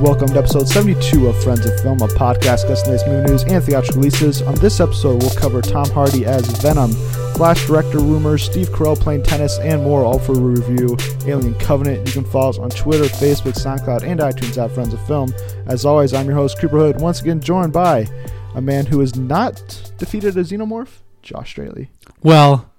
Welcome 0.00 0.28
to 0.28 0.38
episode 0.38 0.66
72 0.66 1.26
of 1.26 1.42
Friends 1.42 1.66
of 1.66 1.78
Film, 1.80 2.00
a 2.00 2.06
podcast 2.08 2.66
discussing 2.66 2.88
latest 2.92 3.06
movie 3.06 3.30
news 3.30 3.42
and 3.44 3.62
theatrical 3.62 4.00
releases. 4.00 4.40
On 4.42 4.54
this 4.54 4.80
episode, 4.80 5.22
we'll 5.22 5.34
cover 5.34 5.60
Tom 5.60 5.88
Hardy 5.90 6.24
as 6.24 6.46
Venom, 6.62 6.92
Flash 7.34 7.66
director 7.66 7.98
rumors, 7.98 8.42
Steve 8.42 8.68
Carell 8.70 8.98
playing 8.98 9.22
tennis, 9.24 9.58
and 9.58 9.82
more, 9.82 10.02
all 10.04 10.18
for 10.18 10.32
a 10.32 10.40
review. 10.40 10.96
Alien 11.26 11.54
Covenant. 11.56 12.06
You 12.06 12.12
can 12.14 12.24
follow 12.24 12.48
us 12.50 12.58
on 12.58 12.70
Twitter, 12.70 13.04
Facebook, 13.04 13.52
SoundCloud, 13.62 14.02
and 14.02 14.20
iTunes 14.20 14.56
at 14.62 14.70
Friends 14.70 14.94
of 14.94 15.06
Film. 15.06 15.32
As 15.66 15.84
always, 15.84 16.14
I'm 16.14 16.26
your 16.26 16.34
host, 16.34 16.58
Cooper 16.58 16.78
Hood, 16.78 17.00
once 17.00 17.20
again 17.20 17.40
joined 17.40 17.72
by 17.74 18.06
a 18.54 18.60
man 18.60 18.86
who 18.86 19.00
has 19.00 19.16
not 19.16 19.92
defeated 19.98 20.36
a 20.36 20.40
xenomorph, 20.44 21.00
Josh 21.22 21.50
Straley. 21.50 21.90
Well, 22.22 22.70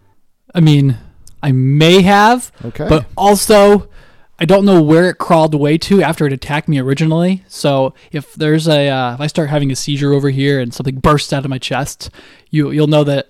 I 0.55 0.59
mean, 0.59 0.97
I 1.43 1.51
may 1.51 2.01
have, 2.01 2.52
Okay. 2.66 2.88
but 2.89 3.05
also 3.16 3.88
I 4.41 4.45
don't 4.45 4.66
know 4.66 4.81
where 4.81 5.08
it 5.08 5.20
crawled 5.20 5.54
away 5.54 5.77
to 5.77 6.02
after 6.02 6.26
it 6.26 6.34
attacked 6.34 6.68
me 6.68 6.80
originally. 6.80 7.44
So 7.48 7.94
if 8.12 8.34
there's 8.34 8.67
a 8.67 8.90
uh, 8.90 9.14
if 9.14 9.22
I 9.22 9.27
start 9.27 9.50
having 9.50 9.72
a 9.72 9.76
seizure 9.76 10.14
over 10.14 10.31
here 10.31 10.59
and 10.59 10.73
something 10.73 10.95
bursts 10.95 11.31
out 11.31 11.45
of 11.45 11.50
my 11.50 11.59
chest, 11.59 12.09
you 12.50 12.72
you'll 12.72 12.88
know 12.88 13.04
that 13.04 13.30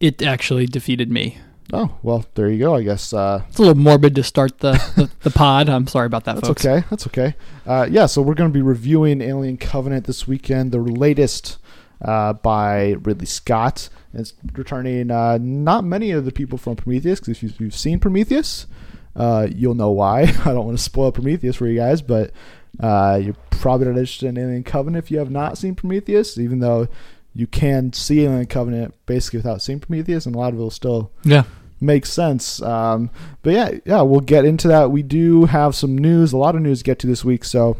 it 0.00 0.22
actually 0.22 0.66
defeated 0.66 1.10
me. 1.12 1.36
oh, 1.74 1.96
well, 2.02 2.24
there 2.34 2.48
you 2.48 2.58
go, 2.58 2.74
I 2.74 2.82
guess. 2.82 3.12
Uh, 3.12 3.42
It's 3.48 3.58
a 3.58 3.62
little 3.62 3.76
morbid 3.76 4.14
to 4.16 4.22
start 4.22 4.58
the 4.60 4.72
the, 4.96 5.10
the 5.20 5.30
pod. 5.30 5.68
I'm 5.68 5.86
sorry 5.86 6.06
about 6.06 6.24
that, 6.24 6.36
folks. 6.40 6.62
That's 6.62 6.64
folks. 6.64 6.66
okay. 6.66 6.86
That's 6.90 7.06
okay. 7.06 7.34
Uh, 7.66 7.86
yeah, 7.90 8.06
so 8.06 8.22
we're 8.22 8.34
going 8.34 8.50
to 8.50 8.54
be 8.54 8.62
reviewing 8.62 9.20
Alien 9.20 9.58
Covenant 9.58 10.06
this 10.06 10.26
weekend, 10.26 10.72
the 10.72 10.78
latest 10.78 11.58
uh, 12.00 12.32
by 12.32 12.92
Ridley 13.02 13.26
Scott. 13.26 13.90
It's 14.14 14.32
returning 14.54 15.10
uh, 15.10 15.38
not 15.40 15.84
many 15.84 16.10
of 16.10 16.24
the 16.24 16.32
people 16.32 16.56
from 16.58 16.76
Prometheus, 16.76 17.20
because 17.20 17.42
if 17.42 17.60
you've 17.60 17.74
seen 17.74 17.98
Prometheus, 18.00 18.66
uh, 19.16 19.46
you'll 19.54 19.74
know 19.74 19.90
why. 19.90 20.22
I 20.44 20.52
don't 20.52 20.66
want 20.66 20.76
to 20.78 20.82
spoil 20.82 21.12
Prometheus 21.12 21.56
for 21.56 21.66
you 21.66 21.78
guys, 21.78 22.02
but 22.02 22.32
uh, 22.80 23.20
you're 23.22 23.36
probably 23.50 23.86
not 23.86 23.92
interested 23.98 24.26
in 24.28 24.38
Alien 24.38 24.64
Covenant 24.64 25.04
if 25.04 25.10
you 25.10 25.18
have 25.18 25.30
not 25.30 25.58
seen 25.58 25.74
Prometheus, 25.74 26.38
even 26.38 26.60
though 26.60 26.88
you 27.34 27.46
can 27.46 27.92
see 27.92 28.24
Alien 28.24 28.46
Covenant 28.46 28.94
basically 29.06 29.38
without 29.38 29.62
seeing 29.62 29.80
Prometheus, 29.80 30.26
and 30.26 30.34
a 30.34 30.38
lot 30.38 30.52
of 30.52 30.58
it 30.58 30.62
will 30.62 30.70
still 30.70 31.10
Yeah. 31.24 31.44
makes 31.80 32.10
sense. 32.12 32.60
Um, 32.62 33.10
but 33.42 33.52
yeah, 33.54 33.70
yeah, 33.84 34.02
we'll 34.02 34.20
get 34.20 34.44
into 34.44 34.68
that. 34.68 34.90
We 34.90 35.02
do 35.02 35.46
have 35.46 35.74
some 35.74 35.96
news, 35.96 36.32
a 36.32 36.36
lot 36.38 36.54
of 36.54 36.62
news 36.62 36.78
to 36.78 36.84
get 36.84 36.98
to 37.00 37.06
this 37.06 37.24
week. 37.24 37.44
So 37.44 37.76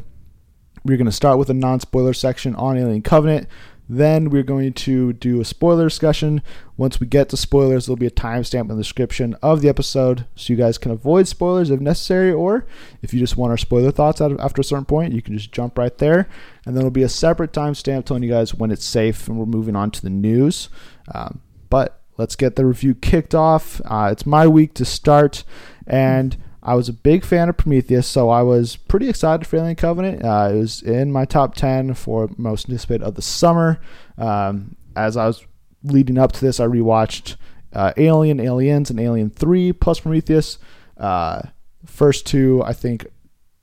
we're 0.84 0.97
going 0.97 1.05
to 1.06 1.12
start 1.12 1.38
with 1.38 1.48
a 1.50 1.55
non-spoiler 1.55 2.12
section 2.12 2.55
on 2.56 2.77
Alien 2.77 3.03
Covenant. 3.03 3.47
Then 3.88 4.30
we're 4.30 4.42
going 4.42 4.72
to 4.72 5.12
do 5.12 5.41
a 5.41 5.44
spoiler 5.44 5.84
discussion. 5.84 6.41
Once 6.77 7.00
we 7.00 7.06
get 7.06 7.28
to 7.28 7.36
spoilers, 7.36 7.86
there'll 7.86 7.97
be 7.97 8.06
a 8.06 8.11
timestamp 8.11 8.62
in 8.62 8.69
the 8.69 8.77
description 8.77 9.36
of 9.42 9.61
the 9.61 9.69
episode, 9.69 10.27
so 10.34 10.52
you 10.52 10.56
guys 10.56 10.78
can 10.78 10.91
avoid 10.91 11.28
spoilers 11.28 11.70
if 11.70 11.80
necessary, 11.80 12.33
or 12.33 12.66
if 13.03 13.12
you 13.12 13.20
just 13.20 13.36
want 13.36 13.50
our 13.50 13.58
spoiler 13.58 13.91
thoughts 13.91 14.20
after 14.20 14.60
a 14.60 14.64
certain 14.64 14.84
point, 14.84 15.12
you 15.12 15.20
can 15.20 15.36
just 15.36 15.53
jump 15.53 15.77
right 15.77 15.98
there. 15.98 16.28
And 16.64 16.75
then 16.75 16.77
there'll 16.77 16.91
be 16.91 17.03
a 17.03 17.08
separate 17.08 17.53
timestamp 17.53 18.05
telling 18.05 18.22
you 18.22 18.30
guys 18.30 18.55
when 18.55 18.70
it's 18.70 18.84
safe, 18.84 19.28
and 19.28 19.38
we're 19.38 19.47
moving 19.47 19.77
on 19.77 19.91
to 19.91 20.03
the 20.03 20.10
news. 20.10 20.69
Um, 21.14 21.41
but 21.69 22.00
let's 22.19 22.36
get 22.36 22.56
the 22.56 22.64
review 22.64 22.94
kicked 22.94 23.34
off. 23.34 23.80
Uh, 23.84 24.08
it's 24.12 24.25
my 24.25 24.47
week 24.47 24.75
to 24.75 24.84
start, 24.84 25.44
and 25.86 26.36
I 26.62 26.74
was 26.74 26.88
a 26.88 26.92
big 26.92 27.24
fan 27.24 27.48
of 27.48 27.56
Prometheus, 27.56 28.06
so 28.06 28.30
I 28.30 28.42
was 28.42 28.77
pretty 28.77 29.08
excited 29.08 29.46
for 29.46 29.56
Alien 29.56 29.74
Covenant. 29.74 30.24
Uh, 30.24 30.50
it 30.52 30.56
was 30.56 30.82
in 30.82 31.10
my 31.10 31.24
top 31.24 31.56
10 31.56 31.94
for 31.94 32.30
most 32.36 32.69
anticipated 32.69 33.02
of 33.02 33.16
the 33.16 33.22
summer. 33.22 33.80
Um, 34.16 34.77
as 34.94 35.16
I 35.16 35.27
was 35.27 35.44
leading 35.82 36.19
up 36.19 36.30
to 36.32 36.41
this, 36.41 36.60
I 36.60 36.66
rewatched 36.66 37.36
uh, 37.72 37.92
Alien, 37.96 38.38
Aliens, 38.38 38.91
and 38.91 39.00
Alien 39.00 39.30
3 39.30 39.72
plus 39.72 40.00
Prometheus. 40.00 40.58
Uh, 40.96 41.42
first 41.84 42.27
two, 42.27 42.62
I 42.64 42.72
think, 42.72 43.06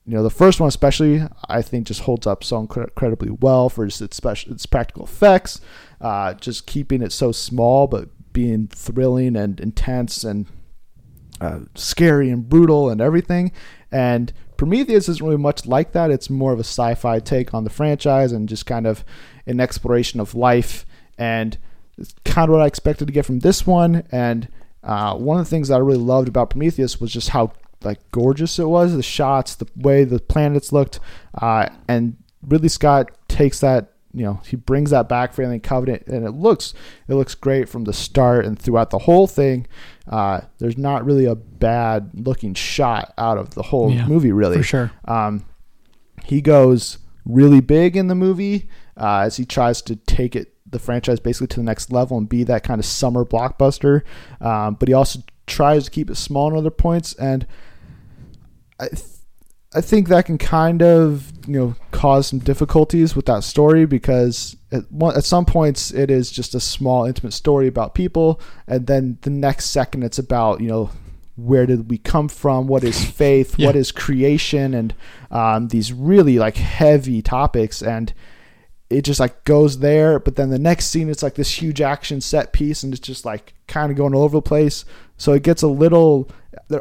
you 0.05 0.15
know, 0.15 0.23
the 0.23 0.29
first 0.29 0.59
one 0.59 0.67
especially, 0.67 1.21
I 1.47 1.61
think 1.61 1.87
just 1.87 2.01
holds 2.01 2.27
up 2.27 2.43
so 2.43 2.59
incredibly 2.59 3.29
well 3.29 3.69
for 3.69 3.85
just 3.85 4.01
its 4.01 4.17
special, 4.17 4.51
its 4.51 4.65
practical 4.65 5.05
effects, 5.05 5.61
uh, 6.01 6.33
just 6.33 6.67
keeping 6.67 7.01
it 7.01 7.13
so 7.13 7.31
small 7.31 7.87
but 7.87 8.09
being 8.33 8.67
thrilling 8.67 9.37
and 9.37 9.59
intense 9.61 10.25
and 10.25 10.47
uh, 11.41 11.59
scary 11.75 12.29
and 12.29 12.47
brutal 12.47 12.89
and 12.89 13.01
everything. 13.01 13.51
And 13.91 14.31
Prometheus 14.57 15.07
isn't 15.09 15.25
really 15.25 15.37
much 15.37 15.65
like 15.65 15.93
that. 15.93 16.11
It's 16.11 16.29
more 16.29 16.51
of 16.51 16.59
a 16.59 16.63
sci-fi 16.63 17.19
take 17.19 17.53
on 17.53 17.63
the 17.63 17.69
franchise 17.69 18.31
and 18.31 18.49
just 18.49 18.65
kind 18.65 18.85
of 18.85 19.03
an 19.45 19.59
exploration 19.59 20.19
of 20.19 20.35
life. 20.35 20.85
And 21.17 21.57
it's 21.97 22.13
kind 22.25 22.49
of 22.49 22.53
what 22.53 22.61
I 22.61 22.67
expected 22.67 23.07
to 23.07 23.13
get 23.13 23.25
from 23.25 23.39
this 23.39 23.65
one. 23.65 24.03
And 24.11 24.47
uh, 24.83 25.15
one 25.15 25.39
of 25.39 25.45
the 25.45 25.49
things 25.49 25.67
that 25.67 25.75
I 25.75 25.79
really 25.79 25.97
loved 25.97 26.27
about 26.27 26.49
Prometheus 26.49 26.99
was 26.99 27.11
just 27.11 27.29
how 27.29 27.53
like 27.83 27.99
gorgeous 28.11 28.59
it 28.59 28.67
was, 28.67 28.95
the 28.95 29.03
shots, 29.03 29.55
the 29.55 29.67
way 29.75 30.03
the 30.03 30.19
planets 30.19 30.73
looked, 30.73 30.99
uh, 31.41 31.69
and 31.87 32.17
Ridley 32.45 32.69
Scott 32.69 33.09
takes 33.27 33.59
that. 33.61 33.93
You 34.13 34.23
know, 34.23 34.41
he 34.45 34.55
brings 34.55 34.89
that 34.89 35.07
back 35.07 35.33
for 35.33 35.43
Alien 35.43 35.59
Covenant, 35.59 36.07
and 36.07 36.25
it 36.25 36.31
looks 36.31 36.73
it 37.07 37.13
looks 37.13 37.35
great 37.35 37.69
from 37.69 37.83
the 37.83 37.93
start 37.93 38.45
and 38.45 38.57
throughout 38.57 38.89
the 38.89 38.97
whole 38.99 39.27
thing. 39.27 39.67
Uh, 40.07 40.41
there's 40.57 40.77
not 40.77 41.05
really 41.05 41.25
a 41.25 41.35
bad 41.35 42.09
looking 42.15 42.55
shot 42.55 43.13
out 43.19 43.37
of 43.37 43.51
the 43.53 43.61
whole 43.61 43.91
Yeah, 43.91 44.07
movie, 44.07 44.31
really. 44.31 44.57
For 44.57 44.63
sure. 44.63 44.91
Um, 45.05 45.45
he 46.25 46.41
goes 46.41 46.97
really 47.25 47.59
big 47.61 47.95
in 47.95 48.07
the 48.07 48.15
movie 48.15 48.67
uh, 48.97 49.19
as 49.25 49.37
he 49.37 49.45
tries 49.45 49.81
to 49.83 49.95
take 49.95 50.35
it 50.35 50.55
the 50.71 50.79
franchise 50.79 51.19
basically 51.19 51.47
to 51.47 51.57
the 51.57 51.63
next 51.63 51.91
level 51.91 52.17
and 52.17 52.27
be 52.27 52.43
that 52.43 52.63
kind 52.63 52.79
of 52.79 52.85
summer 52.85 53.25
blockbuster. 53.25 54.01
Um, 54.41 54.75
but 54.75 54.87
he 54.87 54.93
also 54.93 55.19
tries 55.47 55.85
to 55.85 55.91
keep 55.91 56.09
it 56.09 56.15
small 56.15 56.49
in 56.51 56.57
other 56.57 56.69
points, 56.71 57.13
and 57.13 57.45
I 58.79 58.87
th- 58.87 59.03
I 59.73 59.81
think 59.81 60.07
that 60.07 60.25
can 60.25 60.37
kind 60.37 60.81
of 60.81 61.31
you 61.47 61.59
know 61.59 61.75
cause 61.91 62.27
some 62.27 62.39
difficulties 62.39 63.15
with 63.15 63.25
that 63.27 63.43
story 63.43 63.85
because 63.85 64.57
at 64.71 64.91
one, 64.91 65.15
at 65.15 65.23
some 65.23 65.45
points 65.45 65.91
it 65.91 66.09
is 66.09 66.31
just 66.31 66.55
a 66.55 66.59
small 66.59 67.05
intimate 67.05 67.33
story 67.33 67.67
about 67.67 67.93
people, 67.93 68.41
and 68.67 68.87
then 68.87 69.17
the 69.21 69.29
next 69.29 69.65
second 69.65 70.03
it's 70.03 70.19
about 70.19 70.61
you 70.61 70.67
know 70.67 70.89
where 71.35 71.65
did 71.65 71.89
we 71.89 71.97
come 71.97 72.27
from? 72.27 72.67
What 72.67 72.83
is 72.83 73.03
faith? 73.11 73.57
Yeah. 73.57 73.67
what 73.67 73.75
is 73.75 73.91
creation? 73.91 74.73
And 74.73 74.93
um, 75.31 75.69
these 75.69 75.93
really 75.93 76.37
like 76.39 76.57
heavy 76.57 77.21
topics 77.21 77.81
and 77.81 78.13
it 78.89 79.03
just 79.03 79.19
like 79.19 79.43
goes 79.43 79.79
there 79.79 80.17
but 80.19 80.35
then 80.35 80.49
the 80.49 80.57
next 80.57 80.87
scene 80.87 81.09
it's 81.09 81.21
like 81.21 81.35
this 81.35 81.61
huge 81.61 81.79
action 81.79 82.19
set 82.19 82.51
piece 82.53 82.81
and 82.81 82.91
it's 82.91 83.07
just 83.07 83.23
like 83.23 83.53
kind 83.67 83.91
of 83.91 83.97
going 83.97 84.15
all 84.15 84.23
over 84.23 84.37
the 84.37 84.41
place. 84.41 84.83
So 85.17 85.33
it 85.33 85.43
gets 85.43 85.61
a 85.61 85.67
little 85.67 86.29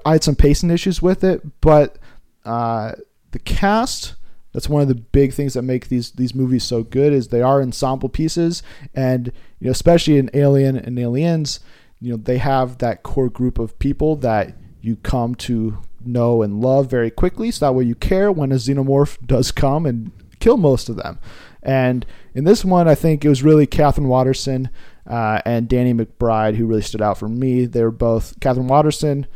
i 0.05 0.13
had 0.13 0.25
some 0.25 0.35
pacing 0.35 0.71
issues 0.71 1.01
with 1.03 1.23
it 1.23 1.43
but 1.61 1.99
uh, 2.49 2.93
the 3.31 3.39
cast 3.39 4.15
that's 4.53 4.69
one 4.69 4.83
of 4.83 4.89
the 4.89 4.95
big 4.95 5.33
things 5.33 5.55
that 5.55 5.63
make 5.63 5.89
these 5.89 6.11
these 6.13 6.35
movies 6.35 6.65
so 6.65 6.83
good 6.83 7.13
is 7.13 7.29
they 7.29 7.43
are 7.43 7.63
ensemble 7.63 8.09
pieces. 8.09 8.63
And 8.95 9.31
you 9.61 9.67
know 9.67 9.71
especially 9.71 10.19
in 10.19 10.31
alien 10.35 10.77
and 10.77 10.99
aliens 10.99 11.61
you 12.01 12.11
know 12.11 12.17
they 12.17 12.39
have 12.39 12.79
that 12.79 13.03
core 13.03 13.29
group 13.29 13.59
of 13.59 13.79
people 13.79 14.17
that 14.17 14.55
you 14.81 14.97
come 14.97 15.35
to 15.35 15.79
know 16.05 16.43
and 16.43 16.61
love 16.61 16.91
very 16.91 17.11
quickly. 17.11 17.51
So 17.51 17.67
that 17.67 17.73
way 17.73 17.85
you 17.85 17.95
care 17.95 18.33
when 18.33 18.53
a 18.53 18.57
xenomorph 18.57 19.19
does 19.27 19.53
come 19.53 19.87
and 19.87 20.11
kill 20.41 20.57
most 20.57 20.89
of 20.89 20.97
them. 20.97 21.21
And 21.63 22.07
in 22.35 22.45
this 22.45 22.65
one 22.65 22.89
i 22.89 22.95
think 22.95 23.25
it 23.25 23.29
was 23.29 23.43
really 23.43 23.67
katherine 23.67 24.09
waterston 24.09 24.71
uh, 25.09 25.41
and 25.45 25.69
danny 25.69 25.95
mcbride 25.95 26.55
who 26.55 26.67
really 26.67 26.83
stood 26.83 27.03
out 27.03 27.19
for 27.19 27.29
me. 27.29 27.65
They 27.67 27.83
were 27.83 27.93
both 27.93 28.41
katherine 28.41 28.69
waterston 28.69 29.27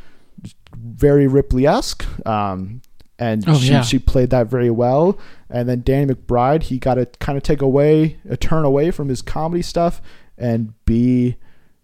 very 0.76 1.28
ripley-esque 1.28 2.04
um, 2.26 2.81
and 3.18 3.44
Oh, 3.48 3.54
she, 3.58 3.70
yeah. 3.70 3.82
she 3.82 3.98
played 3.98 4.30
that 4.30 4.46
very 4.48 4.70
well. 4.70 5.18
And 5.50 5.68
then 5.68 5.82
danny 5.82 6.12
mcbride 6.14 6.64
he 6.64 6.78
got 6.78 6.94
to 6.94 7.06
kind 7.20 7.36
of 7.36 7.42
take 7.42 7.60
away 7.62 8.18
a 8.28 8.36
turn 8.36 8.64
away 8.64 8.90
from 8.90 9.08
his 9.08 9.20
comedy 9.22 9.62
stuff 9.62 10.00
and 10.38 10.72
be 10.86 11.36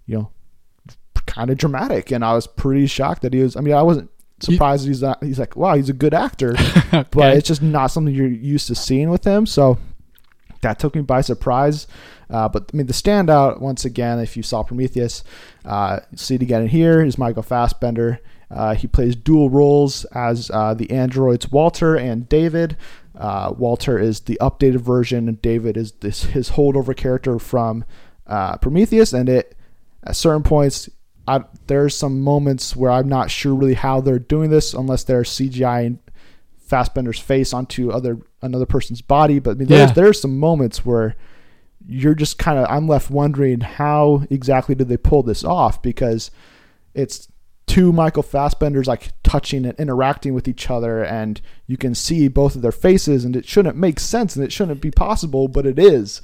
you 0.07 0.17
know 0.17 0.31
kind 1.27 1.51
of 1.51 1.59
dramatic. 1.59 2.11
And 2.11 2.25
i 2.25 2.33
was 2.33 2.47
pretty 2.47 2.87
shocked 2.87 3.23
that 3.23 3.33
he 3.35 3.43
was 3.43 3.57
i 3.57 3.61
mean 3.61 3.75
i 3.75 3.83
wasn't 3.83 4.11
surprised 4.41 4.85
that 4.85 4.89
he's 4.89 5.03
not 5.03 5.23
he's 5.23 5.39
like 5.39 5.57
wow 5.57 5.75
he's 5.75 5.89
a 5.91 5.93
good 5.95 6.15
actor. 6.15 6.55
But 6.91 7.37
it's 7.37 7.49
just 7.49 7.61
not 7.63 7.89
something 7.89 8.15
you're 8.15 8.27
used 8.29 8.67
to 8.69 8.75
seeing 8.75 9.11
with 9.11 9.25
him. 9.25 9.45
So 9.47 9.79
that 10.63 10.79
took 10.79 10.95
me 10.97 11.03
by 11.03 11.21
surprise. 11.21 11.87
Uh, 12.31 12.49
but 12.49 12.71
i 12.73 12.77
mean 12.77 12.87
the 12.87 12.93
standout 12.93 13.59
once 13.61 13.85
again 13.87 14.19
if 14.19 14.37
you 14.37 14.43
saw 14.43 14.63
prometheus 14.63 15.25
uh, 15.65 16.01
see 16.15 16.35
it 16.35 16.43
again 16.43 16.61
in 16.63 16.69
here 16.69 17.03
is 17.03 17.17
michael 17.17 17.43
fassbender 17.43 18.21
uh, 18.51 18.75
he 18.75 18.87
plays 18.87 19.15
dual 19.17 19.51
roles 19.51 20.05
as 20.15 20.51
uh, 20.53 20.75
the 20.75 20.91
androids 20.91 21.51
walter 21.51 21.97
and 21.97 22.29
david 22.29 22.77
uh, 23.17 23.53
walter 23.57 23.99
is 23.99 24.21
the 24.21 24.39
updated 24.41 24.81
version 24.81 25.29
and 25.29 25.41
david 25.43 25.77
is 25.77 25.93
this 26.01 26.25
his 26.25 26.51
holdover 26.51 26.97
character 26.97 27.39
from 27.39 27.85
uh, 28.27 28.57
prometheus 28.59 29.13
and 29.13 29.29
it 29.29 29.57
at 30.05 30.17
certain 30.17 30.43
points 30.43 30.89
I, 31.27 31.45
there's 31.67 31.95
some 31.95 32.23
moments 32.23 32.75
where 32.75 32.91
I'm 32.91 33.07
not 33.07 33.31
sure 33.31 33.55
really 33.55 33.75
how 33.75 34.01
they're 34.01 34.19
doing 34.19 34.49
this 34.49 34.73
unless 34.73 35.05
they're 35.05 35.25
CGI 35.25 35.99
Fassbender's 36.59 37.19
face 37.19 37.53
onto 37.53 37.91
other 37.91 38.19
another 38.41 38.65
person's 38.65 39.03
body. 39.03 39.39
But 39.39 39.51
I 39.51 39.55
mean, 39.55 39.69
there's 39.69 39.91
Yeah. 39.91 39.95
there's 39.95 40.21
some 40.23 40.39
moments 40.39 40.87
where 40.87 41.17
you're 41.87 42.15
just 42.15 42.39
kind 42.39 42.59
of 42.59 42.67
I'm 42.71 42.89
left 42.89 43.11
wondering 43.11 43.61
how 43.61 44.23
exactly 44.31 44.75
did 44.75 44.89
they 44.89 44.97
pull 44.97 45.23
this 45.23 45.45
off 45.45 45.83
because 45.83 46.31
it's 46.95 47.29
two 47.69 47.93
Michael 47.93 48.25
Fassbenders 48.25 48.87
like 48.87 49.13
touching 49.23 49.65
and 49.65 49.79
interacting 49.79 50.35
with 50.35 50.49
each 50.49 50.69
other, 50.71 51.05
and 51.05 51.41
you 51.67 51.77
can 51.77 51.95
see 51.95 52.27
both 52.27 52.57
of 52.57 52.63
their 52.63 52.73
faces, 52.73 53.25
and 53.25 53.37
it 53.37 53.47
shouldn't 53.47 53.77
make 53.77 54.01
sense 54.01 54.35
and 54.35 54.45
it 54.45 54.53
shouldn't 54.53 54.81
be 54.81 54.91
possible, 54.91 55.47
but 55.47 55.67
it 55.67 55.79
is, 55.79 56.21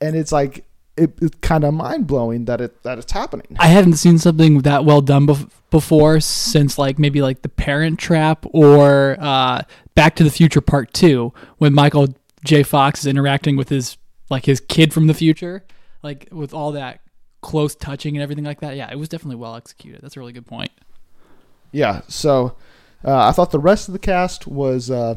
and 0.00 0.16
it's 0.16 0.32
like 0.32 0.64
it, 0.96 1.12
it's 1.20 1.36
kind 1.40 1.64
of 1.64 1.74
mind 1.74 2.06
blowing 2.06 2.44
that 2.44 2.60
it 2.60 2.82
that 2.84 2.98
it's 2.98 3.12
happening. 3.12 3.56
I 3.58 3.66
haven't 3.66 3.94
seen 3.94 4.18
something 4.18 4.60
that 4.60 4.84
well 4.84 5.00
done 5.00 5.26
bef- 5.26 5.50
before 5.70 6.20
since 6.20 6.78
like 6.78 6.98
maybe 6.98 7.20
like 7.20 7.42
The 7.42 7.48
Parent 7.48 7.98
Trap 7.98 8.46
or 8.52 9.16
uh, 9.18 9.62
Back 9.94 10.16
to 10.16 10.24
the 10.24 10.30
Future 10.30 10.60
Part 10.60 10.92
Two, 10.94 11.32
when 11.58 11.74
Michael 11.74 12.14
J. 12.44 12.62
Fox 12.62 13.00
is 13.00 13.06
interacting 13.06 13.56
with 13.56 13.68
his 13.68 13.96
like 14.30 14.46
his 14.46 14.60
kid 14.60 14.94
from 14.94 15.08
the 15.08 15.14
future, 15.14 15.64
like 16.02 16.28
with 16.30 16.54
all 16.54 16.72
that 16.72 17.00
close 17.44 17.74
touching 17.74 18.16
and 18.16 18.22
everything 18.22 18.44
like 18.44 18.60
that. 18.60 18.74
Yeah, 18.74 18.90
it 18.90 18.98
was 18.98 19.08
definitely 19.10 19.36
well 19.36 19.54
executed. 19.54 20.00
That's 20.02 20.16
a 20.16 20.20
really 20.20 20.32
good 20.32 20.46
point. 20.46 20.70
Yeah, 21.72 22.00
so 22.08 22.56
uh, 23.04 23.28
I 23.28 23.32
thought 23.32 23.50
the 23.50 23.58
rest 23.58 23.86
of 23.88 23.92
the 23.92 23.98
cast 23.98 24.46
was 24.46 24.90
uh, 24.90 25.14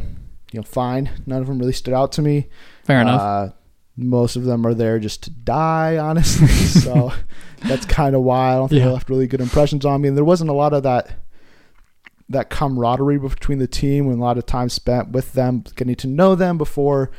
you 0.51 0.59
know 0.59 0.63
fine. 0.63 1.09
None 1.25 1.41
of 1.41 1.47
them 1.47 1.57
really 1.57 1.71
stood 1.73 1.93
out 1.93 2.11
to 2.13 2.21
me. 2.21 2.49
Fair 2.83 3.01
enough. 3.01 3.21
Uh, 3.21 3.49
most 3.95 4.35
of 4.35 4.43
them 4.43 4.67
are 4.67 4.73
there 4.75 4.99
just 4.99 5.23
to 5.23 5.29
die, 5.31 5.97
honestly. 6.09 6.47
so 6.47 7.11
that's 7.67 7.85
kind 7.85 8.15
of 8.15 8.21
why 8.23 8.51
I 8.51 8.55
don't 8.55 8.67
think 8.69 8.79
Yeah. 8.79 8.87
they 8.87 8.93
left 8.93 9.09
really 9.09 9.27
good 9.27 9.41
impressions 9.41 9.85
on 9.85 10.01
me. 10.01 10.09
And 10.09 10.17
there 10.17 10.25
wasn't 10.25 10.49
a 10.49 10.53
lot 10.53 10.73
of 10.73 10.83
that 10.83 11.09
that 12.29 12.49
camaraderie 12.49 13.17
between 13.19 13.57
the 13.57 13.67
team 13.67 14.07
and 14.07 14.19
a 14.19 14.21
lot 14.21 14.37
of 14.37 14.45
time 14.45 14.67
spent 14.67 15.09
with 15.11 15.31
them, 15.33 15.63
getting 15.77 15.95
to 15.95 16.07
know 16.07 16.35
them 16.35 16.57
before 16.57 17.09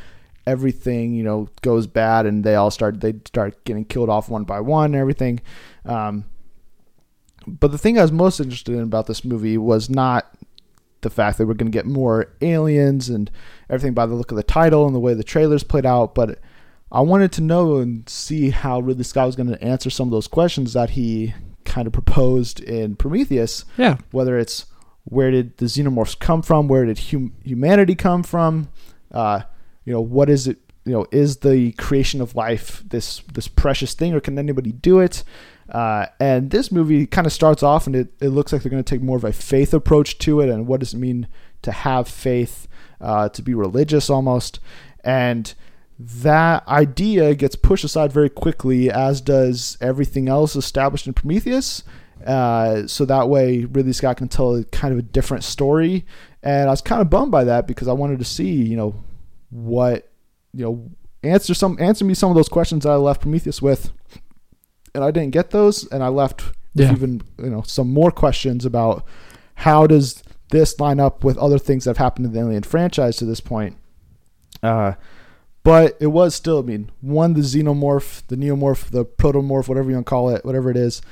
everything 0.49 1.15
you 1.15 1.23
know 1.23 1.49
goes 1.63 1.87
bad 1.87 2.27
and 2.27 2.43
they 2.43 2.55
all 2.55 2.71
start 2.71 3.01
they 3.01 3.15
start 3.27 3.65
getting 3.65 3.85
killed 3.85 4.09
off 4.09 4.29
one 4.29 4.45
by 4.45 4.61
one 4.61 4.87
and 4.87 4.97
everything. 4.97 5.41
Um, 5.85 6.25
but 7.47 7.71
the 7.71 7.79
thing 7.79 7.99
I 7.99 8.03
was 8.03 8.13
most 8.13 8.41
interested 8.41 8.75
in 8.75 8.83
about 8.83 9.07
this 9.07 9.25
movie 9.25 9.59
was 9.59 9.89
not 9.89 10.27
the 11.01 11.11
fact 11.11 11.39
that 11.39 11.47
we're 11.47 11.55
going 11.55 11.71
to 11.71 11.77
get 11.77 11.87
more 11.87 12.33
aliens 12.41 13.09
and 13.09 13.31
everything 13.71 13.95
by 13.95 14.07
the 14.07 14.15
look 14.15 14.31
of 14.31 14.37
the 14.37 14.43
title 14.43 14.87
and 14.87 14.95
the 14.95 15.01
way 15.01 15.15
the 15.15 15.23
trailers 15.23 15.63
played 15.63 15.87
out, 15.87 16.15
but 16.15 16.41
I 16.91 17.01
wanted 17.03 17.33
to 17.33 17.43
know 17.43 17.77
and 17.77 18.09
see 18.09 18.51
how 18.51 18.81
Ridley 18.81 19.05
Scott 19.05 19.27
was 19.27 19.37
going 19.37 19.51
to 19.51 19.63
answer 19.63 19.91
some 19.91 20.09
of 20.09 20.13
those 20.13 20.27
questions 20.27 20.73
that 20.73 20.91
he 20.91 21.35
kind 21.65 21.87
of 21.87 21.93
proposed 21.93 22.61
in 22.61 22.97
Prometheus. 22.97 23.65
yeah. 23.77 23.99
Whether 24.11 24.39
it's 24.39 24.67
where 25.05 25.31
did 25.31 25.57
the 25.59 25.67
xenomorphs 25.67 26.19
come 26.19 26.43
from? 26.43 26.69
Where 26.69 26.85
did 26.85 26.99
hum- 26.99 27.35
humanity 27.45 27.95
come 27.95 28.23
from? 28.23 28.69
Uh, 29.11 29.43
you 29.89 29.95
know, 29.95 30.03
what 30.03 30.29
is 30.29 30.47
it? 30.47 30.59
You 30.85 30.93
know, 30.93 31.07
is 31.11 31.39
the 31.39 31.73
creation 31.73 32.21
of 32.21 32.35
life 32.35 32.83
this 32.87 33.23
this 33.33 33.49
precious 33.49 33.95
thing, 33.95 34.13
or 34.13 34.21
can 34.21 34.39
anybody 34.39 34.71
do 34.71 35.01
it? 35.01 35.25
Uh, 35.71 36.07
and 36.21 36.51
this 36.51 36.71
movie 36.71 37.07
kind 37.07 37.27
of 37.27 37.33
starts 37.33 37.63
off, 37.63 37.87
and 37.87 37.97
it, 37.97 38.13
it 38.21 38.29
looks 38.29 38.53
like 38.53 38.63
they're 38.63 38.71
going 38.71 38.85
to 38.85 38.95
take 38.95 39.03
more 39.03 39.17
of 39.17 39.25
a 39.25 39.33
faith 39.33 39.73
approach 39.73 40.19
to 40.19 40.43
it, 40.43 40.51
and 40.51 40.67
what 40.67 40.81
does 40.81 40.93
it 40.93 40.99
mean 40.99 41.27
to 41.63 41.73
have 41.73 42.07
faith, 42.07 42.69
uh, 43.01 43.31
to 43.31 43.41
be 43.41 43.55
religious 43.55 44.11
almost, 44.11 44.61
and 45.03 45.55
that 45.99 46.69
idea 46.69 47.35
gets 47.35 47.57
pushed 47.57 47.85
aside 47.85 48.13
very 48.13 48.29
quickly, 48.29 48.91
as 48.91 49.23
does 49.23 49.79
everything 49.81 50.29
else 50.29 50.55
established 50.55 51.07
in 51.07 51.15
Prometheus. 51.15 51.83
Uh, 52.27 52.87
so 52.87 53.07
that 53.07 53.31
way, 53.31 53.65
Ridley 53.65 53.95
Scott 53.95 54.19
can 54.19 54.29
tell 54.29 54.63
kind 54.65 54.93
of 54.93 54.99
a 54.99 55.03
different 55.03 55.45
story. 55.45 56.05
And 56.43 56.69
I 56.69 56.73
was 56.73 56.83
kind 56.83 57.01
of 57.01 57.11
bummed 57.11 57.33
by 57.33 57.45
that 57.45 57.67
because 57.67 57.89
I 57.89 57.93
wanted 57.93 58.19
to 58.19 58.25
see, 58.25 58.51
you 58.51 58.77
know, 58.77 58.95
what, 59.51 60.11
you 60.53 60.65
know, 60.65 60.91
answer 61.23 61.55
some 61.55 61.77
answer 61.81 62.05
me 62.05 62.15
some 62.15 62.31
of 62.31 62.37
those 62.37 62.49
questions 62.49 62.85
that 62.85 62.91
I 62.91 62.97
left 62.97 63.23
Prometheus 63.23 63.61
with, 63.61 63.93
and 64.95 65.03
I 65.05 65.11
didn't 65.11 65.31
get 65.33 65.51
those, 65.51 65.91
and 65.91 66.03
I 66.03 66.09
left 66.09 66.53
Yeah. 66.75 66.93
even 66.93 67.23
you 67.39 67.51
know 67.51 67.63
some 67.63 67.93
more 67.93 68.11
questions 68.11 68.65
about 68.65 69.05
how 69.57 69.87
does 69.87 70.23
this 70.51 70.79
line 70.79 71.01
up 71.01 71.25
with 71.25 71.37
other 71.39 71.59
things 71.59 71.85
that 71.85 71.91
have 71.91 71.97
happened 71.99 72.27
in 72.27 72.33
the 72.33 72.41
Alien 72.41 72.63
franchise 72.63 73.17
to 73.17 73.25
this 73.25 73.41
point. 73.41 73.77
Uh, 74.63 74.93
but 75.63 75.97
it 76.01 76.07
was 76.07 76.35
still, 76.35 76.61
I 76.61 76.63
mean, 76.63 76.91
one, 77.03 77.35
the 77.35 77.41
xenomorph, 77.41 78.27
the 78.29 78.37
neomorph, 78.37 78.91
the 78.91 79.05
protomorph, 79.05 79.69
whatever 79.69 79.91
you 79.91 79.97
want 79.97 80.07
to 80.07 80.11
call 80.11 80.31
it, 80.31 80.45
whatever 80.45 80.71
it 80.71 80.77
is, 80.79 81.03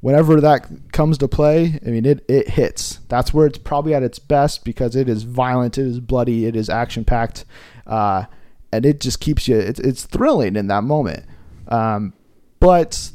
whenever 0.00 0.40
that 0.40 0.92
comes 0.92 1.18
to 1.18 1.28
play, 1.28 1.78
I 1.86 1.90
mean, 1.90 2.06
it, 2.06 2.24
it 2.26 2.50
hits. 2.50 3.00
That's 3.08 3.34
where 3.34 3.46
it's 3.46 3.58
probably 3.58 3.92
at 3.94 4.02
its 4.02 4.18
best 4.18 4.64
because 4.64 4.96
it 4.96 5.08
is 5.08 5.24
violent, 5.24 5.76
it 5.76 5.84
is 5.86 6.00
bloody, 6.00 6.46
it 6.46 6.56
is 6.56 6.70
action 6.70 7.04
packed, 7.04 7.44
uh, 7.86 8.24
and 8.72 8.84
it 8.84 9.00
just 9.00 9.20
keeps 9.20 9.48
you, 9.48 9.56
it, 9.56 9.78
it's 9.78 10.04
thrilling 10.04 10.56
in 10.56 10.66
that 10.68 10.84
moment. 10.84 11.24
Um, 11.68 12.12
but 12.60 13.10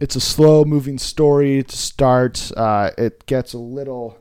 it's 0.00 0.16
a 0.16 0.20
slow 0.20 0.64
moving 0.64 0.98
story 0.98 1.62
to 1.62 1.76
start. 1.76 2.52
Uh, 2.56 2.90
it 2.98 3.26
gets 3.26 3.52
a 3.52 3.58
little, 3.58 4.18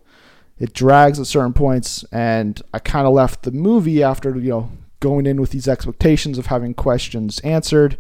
it 0.58 0.74
drags 0.74 1.20
at 1.20 1.28
certain 1.28 1.54
points, 1.54 2.04
and 2.12 2.62
I 2.74 2.80
kind 2.80 3.08
of 3.08 3.14
left 3.14 3.44
the 3.44 3.52
movie 3.52 4.02
after 4.04 4.38
you 4.38 4.50
know 4.50 4.72
going 5.00 5.26
in 5.26 5.40
with 5.40 5.52
these 5.52 5.68
expectations 5.68 6.38
of 6.38 6.48
having 6.48 6.74
questions 6.74 7.40
answered, 7.42 7.98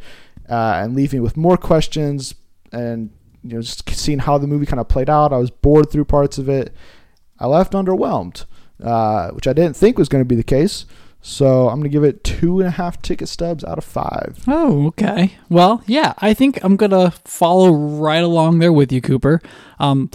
uh, 0.50 0.74
and 0.77 0.95
leaving 0.95 1.21
with 1.21 1.38
more 1.38 1.57
questions, 1.57 2.36
and 2.71 3.12
you 3.44 3.56
know 3.56 3.62
just 3.62 3.89
seeing 3.89 4.19
how 4.19 4.38
the 4.38 4.48
movie 4.48 4.65
kind 4.65 4.80
of 4.80 4.88
played 4.88 5.09
out. 5.09 5.33
I 5.33 5.38
was 5.38 5.51
bored 5.51 5.91
through 5.91 6.06
parts 6.06 6.38
of 6.38 6.48
it. 6.50 6.74
I 7.38 7.48
left 7.48 7.74
underwhelmed, 7.74 8.45
uh, 8.81 9.31
which 9.31 9.48
I 9.48 9.53
didn't 9.53 9.75
think 9.75 9.98
was 9.98 10.09
going 10.09 10.24
to 10.24 10.27
be 10.27 10.36
the 10.36 10.44
case. 10.44 10.86
So 11.27 11.69
I'm 11.69 11.80
going 11.80 11.89
to 11.89 11.89
give 11.89 12.04
it 12.04 12.24
two 12.24 12.60
and 12.60 12.68
a 12.68 12.72
half 12.72 13.01
ticket 13.01 13.27
stubs 13.27 13.63
out 13.63 13.80
of 13.80 13.83
five. 13.83 14.44
Oh, 14.48 14.86
okay. 14.89 15.39
Well, 15.50 15.81
yeah, 15.88 16.13
I 16.19 16.36
think 16.36 16.63
I'm 16.63 16.75
gonna 16.75 17.10
follow 17.10 17.72
right 17.72 18.24
along 18.24 18.60
there 18.60 18.72
with 18.72 18.92
you, 18.92 19.01
Cooper. 19.01 19.42
Um, 19.80 20.12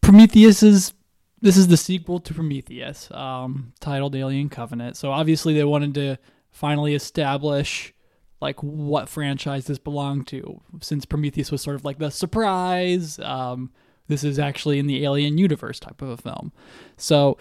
Prometheus 0.00 0.62
is 0.62 0.94
this 1.40 1.56
is 1.56 1.66
the 1.66 1.76
sequel 1.76 2.20
to 2.20 2.32
Prometheus, 2.32 3.10
um, 3.10 3.72
titled 3.80 4.14
Alien 4.14 4.48
Covenant. 4.48 4.96
So 4.96 5.10
obviously 5.10 5.54
they 5.54 5.64
wanted 5.64 5.92
to 5.94 6.18
finally 6.52 6.94
establish 6.94 7.92
like 8.40 8.62
what 8.62 9.08
franchise 9.08 9.64
this 9.64 9.78
belonged 9.78 10.28
to, 10.28 10.60
since 10.80 11.04
Prometheus 11.04 11.50
was 11.50 11.62
sort 11.62 11.74
of 11.74 11.84
like 11.84 11.98
the 11.98 12.10
surprise. 12.10 13.18
Um, 13.18 13.72
this 14.06 14.22
is 14.22 14.38
actually 14.38 14.78
in 14.78 14.86
the 14.86 15.02
Alien 15.02 15.36
universe 15.36 15.80
type 15.80 16.00
of 16.00 16.10
a 16.10 16.16
film. 16.16 16.52
So 16.96 17.38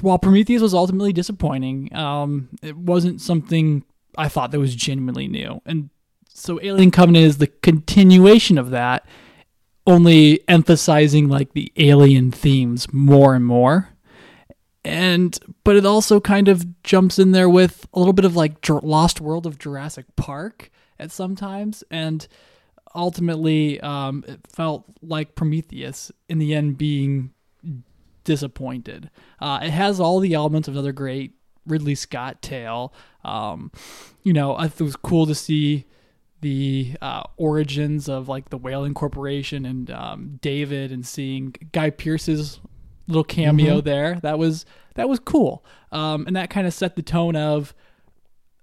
while 0.00 0.18
Prometheus 0.18 0.62
was 0.62 0.74
ultimately 0.74 1.12
disappointing, 1.12 1.94
um, 1.94 2.48
it 2.62 2.76
wasn't 2.76 3.20
something 3.20 3.84
I 4.16 4.28
thought 4.28 4.50
that 4.50 4.60
was 4.60 4.74
genuinely 4.74 5.28
new. 5.28 5.60
And 5.66 5.90
so 6.28 6.60
Alien 6.62 6.90
Covenant 6.90 7.24
is 7.24 7.38
the 7.38 7.46
continuation 7.46 8.58
of 8.58 8.70
that, 8.70 9.06
only 9.86 10.40
emphasizing 10.48 11.28
like 11.28 11.52
the 11.52 11.72
alien 11.76 12.30
themes 12.30 12.92
more 12.92 13.34
and 13.34 13.44
more. 13.44 13.88
And 14.84 15.38
but 15.64 15.76
it 15.76 15.86
also 15.86 16.20
kind 16.20 16.48
of 16.48 16.82
jumps 16.82 17.18
in 17.18 17.32
there 17.32 17.48
with 17.48 17.86
a 17.94 17.98
little 17.98 18.12
bit 18.12 18.24
of 18.24 18.34
like 18.34 18.68
Lost 18.68 19.20
World 19.20 19.46
of 19.46 19.58
Jurassic 19.58 20.06
Park 20.16 20.70
at 20.98 21.10
sometimes 21.12 21.84
and 21.90 22.26
ultimately 22.94 23.80
um, 23.80 24.24
it 24.26 24.40
felt 24.48 24.84
like 25.00 25.34
Prometheus 25.34 26.10
in 26.28 26.38
the 26.38 26.54
end 26.54 26.78
being 26.78 27.32
disappointed. 28.24 29.10
Uh, 29.40 29.60
it 29.62 29.70
has 29.70 30.00
all 30.00 30.20
the 30.20 30.34
elements 30.34 30.68
of 30.68 30.74
another 30.74 30.92
great 30.92 31.34
Ridley 31.66 31.94
Scott 31.94 32.42
tale. 32.42 32.92
Um, 33.24 33.70
you 34.22 34.32
know, 34.32 34.58
it 34.58 34.80
was 34.80 34.96
cool 34.96 35.26
to 35.26 35.34
see 35.34 35.86
the 36.40 36.96
uh, 37.00 37.22
origins 37.36 38.08
of 38.08 38.28
like 38.28 38.50
the 38.50 38.58
Weyland 38.58 38.96
Corporation 38.96 39.64
and 39.64 39.90
um, 39.90 40.38
David, 40.42 40.90
and 40.92 41.06
seeing 41.06 41.54
Guy 41.72 41.90
Pearce's 41.90 42.60
little 43.06 43.24
cameo 43.24 43.80
there. 43.80 44.18
That 44.22 44.38
was 44.38 44.66
that 44.94 45.08
was 45.08 45.20
cool, 45.20 45.64
um, 45.92 46.26
and 46.26 46.36
that 46.36 46.50
kind 46.50 46.66
of 46.66 46.74
set 46.74 46.96
the 46.96 47.02
tone 47.02 47.36
of 47.36 47.74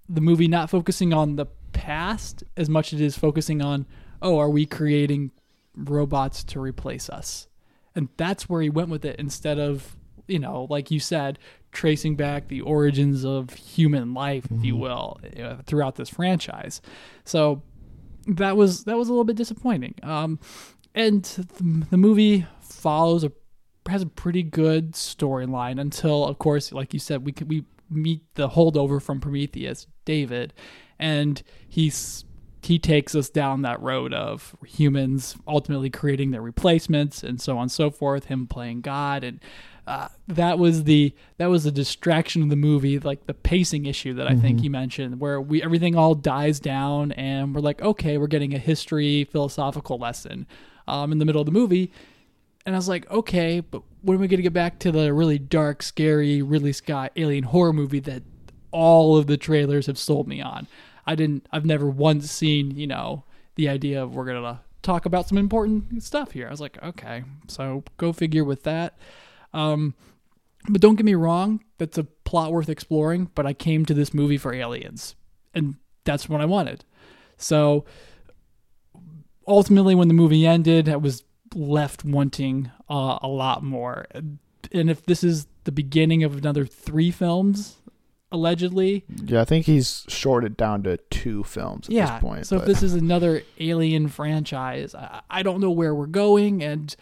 the 0.08 0.20
movie 0.20 0.48
not 0.48 0.68
focusing 0.70 1.12
on 1.12 1.36
the 1.36 1.46
past 1.72 2.44
as 2.56 2.68
much 2.68 2.92
as 2.92 3.00
it 3.00 3.04
is 3.04 3.16
focusing 3.16 3.62
on 3.62 3.86
oh, 4.22 4.38
are 4.38 4.50
we 4.50 4.66
creating 4.66 5.30
robots 5.74 6.44
to 6.44 6.60
replace 6.60 7.08
us? 7.08 7.46
And 7.94 8.08
that's 8.16 8.48
where 8.48 8.62
he 8.62 8.70
went 8.70 8.88
with 8.88 9.04
it 9.04 9.16
instead 9.18 9.58
of, 9.58 9.96
you 10.26 10.38
know, 10.38 10.66
like 10.70 10.90
you 10.90 11.00
said, 11.00 11.38
tracing 11.72 12.16
back 12.16 12.48
the 12.48 12.60
origins 12.60 13.24
of 13.24 13.50
human 13.54 14.14
life, 14.14 14.46
if 14.50 14.64
you 14.64 14.76
will, 14.76 15.18
uh, 15.42 15.56
throughout 15.66 15.96
this 15.96 16.08
franchise. 16.08 16.80
So 17.24 17.62
that 18.26 18.56
was 18.56 18.84
that 18.84 18.96
was 18.96 19.08
a 19.08 19.12
little 19.12 19.24
bit 19.24 19.36
disappointing. 19.36 19.94
Um, 20.02 20.38
and 20.94 21.24
the, 21.24 21.86
the 21.90 21.96
movie 21.96 22.46
follows 22.60 23.24
a 23.24 23.32
has 23.88 24.02
a 24.02 24.06
pretty 24.06 24.42
good 24.42 24.92
storyline 24.92 25.80
until, 25.80 26.24
of 26.24 26.38
course, 26.38 26.72
like 26.72 26.92
you 26.92 27.00
said, 27.00 27.24
we 27.24 27.34
we 27.46 27.64
meet 27.88 28.22
the 28.34 28.50
holdover 28.50 29.02
from 29.02 29.20
Prometheus, 29.20 29.86
David, 30.04 30.54
and 30.98 31.42
he's 31.68 32.24
he 32.62 32.78
takes 32.78 33.14
us 33.14 33.28
down 33.28 33.62
that 33.62 33.80
road 33.80 34.12
of 34.12 34.54
humans 34.66 35.36
ultimately 35.46 35.90
creating 35.90 36.30
their 36.30 36.42
replacements 36.42 37.22
and 37.22 37.40
so 37.40 37.56
on 37.56 37.62
and 37.62 37.72
so 37.72 37.90
forth. 37.90 38.26
Him 38.26 38.46
playing 38.46 38.80
God 38.82 39.24
and. 39.24 39.40
Uh, 39.86 40.06
that 40.28 40.56
was 40.56 40.84
the 40.84 41.12
that 41.38 41.46
was 41.46 41.64
the 41.64 41.72
distraction 41.72 42.42
of 42.44 42.48
the 42.48 42.54
movie, 42.54 43.00
like 43.00 43.26
the 43.26 43.34
pacing 43.34 43.86
issue 43.86 44.14
that 44.14 44.28
I 44.28 44.36
think 44.36 44.62
you 44.62 44.70
mentioned, 44.70 45.18
where 45.18 45.40
we 45.40 45.60
everything 45.64 45.96
all 45.96 46.14
dies 46.14 46.60
down 46.60 47.10
and 47.12 47.52
we're 47.52 47.60
like, 47.60 47.82
okay, 47.82 48.16
we're 48.16 48.28
getting 48.28 48.54
a 48.54 48.58
history 48.58 49.24
philosophical 49.24 49.98
lesson 49.98 50.46
um, 50.86 51.10
in 51.10 51.18
the 51.18 51.24
middle 51.24 51.40
of 51.40 51.46
the 51.46 51.50
movie, 51.52 51.90
and 52.66 52.76
I 52.76 52.78
was 52.78 52.88
like, 52.88 53.10
okay, 53.10 53.58
but 53.60 53.82
when 54.02 54.16
are 54.16 54.20
we 54.20 54.28
gonna 54.28 54.42
get 54.42 54.52
back 54.52 54.78
to 54.80 54.92
the 54.92 55.12
really 55.12 55.38
dark, 55.38 55.82
scary 55.82 56.40
Ridley 56.40 56.72
Scott 56.72 57.10
alien 57.16 57.44
horror 57.44 57.72
movie 57.72 58.00
that 58.00 58.22
all 58.70 59.16
of 59.16 59.26
the 59.26 59.36
trailers 59.36 59.86
have 59.86 59.98
sold 59.98 60.28
me 60.28 60.40
on? 60.40 60.68
I 61.10 61.16
didn't. 61.16 61.44
I've 61.50 61.66
never 61.66 61.90
once 61.90 62.30
seen 62.30 62.76
you 62.76 62.86
know 62.86 63.24
the 63.56 63.68
idea 63.68 64.00
of 64.00 64.14
we're 64.14 64.26
gonna 64.26 64.60
talk 64.80 65.06
about 65.06 65.26
some 65.26 65.38
important 65.38 66.04
stuff 66.04 66.30
here. 66.30 66.46
I 66.46 66.50
was 66.50 66.60
like, 66.60 66.80
okay, 66.80 67.24
so 67.48 67.82
go 67.96 68.12
figure 68.12 68.44
with 68.44 68.62
that. 68.62 68.96
Um, 69.52 69.94
but 70.68 70.80
don't 70.80 70.94
get 70.94 71.04
me 71.04 71.16
wrong, 71.16 71.64
that's 71.78 71.98
a 71.98 72.04
plot 72.04 72.52
worth 72.52 72.68
exploring. 72.68 73.28
But 73.34 73.44
I 73.44 73.54
came 73.54 73.84
to 73.86 73.94
this 73.94 74.14
movie 74.14 74.38
for 74.38 74.54
aliens, 74.54 75.16
and 75.52 75.74
that's 76.04 76.28
what 76.28 76.40
I 76.40 76.44
wanted. 76.44 76.84
So 77.36 77.84
ultimately, 79.48 79.96
when 79.96 80.06
the 80.06 80.14
movie 80.14 80.46
ended, 80.46 80.88
I 80.88 80.94
was 80.94 81.24
left 81.56 82.04
wanting 82.04 82.70
uh, 82.88 83.18
a 83.20 83.26
lot 83.26 83.64
more. 83.64 84.06
And 84.14 84.88
if 84.88 85.04
this 85.04 85.24
is 85.24 85.48
the 85.64 85.72
beginning 85.72 86.22
of 86.22 86.36
another 86.36 86.66
three 86.66 87.10
films, 87.10 87.78
allegedly, 88.32 89.04
Yeah, 89.24 89.40
I 89.40 89.44
think 89.44 89.66
he's 89.66 90.04
shorted 90.08 90.56
down 90.56 90.82
to 90.84 90.98
two 91.10 91.42
films 91.44 91.88
at 91.88 91.94
yeah. 91.94 92.12
this 92.12 92.20
point. 92.20 92.46
so 92.46 92.56
if 92.56 92.64
this 92.64 92.82
is 92.82 92.94
another 92.94 93.42
Alien 93.58 94.08
franchise, 94.08 94.94
I, 94.94 95.22
I 95.30 95.42
don't 95.42 95.60
know 95.60 95.70
where 95.70 95.94
we're 95.94 96.06
going, 96.06 96.62
and 96.62 96.94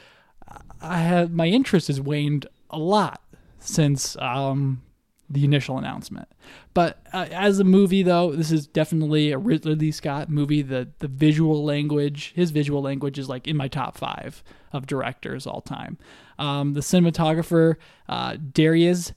I 0.81 0.99
have 1.01 1.33
my 1.33 1.47
interest 1.47 1.89
has 1.89 2.01
waned 2.01 2.47
a 2.71 2.79
lot 2.79 3.23
since 3.59 4.17
um, 4.19 4.83
the 5.29 5.45
initial 5.45 5.79
announcement. 5.79 6.29
But 6.75 7.01
uh, 7.13 7.27
as 7.31 7.59
a 7.59 7.65
movie, 7.65 8.03
though, 8.03 8.33
this 8.33 8.51
is 8.51 8.67
definitely 8.67 9.33
a 9.33 9.39
Ridley 9.39 9.91
Scott 9.91 10.29
movie. 10.31 10.63
The 10.63 10.89
the 11.01 11.09
visual 11.09 11.65
language, 11.65 12.33
his 12.35 12.51
visual 12.51 12.81
language, 12.81 13.19
is 13.19 13.29
like 13.29 13.47
in 13.47 13.57
my 13.57 13.69
top 13.69 13.97
five 13.97 14.43
of 14.73 14.87
directors 14.87 15.47
all 15.47 15.61
time. 15.61 15.99
Um, 16.39 16.75
the 16.75 16.81
cinematographer, 16.81 17.77
uh, 18.09 18.37
Darius 18.53 19.13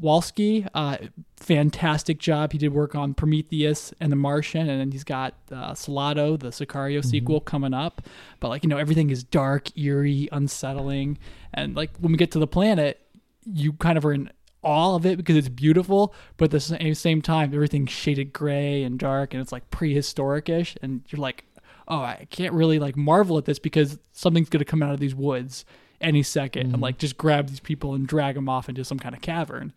Wolski, 0.00 0.68
uh, 0.74 0.98
fantastic 1.36 2.18
job. 2.18 2.52
He 2.52 2.58
did 2.58 2.72
work 2.72 2.94
on 2.94 3.14
Prometheus 3.14 3.92
and 4.00 4.12
The 4.12 4.16
Martian, 4.16 4.68
and 4.68 4.80
then 4.80 4.92
he's 4.92 5.04
got 5.04 5.34
uh, 5.50 5.74
Soldado, 5.74 6.36
the 6.36 6.48
Sicario 6.48 7.04
sequel, 7.04 7.40
coming 7.40 7.74
up. 7.74 8.02
But 8.38 8.48
like 8.48 8.62
you 8.62 8.68
know, 8.68 8.78
everything 8.78 9.10
is 9.10 9.24
dark, 9.24 9.76
eerie, 9.76 10.28
unsettling, 10.30 11.18
and 11.52 11.74
like 11.74 11.90
when 11.98 12.12
we 12.12 12.18
get 12.18 12.30
to 12.32 12.38
the 12.38 12.46
planet, 12.46 13.00
you 13.44 13.72
kind 13.74 13.98
of 13.98 14.04
are 14.04 14.12
in 14.12 14.30
awe 14.62 14.96
of 14.96 15.06
it 15.06 15.16
because 15.16 15.36
it's 15.36 15.48
beautiful, 15.48 16.14
but 16.36 16.46
at 16.46 16.50
the 16.52 16.60
same, 16.60 16.94
same 16.94 17.22
time, 17.22 17.52
everything's 17.54 17.90
shaded 17.90 18.32
gray 18.32 18.82
and 18.82 18.98
dark, 18.98 19.34
and 19.34 19.40
it's 19.40 19.52
like 19.52 19.68
prehistoric-ish, 19.70 20.76
and 20.82 21.02
you're 21.08 21.20
like, 21.20 21.44
oh, 21.88 22.00
I 22.00 22.26
can't 22.30 22.52
really 22.52 22.78
like 22.78 22.96
marvel 22.96 23.38
at 23.38 23.44
this 23.44 23.58
because 23.58 23.98
something's 24.12 24.48
gonna 24.48 24.64
come 24.64 24.82
out 24.82 24.92
of 24.92 25.00
these 25.00 25.14
woods 25.14 25.64
any 26.00 26.22
2nd 26.22 26.60
and 26.60 26.80
like 26.80 26.98
just 26.98 27.16
grab 27.16 27.48
these 27.48 27.60
people 27.60 27.94
and 27.94 28.06
drag 28.06 28.34
them 28.34 28.48
off 28.48 28.68
into 28.68 28.84
some 28.84 28.98
kind 28.98 29.14
of 29.14 29.20
cavern. 29.20 29.72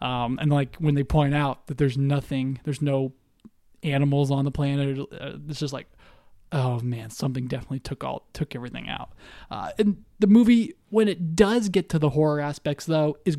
Um, 0.00 0.38
and 0.40 0.50
like 0.50 0.76
when 0.76 0.94
they 0.94 1.04
point 1.04 1.34
out 1.34 1.66
that 1.68 1.78
there's 1.78 1.96
nothing, 1.96 2.60
there's 2.64 2.82
no 2.82 3.12
animals 3.82 4.30
on 4.30 4.44
the 4.44 4.50
planet, 4.50 4.98
uh, 4.98 5.32
it's 5.48 5.60
just 5.60 5.72
like, 5.72 5.86
oh 6.50 6.80
man, 6.80 7.10
something 7.10 7.46
definitely 7.46 7.80
took 7.80 8.04
all 8.04 8.26
took 8.32 8.54
everything 8.54 8.88
out. 8.88 9.12
Uh, 9.50 9.70
and 9.78 10.04
the 10.18 10.26
movie, 10.26 10.74
when 10.90 11.08
it 11.08 11.34
does 11.34 11.68
get 11.68 11.88
to 11.88 11.98
the 11.98 12.10
horror 12.10 12.40
aspects, 12.40 12.84
though, 12.84 13.16
is 13.24 13.38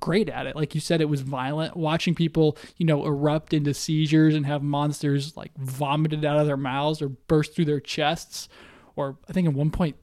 great 0.00 0.28
at 0.28 0.46
it. 0.46 0.54
Like 0.54 0.74
you 0.74 0.80
said, 0.80 1.00
it 1.00 1.08
was 1.08 1.22
violent. 1.22 1.76
Watching 1.76 2.14
people, 2.14 2.56
you 2.76 2.86
know, 2.86 3.04
erupt 3.04 3.52
into 3.52 3.74
seizures 3.74 4.34
and 4.34 4.46
have 4.46 4.62
monsters 4.62 5.36
like 5.36 5.52
vomited 5.56 6.24
out 6.24 6.38
of 6.38 6.46
their 6.46 6.56
mouths 6.56 7.02
or 7.02 7.08
burst 7.08 7.54
through 7.54 7.64
their 7.64 7.80
chests, 7.80 8.48
or 8.96 9.16
I 9.28 9.32
think 9.32 9.48
at 9.48 9.54
one 9.54 9.70
point 9.70 9.96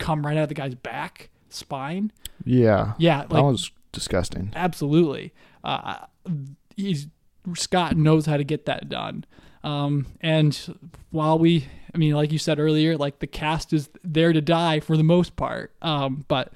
come 0.00 0.26
right 0.26 0.36
out 0.36 0.42
of 0.44 0.48
the 0.48 0.54
guy's 0.54 0.74
back 0.74 1.30
spine. 1.48 2.10
yeah, 2.44 2.94
Yeah, 2.98 3.24
that 3.30 3.42
was 3.44 3.70
disgusting. 3.92 4.52
absolutely. 4.56 5.32
Uh, 5.62 6.06
he's 6.76 7.06
Scott 7.54 7.96
knows 7.96 8.26
how 8.26 8.36
to 8.36 8.44
get 8.44 8.66
that 8.66 8.88
done. 8.88 9.24
Um, 9.62 10.06
and 10.20 10.76
while 11.10 11.38
we, 11.38 11.66
I 11.94 11.98
mean, 11.98 12.14
like 12.14 12.32
you 12.32 12.38
said 12.38 12.58
earlier, 12.58 12.96
like 12.96 13.18
the 13.18 13.26
cast 13.26 13.72
is 13.72 13.88
there 14.02 14.32
to 14.32 14.40
die 14.40 14.80
for 14.80 14.96
the 14.96 15.02
most 15.02 15.36
part. 15.36 15.74
Um, 15.82 16.24
but 16.28 16.52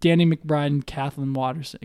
Danny 0.00 0.26
McBride 0.26 0.66
and 0.66 0.86
Kathleen 0.86 1.32
Waterston, 1.32 1.80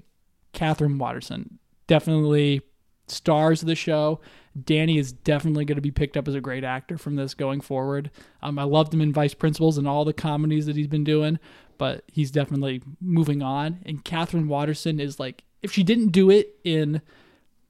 Katherine 0.54 0.98
Waterston, 0.98 1.60
definitely 1.88 2.62
stars 3.08 3.62
of 3.62 3.68
the 3.68 3.76
show. 3.76 4.20
Danny 4.64 4.98
is 4.98 5.12
definitely 5.12 5.66
going 5.66 5.76
to 5.76 5.82
be 5.82 5.92
picked 5.92 6.18
up 6.18 6.28
as 6.28 6.36
a 6.36 6.42
great 6.42 6.64
actor 6.64 6.98
from 6.98 7.16
this 7.16 7.34
going 7.34 7.62
forward. 7.62 8.10
Um, 8.42 8.58
I 8.58 8.64
loved 8.64 8.94
him 8.94 9.02
in 9.02 9.14
Vice 9.14 9.34
Principals 9.34 9.78
and 9.78 9.88
all 9.88 10.06
the 10.06 10.14
comedies 10.14 10.66
that 10.66 10.76
he's 10.76 10.88
been 10.88 11.04
doing, 11.04 11.40
but 11.78 12.04
he's 12.08 12.32
definitely 12.32 12.82
moving 13.00 13.42
on. 13.42 13.80
And 13.86 14.04
Katherine 14.04 14.48
Waterston 14.48 15.00
is 15.00 15.20
like, 15.20 15.44
if 15.62 15.72
she 15.72 15.84
didn't 15.84 16.10
do 16.10 16.30
it 16.30 16.56
in 16.64 17.02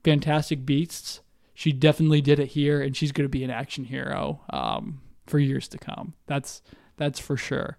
Fantastic 0.04 0.66
Beasts, 0.66 1.22
she 1.54 1.72
definitely 1.72 2.22
did 2.22 2.40
it 2.40 2.50
here, 2.50 2.82
and 2.82 2.96
she's 2.96 3.12
going 3.12 3.26
to 3.26 3.30
be 3.30 3.44
an 3.44 3.50
action 3.50 3.86
hero 3.86 4.42
um, 4.52 5.02
for 5.26 5.40
years 5.40 5.68
to 5.70 5.78
come. 5.78 6.14
That's 6.28 6.62
that's 6.98 7.20
for 7.20 7.36
sure. 7.36 7.78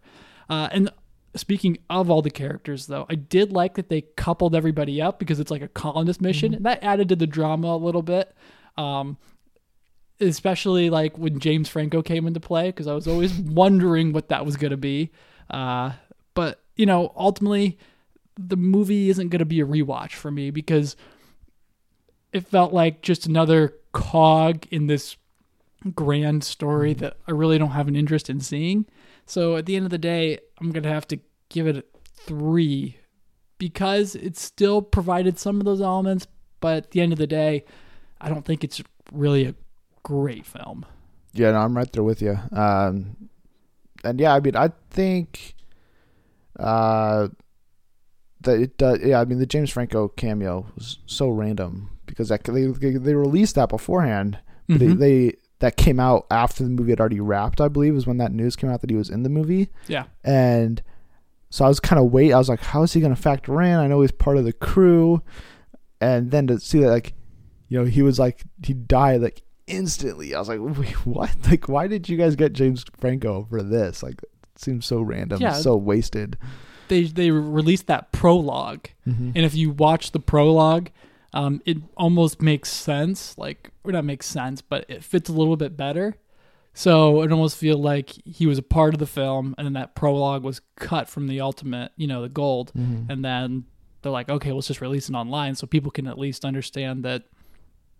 Uh, 0.50 0.68
and 0.72 0.90
speaking 1.38 1.78
of 1.90 2.10
all 2.10 2.22
the 2.22 2.30
characters, 2.30 2.86
though, 2.86 3.06
I 3.08 3.14
did 3.14 3.52
like 3.52 3.74
that 3.74 3.88
they 3.88 4.02
coupled 4.02 4.54
everybody 4.54 5.00
up 5.00 5.18
because 5.18 5.40
it's 5.40 5.50
like 5.50 5.62
a 5.62 5.68
colonist 5.68 6.20
mission, 6.20 6.54
and 6.54 6.64
that 6.66 6.82
added 6.82 7.08
to 7.10 7.16
the 7.16 7.26
drama 7.26 7.68
a 7.68 7.76
little 7.76 8.02
bit. 8.02 8.34
Um, 8.76 9.16
especially 10.20 10.90
like 10.90 11.16
when 11.16 11.38
James 11.38 11.68
Franco 11.68 12.02
came 12.02 12.26
into 12.26 12.40
play, 12.40 12.68
because 12.68 12.86
I 12.86 12.94
was 12.94 13.06
always 13.06 13.32
wondering 13.38 14.12
what 14.12 14.28
that 14.28 14.44
was 14.44 14.56
going 14.56 14.72
to 14.72 14.76
be. 14.76 15.10
Uh, 15.50 15.92
but 16.34 16.60
you 16.76 16.86
know, 16.86 17.12
ultimately, 17.16 17.78
the 18.36 18.56
movie 18.56 19.10
isn't 19.10 19.28
going 19.28 19.40
to 19.40 19.44
be 19.44 19.60
a 19.60 19.66
rewatch 19.66 20.12
for 20.12 20.30
me 20.30 20.50
because 20.50 20.96
it 22.32 22.46
felt 22.46 22.72
like 22.72 23.02
just 23.02 23.26
another 23.26 23.74
cog 23.92 24.66
in 24.70 24.86
this 24.86 25.16
grand 25.94 26.44
story 26.44 26.92
that 26.94 27.16
I 27.26 27.32
really 27.32 27.58
don't 27.58 27.70
have 27.70 27.88
an 27.88 27.96
interest 27.96 28.28
in 28.28 28.40
seeing. 28.40 28.86
So 29.26 29.56
at 29.56 29.66
the 29.66 29.76
end 29.76 29.84
of 29.84 29.90
the 29.90 29.98
day, 29.98 30.38
I'm 30.60 30.72
going 30.72 30.82
to 30.82 30.88
have 30.88 31.06
to 31.08 31.18
give 31.48 31.66
it 31.66 31.76
a 31.76 31.84
three 32.26 32.96
because 33.58 34.14
it 34.14 34.36
still 34.36 34.82
provided 34.82 35.38
some 35.38 35.58
of 35.60 35.64
those 35.64 35.80
elements, 35.80 36.26
but 36.60 36.76
at 36.76 36.90
the 36.92 37.00
end 37.00 37.12
of 37.12 37.18
the 37.18 37.26
day, 37.26 37.64
I 38.20 38.28
don't 38.28 38.44
think 38.44 38.62
it's 38.64 38.82
really 39.12 39.44
a 39.46 39.54
great 40.02 40.46
film. 40.46 40.84
Yeah, 41.32 41.52
no, 41.52 41.58
I'm 41.58 41.76
right 41.76 41.90
there 41.92 42.02
with 42.02 42.22
you. 42.22 42.38
Um, 42.52 43.28
and 44.04 44.20
yeah, 44.20 44.34
I 44.34 44.40
mean, 44.40 44.56
I 44.56 44.70
think 44.90 45.54
uh, 46.58 47.28
that 48.42 48.60
it 48.60 48.78
does. 48.78 49.00
Yeah, 49.02 49.20
I 49.20 49.24
mean, 49.24 49.38
the 49.38 49.46
James 49.46 49.70
Franco 49.70 50.08
cameo 50.08 50.66
was 50.76 50.98
so 51.06 51.28
random 51.28 51.90
because 52.06 52.28
that, 52.28 52.44
they 52.44 52.66
they 52.66 53.14
released 53.14 53.54
that 53.56 53.68
beforehand, 53.68 54.38
but 54.68 54.78
Mhm. 54.78 54.78
they, 54.78 54.94
they 55.28 55.36
that 55.60 55.76
came 55.76 55.98
out 55.98 56.26
after 56.30 56.62
the 56.62 56.70
movie 56.70 56.92
had 56.92 57.00
already 57.00 57.20
wrapped. 57.20 57.60
I 57.60 57.68
believe 57.68 57.94
is 57.96 58.06
when 58.06 58.18
that 58.18 58.32
news 58.32 58.54
came 58.56 58.70
out 58.70 58.80
that 58.80 58.90
he 58.90 58.96
was 58.96 59.10
in 59.10 59.24
the 59.24 59.28
movie, 59.28 59.68
Yeah. 59.88 60.04
and 60.22 60.80
so 61.50 61.64
I 61.64 61.68
was 61.68 61.80
kind 61.80 61.98
of 62.00 62.10
wait. 62.12 62.32
I 62.32 62.38
was 62.38 62.48
like, 62.48 62.60
how 62.60 62.82
is 62.82 62.92
he 62.92 63.00
going 63.00 63.14
to 63.14 63.20
factor 63.20 63.60
in? 63.62 63.74
I 63.74 63.86
know 63.86 64.00
he's 64.02 64.12
part 64.12 64.36
of 64.36 64.44
the 64.44 64.52
crew, 64.52 65.22
and 66.00 66.30
then 66.30 66.46
to 66.48 66.60
see 66.60 66.80
that 66.80 66.90
like, 66.90 67.14
you 67.68 67.78
know, 67.78 67.84
he 67.84 68.02
was 68.02 68.18
like 68.18 68.42
he 68.64 68.72
died 68.74 69.20
like 69.22 69.42
instantly. 69.66 70.34
I 70.34 70.38
was 70.38 70.48
like, 70.48 70.60
wait, 70.78 71.06
what? 71.06 71.34
Like, 71.50 71.68
why 71.68 71.86
did 71.86 72.08
you 72.08 72.16
guys 72.16 72.36
get 72.36 72.52
James 72.52 72.84
Franco 72.98 73.46
for 73.48 73.62
this? 73.62 74.02
Like, 74.02 74.22
it 74.22 74.30
seems 74.60 74.86
so 74.86 75.00
random, 75.00 75.40
Yeah. 75.40 75.52
so 75.54 75.76
wasted. 75.76 76.36
They 76.88 77.02
they 77.04 77.30
released 77.30 77.86
that 77.88 78.12
prologue, 78.12 78.86
Mhm. 79.06 79.32
and 79.34 79.38
if 79.44 79.54
you 79.54 79.70
watch 79.70 80.12
the 80.12 80.20
prologue, 80.20 80.88
um, 81.34 81.60
it 81.66 81.76
almost 81.98 82.40
makes 82.40 82.70
sense. 82.72 83.36
Like, 83.36 83.70
or 83.84 83.92
not 83.92 84.04
makes 84.06 84.26
sense, 84.26 84.62
but 84.62 84.86
it 84.88 85.04
fits 85.04 85.28
a 85.28 85.32
little 85.34 85.56
bit 85.56 85.76
better. 85.76 86.14
So 86.78 87.22
it 87.22 87.32
almost 87.32 87.56
feel 87.56 87.76
like 87.76 88.10
he 88.24 88.46
was 88.46 88.56
a 88.56 88.62
part 88.62 88.94
of 88.94 89.00
the 89.00 89.06
film, 89.06 89.52
and 89.58 89.66
then 89.66 89.72
that 89.72 89.96
prologue 89.96 90.44
was 90.44 90.60
cut 90.76 91.08
from 91.08 91.26
the 91.26 91.40
ultimate, 91.40 91.90
you 91.96 92.06
know, 92.06 92.22
the 92.22 92.28
gold, 92.28 92.70
Mhm. 92.76 93.10
and 93.10 93.24
then 93.24 93.64
they're 94.02 94.12
like, 94.12 94.28
okay, 94.28 94.52
let's 94.52 94.68
just 94.68 94.80
release 94.80 95.08
it 95.08 95.14
online 95.16 95.56
so 95.56 95.66
people 95.66 95.90
can 95.90 96.06
at 96.06 96.18
least 96.20 96.44
understand 96.44 97.04
that 97.04 97.24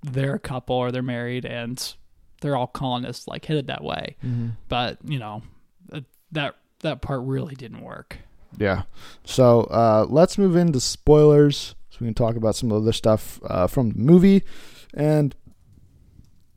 they're 0.02 0.34
a 0.36 0.38
couple 0.38 0.76
or 0.76 0.92
they're 0.92 1.02
married 1.02 1.44
and 1.44 1.94
they're 2.40 2.54
all 2.56 2.68
colonists, 2.68 3.26
like 3.26 3.46
headed 3.46 3.66
that 3.66 3.82
way. 3.82 4.14
Mhm. 4.24 4.52
But 4.68 4.98
you 5.04 5.18
know, 5.18 5.42
that 5.88 6.04
that, 6.30 6.54
that 6.80 7.02
part 7.02 7.22
really 7.24 7.56
didn't 7.56 7.80
work. 7.82 8.18
Yeah. 8.58 8.82
So 9.24 9.62
uh, 9.62 10.06
let's 10.08 10.38
move 10.38 10.54
into 10.54 10.78
spoilers 10.78 11.74
so 11.90 11.96
we 12.00 12.06
can 12.06 12.14
talk 12.14 12.36
about 12.36 12.54
some 12.54 12.70
of 12.70 12.76
the 12.76 12.82
other 12.82 12.92
stuff 12.92 13.40
uh, 13.44 13.66
from 13.66 13.90
the 13.90 13.98
movie. 13.98 14.44
And 14.94 15.34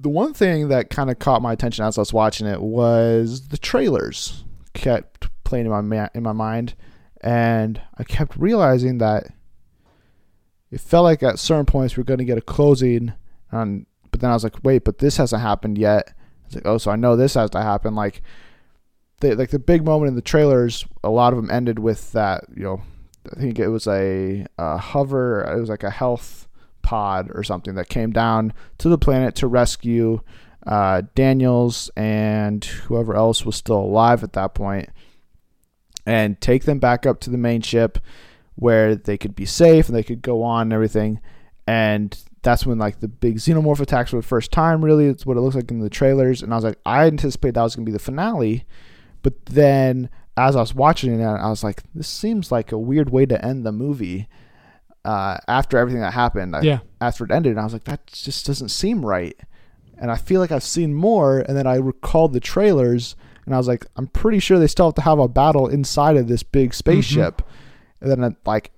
the 0.02 0.10
one 0.10 0.34
thing 0.34 0.70
that 0.70 0.90
kind 0.90 1.12
of 1.12 1.20
caught 1.20 1.42
my 1.42 1.54
attention 1.54 1.86
as 1.86 1.98
I 1.98 2.02
was 2.02 2.14
watching 2.14 2.48
it 2.48 2.62
was 2.62 3.50
the 3.50 3.58
trailers 3.58 4.44
kept 4.74 5.30
playing 5.44 5.66
in 5.66 5.72
my 5.72 5.82
ma- 5.82 6.10
in 6.16 6.24
my 6.24 6.32
mind, 6.32 6.74
and 7.22 7.80
I 7.98 8.04
kept 8.04 8.36
realizing 8.36 8.98
that 8.98 9.28
it 10.72 10.82
felt 10.82 11.04
like 11.04 11.22
at 11.22 11.38
certain 11.38 11.66
points 11.66 11.96
we 11.96 12.02
are 12.02 12.06
going 12.06 12.18
to 12.18 12.26
get 12.26 12.38
a 12.38 12.42
closing, 12.42 13.14
and 13.52 13.86
but 14.10 14.22
then 14.22 14.32
I 14.32 14.34
was 14.34 14.44
like, 14.44 14.64
wait, 14.64 14.84
but 14.84 14.98
this 14.98 15.18
hasn't 15.18 15.42
happened 15.42 15.78
yet. 15.78 16.14
It's 16.46 16.56
like, 16.56 16.66
oh, 16.66 16.78
so 16.80 16.92
I 16.92 16.96
know 16.96 17.16
this 17.16 17.36
has 17.36 17.52
to 17.52 17.62
happen. 17.62 17.94
Like 17.94 18.24
they, 19.20 19.36
like 19.36 19.52
the 19.52 19.60
big 19.60 19.86
moment 19.86 20.10
in 20.10 20.16
the 20.16 20.22
trailers, 20.22 20.86
a 21.04 21.10
lot 21.10 21.34
of 21.34 21.38
them 21.38 21.52
ended 21.52 21.78
with 21.78 22.12
that. 22.14 22.46
You 22.56 22.64
know, 22.64 22.82
I 23.32 23.40
think 23.40 23.60
it 23.60 23.68
was 23.68 23.88
a, 23.88 24.48
a 24.58 24.78
hover. 24.78 25.44
It 25.44 25.60
was 25.60 25.70
like 25.70 25.84
a 25.84 25.92
health 25.92 26.48
pod 26.82 27.30
or 27.34 27.44
something 27.44 27.76
that 27.76 27.90
came 27.90 28.12
down 28.12 28.54
to 28.78 28.90
the 28.90 28.98
planet 28.98 29.36
to 29.36 29.48
rescue 29.48 30.22
uh, 30.66 31.02
Daniels 31.16 31.90
and 31.96 32.64
whoever 32.64 33.16
else 33.16 33.46
was 33.46 33.56
still 33.56 33.80
alive 33.80 34.24
at 34.24 34.34
that 34.34 34.54
point, 34.54 34.90
and 36.06 36.40
take 36.42 36.66
them 36.66 36.80
back 36.80 37.06
up 37.06 37.20
to 37.22 37.30
the 37.30 37.38
main 37.38 37.62
ship 37.62 38.00
where 38.56 38.96
they 38.96 39.18
could 39.18 39.36
be 39.36 39.46
safe 39.46 39.88
and 39.88 39.96
they 39.96 40.04
could 40.04 40.22
go 40.22 40.44
on 40.44 40.64
and 40.64 40.74
everything. 40.74 41.20
And 41.66 42.18
that's 42.44 42.66
when 42.66 42.78
like 42.78 43.00
the 43.00 43.08
big 43.08 43.38
xenomorph 43.38 43.80
attacks 43.80 44.12
for 44.12 44.18
the 44.18 44.24
first 44.24 44.52
time. 44.52 44.84
Really, 44.84 45.06
it's 45.06 45.26
what 45.26 45.38
it 45.38 45.42
looks 45.42 45.56
like 45.56 45.72
in 45.72 45.80
the 45.80 45.90
trailers. 45.90 46.42
And 46.42 46.54
I 46.54 46.58
was 46.58 46.66
like, 46.66 46.80
I 46.86 47.06
anticipated 47.06 47.56
that 47.56 47.64
was 47.64 47.76
gonna 47.76 47.86
be 47.86 47.92
the 47.92 48.00
finale, 48.00 48.66
but 49.24 49.46
then 49.46 50.10
as 50.38 50.56
I 50.56 50.60
was 50.60 50.74
watching 50.74 51.20
it, 51.20 51.24
I 51.24 51.50
was 51.50 51.64
like, 51.64 51.84
this 51.94 52.08
seems 52.08 52.52
like 52.52 52.72
a 52.72 52.78
weird 52.78 53.10
way 53.10 53.26
to 53.26 53.44
end 53.46 53.66
the 53.66 53.72
movie. 53.72 54.28
Uh, 55.04 55.38
after 55.48 55.78
everything 55.78 56.02
that 56.02 56.14
happened, 56.14 56.56
I, 56.56 56.62
Yeah. 56.62 56.80
after 57.00 57.24
it 57.26 57.32
ended, 57.32 57.52
and 57.52 57.60
I 57.60 57.64
was 57.64 57.74
like, 57.74 57.86
that 57.86 58.06
just 58.08 58.46
doesn't 58.46 58.70
seem 58.70 59.06
right. 59.06 59.36
And 59.98 60.12
I 60.12 60.16
feel 60.16 60.40
like 60.42 60.52
I've 60.52 60.64
seen 60.64 60.94
more. 60.94 61.40
And 61.40 61.56
then 61.58 61.66
I 61.68 61.76
recalled 61.76 62.34
the 62.34 62.40
trailers, 62.40 63.16
and 63.46 63.54
I 63.56 63.58
was 63.58 63.68
like, 63.68 63.86
I'm 63.96 64.08
pretty 64.08 64.40
sure 64.40 64.60
they 64.60 64.68
still 64.68 64.88
have 64.88 64.96
to 64.96 65.02
have 65.02 65.20
a 65.20 65.28
battle 65.28 65.68
inside 65.68 66.18
of 66.18 66.28
this 66.28 66.44
big 66.44 66.74
spaceship. 66.74 67.42
And 68.00 68.12
then, 68.12 68.24
uh, 68.24 68.32
like 68.46 68.72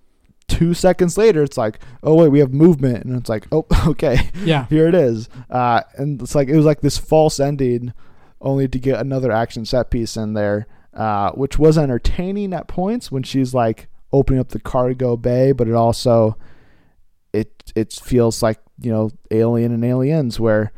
two 0.48 0.74
seconds 0.74 1.18
later, 1.18 1.44
it's 1.44 1.58
like, 1.58 1.80
oh 2.04 2.16
wait, 2.16 2.30
we 2.30 2.40
have 2.40 2.54
movement, 2.54 3.04
and 3.06 3.16
it's 3.18 3.30
like, 3.30 3.48
oh 3.52 3.66
okay, 3.88 4.30
Yeah. 4.46 4.66
here 4.68 4.88
it 4.88 4.96
is. 4.96 5.28
Uh, 5.50 5.82
and 5.98 6.22
it's 6.22 6.36
like 6.36 6.48
it 6.48 6.56
was 6.56 6.66
like 6.66 6.82
this 6.82 6.98
false 6.98 7.40
ending, 7.40 7.94
only 8.42 8.68
to 8.70 8.80
get 8.80 9.00
another 9.00 9.32
action 9.32 9.66
set 9.66 9.90
piece 9.90 10.16
in 10.18 10.34
there, 10.34 10.68
uh, 10.94 11.32
which 11.32 11.58
was 11.60 11.78
entertaining 11.78 12.54
at 12.54 12.68
points 12.68 13.12
when 13.12 13.24
she's 13.24 13.54
like 13.54 13.88
opening 14.14 14.40
up 14.40 14.50
the 14.50 14.60
cargo 14.62 15.18
bay, 15.18 15.52
but 15.52 15.68
it 15.68 15.74
also 15.74 16.38
it 17.34 17.52
it 17.76 17.92
feels 17.94 18.42
like 18.44 18.60
you 18.80 18.92
know 18.92 19.12
Alien 19.32 19.72
and 19.74 19.84
Aliens, 19.84 20.40
where 20.40 20.72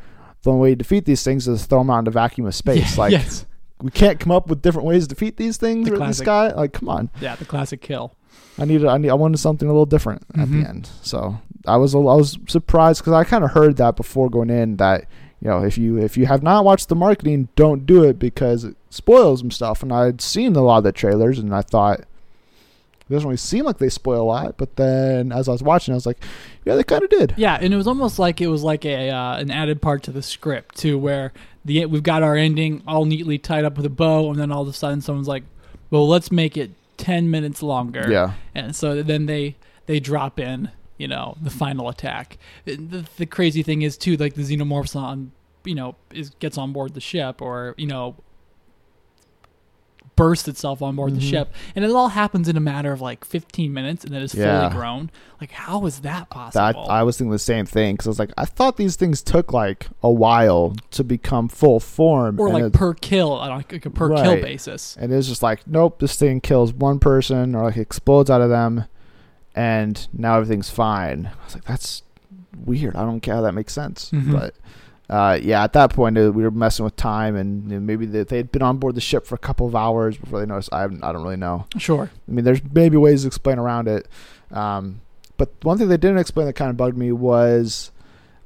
the 0.44 0.52
only 0.52 0.62
way 0.62 0.70
to 0.72 0.76
defeat 0.78 1.06
these 1.06 1.24
things 1.24 1.48
is 1.48 1.66
throw 1.66 1.80
them 1.80 1.90
out 1.90 2.00
into 2.00 2.12
vacuum 2.12 2.48
of 2.48 2.56
space. 2.56 2.96
Yeah, 2.96 3.00
like 3.04 3.12
yes. 3.12 3.46
we 3.82 3.92
can't 3.92 4.20
come 4.20 4.32
up 4.32 4.48
with 4.48 4.62
different 4.62 4.88
ways 4.88 5.04
to 5.08 5.14
defeat 5.16 5.38
these 5.38 5.58
things 5.58 5.88
The 5.90 5.96
or 5.96 5.98
this 5.98 6.22
classic. 6.22 6.26
guy. 6.26 6.54
Like 6.54 6.74
come 6.74 6.90
on. 6.90 7.10
Yeah. 7.22 7.36
The 7.36 7.46
classic 7.46 7.82
kill. 7.82 8.16
I 8.58 8.64
needed, 8.66 8.88
I 8.88 8.98
need, 8.98 9.10
I 9.10 9.16
wanted 9.16 9.38
something 9.38 9.68
a 9.68 9.72
little 9.72 9.86
different 9.86 10.24
at 10.34 10.48
Mhm. 10.48 10.64
the 10.64 10.70
end. 10.70 10.90
So 11.02 11.38
I 11.68 11.76
was, 11.76 11.94
a- 11.94 11.98
I 11.98 12.16
was 12.16 12.38
surprised 12.48 13.02
because 13.02 13.12
I 13.14 13.26
kind 13.26 13.44
of 13.44 13.52
heard 13.52 13.76
that 13.78 13.98
before 13.98 14.30
going 14.30 14.50
in 14.50 14.78
that 14.78 15.06
you 15.42 15.50
know 15.50 15.62
if 15.64 15.78
you 15.78 15.98
if 15.98 16.16
you 16.18 16.26
have 16.28 16.42
not 16.42 16.64
watched 16.64 16.88
the 16.88 16.96
marketing, 16.96 17.50
don't 17.58 17.86
do 17.86 18.04
it 18.06 18.18
because 18.18 18.64
it 18.64 18.76
spoils 18.90 19.40
some 19.42 19.52
stuff. 19.52 19.84
And 19.84 19.92
I'd 19.92 20.22
seen 20.22 20.56
a 20.56 20.62
lot 20.62 20.78
of 20.80 20.84
the 20.86 20.92
trailers, 20.94 21.38
and 21.40 21.54
I 21.54 21.62
thought 21.64 22.02
it 23.08 23.14
doesn't 23.14 23.28
really 23.28 23.38
seem 23.38 23.66
like 23.66 23.78
they 23.78 23.90
spoil 23.90 24.22
a 24.22 24.24
lot. 24.24 24.58
But 24.58 24.78
then 24.78 25.32
as 25.32 25.48
I 25.48 25.52
was 25.52 25.62
watching, 25.62 25.94
I 25.94 25.96
was 25.96 26.06
like, 26.06 26.24
yeah, 26.66 26.76
they 26.76 26.84
kind 26.84 27.04
of 27.04 27.10
did. 27.10 27.36
Yeah, 27.38 27.58
and 27.60 27.74
it 27.74 27.78
was 27.78 27.88
almost 27.88 28.18
like 28.18 28.42
it 28.42 28.48
was 28.48 28.64
like 28.64 28.84
a 28.86 29.10
uh, 29.10 29.38
an 29.38 29.52
added 29.52 29.82
part 29.82 30.04
to 30.04 30.12
the 30.12 30.22
script 30.22 30.78
too, 30.78 30.98
where 30.98 31.32
the 31.64 31.86
we've 31.86 32.04
got 32.04 32.24
our 32.24 32.36
ending 32.36 32.84
all 32.88 33.06
neatly 33.06 33.38
tied 33.38 33.64
up 33.66 33.78
with 33.78 33.86
a 33.86 33.90
bow, 33.92 34.32
and 34.32 34.40
then 34.40 34.52
all 34.52 34.64
of 34.64 34.68
a 34.68 34.74
sudden 34.74 35.02
someone's 35.02 35.28
like, 35.28 35.44
"Well, 35.92 36.08
let's 36.08 36.32
make 36.32 36.58
it 36.58 36.72
ten 36.98 37.30
minutes 37.30 37.62
longer." 37.62 38.08
Yeah, 38.10 38.34
and 38.56 38.76
so 38.76 39.04
then 39.04 39.28
they 39.28 39.56
they 39.86 40.00
drop 40.00 40.40
in, 40.40 40.72
you 40.98 41.08
know, 41.08 41.38
the 41.42 41.52
final 41.52 41.90
attack. 41.90 42.38
The, 42.66 43.06
the 43.18 43.26
crazy 43.26 43.62
thing 43.62 43.84
is 43.84 43.98
too, 43.98 44.18
like 44.18 44.34
the 44.34 44.42
xenomorphs 44.42 44.96
on, 44.96 45.32
you 45.64 45.76
know, 45.76 45.96
is 46.12 46.32
gets 46.32 46.58
on 46.58 46.74
board 46.74 46.96
the 46.96 47.02
ship, 47.02 47.42
or 47.42 47.76
you 47.78 47.88
know, 47.88 48.16
bursts 50.16 50.48
itself 50.48 50.82
on 50.82 50.96
board 50.96 51.14
the 51.16 51.20
Mhm. 51.20 51.30
ship, 51.30 51.54
and 51.76 51.84
it 51.84 51.92
all 51.92 52.10
happens 52.10 52.48
in 52.48 52.56
a 52.56 52.60
matter 52.62 52.92
of 52.92 53.02
like 53.02 53.26
15 53.26 53.74
minutes, 53.74 54.04
and 54.06 54.14
then 54.14 54.22
it's 54.22 54.34
Yeah. 54.34 54.70
fully 54.70 54.80
grown. 54.80 55.10
Like, 55.42 55.52
how 55.52 55.86
is 55.86 56.00
that 56.00 56.06
that 56.16 56.30
possible? 56.30 56.86
I 56.90 57.04
was 57.04 57.18
thinking 57.18 57.32
the 57.32 57.40
same 57.40 57.66
thing 57.66 57.96
because 57.96 58.08
I 58.08 58.10
was 58.12 58.20
like, 58.20 58.32
I 58.38 58.46
thought 58.46 58.78
these 58.78 58.96
things 58.96 59.22
took 59.22 59.52
like 59.52 59.88
a 60.02 60.10
while 60.12 60.76
to 60.92 61.04
become 61.04 61.48
full 61.50 61.80
form, 61.80 62.40
or 62.40 62.50
like 62.50 62.64
it- 62.64 62.74
per 62.74 62.94
kill 62.94 63.34
on 63.34 63.50
like 63.50 63.86
a 63.86 63.90
per 63.90 64.16
kill 64.16 64.42
basis. 64.42 64.96
And 65.00 65.12
it's 65.12 65.28
just 65.28 65.44
like, 65.44 65.68
nope, 65.68 66.00
this 66.00 66.16
thing 66.16 66.40
kills 66.42 66.74
one 66.74 67.00
person 67.00 67.54
or 67.56 67.64
like 67.64 67.78
explodes 67.78 68.30
out 68.30 68.40
of 68.42 68.50
them, 68.50 68.86
and 69.56 70.08
now 70.14 70.36
everything's 70.38 70.70
fine. 70.70 71.32
I 71.42 71.46
was 71.46 71.54
like, 71.56 71.66
that's 71.66 72.04
weird. 72.66 72.96
I 72.96 73.02
don't 73.02 73.20
get 73.20 73.36
how 73.36 73.42
that 73.42 73.54
makes 73.54 73.74
sense. 73.74 74.12
Mhm. 74.14 74.32
But 74.32 74.56
uh, 75.10 75.40
yeah, 75.42 75.64
at 75.64 75.74
that 75.74 75.94
point, 75.94 76.18
uh, 76.18 76.32
we 76.32 76.44
were 76.44 76.52
messing 76.52 76.84
with 76.84 76.96
time, 76.96 77.36
and 77.36 77.70
you 77.70 77.76
know, 77.76 77.82
maybe 77.82 78.06
they, 78.06 78.24
they 78.24 78.38
had 78.38 78.52
been 78.52 78.62
on 78.62 78.78
board 78.78 78.96
the 78.96 79.02
ship 79.02 79.26
for 79.26 79.36
a 79.36 79.40
couple 79.40 79.68
of 79.68 79.76
hours 79.76 80.18
before 80.18 80.40
they 80.40 80.46
noticed. 80.46 80.74
I, 80.74 80.86
I 80.86 80.88
don't 80.88 81.24
really 81.24 81.36
know. 81.36 81.68
Sure. 81.78 82.10
I 82.28 82.32
mean, 82.32 82.44
there's 82.44 82.62
maybe 82.74 82.98
ways 82.98 83.22
to 83.22 83.28
explain 83.28 83.60
around 83.60 83.88
it. 83.88 84.08
Um, 84.52 85.02
but 85.38 85.52
one 85.64 85.78
thing 85.78 85.90
they 85.90 85.98
didn't 85.98 86.18
explain 86.18 86.48
that 86.48 86.54
kind 86.54 86.70
of 86.72 86.78
bugged 86.78 86.98
me 86.98 87.12
was 87.12 87.92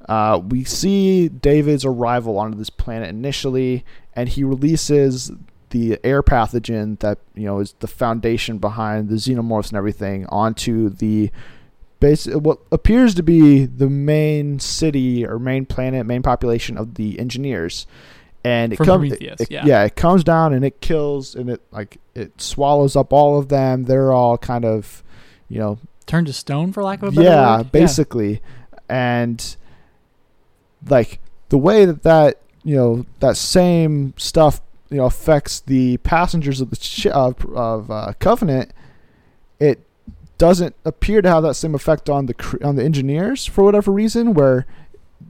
uh, 0.08 0.40
we 0.42 0.64
see 0.64 1.28
David's 1.28 1.84
arrival 1.84 2.38
onto 2.38 2.58
this 2.58 2.70
planet 2.70 3.08
initially, 3.08 3.84
and 4.14 4.28
he 4.28 4.44
releases 4.44 5.30
the 5.70 5.98
air 6.02 6.22
pathogen 6.22 6.98
that 6.98 7.18
you 7.34 7.44
know 7.44 7.60
is 7.60 7.74
the 7.78 7.86
foundation 7.86 8.58
behind 8.58 9.08
the 9.08 9.14
xenomorphs 9.14 9.68
and 9.68 9.78
everything 9.78 10.26
onto 10.26 10.90
the 10.90 11.30
base 12.00 12.26
what 12.26 12.58
appears 12.72 13.14
to 13.14 13.22
be 13.22 13.66
the 13.66 13.88
main 13.88 14.58
city 14.58 15.24
or 15.26 15.38
main 15.38 15.66
planet, 15.66 16.06
main 16.06 16.22
population 16.22 16.76
of 16.78 16.94
the 16.94 17.18
engineers. 17.18 17.86
And 18.42 18.72
it 18.72 18.78
comes, 18.86 19.12
it- 19.40 19.50
yeah. 19.66 19.84
it 19.84 19.96
comes 19.96 20.24
down 20.24 20.54
and 20.54 20.64
it 20.64 20.80
kills 20.80 21.34
and 21.34 21.50
it 21.50 21.60
like 21.70 21.98
it 22.14 22.40
swallows 22.40 22.96
up 22.96 23.12
all 23.12 23.38
of 23.38 23.48
them. 23.48 23.84
They're 23.84 24.12
all 24.12 24.38
kind 24.38 24.64
of, 24.64 25.02
you 25.48 25.58
know, 25.58 25.78
Turned 26.06 26.26
to 26.26 26.32
stone, 26.32 26.72
for 26.72 26.82
lack 26.82 27.02
of 27.02 27.08
a 27.08 27.12
better 27.12 27.28
yeah, 27.28 27.56
word. 27.58 27.70
basically, 27.72 28.40
and 28.88 29.56
like 30.88 31.20
the 31.50 31.58
way 31.58 31.84
that 31.84 32.02
that 32.02 32.38
you 32.64 32.74
know 32.74 33.06
that 33.20 33.36
same 33.36 34.14
stuff 34.16 34.60
you 34.90 34.96
know 34.96 35.04
affects 35.04 35.60
the 35.60 35.98
passengers 35.98 36.60
of 36.60 36.70
the 36.70 36.76
sh- 36.76 37.06
of, 37.06 37.44
of 37.54 37.90
uh, 37.90 38.12
Covenant, 38.18 38.72
it 39.60 39.86
doesn't 40.40 40.74
appear 40.86 41.20
to 41.20 41.28
have 41.28 41.42
that 41.42 41.52
same 41.52 41.74
effect 41.74 42.08
on 42.08 42.24
the 42.24 42.58
on 42.64 42.74
the 42.76 42.82
engineers 42.82 43.44
for 43.44 43.62
whatever 43.62 43.92
reason. 43.92 44.32
Where 44.32 44.66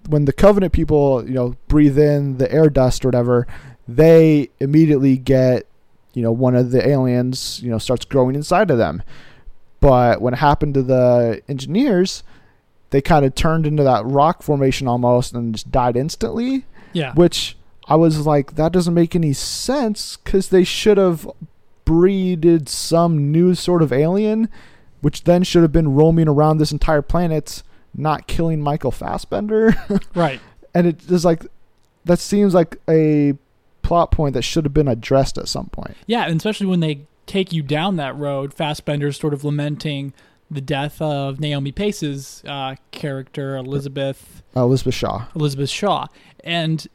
when 0.08 0.24
the 0.24 0.32
Covenant 0.32 0.72
people 0.72 1.26
you 1.28 1.34
know 1.34 1.56
breathe 1.66 1.98
in 1.98 2.38
the 2.38 2.50
air 2.50 2.70
dust 2.70 3.04
or 3.04 3.08
whatever, 3.08 3.48
they 3.88 4.50
immediately 4.60 5.18
get 5.18 5.66
you 6.14 6.22
know 6.22 6.30
one 6.30 6.54
of 6.54 6.70
the 6.70 6.88
aliens 6.88 7.60
you 7.60 7.70
know 7.70 7.78
starts 7.78 8.04
growing 8.04 8.36
inside 8.36 8.70
of 8.70 8.78
them. 8.78 9.02
But 9.80 10.22
when 10.22 10.32
it 10.32 10.38
happened 10.38 10.74
to 10.74 10.82
the 10.82 11.42
engineers, 11.48 12.22
they 12.90 13.00
kind 13.00 13.24
of 13.24 13.34
turned 13.34 13.66
into 13.66 13.82
that 13.82 14.06
rock 14.06 14.44
formation 14.44 14.86
almost 14.86 15.34
and 15.34 15.54
just 15.54 15.72
died 15.72 15.96
instantly. 15.96 16.66
Yeah. 16.92 17.14
Which 17.14 17.56
I 17.88 17.96
was 17.96 18.24
like, 18.26 18.54
that 18.54 18.70
doesn't 18.70 18.94
make 18.94 19.16
any 19.16 19.32
sense 19.32 20.18
because 20.18 20.50
they 20.50 20.62
should 20.62 20.98
have 20.98 21.28
breeded 21.84 22.68
some 22.68 23.32
new 23.32 23.54
sort 23.56 23.82
of 23.82 23.92
alien, 23.92 24.48
which 25.00 25.24
then 25.24 25.42
should 25.42 25.62
have 25.62 25.72
been 25.72 25.94
roaming 25.94 26.28
around 26.28 26.58
this 26.58 26.72
entire 26.72 27.02
planet, 27.02 27.62
not 27.94 28.26
killing 28.26 28.60
Michael 28.60 28.90
Fassbender. 28.90 29.74
Right. 30.14 30.40
and 30.74 30.86
it 30.86 31.10
is 31.10 31.24
like, 31.24 31.44
that 32.04 32.18
seems 32.18 32.54
like 32.54 32.76
a 32.88 33.34
plot 33.82 34.10
point 34.10 34.34
that 34.34 34.42
should 34.42 34.64
have 34.64 34.74
been 34.74 34.88
addressed 34.88 35.38
at 35.38 35.48
some 35.48 35.66
point. 35.66 35.96
Yeah, 36.06 36.24
and 36.26 36.36
especially 36.36 36.66
when 36.66 36.80
they 36.80 37.00
take 37.26 37.52
you 37.52 37.62
down 37.62 37.96
that 37.96 38.16
road, 38.16 38.52
Fassbender's 38.54 39.18
sort 39.18 39.32
of 39.34 39.44
lamenting 39.44 40.12
the 40.50 40.60
death 40.60 41.00
of 41.00 41.38
Noomi 41.38 41.72
Rapace's 41.72 42.42
uh, 42.46 42.74
character, 42.90 43.56
Elizabeth 43.56 44.42
Uh, 44.56 44.62
Elizabeth 44.64 44.94
Shaw. 44.94 45.26
Elizabeth 45.36 45.70
Shaw, 45.70 46.06
and 46.42 46.86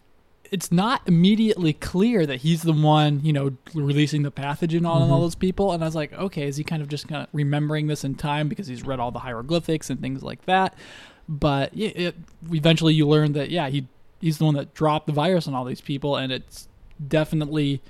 it's 0.55 0.71
not 0.71 1.01
immediately 1.05 1.73
clear 1.73 2.25
that 2.25 2.37
he's 2.37 2.61
the 2.61 2.71
one, 2.71 3.19
you 3.25 3.33
know, 3.33 3.51
releasing 3.73 4.21
the 4.23 4.31
pathogen 4.31 4.87
on 4.89 5.01
all 5.11 5.17
Mhm. 5.19 5.23
those 5.23 5.35
people. 5.35 5.73
And 5.73 5.83
I 5.83 5.85
was 5.85 5.95
like, 5.95 6.13
okay, 6.13 6.47
is 6.47 6.55
he 6.55 6.63
kind 6.63 6.81
of 6.81 6.87
just 6.87 7.09
kind 7.09 7.23
of 7.23 7.27
remembering 7.33 7.87
this 7.87 8.05
in 8.05 8.15
time 8.15 8.47
because 8.47 8.67
he's 8.67 8.85
read 8.85 9.01
all 9.01 9.11
the 9.11 9.19
hieroglyphics 9.19 9.89
and 9.89 9.99
things 9.99 10.23
like 10.23 10.45
that? 10.45 10.73
But 11.27 11.75
yeah, 11.75 11.89
it, 11.89 12.15
eventually 12.53 12.93
you 12.93 13.05
learn 13.05 13.33
that 13.33 13.49
yeah, 13.49 13.67
he 13.67 13.87
he's 14.21 14.37
the 14.37 14.45
one 14.45 14.55
that 14.55 14.73
dropped 14.73 15.07
the 15.07 15.11
virus 15.13 15.45
on 15.45 15.53
all 15.53 15.65
these 15.65 15.81
people, 15.81 16.15
and 16.15 16.31
it's 16.31 16.69
definitely 17.05 17.81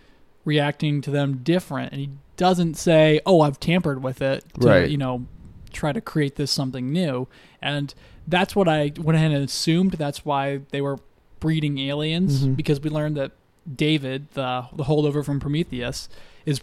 reacting 0.43 1.01
to 1.01 1.12
them 1.12 1.41
different. 1.43 1.91
And 1.91 2.01
he 2.01 2.10
doesn't 2.36 2.75
say, 2.78 3.19
"Oh, 3.28 3.41
I've 3.41 3.60
tampered 3.60 4.01
with 4.01 4.21
it," 4.23 4.43
to, 4.62 4.67
Right. 4.67 4.89
you 4.89 4.97
know, 4.97 5.25
try 5.71 5.91
to 5.91 6.01
create 6.01 6.36
this 6.36 6.49
something 6.51 6.91
new. 6.91 7.28
And 7.62 7.93
that's 8.28 8.56
what 8.56 8.67
I 8.67 8.91
went 8.97 9.17
ahead 9.17 9.32
and 9.32 9.43
assumed. 9.43 9.93
That's 9.93 10.25
why 10.25 10.62
they 10.71 10.82
were 10.82 10.97
breeding 11.45 11.77
aliens 11.77 12.45
Mhm. 12.45 12.55
because 12.55 12.81
we 12.81 12.89
learned 12.89 13.15
that 13.17 13.31
David, 13.75 14.27
the 14.34 14.65
the 14.75 14.84
holdover 14.86 15.23
from 15.23 15.39
Prometheus, 15.39 16.10
is 16.45 16.62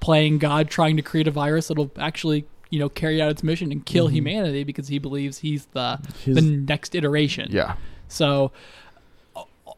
playing 0.00 0.38
God, 0.38 0.68
trying 0.68 0.96
to 0.96 1.02
create 1.02 1.26
a 1.28 1.30
virus 1.30 1.68
that'll 1.68 1.90
actually 1.98 2.44
you 2.70 2.78
know 2.78 2.88
carry 2.88 3.20
out 3.22 3.30
its 3.30 3.42
mission 3.42 3.70
and 3.70 3.84
kill 3.84 4.08
Mhm. 4.08 4.12
humanity 4.12 4.64
because 4.64 4.88
he 4.88 4.98
believes 4.98 5.38
he's 5.38 5.66
the 5.72 5.98
He's- 6.24 6.34
the 6.36 6.42
next 6.42 6.94
iteration. 6.94 7.48
yeah. 7.52 7.74
So 8.08 8.50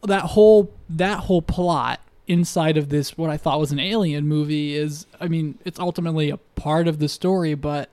that 0.05 0.23
whole 0.23 0.71
that 0.89 1.21
whole 1.21 1.43
plot 1.43 2.01
inside 2.29 2.77
of 2.77 2.89
this 2.89 3.17
what 3.19 3.31
I 3.31 3.37
thought 3.37 3.59
was 3.61 3.73
an 3.73 3.79
alien 3.81 4.27
movie 4.29 4.75
is 4.75 5.07
I 5.21 5.29
mean 5.29 5.59
it's 5.65 5.79
ultimately 5.81 6.31
a 6.31 6.37
part 6.55 6.87
of 6.89 6.99
the 6.99 7.09
story 7.09 7.55
but 7.55 7.89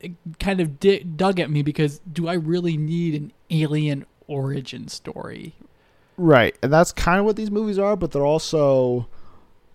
it 0.00 0.12
kind 0.38 0.60
of 0.60 0.78
di- 0.80 1.02
dug 1.04 1.38
at 1.40 1.50
me 1.50 1.62
because 1.62 2.00
do 2.12 2.28
I 2.28 2.34
really 2.34 2.76
need 2.76 3.14
an 3.14 3.32
alien 3.50 4.04
origin 4.28 4.88
story 4.88 5.54
Right, 6.16 6.56
and 6.62 6.72
that's 6.72 6.92
kind 6.92 7.18
of 7.18 7.26
what 7.26 7.36
these 7.36 7.50
movies 7.50 7.78
are, 7.78 7.96
but 7.96 8.12
they're 8.12 8.24
also 8.24 9.06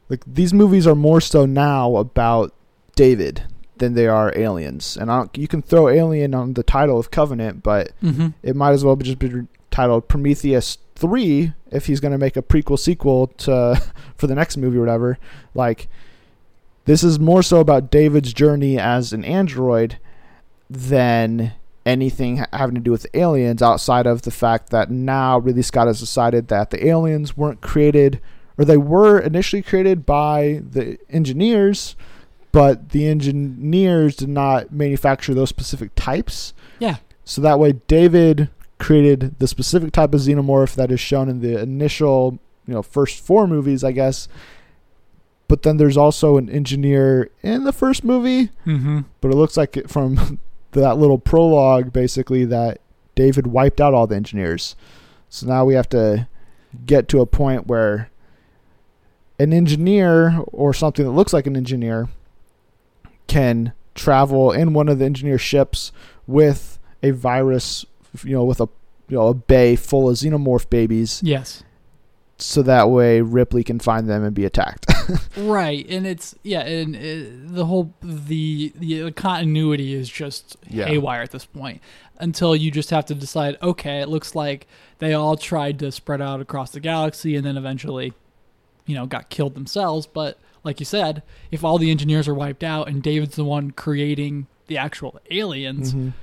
like 0.09 0.23
these 0.27 0.53
movies 0.53 0.85
are 0.85 0.95
more 0.95 1.21
so 1.21 1.45
now 1.45 1.95
about 1.95 2.53
David 2.95 3.43
than 3.77 3.93
they 3.93 4.07
are 4.07 4.37
aliens. 4.37 4.97
And 4.97 5.11
I 5.11 5.19
don't, 5.19 5.37
you 5.37 5.47
can 5.47 5.61
throw 5.61 5.87
alien 5.87 6.35
on 6.35 6.53
the 6.53 6.63
title 6.63 6.99
of 6.99 7.11
Covenant, 7.11 7.63
but 7.63 7.91
mm-hmm. 8.03 8.29
it 8.43 8.55
might 8.55 8.71
as 8.71 8.83
well 8.83 8.95
be 8.95 9.05
just 9.05 9.19
be 9.19 9.47
titled 9.71 10.07
Prometheus 10.07 10.77
Three 10.95 11.53
if 11.71 11.87
he's 11.87 11.99
going 11.99 12.11
to 12.11 12.17
make 12.17 12.37
a 12.37 12.41
prequel 12.41 12.77
sequel 12.77 13.27
to 13.27 13.81
for 14.15 14.27
the 14.27 14.35
next 14.35 14.57
movie 14.57 14.77
or 14.77 14.81
whatever. 14.81 15.17
Like 15.53 15.87
this 16.85 17.03
is 17.03 17.19
more 17.19 17.41
so 17.41 17.59
about 17.59 17.89
David's 17.89 18.33
journey 18.33 18.77
as 18.77 19.13
an 19.13 19.23
android 19.23 19.97
than 20.69 21.53
anything 21.85 22.45
having 22.53 22.75
to 22.75 22.81
do 22.81 22.91
with 22.91 23.07
aliens 23.13 23.61
outside 23.61 24.05
of 24.05 24.21
the 24.21 24.31
fact 24.31 24.69
that 24.69 24.91
now 24.91 25.39
Ridley 25.39 25.63
Scott 25.63 25.87
has 25.87 25.99
decided 25.99 26.47
that 26.47 26.69
the 26.69 26.85
aliens 26.85 27.35
weren't 27.35 27.61
created 27.61 28.21
or 28.57 28.65
they 28.65 28.77
were 28.77 29.19
initially 29.19 29.61
created 29.61 30.05
by 30.05 30.61
the 30.63 30.99
engineers 31.09 31.95
but 32.51 32.89
the 32.89 33.07
engineers 33.07 34.15
did 34.15 34.29
not 34.29 34.71
manufacture 34.71 35.33
those 35.33 35.49
specific 35.49 35.95
types. 35.95 36.53
Yeah. 36.79 36.97
So 37.23 37.41
that 37.41 37.59
way 37.59 37.73
David 37.87 38.49
created 38.77 39.39
the 39.39 39.47
specific 39.47 39.93
type 39.93 40.13
of 40.13 40.21
xenomorph 40.21 40.75
that 40.75 40.91
is 40.91 40.99
shown 40.99 41.29
in 41.29 41.39
the 41.39 41.59
initial 41.59 42.39
you 42.67 42.73
know 42.73 42.81
first 42.81 43.19
four 43.19 43.47
movies 43.47 43.83
I 43.83 43.91
guess. 43.91 44.27
But 45.47 45.63
then 45.63 45.77
there's 45.77 45.97
also 45.97 46.37
an 46.37 46.49
engineer 46.49 47.29
in 47.41 47.63
the 47.63 47.73
first 47.73 48.03
movie. 48.03 48.49
Mm-hmm. 48.65 49.01
but 49.19 49.31
it 49.31 49.35
looks 49.35 49.57
like 49.57 49.77
it 49.77 49.89
from 49.89 50.39
that 50.71 50.97
little 50.97 51.17
prologue 51.17 51.91
basically 51.91 52.45
that 52.45 52.79
David 53.15 53.47
wiped 53.47 53.81
out 53.81 53.93
all 53.93 54.07
the 54.07 54.15
engineers. 54.15 54.75
So 55.29 55.47
now 55.47 55.65
we 55.65 55.73
have 55.73 55.89
to 55.89 56.27
get 56.85 57.07
to 57.09 57.21
a 57.21 57.25
point 57.25 57.67
where 57.67 58.09
an 59.39 59.53
engineer 59.53 60.39
or 60.47 60.73
something 60.73 61.05
that 61.05 61.11
looks 61.11 61.33
like 61.33 61.47
an 61.47 61.57
engineer 61.57 62.09
can 63.27 63.73
travel 63.95 64.51
in 64.51 64.73
one 64.73 64.87
of 64.87 64.99
the 64.99 65.05
engineer 65.05 65.37
ships 65.37 65.91
with 66.27 66.79
a 67.03 67.11
virus, 67.11 67.85
you 68.23 68.33
know, 68.33 68.43
with 68.43 68.61
a 68.61 68.67
you 69.09 69.17
know 69.17 69.27
a 69.27 69.33
bay 69.33 69.75
full 69.75 70.09
of 70.09 70.15
xenomorph 70.15 70.69
babies, 70.69 71.21
yes 71.23 71.63
so 72.41 72.61
that 72.63 72.89
way 72.89 73.21
Ripley 73.21 73.63
can 73.63 73.79
find 73.79 74.09
them 74.09 74.23
and 74.23 74.33
be 74.33 74.45
attacked. 74.45 74.85
right 75.37 75.85
and 75.89 76.05
it's 76.07 76.35
yeah 76.43 76.61
and 76.61 76.95
uh, 76.95 77.53
the 77.55 77.65
whole 77.65 77.93
the 78.01 78.71
the 78.75 79.11
continuity 79.11 79.93
is 79.93 80.09
just 80.09 80.57
Yeah. 80.69 80.85
haywire 80.85 81.21
at 81.21 81.31
this 81.31 81.45
point 81.45 81.81
until 82.19 82.55
you 82.55 82.71
just 82.71 82.89
have 82.91 83.05
to 83.07 83.15
decide 83.15 83.57
okay 83.61 83.99
it 84.01 84.09
looks 84.09 84.35
like 84.35 84.67
they 84.99 85.13
all 85.13 85.35
tried 85.37 85.79
to 85.79 85.91
spread 85.91 86.21
out 86.21 86.39
across 86.41 86.71
the 86.71 86.79
galaxy 86.79 87.35
and 87.35 87.45
then 87.45 87.57
eventually 87.57 88.13
you 88.85 88.95
know 88.95 89.05
got 89.05 89.29
killed 89.29 89.53
themselves 89.55 90.05
but 90.07 90.37
like 90.63 90.79
you 90.79 90.85
said 90.85 91.23
if 91.51 91.63
all 91.63 91.77
the 91.77 91.89
engineers 91.91 92.27
are 92.27 92.33
wiped 92.35 92.63
out 92.63 92.87
and 92.87 93.01
david's 93.03 93.35
the 93.35 93.43
one 93.43 93.71
creating 93.71 94.47
the 94.67 94.77
actual 94.77 95.19
aliens 95.31 95.93
Mhm. 95.93 96.13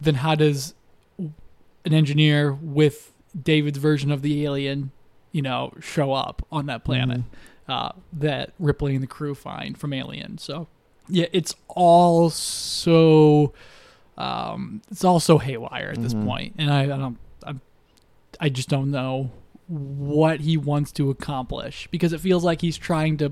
then 0.00 0.14
how 0.16 0.34
does 0.34 0.74
an 1.18 1.92
engineer 1.92 2.52
with 2.52 3.12
david's 3.40 3.78
version 3.78 4.10
of 4.10 4.22
the 4.22 4.44
alien 4.44 4.90
you 5.32 5.42
know 5.42 5.72
show 5.80 6.12
up 6.12 6.44
on 6.50 6.66
that 6.66 6.84
planet 6.84 7.20
uh, 7.68 7.92
that 8.12 8.52
Ripley 8.58 8.94
and 8.94 9.02
the 9.02 9.06
crew 9.08 9.34
find 9.34 9.76
from 9.78 9.92
Alien. 9.92 10.38
So 10.38 10.68
yeah, 11.08 11.26
it's 11.32 11.54
all 11.68 12.30
so 12.30 13.52
um, 14.16 14.82
it's 14.90 15.04
all 15.04 15.20
so 15.20 15.38
haywire 15.38 15.90
at 15.90 16.02
this 16.02 16.14
Mhm. 16.14 16.24
point, 16.26 16.54
and 16.58 16.72
I, 16.72 16.82
I 16.82 16.86
don't 16.86 17.18
I'm, 17.44 17.60
I 18.40 18.48
just 18.48 18.68
don't 18.68 18.90
know 18.90 19.30
what 19.68 20.40
he 20.40 20.56
wants 20.56 20.90
to 20.92 21.10
accomplish 21.10 21.88
because 21.90 22.12
it 22.12 22.20
feels 22.20 22.42
like 22.42 22.62
he's 22.62 22.76
trying 22.78 23.16
to 23.18 23.30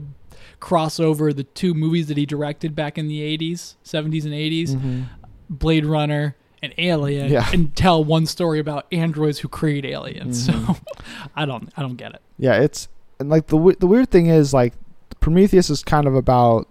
cross 0.61 1.01
over 1.01 1.33
the 1.33 1.45
two 1.45 1.73
movies 1.75 2.09
that 2.09 2.17
he 2.17 2.27
directed 2.27 2.75
back 2.75 2.99
in 2.99 3.09
the 3.09 3.21
80s, 3.23 3.75
70s 3.85 4.25
and 4.25 4.35
80s, 4.35 4.75
Mhm. 4.77 5.05
Blade 5.49 5.87
Runner 5.87 6.37
and 6.63 6.73
Alien 6.79 7.33
Yeah. 7.33 7.49
and 7.53 7.75
tell 7.75 8.03
one 8.05 8.27
story 8.27 8.59
about 8.59 8.87
androids 8.93 9.39
who 9.41 9.49
create 9.49 9.85
aliens. 9.85 10.47
Mhm. 10.49 10.77
So 10.77 10.83
I 11.37 11.47
don't 11.47 11.71
I 11.77 11.83
don't 11.83 11.97
get 11.97 12.13
it. 12.15 12.21
Yeah, 12.39 12.55
it's 12.61 12.89
and 13.19 13.29
like 13.29 13.47
the 13.47 13.77
the 13.79 13.87
weird 13.87 14.11
thing 14.11 14.27
is 14.27 14.53
like 14.53 14.75
Prometheus 15.21 15.71
is 15.71 15.83
kind 15.83 16.07
of 16.07 16.15
about 16.15 16.69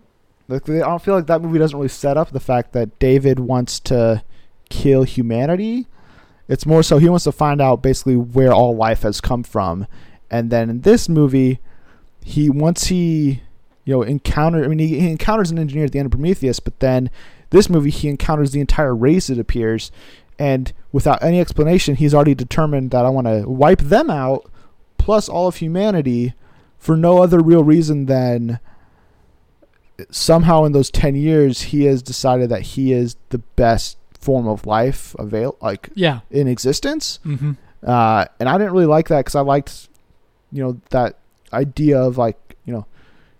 like 0.47 0.69
I 0.69 0.79
don't 0.79 1.01
feel 1.01 1.15
like 1.15 1.27
that 1.27 1.41
movie 1.41 1.59
doesn't 1.59 1.77
really 1.77 1.89
set 1.89 2.17
up 2.17 2.31
the 2.31 2.39
fact 2.39 2.73
that 2.73 2.99
David 2.99 3.39
wants 3.39 3.79
to 3.81 4.23
kill 4.69 5.03
humanity. 5.03 5.87
It's 6.47 6.65
more 6.65 6.83
so 6.83 6.97
he 6.97 7.09
wants 7.09 7.23
to 7.23 7.31
find 7.31 7.61
out 7.61 7.81
basically 7.81 8.15
where 8.15 8.53
all 8.53 8.75
life 8.75 9.01
has 9.01 9.19
come 9.19 9.43
from, 9.43 9.87
and 10.29 10.51
then 10.51 10.69
in 10.69 10.81
this 10.81 11.09
movie, 11.09 11.59
he 12.23 12.49
once 12.49 12.85
he 12.85 13.41
you 13.83 13.93
know 13.93 14.03
encounter 14.03 14.63
I 14.63 14.67
mean 14.67 14.79
he, 14.79 14.99
he 14.99 15.09
encounters 15.09 15.49
an 15.49 15.57
engineer 15.57 15.85
at 15.85 15.91
the 15.91 15.99
end 15.99 16.05
of 16.05 16.11
Prometheus, 16.11 16.59
but 16.59 16.79
then 16.79 17.09
this 17.49 17.69
movie 17.69 17.89
he 17.89 18.07
encounters 18.07 18.51
the 18.51 18.59
entire 18.59 18.95
race 18.95 19.29
it 19.31 19.39
appears, 19.39 19.91
and 20.37 20.71
without 20.91 21.23
any 21.23 21.39
explanation 21.39 21.95
he's 21.95 22.13
already 22.13 22.35
determined 22.35 22.91
that 22.91 23.05
I 23.05 23.09
want 23.09 23.25
to 23.25 23.49
wipe 23.49 23.79
them 23.79 24.11
out 24.11 24.51
plus 24.97 25.27
all 25.29 25.47
of 25.47 25.57
humanity 25.57 26.33
for 26.77 26.95
no 26.97 27.21
other 27.23 27.39
real 27.39 27.63
reason 27.63 28.05
than 28.05 28.59
somehow 30.09 30.63
in 30.65 30.73
those 30.73 30.91
10 30.91 31.15
years 31.15 31.61
he 31.63 31.85
has 31.85 32.01
decided 32.03 32.49
that 32.49 32.61
he 32.61 32.91
is 32.91 33.15
the 33.29 33.37
best 33.37 33.97
form 34.19 34.47
of 34.47 34.65
life 34.65 35.15
avail 35.17 35.55
like 35.61 35.89
Yeah. 35.95 36.19
in 36.31 36.47
existence 36.47 37.19
Mm-hmm. 37.25 37.53
uh, 37.87 38.25
and 38.39 38.49
I 38.49 38.57
didn't 38.57 38.73
really 38.73 38.85
like 38.87 39.07
that 39.07 39.19
because 39.19 39.35
I 39.35 39.41
liked, 39.41 39.87
you 40.51 40.63
know, 40.63 40.81
that 40.89 41.19
idea 41.53 41.99
of 42.01 42.17
like, 42.17 42.57
you 42.65 42.73
know, 42.73 42.85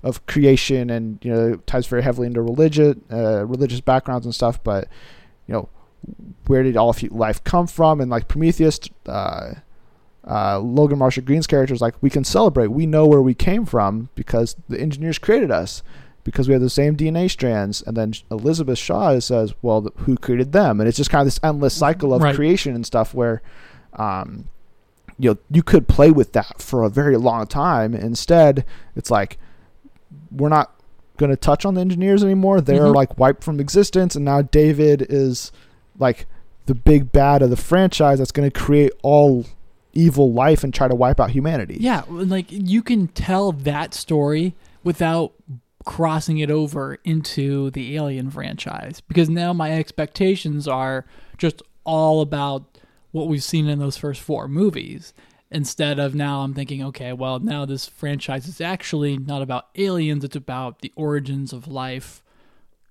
of 0.03 0.23
creation 0.27 0.91
and 0.91 1.17
you 1.23 1.33
know 1.33 1.55
ties 1.65 1.87
very 1.87 2.03
heavily 2.03 2.27
into 2.27 2.39
religion, 2.41 3.03
uh, 3.11 3.43
religious 3.43 3.81
backgrounds 3.81 4.23
and 4.27 4.35
stuff. 4.35 4.63
But 4.63 4.87
you 5.47 5.53
know, 5.53 5.69
where 6.45 6.61
did 6.61 6.77
all 6.77 6.91
of 6.91 7.01
life 7.11 7.43
come 7.43 7.65
from? 7.65 7.99
And 7.99 8.11
like 8.11 8.27
Prometheus, 8.27 8.79
uh, 9.07 9.55
uh, 10.27 10.59
Logan 10.59 10.97
Marshall 10.99 11.23
Green's 11.23 11.47
character 11.47 11.73
is 11.73 11.81
like, 11.81 11.95
we 12.01 12.09
can 12.09 12.23
celebrate. 12.23 12.67
We 12.67 12.85
know 12.85 13.05
where 13.05 13.21
we 13.21 13.33
came 13.33 13.65
from 13.65 14.09
because 14.15 14.55
the 14.69 14.79
engineers 14.79 15.17
created 15.19 15.51
us. 15.51 15.83
Because 16.23 16.47
we 16.47 16.53
have 16.53 16.61
the 16.63 16.71
same 16.71 16.97
DNA 16.97 17.29
strands, 17.29 17.83
and 17.83 17.95
then 17.95 18.13
Elizabeth 18.31 18.79
Shaw 18.79 19.19
says, 19.19 19.53
"Well, 19.61 19.83
th- 19.83 19.93
who 19.97 20.17
created 20.17 20.53
them?" 20.53 20.79
And 20.79 20.87
it's 20.89 20.97
just 20.97 21.11
kind 21.11 21.21
of 21.21 21.27
this 21.27 21.39
endless 21.43 21.75
cycle 21.75 22.15
of 22.15 22.23
Right. 22.23 22.33
creation 22.35 22.73
and 22.73 22.83
stuff 22.83 23.13
where 23.13 23.43
um, 23.93 24.45
you 25.19 25.29
know, 25.29 25.37
you 25.51 25.61
could 25.61 25.87
play 25.87 26.09
with 26.09 26.33
that 26.33 26.63
for 26.63 26.81
a 26.81 26.89
very 26.89 27.15
long 27.15 27.45
time. 27.45 27.93
Instead, 27.93 28.65
it's 28.95 29.11
like 29.11 29.37
we're 30.31 30.49
not 30.49 30.73
going 31.17 31.29
to 31.29 31.37
touch 31.37 31.63
on 31.63 31.75
the 31.75 31.81
engineers 31.81 32.23
anymore. 32.23 32.59
They're 32.59 32.85
Mhm. 32.85 32.95
like 32.95 33.19
wiped 33.19 33.43
from 33.43 33.59
existence, 33.59 34.15
and 34.15 34.25
now 34.25 34.41
David 34.41 35.05
is 35.07 35.51
like 35.99 36.25
the 36.65 36.73
big 36.73 37.11
bad 37.11 37.43
of 37.43 37.51
the 37.51 37.55
franchise 37.55 38.17
that's 38.17 38.31
going 38.31 38.49
to 38.49 38.59
create 38.59 38.91
all 39.03 39.45
evil 39.95 40.33
life 40.33 40.63
and 40.63 40.73
try 40.73 40.87
to 40.87 40.95
wipe 40.95 41.19
out 41.19 41.31
humanity. 41.31 41.77
Yeah, 41.79 42.03
like 42.09 42.47
you 42.49 42.83
can 42.83 43.07
tell 43.07 43.51
that 43.51 43.93
story 43.93 44.53
without 44.83 45.33
crossing 45.85 46.39
it 46.39 46.51
over 46.51 46.99
into 47.03 47.71
the 47.71 47.95
Alien 47.95 48.29
franchise 48.29 49.01
because 49.01 49.29
now 49.29 49.53
my 49.53 49.71
expectations 49.71 50.67
are 50.67 51.05
just 51.37 51.61
all 51.83 52.21
about 52.21 52.77
what 53.11 53.27
we've 53.27 53.43
seen 53.43 53.67
in 53.67 53.79
those 53.79 53.95
first 53.95 54.21
four 54.21 54.47
movies 54.47 55.13
instead 55.51 55.99
of 55.99 56.15
now 56.15 56.41
I'm 56.41 56.53
thinking 56.53 56.83
okay, 56.83 57.13
well, 57.13 57.39
now 57.39 57.65
this 57.65 57.87
franchise 57.87 58.47
is 58.47 58.59
actually 58.59 59.17
not 59.17 59.41
about 59.41 59.67
aliens, 59.75 60.23
it's 60.23 60.35
about 60.35 60.79
the 60.79 60.91
origins 60.95 61.53
of 61.53 61.67
life 61.67 62.21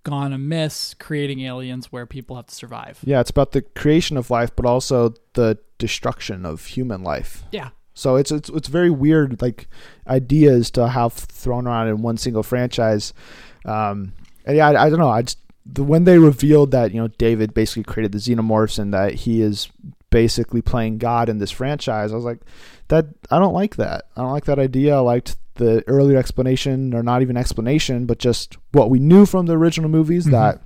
gone 0.05 0.33
amiss, 0.33 0.95
creating 0.95 1.41
aliens 1.41 1.91
where 1.91 2.07
people 2.07 2.37
have 2.37 2.47
to 2.47 2.55
survive. 2.55 3.01
Yeah, 3.05 3.21
it's 3.21 3.31
about 3.31 3.53
the 3.53 3.63
creation 3.63 4.17
of 4.17 4.31
life, 4.31 4.55
but 4.55 4.67
also 4.67 5.15
the 5.33 5.59
destruction 5.87 6.47
of 6.47 6.65
human 6.77 7.03
life. 7.03 7.45
Yeah. 7.53 7.71
So 7.95 8.17
it's 8.17 8.33
it's 8.33 8.49
it's 8.51 8.69
very 8.69 8.91
weird, 8.91 9.41
like 9.43 9.69
ideas 10.07 10.71
to 10.73 10.89
have 10.89 11.13
thrown 11.13 11.67
around 11.67 11.89
in 11.89 12.03
one 12.03 12.17
single 12.17 12.43
franchise. 12.43 13.13
Um, 13.65 14.13
and 14.47 14.57
yeah, 14.57 14.69
I, 14.71 14.85
I 14.87 14.91
don't 14.91 14.99
know. 14.99 15.11
I 15.11 15.23
just 15.23 15.39
the 15.67 15.83
when 15.85 16.05
they 16.05 16.19
revealed 16.19 16.71
that 16.73 16.93
you 16.93 17.01
know 17.01 17.09
David 17.09 17.55
basically 17.55 17.85
created 17.85 18.13
the 18.13 18.19
xenomorphs 18.19 18.79
and 18.79 18.93
that 18.93 19.15
he 19.15 19.41
is 19.43 19.69
basically 20.11 20.63
playing 20.63 20.99
God 20.99 21.29
in 21.29 21.39
this 21.39 21.51
franchise, 21.51 22.13
I 22.13 22.17
was 22.17 22.25
like, 22.25 22.41
that 22.89 23.07
I 23.31 23.39
don't 23.39 23.55
like 23.55 23.77
that. 23.77 24.05
I 24.17 24.23
don't 24.23 24.33
like 24.33 24.45
that 24.47 24.59
idea. 24.59 24.97
I 24.97 25.01
liked 25.01 25.37
the 25.55 25.85
earlier 25.87 26.19
explanation, 26.19 26.95
or 26.95 27.03
not 27.03 27.23
even 27.23 27.37
explanation, 27.37 28.07
but 28.07 28.19
just 28.19 28.57
what 28.73 28.91
we 28.91 28.99
knew 28.99 29.25
from 29.25 29.47
the 29.47 29.57
original 29.57 29.89
movies 29.89 30.27
Mhm. 30.27 30.33
that 30.33 30.63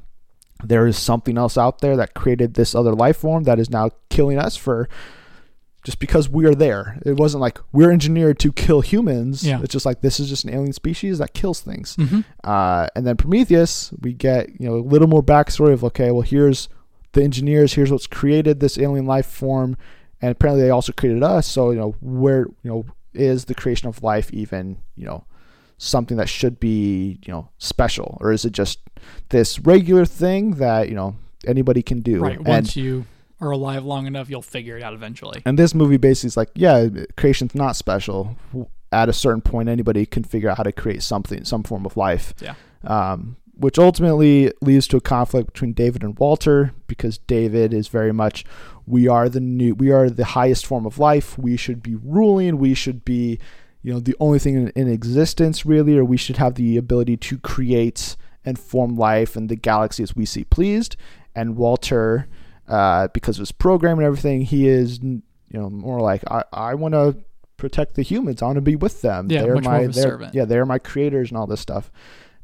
there 0.64 0.86
is 0.86 0.98
something 0.98 1.38
else 1.38 1.56
out 1.56 1.80
there 1.80 1.96
that 1.96 2.14
created 2.14 2.54
this 2.54 2.74
other 2.74 2.92
life 2.94 3.18
form 3.18 3.44
that 3.44 3.58
is 3.58 3.70
now 3.70 3.90
killing 4.10 4.38
us 4.38 4.56
for 4.56 4.88
just 5.84 6.00
because 6.00 6.28
we 6.28 6.44
are 6.44 6.54
there. 6.54 6.98
It 7.06 7.16
wasn't 7.16 7.40
like 7.40 7.58
we're 7.72 7.92
engineered 7.92 8.38
to 8.40 8.52
kill 8.52 8.80
humans. 8.80 9.44
Yeah. 9.46 9.60
It's 9.62 9.72
just 9.72 9.86
like 9.86 10.00
this 10.00 10.18
is 10.20 10.28
just 10.28 10.44
an 10.44 10.50
alien 10.52 10.72
species 10.72 11.18
that 11.18 11.32
kills 11.34 11.60
things. 11.60 11.96
Mhm. 11.96 12.24
Uh, 12.44 12.88
and 12.96 13.06
then 13.06 13.16
Prometheus, 13.16 13.92
we 14.00 14.12
get 14.12 14.48
you 14.60 14.68
know 14.68 14.74
a 14.76 14.84
little 14.84 15.08
more 15.08 15.22
backstory 15.22 15.72
of 15.72 15.84
okay, 15.84 16.10
well 16.10 16.22
here's 16.22 16.68
the 17.12 17.22
engineers, 17.22 17.74
here's 17.74 17.90
what's 17.90 18.06
created 18.06 18.60
this 18.60 18.76
alien 18.78 19.06
life 19.06 19.26
form, 19.26 19.76
and 20.20 20.30
apparently 20.32 20.62
they 20.64 20.70
also 20.70 20.92
created 20.92 21.22
us. 21.22 21.46
So 21.46 21.70
you 21.70 21.78
know 21.78 21.94
where 22.00 22.46
you 22.62 22.70
know 22.70 22.84
is 23.14 23.46
the 23.46 23.54
creation 23.54 23.88
of 23.88 24.02
life 24.02 24.30
even 24.34 24.76
you 24.96 25.06
know 25.06 25.24
something 25.78 26.16
that 26.18 26.28
should 26.28 26.60
be 26.60 27.18
you 27.24 27.32
know 27.32 27.48
special, 27.58 28.18
or 28.20 28.32
is 28.32 28.44
it 28.44 28.52
just 28.52 28.80
this 29.30 29.58
regular 29.60 30.04
thing 30.04 30.52
that 30.56 30.88
you 30.88 30.94
know 30.94 31.16
anybody 31.46 31.82
can 31.82 32.00
do? 32.00 32.20
Right. 32.20 32.36
And- 32.36 32.46
Once 32.46 32.76
you 32.76 33.06
are 33.40 33.50
alive 33.52 33.84
long 33.84 34.06
enough, 34.06 34.28
you'll 34.28 34.42
figure 34.42 34.76
it 34.76 34.82
out 34.82 34.92
eventually. 34.94 35.40
and 35.46 35.56
this 35.58 35.72
movie 35.74 35.96
basically 35.96 36.26
is 36.28 36.36
like, 36.36 36.50
yeah, 36.56 36.88
creation's 37.16 37.54
not 37.54 37.76
special. 37.76 38.36
At 38.90 39.08
a 39.08 39.12
certain 39.12 39.42
point, 39.42 39.68
anybody 39.68 40.06
can 40.06 40.24
figure 40.24 40.50
out 40.50 40.56
how 40.56 40.64
to 40.64 40.72
create 40.72 41.02
something, 41.02 41.44
some 41.44 41.62
form 41.62 41.86
of 41.86 41.96
life. 41.96 42.34
Yeah. 42.40 42.54
Um, 42.84 43.36
which 43.54 43.78
ultimately 43.78 44.52
leads 44.60 44.86
to 44.88 44.96
a 44.96 45.00
conflict 45.00 45.52
between 45.52 45.72
David 45.72 46.02
and 46.04 46.16
Walter 46.18 46.72
because 46.86 47.18
David 47.18 47.74
is 47.74 47.88
very 47.88 48.12
much, 48.12 48.44
we 48.86 49.08
are 49.08 49.28
the 49.28 49.40
new, 49.40 49.74
we 49.74 49.90
are 49.90 50.08
the 50.08 50.24
highest 50.24 50.64
form 50.64 50.86
of 50.86 50.98
life. 50.98 51.36
We 51.36 51.56
should 51.56 51.82
be 51.82 51.96
ruling. 51.96 52.58
We 52.58 52.74
should 52.74 53.04
be, 53.04 53.38
you 53.82 53.92
know, 53.92 54.00
the 54.00 54.16
only 54.20 54.38
thing 54.38 54.54
in, 54.54 54.68
in 54.70 54.88
existence 54.88 55.64
really, 55.64 55.96
or 55.96 56.04
we 56.04 56.16
should 56.16 56.36
have 56.36 56.54
the 56.54 56.76
ability 56.76 57.16
to 57.16 57.38
create 57.38 58.16
and 58.44 58.58
form 58.58 58.96
life 58.96 59.36
and 59.36 59.48
the 59.48 59.56
galaxy 59.56 60.02
as 60.02 60.16
we 60.16 60.24
see 60.24 60.44
pleased. 60.44 60.96
And 61.34 61.56
Walter, 61.56 62.28
uh, 62.66 63.08
because 63.08 63.36
of 63.36 63.42
his 63.42 63.52
program 63.52 63.98
and 63.98 64.06
everything, 64.06 64.42
he 64.42 64.66
is, 64.66 64.98
you 65.02 65.22
know, 65.52 65.70
more 65.70 66.00
like 66.00 66.22
I, 66.30 66.44
I 66.52 66.74
want 66.74 66.94
to 66.94 67.16
protect 67.56 67.94
the 67.94 68.02
humans. 68.02 68.42
I 68.42 68.46
want 68.46 68.56
to 68.56 68.62
be 68.62 68.76
with 68.76 69.02
them. 69.02 69.28
Yeah, 69.30 69.42
they're 69.42 69.54
much 69.54 69.64
more 69.64 69.72
my, 69.72 69.78
of 69.80 69.90
a 69.90 69.92
they're, 69.92 70.02
servant. 70.02 70.34
yeah, 70.34 70.44
they're 70.44 70.66
my 70.66 70.78
creators 70.78 71.30
and 71.30 71.38
all 71.38 71.46
this 71.46 71.60
stuff, 71.60 71.90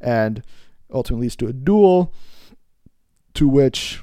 and 0.00 0.42
ultimately 0.92 1.24
leads 1.24 1.36
to 1.36 1.46
a 1.46 1.52
duel, 1.52 2.12
to 3.34 3.48
which 3.48 4.02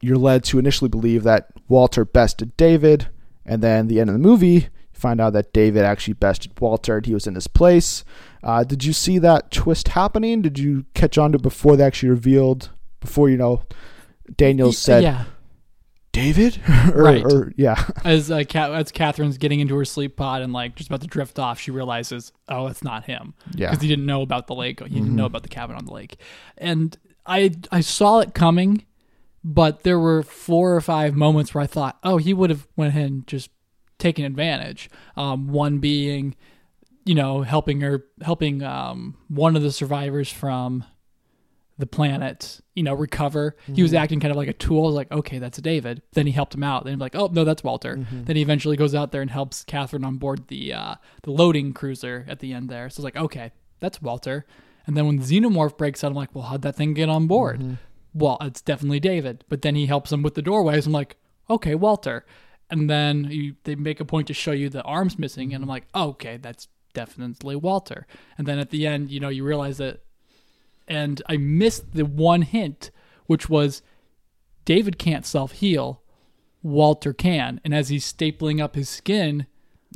you're 0.00 0.16
led 0.16 0.44
to 0.44 0.58
initially 0.58 0.88
believe 0.88 1.22
that 1.22 1.48
Walter 1.68 2.04
bested 2.04 2.56
David, 2.56 3.08
and 3.46 3.62
then 3.62 3.88
the 3.88 4.00
end 4.00 4.10
of 4.10 4.14
the 4.14 4.18
movie, 4.20 4.68
find 4.94 5.20
out 5.20 5.32
that 5.34 5.52
David 5.52 5.84
actually 5.84 6.14
bested 6.14 6.58
Walter 6.60 6.96
and 6.96 7.06
he 7.06 7.12
was 7.14 7.26
in 7.26 7.34
his 7.34 7.46
place. 7.48 8.04
Uh, 8.42 8.64
did 8.64 8.84
you 8.84 8.92
see 8.92 9.18
that 9.18 9.50
twist 9.50 9.88
happening? 9.88 10.40
Did 10.42 10.58
you 10.58 10.84
catch 10.94 11.18
on 11.18 11.32
to 11.32 11.36
it 11.36 11.42
before 11.42 11.76
they 11.76 11.84
actually 11.84 12.10
revealed? 12.10 12.70
Before 13.00 13.28
you 13.28 13.36
know, 13.36 13.62
Daniel 14.36 14.72
said 14.72 15.02
yeah. 15.02 15.24
David, 16.12 16.60
or, 16.94 17.02
Right. 17.02 17.24
or 17.24 17.52
yeah, 17.56 17.84
As 18.04 18.30
uh, 18.30 18.44
as 18.54 18.92
Katherine's 18.92 19.36
getting 19.36 19.60
into 19.60 19.76
her 19.76 19.84
sleep 19.84 20.16
pod 20.16 20.42
and 20.42 20.52
like 20.52 20.76
just 20.76 20.88
about 20.88 21.00
to 21.00 21.06
drift 21.08 21.38
off, 21.38 21.58
she 21.58 21.70
realizes, 21.72 22.32
oh, 22.48 22.68
it's 22.68 22.84
not 22.84 23.04
him 23.04 23.34
yeah, 23.54 23.70
because 23.70 23.82
he 23.82 23.88
didn't 23.88 24.06
know 24.06 24.22
about 24.22 24.46
the 24.46 24.54
lake. 24.54 24.80
He 24.80 24.88
didn't 24.94 25.10
Mhm. 25.10 25.14
know 25.16 25.24
about 25.26 25.42
the 25.42 25.48
cabin 25.48 25.74
on 25.76 25.86
the 25.86 25.92
lake, 25.92 26.16
and 26.56 26.96
I 27.26 27.50
I 27.72 27.80
saw 27.80 28.20
it 28.20 28.32
coming, 28.32 28.84
but 29.42 29.82
there 29.82 29.98
were 29.98 30.22
four 30.22 30.74
or 30.76 30.80
five 30.80 31.16
moments 31.16 31.52
where 31.52 31.62
I 31.62 31.66
thought, 31.66 31.98
oh, 32.04 32.18
he 32.18 32.32
would 32.32 32.48
have 32.50 32.68
went 32.76 32.90
ahead 32.90 33.10
and 33.10 33.26
just 33.26 33.50
taken 34.04 34.24
advantage. 34.24 34.90
Um, 35.16 35.48
one 35.48 35.78
being, 35.78 36.36
you 37.04 37.14
know, 37.14 37.42
helping 37.42 37.80
her, 37.80 38.04
helping 38.22 38.62
um, 38.62 39.16
one 39.28 39.56
of 39.56 39.62
the 39.62 39.72
survivors 39.72 40.30
from 40.30 40.84
the 41.78 41.86
planet, 41.86 42.60
you 42.74 42.82
know, 42.84 42.94
recover. 42.94 43.56
He 43.74 43.82
was 43.82 43.92
acting 43.94 44.20
kind 44.20 44.30
of 44.30 44.36
like 44.36 44.48
a 44.48 44.52
tool. 44.52 44.92
Like, 44.92 45.10
okay, 45.10 45.38
that's 45.38 45.58
David. 45.58 46.02
Then 46.12 46.26
he 46.26 46.32
helped 46.32 46.54
him 46.54 46.62
out. 46.62 46.84
Then 46.84 46.92
he's 46.94 47.00
like, 47.00 47.16
oh 47.16 47.28
no, 47.32 47.44
that's 47.44 47.64
Walter. 47.64 47.96
Then 48.26 48.36
he 48.36 48.42
eventually 48.42 48.76
goes 48.76 48.94
out 48.94 49.10
there 49.10 49.22
and 49.22 49.30
helps 49.30 49.64
Katherine 49.64 50.04
on 50.04 50.18
board 50.18 50.46
the 50.48 50.72
uh, 50.72 50.94
the 51.22 51.32
loading 51.32 51.72
cruiser 51.72 52.24
at 52.28 52.38
the 52.40 52.52
end 52.52 52.68
there. 52.68 52.88
So 52.90 53.00
it's 53.00 53.04
like, 53.04 53.16
okay, 53.16 53.50
that's 53.80 54.00
Walter. 54.00 54.44
And 54.86 54.96
then 54.96 55.06
when 55.06 55.16
the 55.16 55.24
xenomorph 55.24 55.78
breaks 55.78 56.04
out, 56.04 56.08
I'm 56.08 56.14
like, 56.14 56.34
well, 56.34 56.44
how'd 56.44 56.62
that 56.62 56.76
thing 56.76 56.92
get 56.94 57.08
on 57.08 57.26
board? 57.26 57.78
Well, 58.12 58.36
it's 58.42 58.60
definitely 58.60 59.00
David. 59.00 59.44
But 59.48 59.62
then 59.62 59.74
he 59.74 59.86
helps 59.86 60.12
him 60.12 60.22
with 60.22 60.34
the 60.34 60.42
doorways. 60.42 60.86
I'm 60.86 60.92
like, 60.92 61.16
okay, 61.48 61.74
Walter. 61.74 62.24
And 62.70 62.88
then 62.88 63.24
you, 63.30 63.56
they 63.64 63.74
make 63.74 64.00
a 64.00 64.04
point 64.04 64.26
to 64.28 64.34
show 64.34 64.52
you 64.52 64.68
the 64.68 64.82
arms 64.82 65.18
missing, 65.18 65.54
and 65.54 65.62
I'm 65.62 65.68
like, 65.68 65.86
oh, 65.94 66.08
okay, 66.10 66.38
that's 66.38 66.68
definitely 66.92 67.56
Walter. 67.56 68.06
And 68.38 68.46
then 68.46 68.58
at 68.58 68.70
the 68.70 68.86
end, 68.86 69.10
you 69.10 69.20
know, 69.20 69.28
you 69.28 69.44
realize 69.44 69.78
that 69.78 70.00
and 70.86 71.22
I 71.28 71.36
missed 71.36 71.92
the 71.92 72.04
one 72.04 72.42
hint, 72.42 72.90
which 73.26 73.48
was 73.48 73.82
David 74.64 74.98
can't 74.98 75.26
self 75.26 75.52
heal, 75.52 76.02
Walter 76.62 77.12
can. 77.12 77.60
And 77.64 77.74
as 77.74 77.88
he's 77.88 78.10
stapling 78.10 78.62
up 78.62 78.74
his 78.74 78.88
skin 78.88 79.46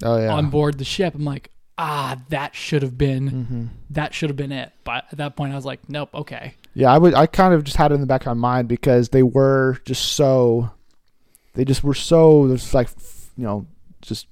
oh 0.03 0.19
yeah, 0.19 0.33
on 0.33 0.51
board 0.51 0.79
the 0.79 0.85
ship, 0.85 1.15
I'm 1.15 1.25
like, 1.25 1.51
ah, 1.77 2.17
that 2.31 2.55
should 2.55 2.83
have 2.83 2.99
been 2.99 3.31
Mm-hmm. 3.31 3.65
that 3.91 4.15
should 4.15 4.31
have 4.31 4.37
been 4.37 4.53
it. 4.53 4.73
But 4.85 5.05
at 5.13 5.19
that 5.19 5.37
point, 5.37 5.53
I 5.53 5.57
was 5.57 5.65
like, 5.65 5.89
nope, 5.89 6.11
okay, 6.15 6.55
Yeah, 6.75 6.93
I 6.93 6.99
would. 6.99 7.15
I 7.15 7.27
kind 7.27 7.55
of 7.55 7.65
just 7.65 7.77
had 7.77 7.93
it 7.93 7.95
in 7.95 8.01
the 8.01 8.07
back 8.07 8.23
of 8.23 8.27
my 8.29 8.35
mind 8.35 8.69
because 8.69 9.11
they 9.11 9.23
were 9.23 9.79
just 9.85 10.13
so, 10.13 10.71
they 11.59 11.65
just 11.65 11.83
were 11.83 11.93
so 11.95 12.47
just 12.55 12.73
like, 12.73 12.89
you 13.37 13.43
know, 13.43 13.67
just 14.01 14.29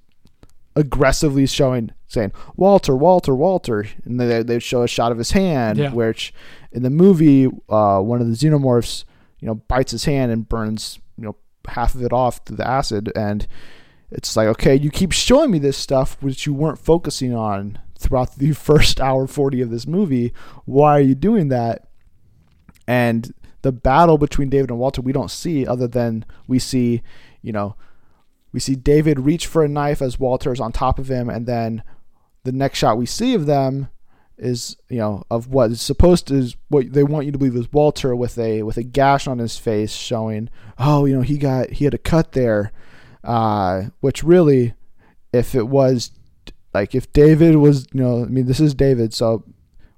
aggressively 0.77 1.45
showing, 1.47 1.91
saying 2.07 2.33
Walter, 2.55 2.95
Walter, 2.97 3.35
Walter, 3.35 3.85
and 4.05 4.21
they 4.21 4.43
they 4.45 4.61
show 4.61 4.83
a 4.83 4.89
shot 4.89 5.11
of 5.11 5.19
his 5.19 5.33
hand, 5.33 5.77
Yeah. 5.79 5.93
which 5.93 6.33
in 6.71 6.83
the 6.85 6.91
movie, 6.91 7.47
uh, 7.69 7.99
one 8.01 8.21
of 8.21 8.29
the 8.29 8.35
xenomorphs, 8.37 9.05
you 9.41 9.47
know, 9.49 9.57
bites 9.57 9.91
his 9.91 10.05
hand 10.05 10.31
and 10.31 10.49
burns, 10.49 11.01
you 11.19 11.25
know, 11.25 11.37
half 11.67 11.97
of 11.97 12.03
it 12.03 12.13
off 12.13 12.41
through 12.47 12.59
the 12.59 12.69
acid, 12.69 13.11
and 13.17 13.49
it's 14.13 14.37
like, 14.37 14.47
okay, 14.47 14.77
you 14.77 14.89
keep 14.91 15.11
showing 15.11 15.51
me 15.51 15.59
this 15.59 15.77
stuff 15.77 16.17
which 16.23 16.47
you 16.47 16.55
weren't 16.55 16.79
focusing 16.79 17.35
on 17.35 17.79
throughout 17.99 18.37
the 18.37 18.53
first 18.69 19.01
hour 19.01 19.27
40 19.27 19.63
of 19.63 19.71
this 19.71 19.85
movie. 19.87 20.33
Why 20.65 20.99
are 20.99 21.01
you 21.01 21.17
doing 21.17 21.49
that? 21.49 21.89
And 22.87 23.35
the 23.67 23.73
battle 23.73 24.17
between 24.17 24.49
David 24.49 24.71
and 24.71 24.79
Walter, 24.79 25.03
we 25.03 25.13
don't 25.13 25.31
see 25.31 25.67
other 25.67 25.89
than 25.89 26.25
we 26.47 26.61
see, 26.61 27.03
you 27.43 27.51
know, 27.51 27.75
we 28.53 28.61
see 28.61 28.77
David 28.77 29.19
reach 29.19 29.49
for 29.49 29.65
a 29.65 29.69
knife 29.69 30.01
as 30.01 30.21
Walter 30.21 30.53
is 30.53 30.61
on 30.61 30.71
top 30.71 31.01
of 31.01 31.09
him, 31.09 31.29
and 31.29 31.47
then 31.47 31.83
the 32.45 32.53
next 32.53 32.79
shot 32.79 32.97
we 32.97 33.07
see 33.07 33.35
of 33.35 33.47
them 33.47 33.89
is, 34.39 34.77
you 34.89 34.99
know, 34.99 35.25
of 35.33 35.49
what 35.49 35.73
is 35.73 35.81
supposed 35.81 36.29
to 36.29 36.37
is 36.37 36.57
what 36.69 36.93
they 36.93 37.03
want 37.03 37.27
you 37.27 37.33
to 37.33 37.39
believe 37.39 37.57
is 37.57 37.73
Walter 37.73 38.15
with 38.15 38.39
a 38.39 38.63
with 38.63 38.77
a 38.77 38.85
gash 38.85 39.27
on 39.27 39.39
his 39.39 39.59
face, 39.59 39.93
showing, 39.93 40.49
oh, 40.79 41.05
you 41.05 41.17
know, 41.17 41.23
he 41.23 41.37
got 41.37 41.71
he 41.71 41.87
had 41.87 41.95
a 41.95 41.99
cut 41.99 42.33
there, 42.33 42.71
uh, 43.25 43.87
which 43.99 44.23
really, 44.23 44.75
if 45.33 45.57
it 45.57 45.67
was 45.67 46.13
like 46.73 46.95
if 46.95 47.13
David 47.13 47.57
was, 47.57 47.89
you 47.93 48.01
know, 48.01 48.23
I 48.23 48.27
mean, 48.27 48.47
this 48.47 48.61
is 48.61 48.77
David, 48.77 49.13
so 49.13 49.43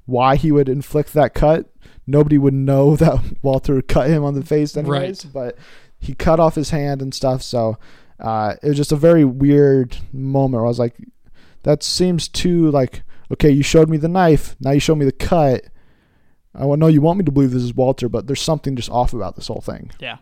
why 0.06 0.36
he 0.36 0.50
would 0.50 0.70
inflict 0.70 1.12
that 1.12 1.34
cut, 1.34 1.70
nobody 2.08 2.38
would 2.38 2.54
know 2.54 2.96
that 2.96 3.22
Walter 3.42 3.80
cut 3.82 4.08
him 4.08 4.24
on 4.24 4.34
the 4.34 4.44
face, 4.44 4.76
anyways. 4.76 5.24
Right. 5.26 5.32
But 5.32 5.58
he 5.98 6.14
cut 6.14 6.40
off 6.40 6.54
his 6.54 6.70
hand 6.70 7.02
and 7.02 7.14
stuff, 7.14 7.42
so 7.42 7.78
uh, 8.18 8.54
it 8.62 8.68
was 8.68 8.76
just 8.76 8.92
a 8.92 8.96
very 8.96 9.24
weird 9.24 9.96
moment. 10.12 10.60
Where 10.60 10.66
I 10.66 10.68
was 10.68 10.78
like, 10.78 10.96
that 11.62 11.82
seems 11.82 12.28
too 12.28 12.70
like 12.70 13.02
okay. 13.32 13.50
You 13.50 13.62
showed 13.62 13.88
me 13.88 13.96
the 13.96 14.08
knife, 14.08 14.56
now 14.60 14.72
you 14.72 14.80
show 14.80 14.94
me 14.94 15.04
the 15.04 15.12
cut. 15.12 15.64
I 16.54 16.64
know 16.64 16.88
you 16.88 17.00
want 17.00 17.18
me 17.18 17.24
to 17.24 17.30
believe 17.30 17.52
this 17.52 17.62
is 17.62 17.74
Walter, 17.74 18.08
but 18.08 18.26
there's 18.26 18.40
something 18.40 18.74
just 18.74 18.90
off 18.90 19.12
about 19.12 19.36
this 19.36 19.46
whole 19.46 19.60
thing. 19.60 19.92
yeah. 20.00 20.16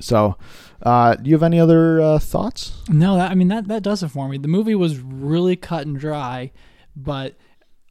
So, 0.00 0.36
uh, 0.82 1.16
do 1.16 1.28
you 1.28 1.34
have 1.34 1.42
any 1.42 1.60
other 1.60 2.00
uh, 2.00 2.18
thoughts? 2.18 2.80
No, 2.88 3.16
that, 3.16 3.30
I 3.30 3.34
mean 3.34 3.48
that 3.48 3.68
that 3.68 3.82
does 3.82 4.02
it 4.02 4.08
for 4.08 4.28
me. 4.28 4.38
The 4.38 4.48
movie 4.48 4.74
was 4.74 4.98
really 4.98 5.56
cut 5.56 5.86
and 5.86 5.98
dry, 5.98 6.52
but 6.96 7.36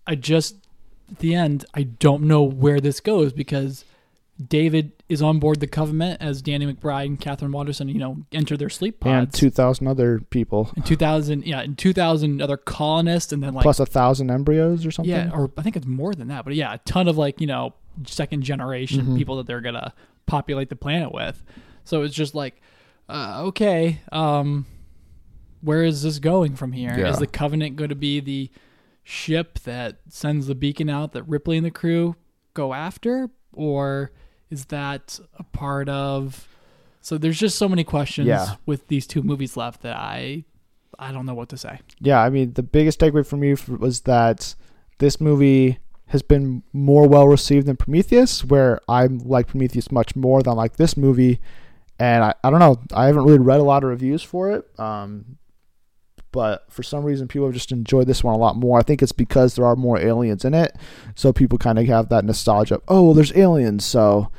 I 0.07 0.15
just 0.15 0.60
at 1.11 1.19
the 1.19 1.35
end 1.35 1.65
I 1.73 1.83
don't 1.83 2.23
know 2.23 2.43
where 2.43 2.79
this 2.79 2.99
goes 2.99 3.33
because 3.33 3.85
David 4.47 4.91
is 5.07 5.21
on 5.21 5.37
board 5.39 5.59
the 5.59 5.67
Covenant 5.67 6.19
as 6.21 6.41
Danny 6.41 6.65
McBride 6.71 7.05
and 7.05 7.19
Katherine 7.19 7.51
Waterston, 7.51 7.89
you 7.89 7.99
know, 7.99 8.17
enter 8.31 8.57
their 8.57 8.69
sleep 8.69 8.99
pods. 8.99 9.11
And 9.13 9.33
two 9.33 9.49
thousand 9.51 9.87
other 9.87 10.19
people, 10.31 10.71
in 10.75 10.81
2000, 10.83 11.45
yeah, 11.45 11.61
in 11.61 11.75
2000 11.75 12.41
other 12.41 12.57
colonists, 12.57 13.31
and 13.31 13.43
then 13.43 13.53
like 13.53 13.61
plus 13.61 13.79
a 13.79 13.85
thousand 13.85 14.31
embryos 14.31 14.83
or 14.85 14.89
something. 14.89 15.11
yeah, 15.13 15.29
or 15.31 15.51
I 15.57 15.61
think 15.61 15.75
it's 15.75 15.85
more 15.85 16.15
than 16.15 16.29
that, 16.29 16.43
but 16.43 16.55
yeah, 16.55 16.73
a 16.73 16.77
ton 16.79 17.07
of 17.07 17.17
like 17.19 17.39
you 17.39 17.45
know 17.47 17.75
second 18.07 18.41
generation 18.41 19.05
Mhm. 19.05 19.17
people 19.17 19.35
that 19.37 19.45
they're 19.45 19.61
gonna 19.61 19.93
populate 20.25 20.69
the 20.69 20.75
planet 20.75 21.11
with. 21.13 21.43
So 21.83 22.01
it's 22.03 22.15
just 22.15 22.33
like, 22.33 22.61
uh, 23.09 23.41
okay, 23.47 23.99
um, 24.11 24.65
where 25.61 25.83
is 25.83 26.01
this 26.01 26.17
going 26.19 26.55
from 26.55 26.71
here? 26.71 26.91
Is 26.91 26.97
Yeah. 26.97 27.11
the 27.11 27.27
Covenant 27.27 27.75
going 27.75 27.89
to 27.89 27.95
be 27.95 28.19
the 28.21 28.49
ship 29.03 29.59
that 29.59 29.99
sends 30.09 30.47
the 30.47 30.55
beacon 30.55 30.89
out 30.89 31.13
that 31.13 31.23
Ripley 31.23 31.57
and 31.57 31.65
the 31.65 31.71
crew 31.71 32.15
go 32.53 32.73
after, 32.73 33.29
or 33.53 34.11
is 34.49 34.65
that 34.65 35.19
a 35.39 35.43
part 35.43 35.89
of? 35.89 36.47
So 37.01 37.17
there's 37.17 37.39
just 37.39 37.57
so 37.57 37.67
many 37.67 37.83
questions 37.83 38.27
Yeah. 38.27 38.55
with 38.65 38.87
these 38.87 39.07
two 39.07 39.23
movies 39.23 39.57
left 39.57 39.81
that 39.81 39.95
I, 39.97 40.43
I 40.99 41.11
don't 41.11 41.25
know 41.25 41.33
what 41.33 41.49
to 41.49 41.57
say. 41.57 41.79
yeah, 41.99 42.21
I 42.21 42.29
mean, 42.29 42.53
the 42.53 42.63
biggest 42.63 42.99
takeaway 42.99 43.25
for 43.25 43.37
me 43.37 43.53
f- 43.53 43.67
was 43.69 44.01
that 44.01 44.53
this 44.99 45.19
movie 45.19 45.79
has 46.07 46.21
been 46.21 46.61
more 46.73 47.07
well 47.07 47.27
received 47.27 47.65
than 47.65 47.77
Prometheus, 47.77 48.43
where 48.45 48.79
I 48.87 49.05
like 49.07 49.47
Prometheus 49.47 49.91
much 49.91 50.15
more 50.15 50.43
than 50.43 50.51
I 50.51 50.55
like 50.55 50.75
this 50.75 50.95
movie. 50.95 51.39
and 51.97 52.23
I, 52.23 52.33
I 52.43 52.49
don't 52.49 52.59
know. 52.59 52.81
I 52.93 53.05
haven't 53.07 53.23
really 53.23 53.39
read 53.39 53.59
a 53.59 53.63
lot 53.63 53.83
of 53.83 53.89
reviews 53.89 54.21
for 54.21 54.51
it. 54.51 54.67
Um, 54.79 55.37
but 56.31 56.65
for 56.71 56.83
some 56.83 57.03
reason, 57.03 57.27
people 57.27 57.47
have 57.47 57.53
just 57.53 57.71
enjoyed 57.71 58.07
this 58.07 58.23
one 58.23 58.35
a 58.35 58.37
lot 58.37 58.55
more. 58.55 58.79
I 58.79 58.83
think 58.83 59.01
it's 59.01 59.11
because 59.11 59.55
there 59.55 59.65
are 59.65 59.75
more 59.75 59.99
aliens 59.99 60.45
in 60.45 60.53
it, 60.53 60.75
so 61.15 61.33
people 61.33 61.57
kind 61.57 61.79
of 61.79 61.85
have 61.87 62.09
that 62.09 62.25
nostalgia. 62.25 62.75
Of, 62.75 62.83
oh, 62.87 63.03
well, 63.03 63.13
there's 63.13 63.35
aliens, 63.35 63.85
so 63.85 64.31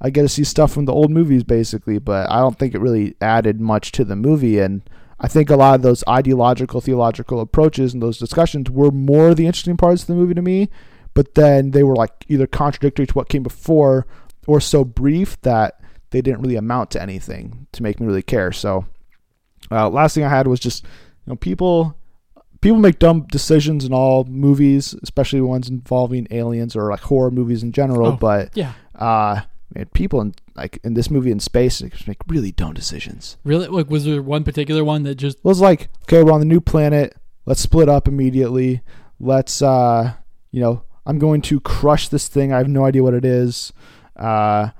I 0.00 0.10
get 0.10 0.22
to 0.22 0.28
see 0.28 0.44
stuff 0.44 0.72
from 0.72 0.84
the 0.84 0.92
old 0.92 1.10
movies, 1.10 1.44
basically. 1.44 1.98
But 1.98 2.30
I 2.30 2.40
don't 2.40 2.58
think 2.58 2.74
it 2.74 2.80
really 2.80 3.14
added 3.20 3.60
much 3.60 3.92
to 3.92 4.04
the 4.04 4.16
movie, 4.16 4.58
and 4.58 4.82
I 5.20 5.28
think 5.28 5.48
a 5.48 5.56
lot 5.56 5.76
of 5.76 5.82
those 5.82 6.04
ideological, 6.08 6.80
theological 6.80 7.40
approaches 7.40 7.94
and 7.94 8.02
those 8.02 8.18
discussions 8.18 8.70
were 8.70 8.90
more 8.90 9.34
the 9.34 9.46
interesting 9.46 9.76
parts 9.76 10.02
of 10.02 10.08
the 10.08 10.14
movie 10.14 10.34
to 10.34 10.42
me. 10.42 10.68
But 11.14 11.34
then 11.34 11.70
they 11.70 11.82
were 11.82 11.96
like 11.96 12.26
either 12.28 12.46
contradictory 12.46 13.06
to 13.06 13.14
what 13.14 13.30
came 13.30 13.42
before, 13.42 14.06
or 14.46 14.60
so 14.60 14.84
brief 14.84 15.40
that 15.42 15.80
they 16.10 16.20
didn't 16.20 16.40
really 16.40 16.56
amount 16.56 16.90
to 16.92 17.02
anything 17.02 17.66
to 17.72 17.82
make 17.82 18.00
me 18.00 18.06
really 18.06 18.22
care. 18.22 18.52
So, 18.52 18.84
uh, 19.70 19.88
last 19.88 20.14
thing 20.14 20.24
I 20.24 20.28
had 20.28 20.46
was 20.46 20.60
just 20.60 20.84
you 21.26 21.32
know 21.32 21.36
people 21.36 21.96
people 22.60 22.78
make 22.78 22.98
dumb 22.98 23.26
decisions 23.30 23.84
in 23.84 23.92
all 23.92 24.24
movies, 24.24 24.94
especially 25.02 25.40
ones 25.40 25.68
involving 25.68 26.26
aliens 26.30 26.74
or 26.74 26.90
like 26.90 27.00
horror 27.00 27.30
movies 27.30 27.62
in 27.62 27.70
general. 27.72 28.08
Oh, 28.08 28.16
but 28.16 28.56
Yeah. 28.56 28.72
uh, 28.94 29.42
man, 29.74 29.86
people 29.92 30.20
in 30.20 30.34
like 30.54 30.78
in 30.82 30.94
this 30.94 31.10
movie 31.10 31.30
in 31.30 31.38
space 31.40 31.82
make 32.06 32.16
really 32.28 32.50
dumb 32.52 32.72
decisions. 32.72 33.36
Really? 33.44 33.66
Like, 33.68 33.90
was 33.90 34.04
there 34.06 34.22
one 34.22 34.42
particular 34.42 34.82
one 34.84 35.02
that 35.02 35.16
just? 35.16 35.38
It 35.38 35.44
was 35.44 35.60
like, 35.60 35.88
okay, 36.04 36.22
we're 36.22 36.32
on 36.32 36.40
the 36.40 36.46
new 36.46 36.60
planet. 36.60 37.14
Let's 37.44 37.60
split 37.60 37.88
up 37.88 38.08
immediately. 38.08 38.80
Let's, 39.20 39.60
uh, 39.62 40.14
you 40.50 40.60
know, 40.60 40.82
I'm 41.04 41.18
going 41.18 41.42
to 41.42 41.60
crush 41.60 42.08
this 42.08 42.26
thing. 42.26 42.52
I 42.52 42.58
have 42.58 42.68
no 42.68 42.84
idea 42.86 43.02
what 43.02 43.14
it 43.14 43.24
is. 43.24 43.72
Uh, 44.16 44.70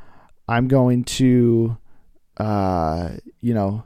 I'm 0.48 0.66
going 0.66 1.04
to, 1.04 1.76
uh, 2.38 3.10
you 3.40 3.54
know, 3.54 3.84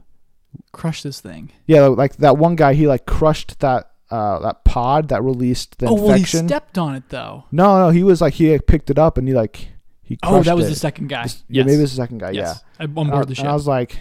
Crush 0.73 1.03
this 1.03 1.21
thing. 1.21 1.51
yeah, 1.67 1.83
like 1.87 2.17
that 2.17 2.37
one 2.39 2.57
guy. 2.57 2.75
He 2.75 2.87
like 2.87 3.07
crushed 3.07 3.59
that 3.61 3.91
uh, 4.11 4.39
that 4.41 4.65
pod 4.65 5.09
that 5.09 5.23
released 5.23 5.79
the 5.79 5.87
oh 5.87 5.95
well, 5.95 6.05
he 6.09 6.13
infection. 6.15 6.49
stepped 6.49 6.79
on 6.79 6.95
it 6.95 7.09
though. 7.09 7.45
no, 7.53 7.79
no, 7.87 7.91
he 7.91 8.03
was 8.03 8.21
like 8.21 8.35
he 8.35 8.53
like, 8.53 8.67
picked 8.67 8.91
it 8.91 8.99
up 8.99 9.19
and 9.19 9.27
he 9.29 9.35
like 9.35 9.69
he. 10.03 10.19
Oh, 10.23 10.43
that 10.43 10.57
was 10.57 10.67
it. 10.67 10.71
the 10.71 10.77
second 10.77 11.09
guy. 11.09 11.23
Yeah, 11.23 11.27
yes. 11.49 11.67
maybe 11.67 11.79
it 11.79 11.83
was 11.83 11.91
the 11.93 12.03
second 12.03 12.19
guy. 12.19 12.31
Yeah. 12.31 12.41
Yes. 12.43 12.65
I'm 12.79 12.99
on 12.99 13.07
And 13.07 13.15
I, 13.15 13.17
board 13.17 13.27
the 13.29 13.31
and 13.31 13.37
ship. 13.39 13.47
I 13.47 13.53
was 13.53 13.67
like, 13.67 13.99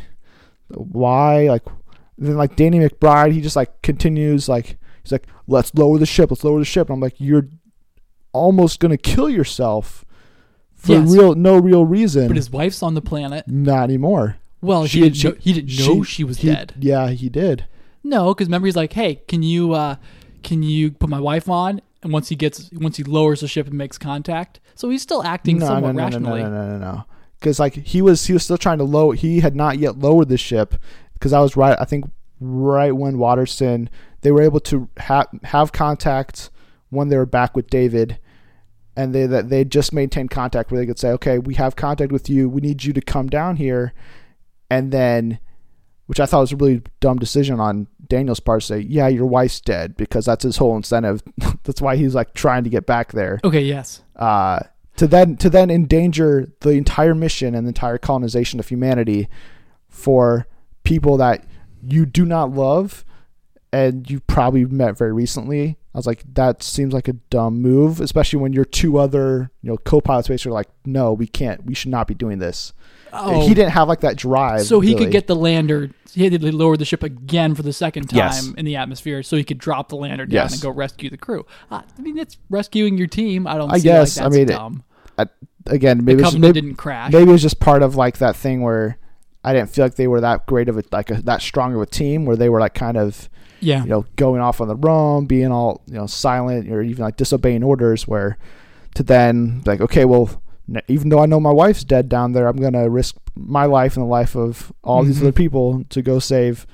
why? 0.70 1.48
Like, 1.48 1.64
then 2.18 2.38
like 2.38 2.56
Danny 2.56 2.80
McBride, 2.80 3.32
he 3.32 3.42
just 3.42 3.56
like 3.56 3.82
continues 3.82 4.48
like 4.50 4.78
he's 5.04 5.12
like, 5.12 5.28
let's 5.48 5.74
lower 5.76 5.98
the 5.98 6.06
ship, 6.06 6.32
let's 6.32 6.44
lower 6.44 6.60
the 6.60 6.66
ship. 6.66 6.88
And 6.90 6.96
I'm 6.96 7.00
like, 7.00 7.16
you're 7.18 7.48
almost 8.32 8.80
gonna 8.80 8.98
kill 8.98 9.30
yourself 9.30 10.06
for 10.76 10.94
Yes. 10.94 11.12
real, 11.12 11.36
no 11.36 11.58
real 11.58 11.86
reason. 11.86 12.28
but 12.28 12.36
his 12.38 12.50
wife's 12.52 12.82
on 12.84 12.94
the 12.94 13.02
planet. 13.02 13.48
Not 13.48 13.84
anymore. 13.86 14.38
Well, 14.62 14.86
She- 14.86 15.00
he 15.02 15.10
didn't. 15.10 15.24
know, 15.24 15.36
he 15.42 15.54
didn't 15.54 15.80
know 15.80 16.04
she, 16.04 16.24
was 16.24 16.40
he- 16.40 16.50
dead. 16.50 16.74
Yeah, 16.80 17.10
he 17.10 17.30
did. 17.30 17.66
No, 18.04 18.34
because 18.34 18.48
remember 18.48 18.66
he's 18.68 18.76
like, 18.76 18.94
"Hey, 18.94 19.22
can 19.28 19.44
you 19.44 19.74
uh, 19.74 19.96
can 20.44 20.64
you 20.64 20.92
put 20.92 21.10
my 21.10 21.20
wife 21.20 21.50
on?" 21.50 21.82
And 22.02 22.14
once 22.14 22.30
he 22.30 22.36
gets, 22.36 22.70
once 22.74 22.96
he 22.98 23.04
lowers 23.04 23.42
the 23.42 23.48
ship 23.48 23.68
and 23.68 23.78
makes 23.78 23.98
contact, 23.98 24.60
so 24.76 24.90
he's 24.90 25.02
still 25.02 25.22
acting 25.24 25.58
No, 25.60 25.66
somewhat 25.68 25.82
no, 25.82 25.92
no, 25.92 25.98
no, 25.98 26.04
rationally. 26.06 26.44
no, 26.44 26.50
no, 26.50 26.70
no, 26.70 26.78
no. 26.78 26.92
no. 26.94 27.04
Because 27.40 27.60
like 27.60 27.74
he 27.74 28.02
was, 28.02 28.26
he 28.26 28.34
was 28.34 28.44
still 28.44 28.58
trying 28.58 28.78
to 28.78 28.84
lower. 28.86 29.14
He 29.16 29.42
had 29.42 29.56
not 29.56 29.80
yet 29.80 30.00
lowered 30.00 30.30
the 30.30 30.38
ship. 30.38 30.76
Because 31.14 31.34
I 31.34 31.40
was 31.42 31.58
right. 31.58 31.78
I 31.80 31.84
think 31.86 32.06
right 32.40 32.92
when 32.92 33.18
Waterston, 33.18 33.90
they 34.22 34.32
were 34.32 34.42
able 34.42 34.62
to 34.62 34.88
have 34.98 35.28
have 35.44 35.72
contact 35.74 36.50
when 36.90 37.10
they 37.10 37.18
were 37.18 37.26
back 37.26 37.56
with 37.56 37.70
David, 37.70 38.18
and 38.96 39.14
they 39.14 39.26
that 39.26 39.50
they 39.50 39.66
just 39.66 39.92
maintained 39.92 40.32
contact 40.32 40.72
where 40.72 40.80
they 40.80 40.86
could 40.88 41.00
say, 41.00 41.10
okay, 41.12 41.38
we 41.38 41.56
have 41.56 41.76
contact 41.76 42.14
with 42.14 42.30
you. 42.30 42.48
We 42.50 42.62
need 42.62 42.86
you 42.86 42.94
to 42.94 43.02
come 43.02 43.28
down 43.28 43.58
here, 43.58 43.92
and 44.70 44.92
then, 44.92 45.40
which 46.08 46.20
I 46.20 46.26
thought 46.26 46.42
was 46.42 46.52
a 46.52 46.58
really 46.58 46.82
dumb 47.00 47.18
decision 47.18 47.60
on 47.60 47.88
Daniel's 48.08 48.40
part 48.40 48.62
to 48.62 48.68
say, 48.68 48.80
yeah, 48.80 49.08
your 49.08 49.26
wife's 49.26 49.62
dead 49.62 49.96
because 49.96 50.26
that's 50.26 50.44
his 50.44 50.58
whole 50.58 50.76
incentive. 50.76 51.22
that's 51.64 51.82
why 51.82 51.96
he's 51.96 52.16
like 52.16 52.34
trying 52.34 52.64
to 52.64 52.70
get 52.70 52.86
back 52.86 53.12
there 53.12 53.40
Okay, 53.44 53.62
yes, 53.62 54.02
uh, 54.16 54.60
to 54.98 55.08
then 55.08 55.38
to 55.38 55.50
then 55.50 55.70
endanger 55.70 56.48
the 56.62 56.72
entire 56.72 57.16
mission 57.16 57.56
and 57.56 57.66
the 57.66 57.70
entire 57.70 57.98
colonization 57.98 58.60
of 58.60 58.68
humanity 58.68 59.30
for 59.88 60.48
people 60.84 61.18
that 61.18 61.46
you 61.82 62.06
do 62.06 62.26
not 62.26 62.52
love 62.52 63.06
and 63.72 64.10
you 64.10 64.20
probably 64.22 64.66
met 64.66 64.98
very 64.98 65.14
recently. 65.14 65.78
I 65.94 65.98
was 65.98 66.08
like, 66.08 66.24
that 66.34 66.64
seems 66.64 66.94
like 66.94 67.08
a 67.08 67.14
dumb 67.14 67.62
move, 67.62 68.00
especially 68.00 68.40
when 68.40 68.54
your 68.54 68.66
two 68.66 68.98
other 68.98 69.52
you 69.62 69.70
know 69.70 69.78
co-pilots 69.78 70.28
basically 70.28 70.52
are 70.52 70.54
like, 70.54 70.70
no, 70.86 71.14
we 71.14 71.28
can't, 71.28 71.66
we 71.66 71.74
should 71.74 71.92
not 71.92 72.08
be 72.08 72.14
doing 72.14 72.40
this. 72.40 72.74
Oh, 73.14 73.48
He 73.48 73.54
didn't 73.54 73.72
have 73.72 73.88
like 73.88 74.02
that 74.02 74.16
drive. 74.18 74.62
so 74.64 74.80
he 74.80 74.94
really. 74.94 75.06
could 75.06 75.12
get 75.12 75.28
the 75.28 75.36
lander. 75.36 75.92
He 76.14 76.24
had 76.24 76.40
to 76.42 76.56
lower 76.56 76.76
the 76.78 76.86
ship 76.86 77.04
again 77.04 77.54
for 77.56 77.62
the 77.62 77.74
second 77.74 78.10
time 78.10 78.18
Yes. 78.18 78.54
in 78.58 78.66
the 78.66 78.76
atmosphere, 78.76 79.22
so 79.24 79.38
he 79.38 79.44
could 79.44 79.58
drop 79.60 79.90
the 79.90 79.96
lander 79.96 80.26
down 80.26 80.34
Yes. 80.46 80.54
and 80.54 80.62
go 80.62 80.70
rescue 80.72 81.10
the 81.10 81.18
crew. 81.18 81.46
Uh, 81.70 81.82
I 81.98 82.02
mean, 82.02 82.18
it's 82.18 82.38
rescuing 82.50 82.98
your 82.98 83.08
team. 83.08 83.46
I 83.48 83.58
don't. 83.58 83.72
I 83.72 83.80
guess, 83.80 84.18
I 84.18 84.24
Like 84.24 84.32
that's 84.32 84.36
mean, 84.38 84.50
it- 84.50 84.52
dumb. 84.52 84.84
again. 85.68 86.04
Maybe 86.04 86.22
the 86.22 86.28
it's, 86.28 86.38
maybe, 86.38 86.54
didn't 86.62 86.76
crash. 86.76 87.12
maybe 87.12 87.30
it 87.30 87.32
was 87.34 87.42
just 87.42 87.60
part 87.60 87.84
of 87.84 87.96
like 87.96 88.18
that 88.20 88.36
thing 88.36 88.62
where 88.62 88.98
I 89.44 89.54
didn't 89.54 89.70
feel 89.70 89.86
like 89.86 89.96
they 89.96 90.08
were 90.08 90.22
that 90.22 90.46
great 90.48 90.68
of 90.70 90.78
a 90.78 90.84
like 90.92 91.12
a, 91.12 91.22
that 91.24 91.42
strong 91.42 91.76
of 91.76 91.82
a 91.82 91.86
team 91.86 92.26
where 92.26 92.36
they 92.36 92.50
were 92.50 92.60
like 92.60 92.74
kind 92.74 92.98
of 92.98 93.30
yeah, 93.62 93.84
you 93.84 93.90
know, 93.90 94.06
going 94.16 94.42
off 94.42 94.62
on 94.62 94.68
the 94.70 94.76
roam, 94.76 95.26
being 95.26 95.52
all, 95.52 95.82
you 95.88 95.94
know, 95.96 96.08
silent 96.08 96.72
or 96.72 96.82
even 96.82 97.04
like 97.04 97.18
disobeying 97.18 97.62
orders 97.64 98.08
where 98.08 98.38
to 98.96 99.04
then 99.04 99.62
like, 99.66 99.82
okay, 99.82 100.06
well, 100.06 100.42
even 100.88 101.10
though 101.10 101.20
I 101.20 101.26
know 101.26 101.40
my 101.40 101.52
wife's 101.52 101.84
dead 101.84 102.10
down 102.10 102.34
there, 102.34 102.48
I'm 102.48 102.58
going 102.58 102.74
to 102.74 102.90
risk 102.90 103.16
my 103.36 103.66
life 103.66 103.96
and 103.96 104.04
the 104.06 104.10
life 104.10 104.36
of 104.36 104.72
all 104.84 105.04
these 105.04 105.18
Mhm. 105.20 105.22
other 105.24 105.32
people 105.32 105.84
to 105.90 106.02
go 106.02 106.20
save 106.20 106.68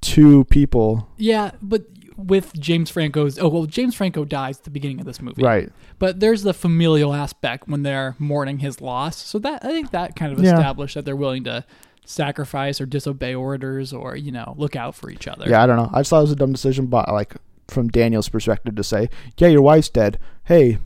two 0.00 0.44
people. 0.44 1.08
yeah, 1.18 1.50
but 1.60 1.84
with 2.16 2.52
James 2.58 2.90
Franco's. 2.90 3.38
Oh 3.38 3.48
well, 3.48 3.64
James 3.66 3.94
Franco 3.94 4.24
dies 4.26 4.58
at 4.58 4.64
the 4.64 4.70
beginning 4.70 5.00
of 5.00 5.06
this 5.06 5.22
movie. 5.22 5.42
Right. 5.42 5.70
But 5.98 6.20
there's 6.20 6.42
the 6.42 6.52
familial 6.52 7.14
aspect 7.14 7.66
when 7.66 7.82
they're 7.82 8.14
mourning 8.18 8.58
his 8.58 8.80
loss. 8.82 9.16
So 9.16 9.38
that 9.38 9.64
I 9.64 9.68
think 9.68 9.90
that 9.92 10.16
kind 10.16 10.30
of 10.32 10.38
Yeah. 10.38 10.52
established 10.54 10.94
that 10.96 11.04
they're 11.06 11.16
willing 11.16 11.44
to 11.44 11.64
sacrifice 12.04 12.78
or 12.80 12.84
disobey 12.86 13.34
orders 13.34 13.92
or 13.92 14.16
you 14.16 14.32
know 14.32 14.54
look 14.58 14.76
out 14.76 14.94
for 14.94 15.10
each 15.10 15.26
other. 15.28 15.48
Yeah, 15.48 15.62
I 15.62 15.66
don't 15.66 15.76
know. 15.76 15.88
I 15.94 16.00
just 16.00 16.10
thought 16.10 16.18
it 16.18 16.22
was 16.22 16.32
a 16.32 16.36
dumb 16.36 16.52
decision, 16.52 16.86
but 16.86 17.08
like 17.10 17.36
from 17.68 17.88
Daniel's 17.88 18.28
perspective 18.28 18.74
to 18.74 18.82
say, 18.84 19.08
yeah, 19.38 19.48
your 19.48 19.62
wife's 19.62 19.88
dead. 19.88 20.18
Hey, 20.44 20.78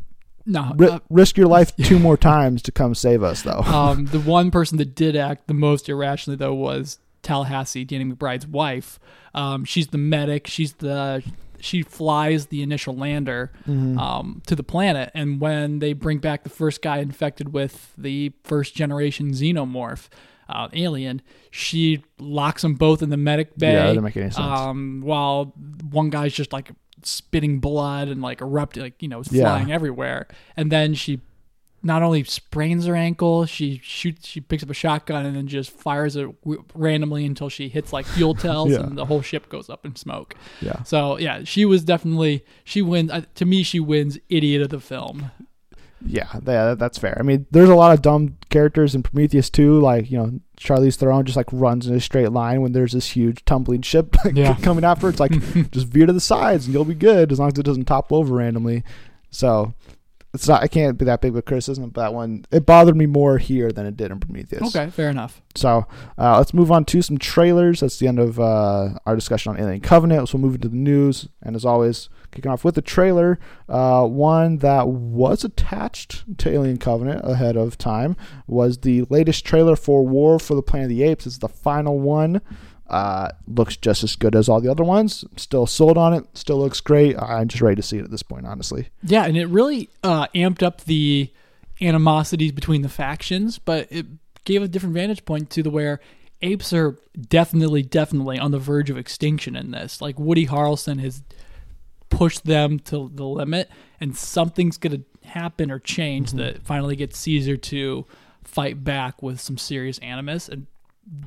No. 0.47 0.75
uh, 0.79 0.99
risk 1.11 1.37
your 1.37 1.47
life 1.47 1.75
two 1.77 1.99
more 1.99 2.17
times 2.33 2.63
to 2.63 2.73
come 2.73 2.95
save 2.95 3.23
us, 3.23 3.43
though. 3.43 3.61
um, 3.61 4.07
the 4.13 4.21
one 4.21 4.51
person 4.51 4.79
that 4.79 4.95
did 4.95 5.17
act 5.17 5.47
the 5.47 5.55
most 5.55 5.89
irrationally 5.89 6.37
though 6.37 6.55
was 6.55 6.99
Tallahassee, 7.23 7.85
Danny 7.85 8.05
McBride's 8.05 8.47
wife. 8.47 8.99
Um, 9.35 9.65
she's 9.65 9.87
the 9.89 9.99
medic. 9.99 10.47
She's 10.47 10.75
the 10.75 11.23
she 11.61 11.81
flies 11.83 12.47
the 12.49 12.63
initial 12.63 12.95
lander 12.95 13.51
Mm-hmm. 13.67 13.99
um, 13.99 14.43
to 14.47 14.55
the 14.55 14.63
planet, 14.63 15.11
and 15.15 15.41
when 15.41 15.79
they 15.79 15.95
bring 15.95 16.19
back 16.19 16.43
the 16.45 16.51
first 16.51 16.83
guy 16.83 16.99
infected 16.99 17.55
with 17.55 17.95
the 17.97 18.33
first 18.45 18.75
generation 18.75 19.31
xenomorph 19.31 20.09
uh, 20.47 20.69
alien, 20.75 21.23
she 21.51 22.05
locks 22.19 22.61
them 22.61 22.75
both 22.75 23.03
in 23.03 23.09
the 23.09 23.17
medic 23.17 23.57
bay. 23.57 23.73
Yeah, 23.73 23.93
that 23.95 24.03
make 24.03 24.15
any 24.19 24.27
sense. 24.31 24.37
Um, 24.37 25.01
while 25.03 25.55
one 25.91 26.11
guy's 26.11 26.35
just 26.35 26.53
like 26.53 26.71
spitting 27.07 27.61
blood 27.61 28.09
and 28.09 28.21
like 28.23 28.41
erupting, 28.41 28.83
like 28.83 29.01
you 29.03 29.09
know, 29.09 29.23
Yeah. 29.31 29.43
flying 29.43 29.73
everywhere, 29.73 30.27
and 30.57 30.71
then 30.73 30.95
she 30.95 31.21
not 31.87 32.03
only 32.03 32.25
sprains 32.25 32.87
her 32.87 32.97
ankle, 32.97 33.45
she 33.45 33.79
shoots, 33.83 34.27
she 34.27 34.41
picks 34.41 34.63
up 34.63 34.71
a 34.71 34.75
shotgun 34.75 35.27
and 35.27 35.37
then 35.37 35.47
just 35.47 35.71
fires 35.71 36.17
it 36.17 36.27
w- 36.43 36.65
randomly 36.75 37.27
until 37.27 37.51
she 37.51 37.69
hits 37.69 37.93
like 37.93 38.07
fuel 38.07 38.35
tells 38.47 38.71
Yeah. 38.73 38.81
and 38.81 38.97
the 38.97 39.05
whole 39.05 39.21
ship 39.21 39.51
goes 39.51 39.69
up 39.69 39.85
in 39.85 39.95
smoke. 39.95 40.35
yeah. 40.63 40.83
So 40.85 41.19
yeah, 41.19 41.45
she 41.45 41.67
was 41.67 41.85
definitely 41.85 42.43
she 42.65 42.81
wins. 42.81 43.11
Uh, 43.11 43.23
to 43.35 43.45
me, 43.45 43.63
she 43.63 43.81
wins 43.81 44.19
idiot 44.31 44.63
of 44.63 44.71
the 44.71 44.81
film. 44.81 45.31
Yeah, 46.07 46.29
that, 46.43 46.79
that's 46.79 46.99
fair. 46.99 47.17
I 47.19 47.23
mean, 47.23 47.47
there's 47.51 47.69
a 47.69 47.75
lot 47.75 47.93
of 47.95 48.03
dumb 48.03 48.37
characters 48.51 48.95
in 48.95 49.03
Prometheus 49.03 49.51
too. 49.51 49.81
Like 49.81 50.11
you 50.11 50.19
know, 50.19 50.41
Charlize 50.59 50.97
Theron 50.97 51.25
just 51.25 51.37
like 51.37 51.49
runs 51.53 51.87
in 51.87 51.95
a 51.95 52.01
straight 52.01 52.31
line 52.31 52.61
when 52.63 52.73
there's 52.73 52.93
this 52.93 53.11
huge 53.11 53.45
tumbling 53.45 53.83
ship 53.83 54.15
like, 54.25 54.37
Yeah. 54.37 54.55
coming 54.63 54.85
after. 54.85 55.09
It's 55.09 55.21
like 55.21 55.33
just 55.71 55.87
veer 55.89 56.07
to 56.07 56.13
the 56.13 56.21
sides 56.21 56.67
and 56.67 56.75
you'll 56.75 56.85
be 56.85 56.95
good 56.95 57.33
as 57.33 57.39
long 57.39 57.49
as 57.53 57.59
it 57.59 57.65
doesn't 57.65 57.87
topple 57.87 58.19
over 58.19 58.35
randomly. 58.37 58.85
So 59.31 59.75
it's 60.35 60.49
not. 60.49 60.63
I 60.63 60.67
can't 60.67 60.99
be 60.99 61.05
that 61.05 61.21
big 61.21 61.31
of 61.31 61.37
a 61.37 61.43
criticism 61.43 61.85
of 61.85 61.95
that 61.95 62.13
one. 62.13 62.45
It 62.51 62.67
bothered 62.67 62.97
me 62.97 63.07
more 63.07 63.39
here 63.39 63.71
than 63.71 63.87
it 63.87 63.97
did 63.97 64.11
in 64.11 64.19
Prometheus. 64.19 64.75
Okay, 64.75 64.91
fair 64.91 65.09
enough. 65.09 65.41
So 65.55 65.87
uh, 66.19 66.39
let's 66.39 66.53
move 66.53 66.73
on 66.73 66.85
to 66.87 67.03
some 67.03 67.19
trailers. 67.19 67.81
That's 67.81 67.99
the 67.99 68.09
end 68.09 68.19
of 68.19 68.41
uh, 68.41 68.99
our 69.07 69.15
discussion 69.15 69.53
on 69.53 69.61
Alien 69.61 69.81
Covenant. 69.81 70.29
So 70.29 70.37
we'll 70.37 70.47
move 70.47 70.57
into 70.57 70.69
the 70.69 70.77
news. 70.77 71.29
And 71.41 71.55
as 71.55 71.65
always, 71.65 72.09
kicking 72.33 72.51
off 72.51 72.65
with 72.65 72.75
the 72.75 72.83
trailer, 72.83 73.39
uh, 73.69 74.05
one 74.07 74.59
that 74.59 74.89
was 74.89 75.45
attached 75.45 76.25
to 76.39 76.51
Alien 76.51 76.79
Covenant 76.79 77.21
ahead 77.23 77.57
of 77.57 77.79
time 77.79 78.17
was 78.49 78.79
the 78.79 79.03
latest 79.11 79.45
trailer 79.45 79.77
for 79.77 80.05
War 80.05 80.41
for 80.41 80.57
the 80.57 80.63
Planet 80.63 80.87
of 80.87 80.97
the 80.97 81.05
Apes. 81.05 81.27
It's 81.27 81.39
the 81.39 81.49
final 81.49 82.01
one. 82.01 82.41
Uh, 82.87 83.31
looks 83.47 83.77
just 83.77 84.05
as 84.05 84.15
good 84.15 84.37
as 84.37 84.49
all 84.49 84.61
the 84.61 84.71
other 84.71 84.85
ones. 84.85 85.25
Still 85.37 85.67
sold 85.67 85.97
on 85.97 86.13
it. 86.13 86.27
Still 86.35 86.59
looks 86.59 86.81
great. 86.81 87.19
I'm 87.19 87.49
just 87.49 87.63
ready 87.63 87.77
to 87.77 87.83
see 87.83 87.99
it 87.99 88.05
at 88.05 88.11
this 88.11 88.23
point, 88.23 88.47
honestly. 88.47 88.89
Yeah, 89.03 89.25
and 89.25 89.37
it 89.37 89.47
really 89.47 89.89
uh, 90.03 90.27
amped 90.35 90.63
up 90.63 90.83
the 90.83 91.33
animosities 91.81 92.53
between 92.53 92.83
the 92.83 92.89
factions, 92.89 93.59
but 93.59 93.89
it 93.91 94.07
gave 94.45 94.63
a 94.63 94.69
different 94.69 94.95
vantage 94.95 95.25
point 95.25 95.51
to 95.51 95.63
the 95.63 95.71
where 95.71 96.01
apes 96.43 96.73
are 96.75 96.99
definitely, 97.29 97.83
definitely 97.83 98.39
on 98.39 98.51
the 98.51 98.59
verge 98.59 98.91
of 98.91 98.99
extinction 98.99 99.57
in 99.57 99.71
this. 99.71 100.03
Like 100.03 100.19
Woody 100.19 100.47
Harrelson 100.47 101.01
has 101.01 101.23
pushed 102.11 102.45
them 102.45 102.79
to 102.81 103.11
the 103.13 103.25
limit, 103.25 103.71
and 103.99 104.15
something's 104.15 104.77
gonna 104.77 105.01
happen 105.25 105.71
or 105.71 105.79
change 105.79 106.33
that 106.33 106.63
finally 106.63 106.97
gets 106.97 107.19
Caesar 107.19 107.57
to 107.57 108.05
fight 108.45 108.85
back 108.85 109.23
with 109.23 109.41
some 109.41 109.57
serious 109.57 109.99
animus, 109.99 110.49
and 110.49 110.67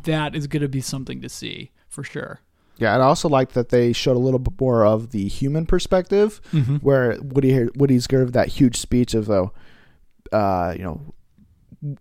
that 0.04 0.36
is 0.36 0.48
gonna 0.48 0.68
be 0.68 0.82
something 0.82 1.22
to 1.22 1.30
see 1.30 1.72
for 1.88 2.04
sure. 2.04 2.40
Yeah, 2.78 2.94
and 2.94 3.02
I 3.02 3.08
also 3.08 3.28
like 3.28 3.54
that 3.54 3.70
they 3.70 3.92
showed 3.92 4.16
a 4.16 4.20
little 4.20 4.40
bit 4.40 4.54
more 4.60 4.86
of 4.86 5.10
the 5.12 5.28
human 5.28 5.66
perspective, 5.66 6.40
Mm-hmm. 6.54 6.76
where 6.78 7.18
Woody 7.22 7.68
Woody's 7.76 8.06
gave 8.08 8.34
that 8.34 8.48
huge 8.50 8.78
speech 8.78 9.14
of 9.16 9.26
though, 9.26 9.52
uh, 10.32 10.74
you 10.78 10.84
know, 10.84 11.98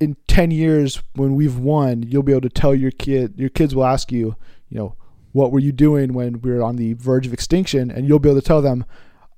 in 0.00 0.16
ten 0.26 0.50
years 0.50 1.02
when 1.14 1.34
we've 1.34 1.58
won, 1.58 2.02
you'll 2.02 2.22
be 2.22 2.32
able 2.32 2.42
to 2.42 2.48
tell 2.48 2.74
your 2.74 2.90
kid, 2.90 3.34
your 3.38 3.48
kids 3.48 3.74
will 3.74 3.84
ask 3.86 4.12
you, 4.12 4.36
you 4.68 4.78
know, 4.78 4.94
what 5.32 5.52
were 5.52 5.58
you 5.60 5.72
doing 5.72 6.12
when 6.12 6.40
we 6.40 6.50
were 6.50 6.62
on 6.62 6.76
the 6.76 6.92
verge 6.94 7.26
of 7.26 7.32
extinction, 7.32 7.90
and 7.90 8.06
you'll 8.06 8.18
be 8.18 8.28
able 8.28 8.40
to 8.40 8.46
tell 8.46 8.62
them, 8.62 8.84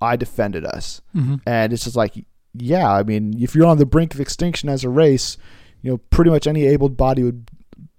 I 0.00 0.16
defended 0.16 0.64
us, 0.64 1.00
Mm-hmm. 1.14 1.36
and 1.46 1.72
it's 1.72 1.84
just 1.84 1.96
like, 1.96 2.14
yeah, 2.54 2.90
I 2.92 3.02
mean, 3.04 3.40
if 3.40 3.54
you're 3.54 3.66
on 3.66 3.78
the 3.78 3.86
brink 3.86 4.14
of 4.14 4.20
extinction 4.20 4.68
as 4.68 4.82
a 4.84 4.88
race, 4.88 5.36
you 5.82 5.90
know, 5.90 5.98
pretty 6.10 6.30
much 6.30 6.46
any 6.46 6.66
able 6.66 6.88
body 6.88 7.22
would 7.22 7.50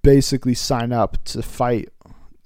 basically 0.04 0.54
sign 0.54 0.92
up 0.92 1.24
to 1.26 1.42
fight 1.44 1.90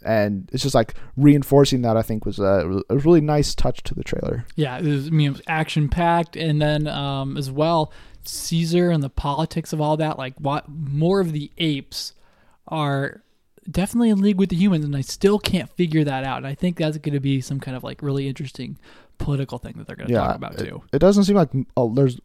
and 0.03 0.47
it's 0.53 0.61
just 0.61 0.75
like 0.75 0.93
reinforcing 1.17 1.81
that 1.81 1.97
I 1.97 2.03
think 2.03 2.25
was 2.25 2.37
a, 2.37 2.81
a 2.89 2.97
really 2.97 3.21
nice 3.21 3.55
touch 3.55 3.81
to 3.83 3.95
the 3.95 4.03
trailer. 4.03 4.45
Yeah, 4.55 4.77
it 4.77 4.83
was, 4.85 5.07
I 5.07 5.09
mean, 5.09 5.31
was 5.31 5.41
action 5.47 5.89
packed, 5.89 6.35
and 6.35 6.61
then 6.61 6.87
um, 6.87 7.37
as 7.37 7.49
well, 7.49 7.91
Caesar 8.23 8.91
and 8.91 9.01
the 9.01 9.09
politics 9.09 9.73
of 9.73 9.81
all 9.81 9.97
that. 9.97 10.19
Like, 10.19 10.35
what 10.37 10.69
more 10.69 11.21
of 11.21 11.31
the 11.31 11.51
apes 11.57 12.13
are 12.67 13.23
definitely 13.69 14.11
in 14.11 14.21
league 14.21 14.37
with 14.37 14.49
the 14.49 14.55
humans, 14.55 14.85
and 14.85 14.95
I 14.95 15.01
still 15.01 15.39
can't 15.39 15.71
figure 15.71 16.03
that 16.03 16.23
out. 16.23 16.37
And 16.37 16.45
I 16.47 16.53
think 16.53 16.77
that's 16.77 16.97
going 16.99 17.13
to 17.15 17.19
be 17.19 17.41
some 17.41 17.59
kind 17.59 17.75
of 17.75 17.83
like 17.83 18.03
really 18.03 18.27
interesting 18.27 18.77
political 19.17 19.57
thing 19.57 19.73
that 19.77 19.87
they're 19.87 19.95
going 19.95 20.07
to 20.09 20.13
Yeah, 20.13 20.19
talk 20.27 20.35
about 20.35 20.61
it, 20.61 20.65
too. 20.65 20.83
it 20.93 20.99
doesn't 20.99 21.23
seem 21.23 21.35
like 21.35 21.49
oh, 21.77 21.91
there's 21.95 22.19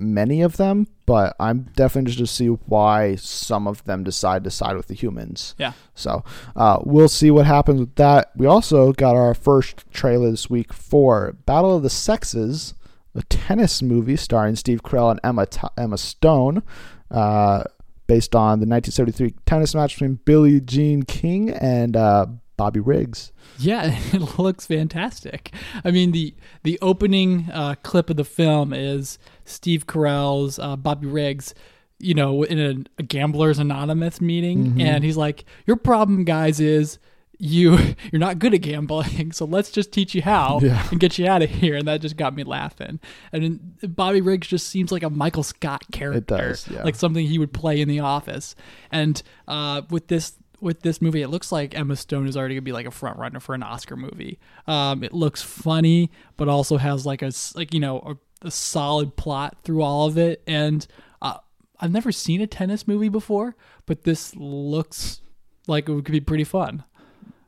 many 0.00 0.42
of 0.42 0.56
them, 0.56 0.86
but 1.06 1.36
I'm 1.38 1.68
definitely 1.76 2.12
just 2.12 2.18
to 2.18 2.26
see 2.26 2.46
why 2.46 3.16
some 3.16 3.66
of 3.68 3.84
them 3.84 4.02
decide 4.02 4.44
to 4.44 4.50
side 4.50 4.76
with 4.76 4.88
the 4.88 4.94
humans. 4.94 5.54
Yeah. 5.58 5.72
So 5.94 6.24
uh, 6.56 6.80
we'll 6.82 7.08
see 7.08 7.30
what 7.30 7.46
happens 7.46 7.80
with 7.80 7.94
that. 7.96 8.32
We 8.34 8.46
also 8.46 8.92
got 8.92 9.16
our 9.16 9.34
first 9.34 9.84
trailer 9.92 10.30
this 10.30 10.48
week 10.48 10.72
for 10.72 11.36
Battle 11.46 11.76
of 11.76 11.82
the 11.82 11.90
Sexes, 11.90 12.74
a 13.14 13.22
tennis 13.24 13.82
movie 13.82 14.16
starring 14.16 14.56
Steve 14.56 14.82
Carell 14.82 15.10
and 15.10 15.20
Emma 15.22 15.46
T- 15.46 15.68
Emma 15.76 15.98
Stone, 15.98 16.62
uh, 17.10 17.64
based 18.06 18.34
on 18.34 18.60
the 18.60 18.66
1973 18.66 19.34
tennis 19.46 19.74
match 19.74 19.94
between 19.94 20.14
Billie 20.24 20.60
Jean 20.60 21.02
King 21.02 21.50
and 21.50 21.96
uh, 21.96 22.26
Bobby 22.60 22.80
Riggs. 22.80 23.32
Yeah, 23.58 23.98
it 24.12 24.38
looks 24.38 24.66
fantastic. 24.66 25.50
I 25.82 25.90
mean 25.90 26.12
the 26.12 26.34
the 26.62 26.78
opening 26.82 27.48
uh, 27.52 27.76
clip 27.82 28.10
of 28.10 28.16
the 28.16 28.24
film 28.24 28.74
is 28.74 29.18
Steve 29.46 29.86
Carell's 29.86 30.58
uh, 30.58 30.76
Bobby 30.76 31.06
Riggs, 31.06 31.54
you 31.98 32.12
know, 32.12 32.42
in 32.42 32.58
a, 32.60 32.74
a 32.98 33.02
Gamblers 33.02 33.58
Anonymous 33.58 34.20
meeting, 34.20 34.74
Mhm. 34.74 34.82
and 34.82 35.04
he's 35.04 35.16
like, 35.16 35.46
"Your 35.66 35.76
problem, 35.76 36.24
guys, 36.24 36.60
is." 36.60 36.98
You 37.42 37.78
you're 38.12 38.20
not 38.20 38.38
good 38.38 38.52
at 38.52 38.60
gambling, 38.60 39.32
so 39.38 39.46
let's 39.46 39.70
just 39.70 39.92
teach 39.92 40.14
you 40.14 40.20
how 40.20 40.60
Yeah. 40.62 40.86
and 40.90 41.00
get 41.00 41.18
you 41.18 41.26
out 41.26 41.40
of 41.40 41.48
here. 41.48 41.74
And 41.74 41.88
that 41.88 42.02
just 42.02 42.18
got 42.18 42.34
me 42.34 42.44
laughing. 42.44 43.00
And 43.32 43.78
Bobby 43.96 44.20
Riggs 44.20 44.46
just 44.46 44.66
seems 44.66 44.92
like 44.92 45.02
a 45.02 45.08
Michael 45.08 45.42
Scott 45.42 45.84
character, 45.90 46.20
does, 46.50 46.68
yeah. 46.68 46.82
like 46.82 46.96
something 46.96 47.26
he 47.26 47.38
would 47.38 47.54
play 47.54 47.80
in 47.80 47.88
The 47.88 48.00
Office. 48.00 48.54
And 48.92 49.22
uh, 49.48 49.80
with 49.88 50.08
this 50.08 50.34
with 50.60 50.82
this 50.82 51.00
movie, 51.00 51.22
it 51.22 51.28
looks 51.28 51.50
like 51.50 51.76
Emma 51.76 51.96
Stone 51.96 52.26
is 52.26 52.36
already 52.36 52.54
gonna 52.54 52.62
be 52.62 52.72
like 52.72 52.86
a 52.86 52.90
front 52.90 53.18
runner 53.18 53.40
for 53.40 53.54
an 53.54 53.62
Oscar 53.62 53.96
movie. 53.96 54.38
Um, 54.66 55.02
it 55.02 55.12
looks 55.12 55.42
funny, 55.42 56.10
but 56.36 56.48
also 56.48 56.76
has 56.76 57.06
like 57.06 57.22
a 57.22 57.32
like 57.54 57.74
you 57.74 57.80
know 57.80 57.98
a, 58.00 58.46
a 58.46 58.50
solid 58.50 59.16
plot 59.16 59.58
through 59.64 59.82
all 59.82 60.06
of 60.06 60.18
it. 60.18 60.42
And 60.46 60.86
uh, 61.22 61.38
I've 61.80 61.92
never 61.92 62.12
seen 62.12 62.40
a 62.40 62.46
tennis 62.46 62.86
movie 62.86 63.08
before, 63.08 63.56
but 63.86 64.04
this 64.04 64.34
looks 64.36 65.20
like 65.66 65.88
it 65.88 66.04
could 66.04 66.12
be 66.12 66.20
pretty 66.20 66.44
fun. 66.44 66.84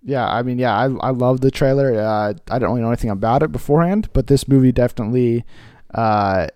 Yeah, 0.05 0.29
I 0.29 0.43
mean, 0.43 0.59
yeah, 0.59 0.77
I 0.77 0.85
I 0.85 1.11
love 1.11 1.41
the 1.41 1.51
trailer. 1.51 1.95
Uh, 2.01 2.35
I 2.51 2.59
don't 2.59 2.71
really 2.71 2.83
know 2.83 2.89
anything 2.89 3.11
about 3.11 3.43
it 3.43 3.53
beforehand, 3.53 4.09
but 4.13 4.27
this 4.27 4.49
movie 4.49 4.73
definitely 4.73 5.45
uh, 5.95 6.49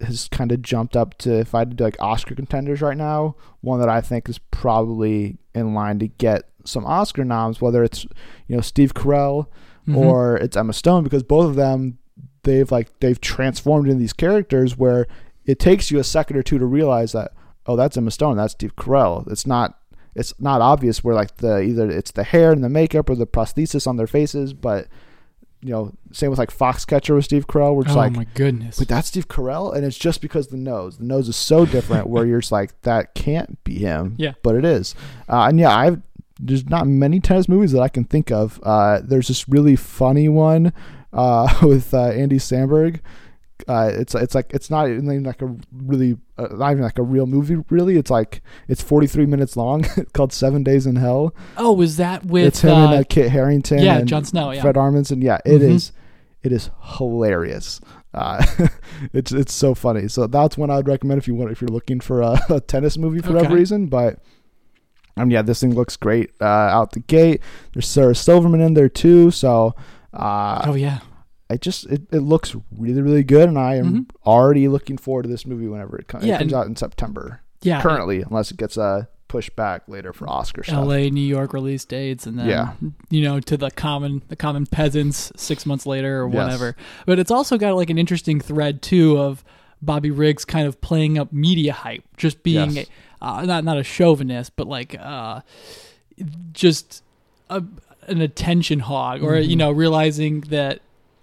has 0.00 0.28
kind 0.28 0.52
of 0.52 0.62
jumped 0.62 0.96
up 0.96 1.16
to 1.18 1.32
if 1.40 1.54
I 1.54 1.60
had 1.60 1.70
to 1.70 1.76
do 1.76 1.84
like 1.84 1.96
Oscar 2.00 2.34
contenders 2.34 2.80
right 2.80 2.96
now, 2.96 3.34
one 3.60 3.80
that 3.80 3.88
I 3.88 4.00
think 4.00 4.28
is 4.28 4.38
probably 4.50 5.38
in 5.54 5.74
line 5.74 5.98
to 5.98 6.08
get 6.08 6.44
some 6.64 6.84
Oscar 6.86 7.24
noms, 7.24 7.60
whether 7.60 7.82
it's 7.82 8.04
you 8.46 8.54
know 8.56 8.60
Steve 8.60 8.94
Carell 8.94 9.46
Mhm. 9.88 9.96
or 9.96 10.36
it's 10.36 10.56
Emma 10.56 10.72
Stone, 10.74 11.02
because 11.04 11.22
both 11.22 11.46
of 11.46 11.56
them 11.56 11.98
they've 12.44 12.70
like 12.70 12.88
they've 13.00 13.20
transformed 13.20 13.86
into 13.88 13.98
these 13.98 14.12
characters 14.12 14.76
where 14.78 15.06
it 15.46 15.58
takes 15.58 15.90
you 15.90 15.98
a 15.98 16.04
second 16.04 16.36
or 16.36 16.42
two 16.42 16.58
to 16.58 16.66
realize 16.66 17.12
that 17.12 17.32
oh 17.66 17.74
that's 17.76 17.96
Emma 17.96 18.10
Stone, 18.10 18.36
that's 18.36 18.52
Steve 18.52 18.76
Carell. 18.76 19.30
It's 19.32 19.46
not 19.46 19.78
it's 20.14 20.34
not 20.38 20.60
obvious 20.60 21.02
where 21.02 21.14
like 21.14 21.38
the 21.38 21.60
either 21.60 21.88
it's 21.90 22.10
the 22.12 22.24
hair 22.24 22.52
and 22.52 22.62
the 22.62 22.68
makeup 22.68 23.08
or 23.10 23.14
the 23.16 23.26
prosthesis 23.26 23.86
on 23.86 23.96
their 23.96 24.06
faces, 24.06 24.52
but 24.52 24.86
you 25.60 25.70
know 25.70 25.92
same 26.12 26.30
with 26.30 26.38
like 26.38 26.50
Foxcatcher 26.56 27.14
with 27.14 27.24
Steve 27.24 27.46
Carell, 27.46 27.74
where 27.74 27.84
it's 27.84 27.94
oh 27.94 27.96
like 27.96 28.12
my 28.12 28.26
goodness! 28.34 28.78
but 28.78 28.88
that's 28.88 29.08
Steve 29.08 29.28
Carell, 29.28 29.74
and 29.74 29.84
it's 29.84 29.98
just 29.98 30.20
because 30.20 30.48
the 30.48 30.56
nose. 30.56 30.98
The 30.98 31.04
nose 31.04 31.28
is 31.28 31.36
so 31.36 31.66
different 31.66 32.06
where 32.08 32.24
you're 32.24 32.40
just 32.40 32.52
like 32.52 32.80
that 32.82 33.14
can't 33.14 33.62
be 33.64 33.78
him. 33.78 34.14
Yeah. 34.18 34.32
but 34.42 34.54
it 34.54 34.64
is. 34.64 34.94
Uh, 35.28 35.46
and 35.48 35.58
yeah, 35.58 35.76
I've 35.76 36.00
there's 36.40 36.68
not 36.68 36.86
many 36.86 37.20
tennis 37.20 37.48
movies 37.48 37.72
that 37.72 37.80
I 37.80 37.88
can 37.88 38.04
think 38.04 38.30
of. 38.30 38.60
Uh, 38.62 39.00
there's 39.02 39.28
this 39.28 39.48
really 39.48 39.74
funny 39.76 40.28
one 40.28 40.72
uh, 41.12 41.52
with 41.62 41.92
uh, 41.92 42.08
Andy 42.10 42.36
Samberg. 42.38 43.00
Uh, 43.66 43.90
it's 43.92 44.14
it's 44.14 44.34
like 44.34 44.52
it's 44.54 44.70
not 44.70 44.88
even 44.88 45.24
like 45.24 45.42
a 45.42 45.54
really 45.72 46.16
uh, 46.38 46.46
not 46.52 46.70
even 46.72 46.82
like 46.84 46.98
a 46.98 47.02
real 47.02 47.26
movie. 47.26 47.56
Really, 47.70 47.96
it's 47.96 48.10
like 48.10 48.40
it's 48.68 48.82
43 48.82 49.26
minutes 49.26 49.56
long. 49.56 49.84
called 50.12 50.32
Seven 50.32 50.62
Days 50.62 50.86
in 50.86 50.96
Hell. 50.96 51.34
oh, 51.56 51.72
was 51.72 51.96
that 51.96 52.24
with 52.24 52.46
it's 52.46 52.60
him 52.60 52.70
uh, 52.70 52.84
and 52.92 52.94
uh, 53.00 53.04
Kit 53.08 53.30
Harington. 53.30 53.80
yeah, 53.80 53.98
and 53.98 54.08
Jon 54.08 54.24
Snow? 54.24 54.50
Yeah, 54.52 54.62
Fred 54.62 54.76
Armisen. 54.76 55.22
Yeah, 55.22 55.38
it 55.44 55.60
Mhm. 55.60 55.70
is. 55.74 55.92
It 56.44 56.52
is 56.52 56.70
hilarious. 56.98 57.80
Uh, 58.14 58.44
it's 59.12 59.32
it's 59.32 59.52
so 59.52 59.74
funny. 59.74 60.06
So 60.08 60.26
that's 60.28 60.56
one 60.56 60.70
I'd 60.70 60.86
recommend 60.86 61.18
if 61.18 61.26
you 61.26 61.34
want 61.34 61.50
if 61.50 61.60
you're 61.60 61.68
looking 61.68 61.98
for 62.00 62.22
a, 62.22 62.40
a 62.50 62.60
tennis 62.60 62.96
movie 62.96 63.20
for 63.20 63.32
whatever 63.32 63.54
reason. 63.56 63.86
But 63.86 64.20
um, 65.16 65.30
yeah, 65.32 65.42
this 65.42 65.60
thing 65.60 65.74
looks 65.74 65.96
great 65.96 66.30
uh, 66.40 66.44
out 66.44 66.92
the 66.92 67.00
gate. 67.00 67.42
There's 67.72 67.88
Sarah 67.88 68.14
Silverman 68.14 68.60
in 68.60 68.74
there 68.74 68.88
too. 68.88 69.30
So 69.32 69.74
uh, 70.14 70.62
oh 70.64 70.74
yeah. 70.74 71.00
It 71.50 71.60
just 71.60 71.86
it, 71.86 72.02
it 72.12 72.20
looks 72.20 72.54
really 72.76 73.00
really 73.02 73.22
good, 73.24 73.48
and 73.48 73.58
I 73.58 73.76
am 73.76 73.92
Mhm. 73.92 74.06
already 74.26 74.68
looking 74.68 74.98
forward 74.98 75.22
to 75.24 75.28
this 75.28 75.46
movie 75.46 75.66
whenever 75.68 75.96
it, 75.98 76.06
Yeah, 76.20 76.36
it 76.36 76.38
comes 76.38 76.52
and- 76.52 76.54
out 76.54 76.66
in 76.66 76.76
September. 76.76 77.40
Yeah, 77.62 77.80
Currently, 77.82 78.22
unless 78.22 78.50
it 78.52 78.56
gets 78.56 78.78
uh, 78.78 79.06
pushed 79.26 79.56
back 79.56 79.82
later 79.88 80.12
for 80.12 80.28
Oscar 80.30 80.62
stuff. 80.62 80.76
L.A., 80.76 81.10
New 81.10 81.20
York 81.20 81.52
release 81.52 81.84
dates, 81.84 82.24
and 82.26 82.38
then 82.38 82.48
Yeah. 82.48 82.72
you 83.10 83.20
know 83.22 83.40
to 83.40 83.56
the 83.56 83.70
common 83.70 84.22
the 84.28 84.36
common 84.36 84.64
peasants 84.66 85.32
six 85.36 85.66
months 85.66 85.84
later 85.86 86.22
or 86.22 86.28
Yes. 86.28 86.36
whatever. 86.36 86.76
But 87.04 87.18
it's 87.18 87.30
also 87.30 87.58
got 87.58 87.74
like 87.76 87.90
an 87.90 87.98
interesting 87.98 88.40
thread 88.40 88.80
too 88.80 89.18
of 89.18 89.42
Bobby 89.82 90.10
Riggs 90.10 90.44
kind 90.44 90.66
of 90.66 90.80
playing 90.80 91.18
up 91.18 91.32
media 91.32 91.72
hype, 91.72 92.04
just 92.16 92.42
being 92.42 92.70
Yes. 92.72 92.86
uh, 93.20 93.42
not 93.44 93.64
not 93.64 93.76
a 93.76 93.82
chauvinist, 93.82 94.54
but 94.56 94.66
like 94.68 94.96
uh, 94.98 95.40
just 96.52 97.02
a, 97.50 97.62
an 98.06 98.20
attention 98.20 98.80
hog, 98.80 99.22
or 99.22 99.32
Mm-hmm. 99.32 99.50
you 99.50 99.56
know 99.56 99.70
realizing 99.70 100.40
that. 100.42 100.80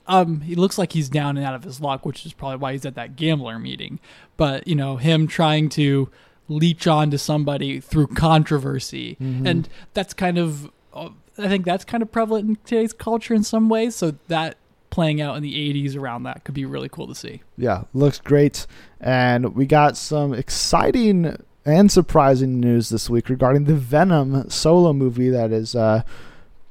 Um, 0.07 0.41
he 0.41 0.55
looks 0.55 0.77
like 0.77 0.93
he's 0.93 1.09
down 1.09 1.35
and 1.37 1.45
out 1.45 1.55
of 1.55 1.63
his 1.63 1.81
luck, 1.81 2.05
which 2.05 2.25
is 2.25 2.33
probably 2.33 2.57
why 2.57 2.73
he's 2.73 2.85
at 2.85 2.95
that 2.95 3.15
gambler 3.15 3.57
meeting. 3.59 3.99
But 4.37 4.67
you 4.67 4.75
know, 4.75 4.97
him 4.97 5.27
trying 5.27 5.69
to 5.69 6.09
leech 6.47 6.85
on 6.85 7.09
to 7.11 7.17
somebody 7.17 7.79
through 7.79 8.07
controversy, 8.07 9.17
Mm-hmm. 9.21 9.47
and 9.47 9.69
that's 9.95 10.13
kind 10.13 10.37
of, 10.37 10.69
uh, 10.93 11.09
I 11.37 11.47
think 11.47 11.65
that's 11.65 11.83
kind 11.85 12.03
of 12.03 12.11
prevalent 12.11 12.47
in 12.49 12.55
today's 12.65 12.93
culture 12.93 13.33
in 13.33 13.43
some 13.43 13.67
ways. 13.67 13.95
So 13.95 14.13
that 14.27 14.57
playing 14.91 15.21
out 15.21 15.35
in 15.37 15.41
the 15.43 15.53
'80s 15.73 15.97
around 15.97 16.23
that 16.23 16.43
could 16.43 16.53
be 16.53 16.65
really 16.65 16.87
cool 16.89 17.07
to 17.07 17.15
see. 17.15 17.41
yeah, 17.57 17.83
looks 17.93 18.19
great. 18.19 18.67
And 19.01 19.55
we 19.55 19.65
got 19.65 19.97
some 19.97 20.33
exciting 20.33 21.35
and 21.65 21.91
surprising 21.91 22.59
news 22.59 22.89
this 22.89 23.09
week 23.09 23.27
regarding 23.27 23.63
the 23.63 23.73
Venom 23.73 24.49
solo 24.51 24.93
movie 24.93 25.29
that 25.31 25.49
has 25.49 25.75
uh, 25.75 26.03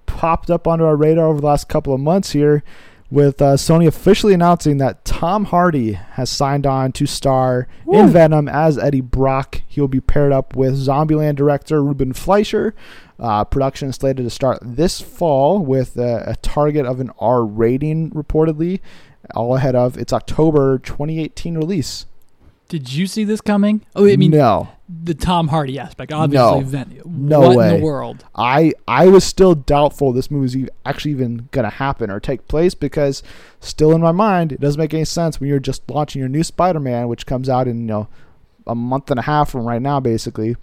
popped 0.07 0.51
up 0.51 0.67
onto 0.69 0.85
our 0.85 0.97
radar 0.97 1.27
over 1.27 1.41
the 1.41 1.47
last 1.47 1.69
couple 1.69 1.93
of 1.93 2.01
months 2.01 2.31
here. 2.33 2.63
With 3.11 3.41
uh, 3.41 3.55
Sony 3.55 3.87
officially 3.87 4.35
announcing 4.35 4.79
that 4.79 5.05
Tom 5.05 5.45
Hardy 5.45 5.93
has 5.93 6.31
signed 6.31 6.67
on 6.67 6.91
to 6.93 7.07
star 7.07 7.69
Woo. 7.85 8.01
in 8.01 8.09
Venom 8.09 8.49
as 8.49 8.77
Eddie 8.77 9.03
Brock. 9.03 9.63
He'll 9.69 9.89
be 9.89 10.01
paired 10.01 10.33
up 10.33 10.57
with 10.57 10.75
Zombieland 10.75 11.37
director 11.37 11.83
Ruben 11.83 12.13
Fleischer. 12.13 12.75
Uh, 13.19 13.45
production 13.45 13.91
is 13.91 13.97
slated 13.97 14.25
to 14.25 14.31
start 14.31 14.59
this 14.63 15.01
fall 15.01 15.61
with 15.61 15.97
a, 15.97 16.25
a 16.27 16.37
target 16.37 16.87
of 16.87 16.99
an 16.99 17.11
R 17.21 17.45
rating, 17.45 18.11
reportedly, 18.11 18.81
all 19.35 19.57
ahead 19.57 19.77
of 19.77 19.97
its 19.97 20.13
October 20.13 20.79
2018 20.79 21.57
release. 21.57 22.07
Did 22.69 22.93
you 22.93 23.07
see 23.07 23.25
this 23.25 23.41
coming? 23.41 23.83
Oh, 23.95 24.07
I 24.09 24.17
mean, 24.17 24.31
no, 24.31 24.69
the 24.89 25.15
Tom 25.15 25.49
Hardy 25.49 25.79
aspect, 25.79 26.13
obviously. 26.13 26.61
No. 26.61 26.67
Ven- 26.67 27.01
No 27.05 27.41
what 27.41 27.57
way. 27.57 27.75
in 27.75 27.81
the 27.81 27.85
world? 27.85 28.25
I 28.35 28.73
I 28.89 29.07
was 29.09 29.23
still 29.25 29.55
doubtful 29.55 30.13
this 30.13 30.31
movie 30.31 30.43
was 30.43 30.57
e- 30.57 30.69
actually 30.87 31.11
even 31.13 31.49
gonna 31.53 31.71
happen 31.71 32.11
or 32.11 32.21
take 32.21 32.49
place 32.49 32.75
because 32.75 33.23
still 33.61 33.93
in 33.93 34.01
my 34.01 34.13
mind 34.13 34.51
it 34.53 34.61
doesn't 34.61 34.79
make 34.79 34.95
any 34.95 35.05
sense 35.05 35.39
when 35.41 35.49
you're 35.51 35.61
just 35.61 35.89
launching 35.91 36.21
your 36.21 36.29
new 36.29 36.43
Spider-Man, 36.43 37.09
which 37.09 37.27
comes 37.27 37.49
out 37.49 37.69
in 37.69 37.81
you 37.81 37.87
know 37.87 38.09
a 38.67 38.75
month 38.75 39.11
and 39.11 39.21
a 39.21 39.25
half 39.25 39.51
from 39.51 39.67
right 39.67 39.83
now, 39.83 40.01
basically. 40.01 40.57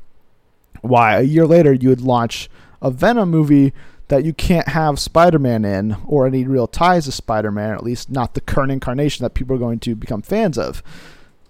Why 0.81 1.17
a 1.17 1.21
year 1.21 1.45
later 1.45 1.71
you 1.73 1.89
would 1.89 2.01
launch 2.01 2.49
a 2.81 2.89
Venom 2.89 3.29
movie 3.29 3.73
that 4.07 4.25
you 4.25 4.33
can't 4.33 4.69
have 4.69 4.99
Spider-Man 4.99 5.63
in 5.63 5.95
or 6.05 6.25
any 6.25 6.45
real 6.45 6.67
ties 6.67 7.05
to 7.05 7.11
Spider-Man, 7.11 7.71
at 7.73 7.83
least 7.83 8.09
not 8.09 8.33
the 8.33 8.41
current 8.41 8.71
incarnation 8.71 9.23
that 9.23 9.35
people 9.35 9.55
are 9.55 9.59
going 9.59 9.79
to 9.79 9.95
become 9.95 10.21
fans 10.23 10.57
of. 10.57 10.81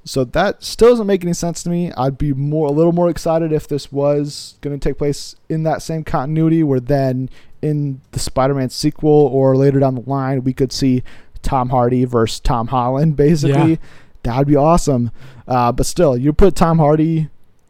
So 0.04 0.24
that 0.24 0.64
still 0.64 0.90
doesn't 0.90 1.08
make 1.08 1.24
any 1.24 1.34
sense 1.34 1.62
to 1.64 1.70
me. 1.70 1.92
I'd 1.96 2.18
be 2.18 2.34
more 2.34 2.68
a 2.68 2.72
little 2.72 2.92
more 2.92 3.10
excited 3.10 3.52
if 3.54 3.68
this 3.68 3.92
was 3.92 4.56
going 4.62 4.78
to 4.78 4.90
take 4.90 4.98
place 4.98 5.36
in 5.50 5.64
that 5.64 5.82
same 5.82 6.04
continuity, 6.04 6.64
where 6.64 6.80
then 6.80 7.30
in 7.62 8.02
the 8.12 8.20
Spider-Man 8.20 8.70
sequel 8.72 9.12
or 9.12 9.56
later 9.56 9.80
down 9.80 9.94
the 9.96 10.02
line 10.10 10.44
we 10.44 10.54
could 10.54 10.72
see 10.72 11.04
Tom 11.44 11.70
Hardy 11.70 12.06
versus 12.06 12.40
Tom 12.40 12.68
Holland. 12.68 13.16
Basically, 13.16 13.72
Yeah. 13.72 13.78
that'd 14.24 14.48
be 14.48 14.56
awesome. 14.56 15.12
Uh, 15.48 15.72
but 15.72 15.86
still, 15.86 16.18
you 16.18 16.34
put 16.34 16.56
Tom 16.56 16.80
Hardy. 16.80 17.30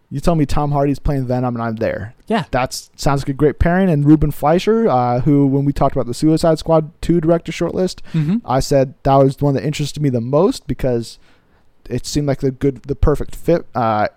You 0.09 0.19
tell 0.19 0.35
me 0.35 0.45
Tom 0.45 0.71
Hardy's 0.73 0.99
playing 0.99 1.25
Venom, 1.25 1.55
and 1.55 1.63
I'm 1.63 1.77
there. 1.77 2.13
Yeah. 2.27 2.43
That 2.51 2.73
sounds 2.97 3.21
like 3.21 3.29
a 3.29 3.33
great 3.33 3.59
pairing. 3.59 3.89
And 3.89 4.05
Ruben 4.05 4.31
Fleischer, 4.31 4.89
uh, 4.89 5.21
who 5.21 5.47
when 5.47 5.63
we 5.63 5.71
talked 5.71 5.95
about 5.95 6.05
the 6.05 6.13
Suicide 6.13 6.59
Squad 6.59 6.91
2 7.01 7.21
director 7.21 7.51
shortlist, 7.53 8.01
hmm 8.11 8.37
I 8.45 8.59
said 8.59 8.93
that 9.03 9.15
was 9.15 9.37
the 9.37 9.45
one 9.45 9.53
that 9.55 9.63
interested 9.65 10.01
me 10.03 10.09
the 10.09 10.19
most 10.21 10.67
because 10.67 11.17
it 11.89 12.05
seemed 12.05 12.27
like 12.27 12.39
the 12.39 12.51
good, 12.51 12.83
the 12.83 12.95
perfect 12.95 13.35
fit. 13.35 13.65
Uh, 13.75 14.07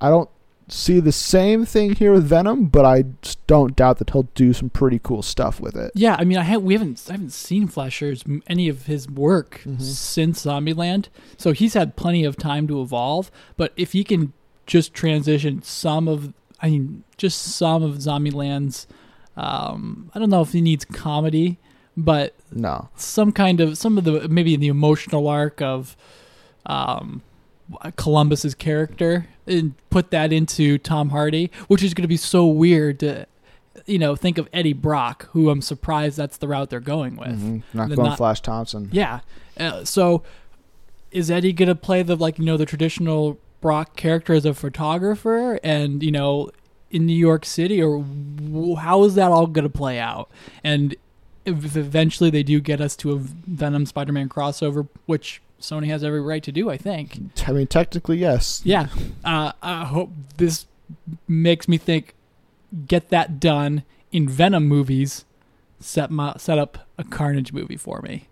I 0.00 0.08
don't 0.10 0.28
see 0.70 1.00
the 1.00 1.12
same 1.12 1.64
thing 1.64 1.94
here 1.94 2.12
with 2.12 2.24
Venom, 2.24 2.66
but 2.66 2.84
I 2.84 3.04
don't 3.46 3.74
doubt 3.74 3.98
that 3.98 4.10
he'll 4.10 4.28
do 4.34 4.52
some 4.52 4.68
pretty 4.68 4.98
cool 5.02 5.22
stuff 5.22 5.60
with 5.60 5.74
it. 5.76 5.90
Yeah, 5.94 6.14
I 6.18 6.24
mean, 6.24 6.36
I 6.38 6.42
have 6.42 6.62
we 6.62 6.74
haven't 6.74 7.02
I 7.08 7.12
haven't 7.12 7.32
seen 7.32 7.68
Fleischer's 7.68 8.22
m- 8.26 8.42
any 8.46 8.68
of 8.68 8.84
his 8.86 9.08
work 9.08 9.62
Mhm. 9.66 9.80
since 9.80 10.44
Zombieland, 10.44 11.06
so 11.38 11.52
he's 11.52 11.74
had 11.74 11.96
plenty 11.96 12.22
of 12.24 12.36
time 12.36 12.66
to 12.68 12.80
evolve. 12.82 13.30
But 13.56 13.72
if 13.76 13.92
he 13.92 14.04
can 14.04 14.32
just 14.66 14.92
transition 14.92 15.62
some 15.62 16.06
of, 16.06 16.34
I 16.60 16.68
mean, 16.68 17.02
just 17.16 17.40
some 17.40 17.82
of 17.82 17.96
Zombieland's, 17.96 18.86
um, 19.38 20.10
I 20.14 20.18
don't 20.18 20.28
know 20.30 20.42
if 20.42 20.52
he 20.52 20.60
needs 20.60 20.84
comedy, 20.84 21.58
but 21.96 22.34
No, 22.52 22.90
some 22.96 23.32
kind 23.32 23.60
of 23.60 23.78
some 23.78 23.96
of 23.96 24.04
the 24.04 24.28
maybe 24.28 24.54
the 24.56 24.68
emotional 24.68 25.28
arc 25.28 25.62
of 25.62 25.96
um 26.66 27.22
Columbus's 27.96 28.54
character 28.54 29.26
and 29.46 29.74
put 29.90 30.10
that 30.10 30.32
into 30.32 30.78
Tom 30.78 31.10
Hardy, 31.10 31.50
which 31.66 31.82
is 31.82 31.92
going 31.92 32.02
to 32.02 32.08
be 32.08 32.16
so 32.16 32.46
weird 32.46 33.00
to 33.00 33.26
you 33.86 33.98
know 33.98 34.16
think 34.16 34.38
of 34.38 34.48
Eddie 34.52 34.72
Brock, 34.72 35.28
who 35.32 35.50
I'm 35.50 35.60
surprised 35.62 36.16
that's 36.16 36.38
the 36.38 36.48
route 36.48 36.70
they're 36.70 36.80
going 36.80 37.16
with. 37.16 37.38
Mhm. 37.40 37.62
not 37.74 37.88
They're 37.88 37.96
going 37.96 38.08
not- 38.10 38.16
Flash 38.18 38.40
Thompson. 38.40 38.88
Yeah. 38.92 39.20
Uh, 39.58 39.84
so 39.84 40.22
is 41.10 41.30
Eddie 41.30 41.52
going 41.52 41.68
to 41.68 41.74
play 41.74 42.02
the 42.02 42.16
like 42.16 42.38
you 42.38 42.44
know 42.44 42.56
the 42.56 42.66
traditional 42.66 43.38
Brock 43.60 43.96
character 43.96 44.32
as 44.34 44.44
a 44.46 44.54
photographer 44.54 45.58
and 45.64 46.02
you 46.02 46.10
know 46.12 46.50
in 46.90 47.04
New 47.04 47.12
York 47.16 47.44
City 47.44 47.82
or 47.82 47.98
w- 48.02 48.76
how 48.76 49.04
is 49.04 49.14
that 49.16 49.30
all 49.30 49.46
going 49.46 49.64
to 49.64 49.68
play 49.70 49.98
out? 49.98 50.30
And 50.64 50.96
if 51.44 51.76
eventually 51.76 52.30
they 52.30 52.42
do 52.42 52.60
get 52.60 52.80
us 52.80 52.96
to 52.96 53.12
a 53.12 53.18
Venom 53.18 53.84
Spider-Man 53.86 54.28
crossover, 54.30 54.88
which 55.06 55.40
Sony 55.60 55.86
has 55.88 56.04
every 56.04 56.20
right 56.20 56.42
to 56.44 56.52
do, 56.52 56.70
I 56.70 56.76
think. 56.76 57.18
I 57.46 57.52
mean, 57.52 57.66
technically, 57.66 58.18
yes. 58.18 58.60
Yeah. 58.64 58.88
Uh, 59.24 59.52
I 59.62 59.84
hope 59.86 60.10
this 60.36 60.66
makes 61.26 61.66
me 61.68 61.78
think 61.78 62.14
get 62.86 63.08
that 63.10 63.40
done 63.40 63.82
in 64.12 64.28
Venom 64.28 64.66
movies. 64.66 65.24
Set 65.80 66.10
my 66.10 66.34
set 66.38 66.58
up 66.58 66.86
a 66.96 67.04
Carnage 67.04 67.52
movie 67.52 67.76
for 67.76 68.00
me. 68.02 68.28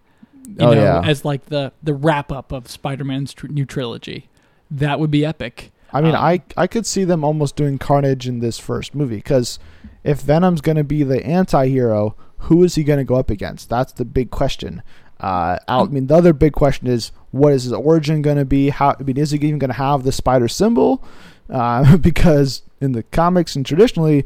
You 0.47 0.55
Oh, 0.61 0.75
know, 0.75 0.83
yeah. 0.83 1.03
as 1.05 1.25
like 1.25 1.47
the 1.47 1.73
the 1.83 1.95
wrap 1.95 2.31
up 2.33 2.53
of 2.53 2.69
Spider-Man's 2.69 3.35
tr- 3.35 3.49
new 3.49 3.65
trilogy. 3.65 4.29
That 4.71 4.99
would 5.01 5.11
be 5.11 5.25
epic. 5.25 5.73
I 5.93 6.01
mean, 6.01 6.15
Um, 6.15 6.23
I 6.25 6.43
I 6.57 6.67
could 6.67 6.87
see 6.87 7.05
them 7.05 7.25
almost 7.25 7.55
doing 7.57 7.79
Carnage 7.79 8.29
in 8.29 8.41
this 8.41 8.59
first 8.59 8.95
movie 8.95 9.17
because 9.17 9.59
if 10.05 10.21
Venom's 10.21 10.61
going 10.61 10.77
to 10.77 10.85
be 10.85 11.03
the 11.05 11.25
anti-hero, 11.25 12.15
who 12.39 12.63
is 12.65 12.75
he 12.77 12.85
going 12.85 12.99
to 12.99 13.05
go 13.05 13.15
up 13.17 13.31
against? 13.31 13.69
That's 13.69 13.93
the 13.93 14.05
big 14.05 14.31
question. 14.31 14.83
Uh, 15.21 15.59
I 15.67 15.79
Um, 15.81 15.93
mean, 15.95 16.07
the 16.09 16.15
other 16.17 16.33
big 16.33 16.53
question 16.53 16.87
is 16.87 17.11
what 17.31 17.53
is 17.53 17.65
his 17.65 17.73
origin 17.73 18.23
going 18.23 18.37
to 18.37 18.45
be? 18.45 18.69
How 18.71 18.95
I 18.99 19.03
mean, 19.03 19.17
is 19.17 19.31
he 19.31 19.37
even 19.39 19.59
going 19.59 19.71
to 19.71 19.75
have 19.77 20.03
the 20.03 20.13
spider 20.13 20.49
symbol? 20.49 21.03
Uh, 21.49 21.97
because 22.11 22.63
in 22.81 22.93
the 22.93 23.03
comics 23.05 23.57
and 23.57 23.65
traditionally, 23.65 24.25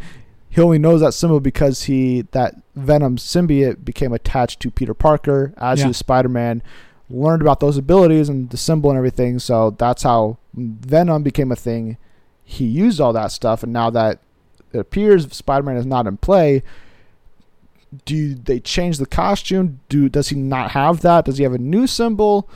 he 0.49 0.61
only 0.61 0.79
knows 0.79 1.01
that 1.01 1.13
symbol 1.15 1.39
because 1.41 1.85
he 1.85 2.23
that 2.33 2.57
Venom 2.75 3.17
symbiote 3.17 3.85
became 3.85 4.13
attached 4.13 4.59
to 4.61 4.71
Peter 4.71 4.95
Parker 4.95 5.53
as 5.59 5.79
Yeah. 5.79 5.85
he 5.85 5.89
was 5.89 5.97
Spider-Man 5.99 6.63
learned 7.09 7.43
about 7.43 7.61
those 7.61 7.77
abilities 7.77 8.29
and 8.29 8.51
the 8.51 8.57
symbol 8.57 8.91
and 8.91 8.97
everything. 8.97 9.39
So 9.39 9.71
that's 9.71 10.03
how 10.05 10.39
Venom 10.55 11.23
became 11.23 11.53
a 11.53 11.57
thing. 11.57 11.97
He 12.45 12.65
used 12.65 13.01
all 13.01 13.13
that 13.13 13.31
stuff, 13.33 13.63
and 13.63 13.73
now 13.73 13.91
that 13.91 14.19
it 14.73 14.79
appears 14.79 15.31
Spider-Man 15.33 15.77
is 15.77 15.87
not 15.87 16.07
in 16.09 16.17
play, 16.17 16.63
do 18.05 18.35
they 18.35 18.61
change 18.61 18.99
the 18.99 19.07
costume? 19.07 19.81
Do 19.89 20.09
does 20.09 20.29
he 20.29 20.37
not 20.37 20.73
have 20.73 21.01
that? 21.01 21.25
Does 21.25 21.39
he 21.39 21.45
have 21.45 21.53
a 21.53 21.59
new 21.59 21.87
symbol? 21.87 22.49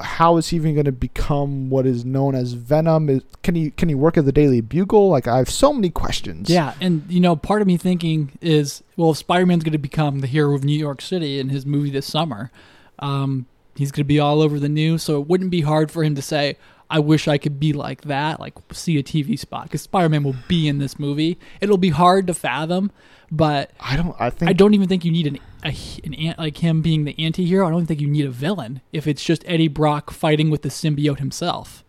How 0.00 0.38
is 0.38 0.48
he 0.48 0.56
even 0.56 0.74
going 0.74 0.86
to 0.86 0.92
become 0.92 1.68
what 1.68 1.86
is 1.86 2.06
known 2.06 2.34
as 2.34 2.54
Venom? 2.54 3.10
Is, 3.10 3.22
can 3.42 3.54
he 3.54 3.70
can 3.70 3.88
he 3.88 3.94
work 3.94 4.16
at 4.16 4.24
the 4.24 4.32
Daily 4.32 4.60
Bugle? 4.60 5.08
Like 5.08 5.26
I 5.26 5.38
have 5.38 5.50
so 5.50 5.72
many 5.72 5.90
questions. 5.90 6.48
Yeah, 6.48 6.74
and 6.80 7.04
you 7.08 7.20
know, 7.20 7.36
part 7.36 7.60
of 7.60 7.66
me 7.66 7.76
thinking 7.76 8.32
is, 8.40 8.82
well, 8.96 9.10
if 9.10 9.18
Spider-Man's 9.18 9.64
going 9.64 9.72
to 9.72 9.78
become 9.78 10.20
the 10.20 10.26
hero 10.26 10.54
of 10.54 10.64
New 10.64 10.78
York 10.78 11.00
City 11.00 11.38
in 11.38 11.48
his 11.48 11.66
movie 11.66 11.90
this 11.90 12.06
summer, 12.06 12.50
um, 12.98 13.46
he's 13.76 13.92
going 13.92 14.04
to 14.04 14.08
be 14.08 14.20
all 14.20 14.40
over 14.40 14.58
the 14.58 14.68
news. 14.68 15.02
So 15.02 15.20
it 15.20 15.28
wouldn't 15.28 15.50
be 15.50 15.62
hard 15.62 15.90
for 15.90 16.02
him 16.02 16.14
to 16.14 16.22
say, 16.22 16.56
"I 16.90 16.98
wish 16.98 17.28
I 17.28 17.36
could 17.36 17.60
be 17.60 17.72
like 17.72 18.02
that." 18.02 18.40
Like 18.40 18.54
see 18.72 18.98
a 18.98 19.02
TV 19.02 19.38
spot 19.38 19.64
because 19.64 19.82
Spider-Man 19.82 20.24
will 20.24 20.36
be 20.48 20.68
in 20.68 20.78
this 20.78 20.98
movie. 20.98 21.38
It'll 21.60 21.78
be 21.78 21.90
hard 21.90 22.26
to 22.26 22.34
fathom, 22.34 22.90
but 23.32 23.70
I 23.80 23.96
don't. 23.96 24.14
I 24.20 24.28
think 24.30 24.50
I 24.50 24.52
don't 24.52 24.74
even 24.74 24.86
think 24.88 25.04
you 25.04 25.10
need 25.10 25.26
an, 25.26 25.38
a, 25.64 25.74
an 26.04 26.14
an 26.14 26.34
like 26.38 26.58
him 26.58 26.82
being 26.82 27.04
the 27.04 27.16
anti-hero. 27.18 27.66
I 27.66 27.70
don't 27.70 27.78
even 27.80 27.86
think 27.86 28.00
you 28.02 28.06
need 28.08 28.26
a 28.26 28.30
villain 28.30 28.82
if 28.92 29.06
it's 29.06 29.24
just 29.24 29.42
Eddie 29.46 29.68
Brock 29.68 30.10
fighting 30.12 30.50
with 30.50 30.62
the 30.62 30.68
symbiote 30.68 31.18
himself. 31.18 31.82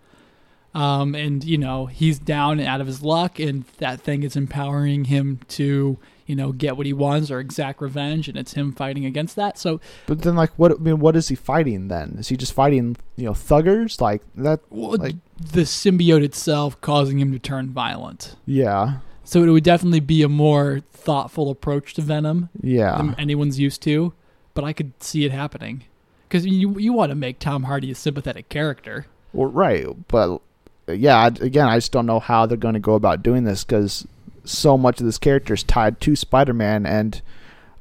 Um, 0.74 1.14
and 1.14 1.44
you 1.44 1.58
know 1.60 1.86
he's 1.86 2.18
down 2.18 2.60
and 2.60 2.68
out 2.68 2.82
of 2.82 2.88
his 2.88 3.04
luck, 3.04 3.38
and 3.40 3.66
that 3.78 4.00
thing 4.02 4.24
is 4.24 4.36
empowering 4.36 5.04
him 5.06 5.40
to 5.50 6.00
you 6.26 6.36
know 6.36 6.52
get 6.54 6.78
what 6.78 6.86
he 6.88 6.94
wants 6.94 7.30
or 7.30 7.40
exact 7.40 7.80
revenge, 7.82 8.28
and 8.30 8.38
it's 8.38 8.54
him 8.54 8.72
fighting 8.72 9.06
against 9.06 9.36
that. 9.36 9.60
So 9.60 9.82
But 10.08 10.22
then, 10.22 10.36
like, 10.36 10.52
what? 10.58 10.72
I 10.72 10.76
mean, 10.76 11.00
what 11.00 11.16
is 11.16 11.28
he 11.28 11.36
fighting 11.36 11.90
then? 11.90 12.16
Is 12.18 12.30
he 12.30 12.38
just 12.38 12.54
fighting, 12.54 12.96
you 13.18 13.26
know, 13.26 13.34
thuggers 13.34 14.02
like 14.02 14.24
that? 14.36 14.62
well, 14.72 14.98
Like- 14.98 15.18
the 15.52 15.62
symbiote 15.62 16.24
itself 16.24 16.80
causing 16.80 17.20
him 17.20 17.34
to 17.34 17.40
turn 17.40 17.70
violent. 17.70 18.36
Yeah, 18.46 19.00
So 19.34 19.42
it 19.42 19.50
would 19.50 19.64
definitely 19.64 20.00
be 20.00 20.22
a 20.22 20.30
more 20.30 20.82
thoughtful 20.92 21.50
approach 21.50 21.96
to 21.96 22.04
Venom 22.04 22.50
yeah. 22.62 22.98
than 22.98 23.16
anyone's 23.18 23.60
used 23.60 23.82
to, 23.82 24.14
but 24.54 24.64
I 24.64 24.74
could 24.74 24.94
see 25.02 25.26
it 25.26 25.32
happening 25.32 25.86
because 26.30 26.46
you 26.46 26.78
you 26.78 26.94
want 26.94 27.10
to 27.10 27.16
make 27.16 27.40
Tom 27.40 27.64
Hardy 27.64 27.90
a 27.90 27.96
sympathetic 27.96 28.48
character. 28.50 29.08
Well, 29.34 29.50
right, 29.50 29.88
but 30.08 30.40
yeah, 30.88 31.26
again, 31.26 31.68
I 31.68 31.78
just 31.78 31.92
don't 31.92 32.06
know 32.06 32.20
how 32.20 32.46
they're 32.46 32.58
going 32.58 32.76
to 32.76 32.80
go 32.80 32.94
about 32.94 33.24
doing 33.24 33.44
this 33.44 33.64
because 33.64 34.06
so 34.46 34.78
much 34.78 35.00
of 35.00 35.08
this 35.08 35.18
character 35.18 35.56
is 35.56 35.64
tied 35.64 36.00
to 36.02 36.16
Spider-Man, 36.16 36.86
and 36.86 37.20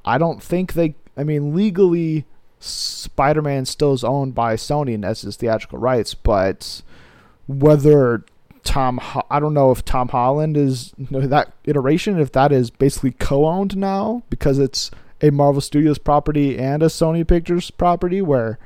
I 0.06 0.16
don't 0.16 0.42
think 0.42 0.72
they. 0.72 0.94
I 1.18 1.22
mean, 1.22 1.54
legally, 1.54 2.24
Spider-Man 2.60 3.66
still 3.66 3.92
is 3.92 4.04
owned 4.04 4.34
by 4.34 4.54
Sony 4.54 4.94
and 4.94 5.04
has 5.04 5.20
his 5.20 5.36
theatrical 5.36 5.78
rights, 5.78 6.14
but 6.14 6.80
whether 7.46 8.24
Tom, 8.64 8.98
Ho- 8.98 9.26
I 9.30 9.40
don't 9.40 9.54
know 9.54 9.70
if 9.70 9.84
Tom 9.84 10.08
Holland 10.08 10.56
is 10.56 10.92
you 10.96 11.08
know, 11.10 11.20
that 11.20 11.52
iteration, 11.64 12.18
if 12.18 12.32
that 12.32 12.52
is 12.52 12.70
basically 12.70 13.12
co-owned 13.12 13.76
now 13.76 14.22
because 14.30 14.58
it's 14.58 14.90
a 15.20 15.30
Marvel 15.30 15.60
Studios 15.60 15.98
property 15.98 16.58
and 16.58 16.82
a 16.82 16.86
Sony 16.86 17.26
Pictures 17.26 17.70
property, 17.70 18.20
where 18.20 18.58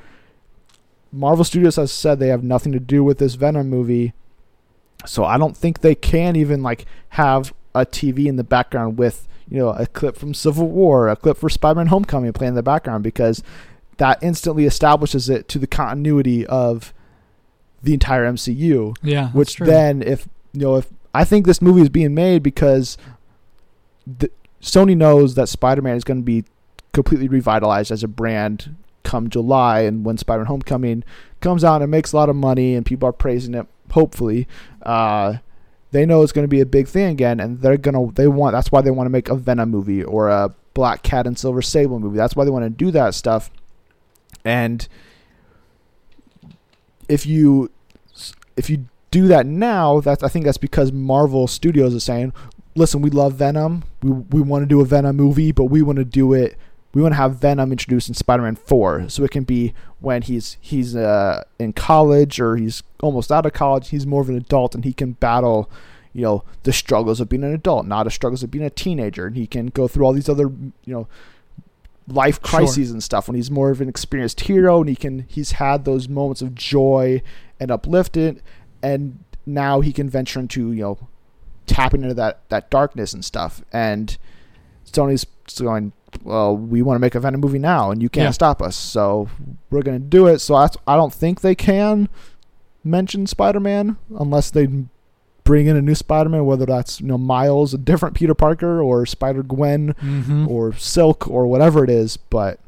Marvel 1.13 1.45
Studios 1.45 1.77
has 1.77 1.93
said 1.93 2.19
they 2.19 2.29
have 2.29 2.43
nothing 2.43 2.73
to 2.73 2.81
do 2.81 3.05
with 3.05 3.19
this 3.19 3.35
Venom 3.35 3.69
movie. 3.69 4.13
So 5.05 5.25
I 5.25 5.39
don't 5.39 5.57
think 5.57 5.81
they 5.81 5.95
can 5.95 6.37
even 6.37 6.63
like 6.63 6.87
have 7.11 7.55
a 7.75 7.85
TV 7.85 8.27
in 8.27 8.37
the 8.37 8.45
background 8.45 8.99
with, 8.99 9.29
you 9.49 9.59
know, 9.59 9.69
a 9.71 9.87
clip 9.87 10.17
from 10.17 10.35
Civil 10.35 10.69
War, 10.69 11.09
a 11.09 11.17
clip 11.17 11.37
for 11.37 11.49
Spider-Man 11.49 11.89
Homecoming 11.89 12.33
playing 12.33 12.51
in 12.51 12.55
the 12.55 12.63
background 12.63 13.05
because 13.05 13.43
that 13.99 14.19
instantly 14.23 14.65
establishes 14.65 15.29
it 15.29 15.49
to 15.49 15.59
the 15.59 15.67
continuity 15.67 16.47
of 16.47 16.93
the 17.87 17.95
entire 17.95 18.31
MCU. 18.31 18.95
Yeah, 19.03 19.31
Which 19.31 19.57
then, 19.57 20.03
if 20.03 20.29
you 20.53 20.61
know, 20.61 20.77
if 20.77 20.89
I 21.15 21.25
think 21.25 21.47
this 21.47 21.63
movie 21.63 21.81
is 21.81 21.89
being 21.89 22.15
made 22.15 22.43
because 22.43 22.99
the, 24.07 24.31
Sony 24.61 24.97
knows 24.97 25.35
that 25.37 25.49
Spider-Man 25.49 25.97
is 25.97 26.05
going 26.05 26.19
to 26.19 26.25
be 26.25 26.45
completely 26.93 27.29
revitalized 27.29 27.91
as 27.91 28.03
a 28.03 28.09
brand 28.09 28.77
come 29.03 29.31
July 29.31 29.81
and 29.81 30.05
when 30.05 30.19
Spider-Man: 30.19 30.47
Homecoming 30.47 31.05
comes 31.41 31.63
out 31.63 31.81
and 31.81 31.91
makes 31.91 32.13
a 32.13 32.17
lot 32.17 32.29
of 32.29 32.37
money 32.37 32.75
and 32.75 32.85
people 32.85 33.09
are 33.09 33.13
praising 33.13 33.55
it, 33.55 33.67
hopefully, 33.93 34.49
uh, 34.83 35.37
they 35.93 36.05
know 36.05 36.23
it's 36.23 36.33
going 36.33 36.45
to 36.45 36.49
be 36.49 36.61
a 36.61 36.67
big 36.67 36.89
thing 36.89 37.07
again, 37.07 37.39
and 37.39 37.61
they're 37.61 37.77
gonna 37.77 38.11
they 38.13 38.27
want 38.27 38.53
that's 38.53 38.73
why 38.73 38.81
they 38.81 38.91
want 38.91 39.07
to 39.07 39.11
make 39.11 39.29
a 39.29 39.37
Venom 39.37 39.71
movie 39.71 40.03
or 40.03 40.29
a 40.29 40.53
Black 40.75 41.03
Cat 41.05 41.27
and 41.27 41.39
Silver 41.39 41.63
Sable 41.63 42.01
movie. 42.01 42.17
That's 42.17 42.35
why 42.35 42.45
they 42.45 42.51
want 42.51 42.65
to 42.65 42.71
do 42.71 42.91
that 42.91 43.15
stuff, 43.15 43.51
and 44.45 44.87
if 47.09 47.25
you 47.25 47.71
if 48.57 48.71
you 48.71 48.87
do 49.11 49.29
that 49.29 49.47
now, 49.47 50.01
that's 50.01 50.23
I 50.23 50.29
think 50.29 50.45
that's 50.45 50.59
because 50.59 50.93
Marvel 50.93 51.47
Studios 51.47 51.95
is 51.95 52.05
saying, 52.05 52.33
listen, 52.75 53.03
we 53.03 53.11
love 53.11 53.35
Venom, 53.35 53.85
we 54.03 54.11
we 54.11 54.41
want 54.41 54.63
to 54.63 54.67
do 54.67 54.81
a 54.81 54.85
Venom 54.85 55.17
movie, 55.17 55.53
but 55.53 55.65
we 55.65 55.83
want 55.83 55.97
to 55.99 56.05
do 56.05 56.33
it. 56.33 56.57
We 56.95 57.03
want 57.03 57.13
to 57.13 57.17
have 57.17 57.37
Venom 57.37 57.73
introduced 57.73 58.09
in 58.09 58.15
Spider-Man 58.15 58.57
4, 58.57 59.11
so 59.11 59.23
it 59.23 59.31
can 59.31 59.45
be 59.45 59.75
when 60.01 60.23
he's 60.23 60.57
he's 60.61 60.97
uh, 60.97 61.45
in 61.59 61.73
college 61.73 62.41
or 62.41 62.57
he's 62.57 62.83
almost 63.01 63.31
out 63.31 63.47
of 63.47 63.53
college. 63.53 63.91
He's 63.91 64.07
more 64.07 64.23
of 64.23 64.29
an 64.29 64.37
adult 64.37 64.75
and 64.75 64.85
he 64.85 64.93
can 64.93 65.13
battle, 65.13 65.71
you 66.13 66.23
know, 66.23 66.45
the 66.63 66.73
struggles 66.73 67.21
of 67.21 67.29
being 67.29 67.45
an 67.45 67.53
adult, 67.53 67.87
not 67.87 68.05
the 68.05 68.11
struggles 68.11 68.43
of 68.43 68.51
being 68.51 68.65
a 68.65 68.71
teenager. 68.71 69.27
And 69.27 69.37
he 69.37 69.47
can 69.47 69.67
go 69.67 69.89
through 69.89 70.07
all 70.07 70.13
these 70.13 70.29
other, 70.29 70.45
you 70.45 70.95
know, 70.95 71.09
life 72.09 72.41
crises 72.41 72.89
Sure. 72.89 72.95
and 72.95 73.03
stuff 73.03 73.27
when 73.29 73.35
he's 73.35 73.51
more 73.51 73.71
of 73.71 73.81
an 73.81 73.89
experienced 73.89 74.43
hero 74.43 74.81
and 74.81 74.89
he 74.89 74.95
can 74.97 75.25
he's 75.29 75.53
had 75.53 75.85
those 75.85 76.09
moments 76.09 76.41
of 76.43 76.55
joy 76.55 77.21
and 77.59 77.71
uplifted 77.71 78.43
and 78.83 79.19
now 79.45 79.81
he 79.81 79.93
can 79.93 80.09
venture 80.09 80.39
into 80.39 80.71
you 80.73 80.83
know 80.83 81.09
tapping 81.67 82.03
into 82.03 82.15
that 82.15 82.49
that 82.49 82.71
darkness 82.71 83.13
and 83.13 83.25
stuff 83.25 83.63
and 83.73 84.19
Sony's 84.91 85.27
going 85.59 85.93
well 86.23 86.57
we 86.57 86.81
want 86.81 86.95
to 86.97 87.01
make 87.01 87.17
a 87.17 87.21
Venom 87.21 87.41
movie 87.41 87.59
now 87.59 87.91
and 87.91 88.01
you 88.01 88.09
can't 88.09 88.25
Yeah. 88.27 88.31
stop 88.31 88.63
us 88.63 88.77
so 88.77 89.29
we're 89.71 89.83
going 89.83 89.99
to 90.01 90.05
do 90.07 90.29
it 90.29 90.39
so 90.39 90.59
that's, 90.61 90.77
I 90.87 90.95
don't 90.97 91.13
think 91.13 91.41
they 91.41 91.55
can 91.57 92.09
mention 92.85 93.27
Spider-Man 93.27 93.97
unless 94.17 94.51
they 94.51 94.69
bring 95.47 95.67
in 95.67 95.77
a 95.77 95.81
new 95.81 95.95
Spider-Man 95.95 96.45
whether 96.45 96.67
that's 96.67 97.01
you 97.01 97.07
know 97.07 97.17
Miles 97.17 97.73
a 97.73 97.79
different 97.79 98.15
Peter 98.15 98.35
Parker 98.35 98.83
or 98.83 99.07
Spider-Gwen 99.07 99.95
Mm-hmm. 99.95 100.49
or 100.49 100.75
Silk 100.75 101.27
or 101.29 101.47
whatever 101.47 101.83
it 101.85 101.89
is, 101.91 102.17
but 102.19 102.59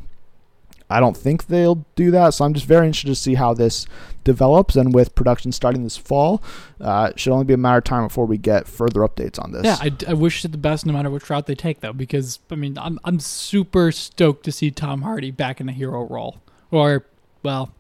I 0.91 1.01
don't 1.01 1.17
think 1.17 1.49
they'll 1.49 1.85
do 1.97 2.11
that. 2.13 2.31
So 2.33 2.47
I'm 2.47 2.55
just 2.55 2.65
very 2.65 2.87
interested 2.87 3.09
to 3.09 3.15
see 3.15 3.35
how 3.35 3.53
this 3.53 3.87
develops. 4.25 4.75
And 4.75 4.95
with 4.95 5.15
production 5.15 5.53
starting 5.53 5.83
this 5.85 5.99
fall, 5.99 6.43
uh, 6.81 7.11
it 7.13 7.21
should 7.21 7.31
only 7.33 7.45
be 7.45 7.53
a 7.53 7.59
matter 7.59 7.79
of 7.79 7.85
time 7.85 8.07
before 8.07 8.25
we 8.25 8.39
get 8.39 8.67
further 8.67 9.01
updates 9.01 9.39
on 9.43 9.53
this. 9.53 9.65
Yeah, 9.65 9.77
I, 9.81 9.93
I 10.09 10.15
wish 10.15 10.43
it 10.47 10.53
the 10.53 10.57
best 10.59 10.87
no 10.87 10.95
matter 10.95 11.11
which 11.11 11.29
route 11.29 11.45
they 11.45 11.55
take, 11.55 11.81
though, 11.81 11.93
because 11.93 12.39
I 12.51 12.55
mean, 12.55 12.79
I'm 12.79 12.99
I'm 13.05 13.21
super 13.21 13.93
stoked 13.93 14.45
to 14.45 14.53
see 14.53 14.71
Tom 14.71 15.03
Hardy 15.03 15.31
back 15.31 15.61
in 15.61 15.69
a 15.69 15.73
hero 15.73 16.05
role, 16.07 16.39
or 16.71 17.05
well, 17.43 17.71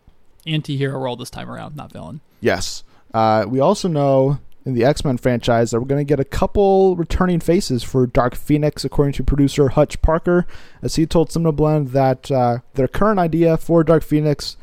anti-hero 0.46 0.98
role 0.98 1.16
this 1.16 1.30
time 1.30 1.48
around, 1.50 1.76
not 1.76 1.90
villain. 1.92 2.20
Yes. 2.42 2.82
Uh, 3.14 3.46
we 3.48 3.58
also 3.58 3.88
know 3.88 4.38
in 4.68 4.74
the 4.74 4.84
X 4.84 5.02
Men 5.02 5.16
franchise 5.16 5.70
that 5.70 5.80
we're 5.80 5.86
going 5.86 6.04
to 6.06 6.08
get 6.08 6.20
a 6.20 6.24
couple 6.24 6.94
returning 6.94 7.40
faces 7.40 7.82
for 7.82 8.06
Dark 8.06 8.34
Phoenix, 8.34 8.84
according 8.84 9.14
to 9.14 9.24
producer 9.24 9.70
Hutch 9.70 10.00
Parker, 10.02 10.46
as 10.82 10.96
he 10.96 11.06
told 11.06 11.32
Cinema 11.32 11.52
Blend 11.52 11.88
that 11.88 12.30
uh, 12.30 12.58
their 12.74 12.86
current 12.86 13.18
idea 13.18 13.56
for 13.56 13.82
Dark 13.82 14.04
Phoenix 14.04 14.58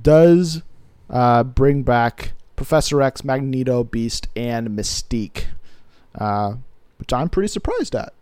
does 0.00 0.62
uh, 1.10 1.42
bring 1.42 1.82
back 1.82 2.32
Professor 2.54 3.02
X, 3.02 3.24
Magneto, 3.24 3.82
Beast, 3.82 4.28
and 4.36 4.68
Mystique, 4.68 5.46
uh, 6.14 6.54
which 6.98 7.12
I'm 7.12 7.28
pretty 7.28 7.48
surprised 7.48 7.96
at. 7.96 8.14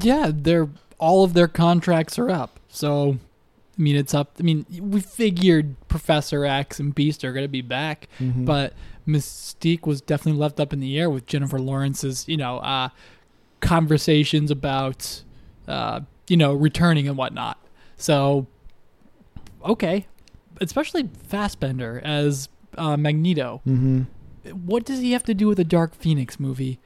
Yeah, 0.00 0.32
they're 0.34 0.68
all 0.98 1.22
of 1.22 1.34
their 1.34 1.48
contracts 1.48 2.18
are 2.18 2.28
up, 2.28 2.58
so 2.68 3.18
I 3.78 3.82
mean, 3.82 3.96
it's 3.96 4.12
up. 4.14 4.36
I 4.38 4.42
mean, 4.42 4.66
we 4.80 5.00
figured 5.00 5.76
Professor 5.88 6.44
X 6.44 6.78
and 6.78 6.94
Beast 6.94 7.24
are 7.24 7.32
going 7.32 7.44
to 7.44 7.48
be 7.48 7.62
back, 7.62 8.08
Mm-hmm. 8.20 8.44
but 8.44 8.74
Mystique 9.08 9.86
was 9.86 10.00
definitely 10.00 10.38
left 10.40 10.60
up 10.60 10.72
in 10.72 10.80
the 10.80 10.98
air 10.98 11.08
with 11.10 11.26
Jennifer 11.26 11.58
Lawrence's, 11.58 12.28
you 12.28 12.36
know, 12.36 12.58
uh, 12.58 12.90
conversations 13.60 14.50
about, 14.50 15.22
uh, 15.66 16.00
you 16.28 16.36
know, 16.36 16.52
returning 16.52 17.08
and 17.08 17.16
whatnot. 17.16 17.58
So, 17.96 18.46
okay, 19.64 20.06
especially 20.60 21.08
Fassbender 21.26 22.00
as 22.04 22.48
uh, 22.76 22.96
Magneto. 22.96 23.60
hmm 23.64 24.02
What 24.52 24.84
does 24.84 25.00
he 25.00 25.12
have 25.12 25.22
to 25.24 25.34
do 25.34 25.46
with 25.48 25.58
a 25.58 25.64
Dark 25.64 25.94
Phoenix 25.94 26.38
movie? 26.40 26.78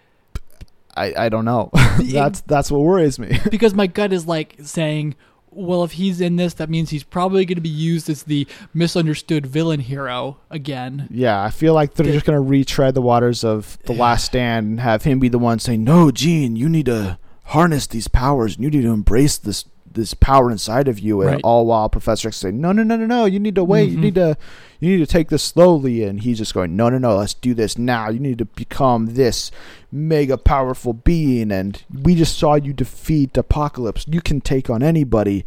I, 0.96 1.26
I 1.26 1.28
don't 1.28 1.44
know. 1.44 1.70
that's 2.00 2.40
that's 2.42 2.70
what 2.70 2.80
worries 2.80 3.18
me. 3.18 3.38
Because 3.50 3.74
my 3.74 3.86
gut 3.86 4.12
is 4.12 4.26
like 4.26 4.56
saying, 4.62 5.14
well, 5.56 5.82
if 5.84 5.92
he's 5.92 6.20
in 6.20 6.36
this, 6.36 6.54
that 6.54 6.68
means 6.70 6.90
he's 6.90 7.02
probably 7.02 7.44
going 7.46 7.56
to 7.56 7.60
be 7.62 7.68
used 7.68 8.10
as 8.10 8.24
the 8.24 8.46
misunderstood 8.74 9.46
villain 9.46 9.80
hero 9.80 10.36
again. 10.50 11.08
Yeah, 11.10 11.42
I 11.42 11.50
feel 11.50 11.72
like 11.74 11.94
they're 11.94 12.06
The- 12.06 12.12
just 12.12 12.26
gonna 12.26 12.40
retread 12.40 12.94
the 12.94 13.02
waters 13.02 13.42
of 13.42 13.78
the 13.86 13.92
Last 13.94 14.26
Stand 14.26 14.66
and 14.66 14.80
have 14.80 15.04
him 15.04 15.18
be 15.18 15.28
the 15.28 15.38
one 15.38 15.58
saying, 15.58 15.82
"No, 15.82 16.10
Jean, 16.10 16.56
you 16.56 16.68
need 16.68 16.86
to 16.86 17.18
harness 17.44 17.86
these 17.86 18.08
powers 18.08 18.56
and 18.56 18.64
you 18.64 18.70
need 18.70 18.82
to 18.82 18.92
embrace 18.92 19.38
this 19.38 19.64
this 19.96 20.14
power 20.14 20.50
inside 20.50 20.86
of 20.86 21.00
you." 21.00 21.20
And 21.22 21.30
Right. 21.32 21.40
all 21.42 21.66
while 21.66 21.88
Professor 21.88 22.28
X 22.28 22.36
saying, 22.36 22.60
"No, 22.60 22.70
no, 22.70 22.84
no, 22.84 22.96
no, 22.96 23.06
no, 23.06 23.24
you 23.24 23.40
need 23.40 23.56
to 23.56 23.64
wait. 23.64 23.90
You 23.90 23.98
Mhm. 23.98 24.02
need 24.02 24.14
to 24.14 24.36
you 24.78 24.90
need 24.90 24.98
to 25.04 25.12
take 25.12 25.28
this 25.30 25.42
slowly." 25.42 26.04
And 26.04 26.20
he's 26.20 26.38
just 26.38 26.54
going, 26.54 26.76
"No, 26.76 26.88
no, 26.88 26.98
no, 26.98 27.16
let's 27.16 27.34
do 27.34 27.52
this 27.54 27.76
now. 27.76 28.08
You 28.10 28.20
need 28.20 28.38
to 28.38 28.44
become 28.44 29.06
this 29.14 29.50
mega 29.90 30.36
powerful 30.38 30.92
being 30.92 31.50
and 31.50 31.82
we 32.02 32.14
just 32.14 32.38
saw 32.38 32.54
you 32.54 32.72
defeat 32.72 33.36
Apocalypse. 33.36 34.06
You 34.08 34.20
can 34.20 34.40
take 34.40 34.70
on 34.70 34.82
anybody." 34.82 35.44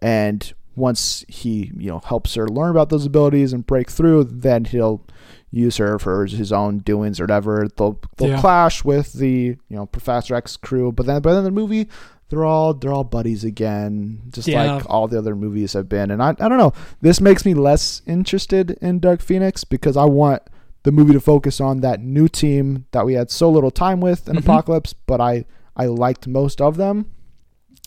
And 0.00 0.52
once 0.74 1.24
he, 1.28 1.70
you 1.76 1.90
know, 1.90 2.00
helps 2.04 2.34
her 2.34 2.48
learn 2.48 2.70
about 2.70 2.88
those 2.88 3.04
abilities 3.06 3.52
and 3.52 3.66
break 3.66 3.90
through, 3.90 4.24
then 4.24 4.64
he'll 4.64 5.02
use 5.50 5.76
her 5.76 5.98
for 5.98 6.24
his 6.24 6.50
own 6.50 6.78
doings 6.78 7.20
or 7.20 7.24
whatever. 7.24 7.68
They'll 7.76 7.98
they'll 8.16 8.30
Yeah. 8.30 8.40
clash 8.40 8.82
with 8.84 9.12
the 9.12 9.56
you 9.68 9.76
know 9.76 9.84
Professor 9.86 10.34
X 10.34 10.56
crew, 10.56 10.90
but 10.90 11.04
then 11.06 11.20
but 11.20 11.34
then 11.34 11.44
the 11.44 11.50
movie 11.50 11.88
they're 12.32 12.44
all 12.46 12.72
they're 12.74 12.92
all 12.92 13.04
buddies 13.04 13.44
again, 13.44 14.22
just 14.30 14.48
Yeah. 14.48 14.74
like 14.76 14.90
all 14.90 15.06
the 15.06 15.18
other 15.18 15.36
movies 15.36 15.74
have 15.74 15.88
been. 15.88 16.10
And 16.10 16.22
I 16.22 16.30
I 16.30 16.48
don't 16.48 16.58
know, 16.58 16.72
this 17.02 17.20
makes 17.20 17.44
me 17.44 17.52
less 17.54 18.00
interested 18.06 18.70
in 18.80 18.98
Dark 18.98 19.20
Phoenix 19.20 19.62
because 19.64 19.96
I 19.96 20.04
want 20.06 20.42
the 20.82 20.90
movie 20.92 21.12
to 21.12 21.20
focus 21.20 21.60
on 21.60 21.80
that 21.82 22.00
new 22.00 22.26
team 22.28 22.86
that 22.92 23.04
we 23.06 23.12
had 23.14 23.30
so 23.30 23.48
little 23.50 23.70
time 23.70 24.00
with 24.00 24.28
in 24.28 24.34
Mhm. 24.36 24.40
Apocalypse, 24.40 24.94
but 25.06 25.20
I 25.20 25.44
I 25.76 25.86
liked 25.86 26.26
most 26.26 26.60
of 26.60 26.76
them, 26.76 27.06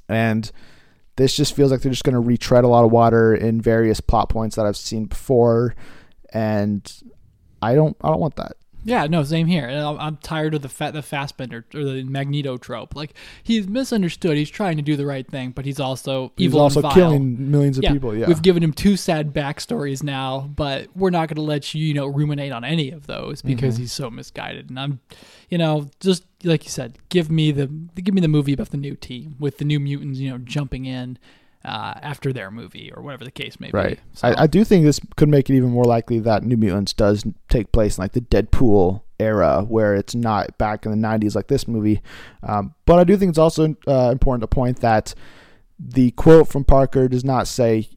and 0.08 0.52
this 1.18 1.36
just 1.36 1.54
feels 1.56 1.72
like 1.72 1.82
they're 1.82 1.92
just 1.92 2.04
going 2.04 2.14
to 2.14 2.20
retread 2.20 2.64
a 2.64 2.68
lot 2.68 2.84
of 2.86 2.92
water 2.92 3.34
in 3.34 3.62
various 3.62 4.00
plot 4.02 4.30
points 4.30 4.56
that 4.56 4.66
I've 4.66 4.78
seen 4.78 5.06
before, 5.06 5.74
and 6.34 6.82
I 7.62 7.74
don't 7.76 7.98
I 8.02 8.10
don't 8.10 8.20
want 8.22 8.36
that. 8.38 8.54
Yeah, 8.88 9.08
no, 9.08 9.24
same 9.24 9.48
here. 9.48 9.68
I'm, 9.68 10.00
I'm 10.00 10.18
tired 10.18 10.54
of 10.54 10.62
the 10.62 10.70
fa- 10.70 10.92
the 10.94 11.02
Fassbender 11.02 11.66
or 11.74 11.84
the 11.84 12.04
Magneto 12.04 12.56
trope. 12.58 12.96
Like 12.96 13.14
he's 13.44 13.68
misunderstood. 13.68 14.38
He's 14.38 14.50
trying 14.50 14.78
to 14.78 14.84
do 14.84 14.96
the 14.96 15.06
right 15.08 15.28
thing, 15.28 15.50
but 15.52 15.66
he's 15.66 15.80
also 15.80 16.32
He's 16.38 16.46
evil 16.46 16.62
also 16.62 16.80
and 16.80 16.84
vile. 16.84 16.94
killing 16.94 17.50
millions 17.52 17.78
of 17.80 17.84
Yeah, 17.84 17.94
people. 17.94 18.16
Yeah, 18.16 18.28
We've 18.28 18.42
given 18.44 18.62
him 18.64 18.72
two 18.74 18.96
sad 18.96 19.34
backstories 19.34 20.04
now, 20.04 20.42
but 20.56 20.88
we're 20.96 21.10
not 21.10 21.28
going 21.30 21.36
to 21.38 21.42
let 21.42 21.74
you, 21.74 21.84
you 21.84 21.94
know, 21.96 22.06
ruminate 22.06 22.52
on 22.52 22.64
any 22.64 22.92
of 22.92 23.08
those 23.08 23.42
because 23.42 23.76
Mhm. 23.76 23.80
he's 23.80 23.92
so 23.92 24.10
misguided. 24.12 24.70
And 24.70 24.80
I'm, 24.80 25.00
you 25.50 25.58
know, 25.58 25.90
just 26.00 26.24
like 26.44 26.64
you 26.64 26.70
said, 26.70 27.00
give 27.10 27.32
me 27.32 27.52
the 27.52 27.66
give 27.96 28.14
me 28.14 28.22
the 28.22 28.28
movie 28.28 28.54
about 28.54 28.70
the 28.70 28.78
new 28.78 28.96
team 28.96 29.36
with 29.40 29.58
the 29.58 29.66
new 29.66 29.80
mutants, 29.80 30.20
you 30.20 30.30
know, 30.30 30.38
jumping 30.38 30.86
in 30.86 31.18
uh, 31.66 31.96
after 32.02 32.32
their 32.32 32.52
movie 32.52 32.92
or 32.96 33.02
whatever 33.02 33.26
the 33.26 33.32
case 33.32 33.60
may 33.60 33.72
right. 33.74 33.98
be. 33.98 34.04
So, 34.14 34.28
I, 34.28 34.44
I 34.44 34.48
do 34.48 34.64
think 34.64 34.86
this 34.86 35.00
could 35.16 35.30
make 35.30 35.50
it 35.50 35.56
even 35.56 35.72
more 35.72 35.84
likely 35.84 36.20
that 36.20 36.44
New 36.44 36.58
Mutants 36.58 36.94
does 36.94 37.26
take 37.50 37.72
place 37.72 37.98
in 37.98 38.04
like 38.04 38.12
the 38.12 38.22
Deadpool 38.22 39.02
era, 39.20 39.64
where 39.68 39.96
it's 39.96 40.14
not 40.14 40.58
back 40.58 40.86
in 40.86 40.92
the 40.92 41.08
'90s 41.08 41.36
like 41.36 41.48
this 41.48 41.68
movie. 41.68 42.02
Um, 42.44 42.76
but 42.86 43.00
I 43.00 43.04
do 43.04 43.18
think 43.18 43.30
it's 43.30 43.40
also 43.40 43.76
uh, 43.88 44.12
important 44.12 44.42
to 44.42 44.48
point 44.48 44.82
that 44.82 45.16
the 45.80 46.12
quote 46.12 46.48
from 46.48 46.64
Parker 46.64 47.08
does 47.08 47.26
not 47.26 47.48
say 47.48 47.90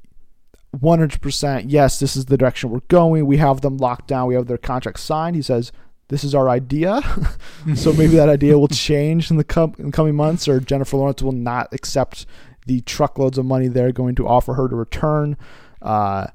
100% 0.76 1.64
yes, 1.68 1.98
this 1.98 2.16
is 2.16 2.26
the 2.26 2.36
direction 2.36 2.70
we're 2.70 2.80
going. 2.88 3.26
We 3.26 3.36
have 3.36 3.60
them 3.60 3.76
locked 3.76 4.08
down. 4.08 4.28
We 4.28 4.34
have 4.34 4.46
their 4.46 4.58
contract 4.58 5.00
signed. 5.00 5.36
He 5.36 5.42
says. 5.42 5.72
This 6.10 6.24
is 6.24 6.34
our 6.34 6.48
idea, 6.48 7.02
so 7.76 7.92
maybe 7.92 8.16
that 8.16 8.30
idea 8.30 8.58
will 8.58 8.68
change 8.88 9.30
in 9.30 9.36
the 9.36 9.44
com- 9.44 9.74
in 9.76 9.92
coming 9.92 10.14
months, 10.14 10.48
or 10.48 10.58
Jennifer 10.58 10.96
Lawrence 10.96 11.20
will 11.20 11.32
not 11.32 11.68
accept 11.74 12.24
the 12.68 12.82
truckloads 12.82 13.38
of 13.38 13.46
money 13.46 13.66
they're 13.66 13.92
going 13.92 14.14
to 14.14 14.28
offer 14.28 14.54
her 14.54 14.68
to 14.68 14.76
return. 14.76 15.36
Uh, 15.82 16.26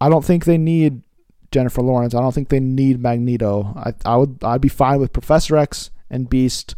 I 0.00 0.08
don't 0.08 0.24
think 0.24 0.44
they 0.44 0.58
need 0.58 1.02
Jennifer 1.50 1.82
Lawrence. 1.82 2.14
I 2.14 2.20
don't 2.20 2.34
think 2.34 2.50
they 2.50 2.60
need 2.60 3.00
Magneto. 3.00 3.72
I, 3.74 3.94
I 4.04 4.16
would 4.16 4.38
I'd 4.44 4.60
be 4.60 4.68
fine 4.68 5.00
with 5.00 5.12
Professor 5.12 5.56
X 5.56 5.90
and 6.10 6.28
Beast 6.28 6.74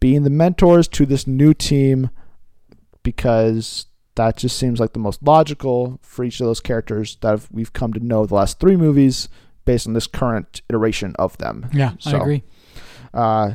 being 0.00 0.22
the 0.22 0.30
mentors 0.30 0.88
to 0.88 1.04
this 1.04 1.26
new 1.26 1.52
team 1.52 2.10
because 3.02 3.86
that 4.14 4.36
just 4.36 4.58
seems 4.58 4.80
like 4.80 4.94
the 4.94 4.98
most 4.98 5.22
logical 5.22 6.00
for 6.02 6.24
each 6.24 6.40
of 6.40 6.46
those 6.46 6.60
characters 6.60 7.18
that 7.20 7.46
we've 7.50 7.72
come 7.72 7.92
to 7.92 8.00
know 8.00 8.26
the 8.26 8.34
last 8.34 8.58
three 8.58 8.76
movies 8.76 9.28
based 9.64 9.86
on 9.86 9.92
this 9.92 10.06
current 10.06 10.62
iteration 10.70 11.14
of 11.18 11.36
them. 11.38 11.68
yeah, 11.72 11.92
I 12.06 12.16
agree. 12.16 12.42
Uh, 13.12 13.54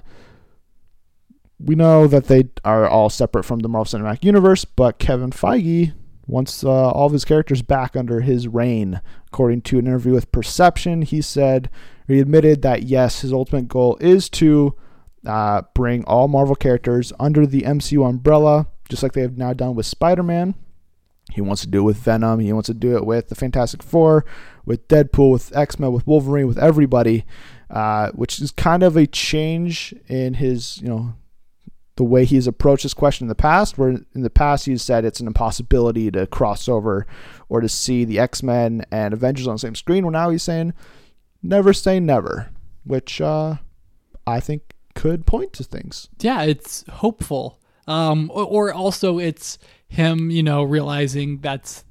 we 1.64 1.76
know 1.76 2.08
that 2.08 2.26
they 2.28 2.50
are 2.66 2.88
all 2.88 3.10
separate 3.10 3.44
from 3.44 3.60
the 3.60 3.70
Marvel 3.70 4.00
Cinematic 4.00 4.24
Universe, 4.24 4.66
but 4.66 5.00
Kevin 5.00 5.32
Feige 5.32 5.94
wants 6.28 6.64
uh, 6.64 6.70
all 6.70 7.08
of 7.08 7.14
his 7.14 7.26
characters 7.26 7.62
back 7.62 7.96
under 7.96 8.22
his 8.22 8.48
reign. 8.48 9.02
According 9.28 9.62
to 9.62 9.80
an 9.80 9.88
interview 9.88 10.14
with 10.14 10.32
Perception, 10.32 11.02
he 11.02 11.22
said 11.22 11.70
he 12.08 12.20
admitted 12.20 12.62
that 12.62 12.84
yes, 12.84 13.22
his 13.22 13.34
ultimate 13.34 13.68
goal 13.68 13.98
is 14.02 14.30
to 14.32 14.76
uh, 15.26 15.62
bring 15.74 16.04
all 16.06 16.28
Marvel 16.28 16.56
characters 16.56 17.14
under 17.20 17.46
the 17.46 17.62
MCU 17.62 18.08
umbrella, 18.08 18.68
just 18.90 19.04
like 19.04 19.14
they 19.14 19.22
have 19.22 19.38
now 19.38 19.54
done 19.54 19.76
with 19.76 19.86
Spider-Man. 19.86 20.56
He 21.32 21.42
wants 21.42 21.62
to 21.62 21.68
do 21.68 21.80
it 21.80 21.84
with 21.84 21.98
Venom. 21.98 22.42
He 22.42 22.52
wants 22.52 22.68
to 22.68 22.74
do 22.74 22.98
it 22.98 23.06
with 23.06 23.30
the 23.30 23.36
Fantastic 23.36 23.82
Four, 23.82 24.26
with 24.66 24.88
Deadpool, 24.90 25.32
with 25.32 25.56
X 25.56 25.80
Men, 25.80 25.94
with 25.94 26.06
Wolverine, 26.06 26.48
with 26.48 26.60
everybody, 26.60 27.26
uh, 27.70 28.12
which 28.12 28.42
is 28.42 28.52
kind 28.52 28.84
of 28.84 28.98
a 28.98 29.08
change 29.08 29.96
in 30.08 30.36
his, 30.36 30.80
you 30.82 30.90
know, 30.90 31.14
the 31.96 32.04
way 32.04 32.26
he's 32.26 32.48
approached 32.48 32.84
this 32.84 32.94
question 32.94 33.26
in 33.26 33.30
the 33.30 33.36
past. 33.36 33.78
Where 33.78 33.90
in 33.90 34.22
the 34.22 34.30
past 34.30 34.66
he's 34.66 34.82
said 34.82 35.06
it's 35.06 35.20
an 35.20 35.28
impossibility 35.28 36.10
to 36.12 36.28
cross 36.28 36.68
over 36.68 37.06
or 37.50 37.62
to 37.62 37.70
see 37.70 38.06
the 38.06 38.20
X 38.20 38.42
Men 38.44 38.86
and 38.92 39.14
Avengers 39.14 39.48
on 39.48 39.56
the 39.56 39.60
same 39.60 39.76
screen. 39.76 40.04
Well, 40.04 40.12
now 40.12 40.30
he's 40.30 40.44
saying 40.44 40.74
never 41.42 41.74
say 41.74 42.00
never, 42.00 42.50
which 42.84 43.22
uh, 43.22 43.56
I 44.26 44.40
think 44.40 44.74
could 44.96 45.26
point 45.26 45.54
to 45.54 45.64
things. 45.64 46.10
Yeah, 46.20 46.44
it's 46.44 46.84
hopeful. 46.90 47.60
Um, 47.88 48.32
or, 48.34 48.46
or 48.46 48.74
also 48.74 49.20
it's 49.20 49.58
him, 49.88 50.32
you 50.32 50.42
know, 50.42 50.64
realizing 50.64 51.40
that's 51.40 51.84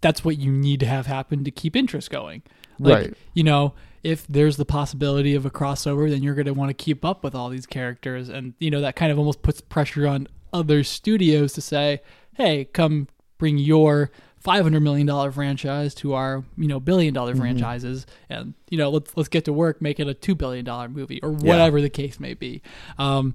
that's 0.00 0.24
what 0.24 0.38
you 0.38 0.52
need 0.52 0.80
to 0.80 0.86
have 0.86 1.06
happen 1.06 1.44
to 1.44 1.50
keep 1.50 1.74
interest 1.74 2.10
going. 2.10 2.42
Like, 2.78 2.94
Right. 2.94 3.14
You 3.34 3.44
know, 3.44 3.74
if 4.06 4.24
there's 4.28 4.56
the 4.56 4.64
possibility 4.64 5.34
of 5.34 5.44
a 5.44 5.50
crossover, 5.50 6.08
then 6.08 6.22
you're 6.22 6.36
going 6.36 6.46
to 6.46 6.54
want 6.54 6.68
to 6.68 6.74
keep 6.74 7.04
up 7.04 7.24
with 7.24 7.34
all 7.34 7.48
these 7.48 7.66
characters, 7.66 8.28
and 8.28 8.54
you 8.60 8.70
know 8.70 8.80
that 8.80 8.94
kind 8.94 9.10
of 9.10 9.18
almost 9.18 9.42
puts 9.42 9.60
pressure 9.60 10.06
on 10.06 10.28
other 10.52 10.84
studios 10.84 11.52
to 11.54 11.60
say, 11.60 12.00
"Hey, 12.34 12.66
come 12.66 13.08
bring 13.36 13.58
your." 13.58 14.10
Five 14.38 14.62
hundred 14.62 14.84
million 14.84 15.08
dollar 15.08 15.32
franchise 15.32 15.92
to 15.96 16.14
our 16.14 16.44
you 16.56 16.68
know 16.68 16.78
billion 16.78 17.12
dollar 17.12 17.34
franchises, 17.34 18.06
and 18.28 18.54
you 18.70 18.78
know 18.78 18.90
let's 18.90 19.16
let's 19.16 19.28
get 19.28 19.44
to 19.46 19.52
work, 19.52 19.82
make 19.82 19.98
it 19.98 20.06
a 20.06 20.14
two 20.14 20.36
billion 20.36 20.64
dollar 20.64 20.88
movie 20.88 21.20
or 21.20 21.32
whatever 21.32 21.80
the 21.80 21.90
case 21.90 22.20
may 22.20 22.32
be. 22.32 22.62
Um, 22.96 23.34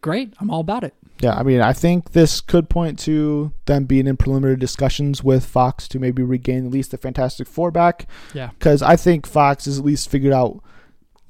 great, 0.00 0.34
I'm 0.40 0.50
all 0.50 0.58
about 0.58 0.82
it. 0.82 0.92
Yeah, 1.20 1.34
I 1.34 1.42
mean, 1.42 1.62
I 1.62 1.72
think 1.72 2.12
this 2.12 2.42
could 2.42 2.68
point 2.68 2.98
to 3.00 3.52
them 3.64 3.84
being 3.84 4.06
in 4.06 4.18
preliminary 4.18 4.58
discussions 4.58 5.24
with 5.24 5.46
Fox 5.46 5.88
to 5.88 5.98
maybe 5.98 6.22
regain 6.22 6.66
at 6.66 6.72
least 6.72 6.90
the 6.90 6.98
Fantastic 6.98 7.48
Four 7.48 7.70
back. 7.70 8.06
Yeah. 8.34 8.50
Because 8.50 8.82
I 8.82 8.96
think 8.96 9.26
Fox 9.26 9.64
has 9.64 9.78
at 9.78 9.84
least 9.84 10.10
figured 10.10 10.34
out 10.34 10.62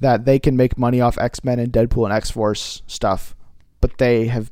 that 0.01 0.25
they 0.25 0.39
can 0.41 0.57
make 0.57 0.77
money 0.77 1.01
off 1.01 1.19
X 1.19 1.45
Men 1.45 1.61
and 1.61 1.73
Deadpool 1.73 2.05
and 2.05 2.13
X 2.13 2.31
Force 2.33 2.83
stuff, 2.87 3.37
but 3.81 3.99
they 3.99 4.27
have 4.27 4.51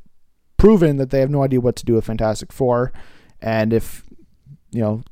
proven 0.57 0.99
that 0.99 1.11
they 1.11 1.21
have 1.21 1.31
no 1.31 1.43
idea 1.43 1.61
what 1.61 1.77
to 1.77 1.85
do 1.85 1.95
with 1.95 2.07
Fantastic 2.07 2.53
Four. 2.53 2.93
And 3.43 3.73
if, 3.73 4.05
you 4.71 4.81
know, 4.81 5.03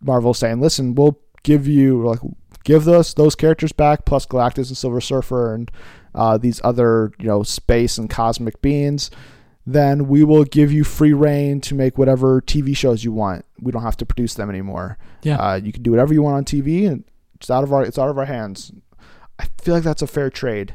Marvel's 0.00 0.38
saying, 0.38 0.60
listen, 0.60 0.94
we'll 0.94 1.18
give 1.42 1.66
you, 1.66 2.04
like, 2.04 2.20
give 2.64 2.86
us 2.86 3.14
those 3.14 3.34
characters 3.34 3.72
back, 3.72 4.04
plus 4.04 4.26
Galactus 4.26 4.68
and 4.68 4.76
Silver 4.76 5.00
Surfer 5.00 5.54
and 5.54 5.70
uh, 6.14 6.36
these 6.36 6.60
other, 6.62 7.12
you 7.18 7.26
know, 7.26 7.42
space 7.42 7.96
and 7.96 8.10
cosmic 8.10 8.60
beings 8.60 9.10
then 9.66 10.08
we 10.08 10.24
will 10.24 10.44
give 10.44 10.70
you 10.72 10.84
free 10.84 11.12
reign 11.12 11.60
to 11.62 11.74
make 11.74 11.96
whatever 11.96 12.40
TV 12.42 12.76
shows 12.76 13.02
you 13.02 13.12
want. 13.12 13.44
We 13.60 13.72
don't 13.72 13.82
have 13.82 13.96
to 13.98 14.06
produce 14.06 14.34
them 14.34 14.50
anymore. 14.50 14.98
Yeah. 15.22 15.36
Uh, 15.36 15.56
you 15.56 15.72
can 15.72 15.82
do 15.82 15.90
whatever 15.90 16.12
you 16.12 16.22
want 16.22 16.36
on 16.36 16.44
TV, 16.44 16.86
and 16.86 17.04
it's 17.36 17.50
out 17.50 17.64
of 17.64 17.72
our 17.72 17.82
it's 17.82 17.98
out 17.98 18.10
of 18.10 18.18
our 18.18 18.26
hands. 18.26 18.72
I 19.38 19.46
feel 19.62 19.74
like 19.74 19.84
that's 19.84 20.02
a 20.02 20.06
fair 20.06 20.30
trade. 20.30 20.74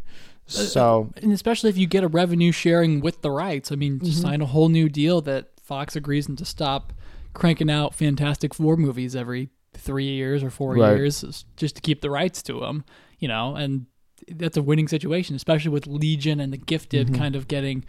Uh, 0.56 0.62
uh, 0.62 0.66
so 0.66 1.14
and 1.18 1.32
especially 1.32 1.70
if 1.70 1.78
you 1.78 1.88
get 1.88 2.04
a 2.04 2.08
revenue 2.08 2.52
sharing 2.52 3.00
with 3.00 3.22
the 3.22 3.32
rights. 3.32 3.72
I 3.72 3.76
mean, 3.76 4.00
just 4.00 4.20
mm-hmm. 4.20 4.30
sign 4.30 4.42
a 4.42 4.48
whole 4.48 4.70
new 4.70 4.90
deal 4.90 5.22
that 5.22 5.50
Fox 5.62 5.96
agrees 5.96 6.26
to 6.26 6.46
stop 6.46 6.94
cranking 7.34 7.70
out 7.70 7.94
Fantastic 7.94 8.56
Four 8.56 8.76
movies 8.76 9.16
every 9.16 9.50
three 9.74 10.06
years 10.08 10.44
or 10.44 10.50
four 10.50 10.74
Right. 10.74 10.98
years 10.98 11.46
just 11.56 11.76
to 11.76 11.82
keep 11.82 12.02
the 12.02 12.10
rights 12.10 12.42
to 12.44 12.60
them. 12.60 12.84
You 13.20 13.28
know, 13.28 13.56
and 13.56 13.86
that's 14.28 14.58
a 14.58 14.64
winning 14.64 14.88
situation, 14.88 15.36
especially 15.36 15.70
with 15.70 15.86
Legion 15.86 16.40
and 16.40 16.52
the 16.52 16.58
Gifted 16.58 17.08
mm-hmm. 17.08 17.16
kind 17.16 17.36
of 17.36 17.48
getting 17.48 17.86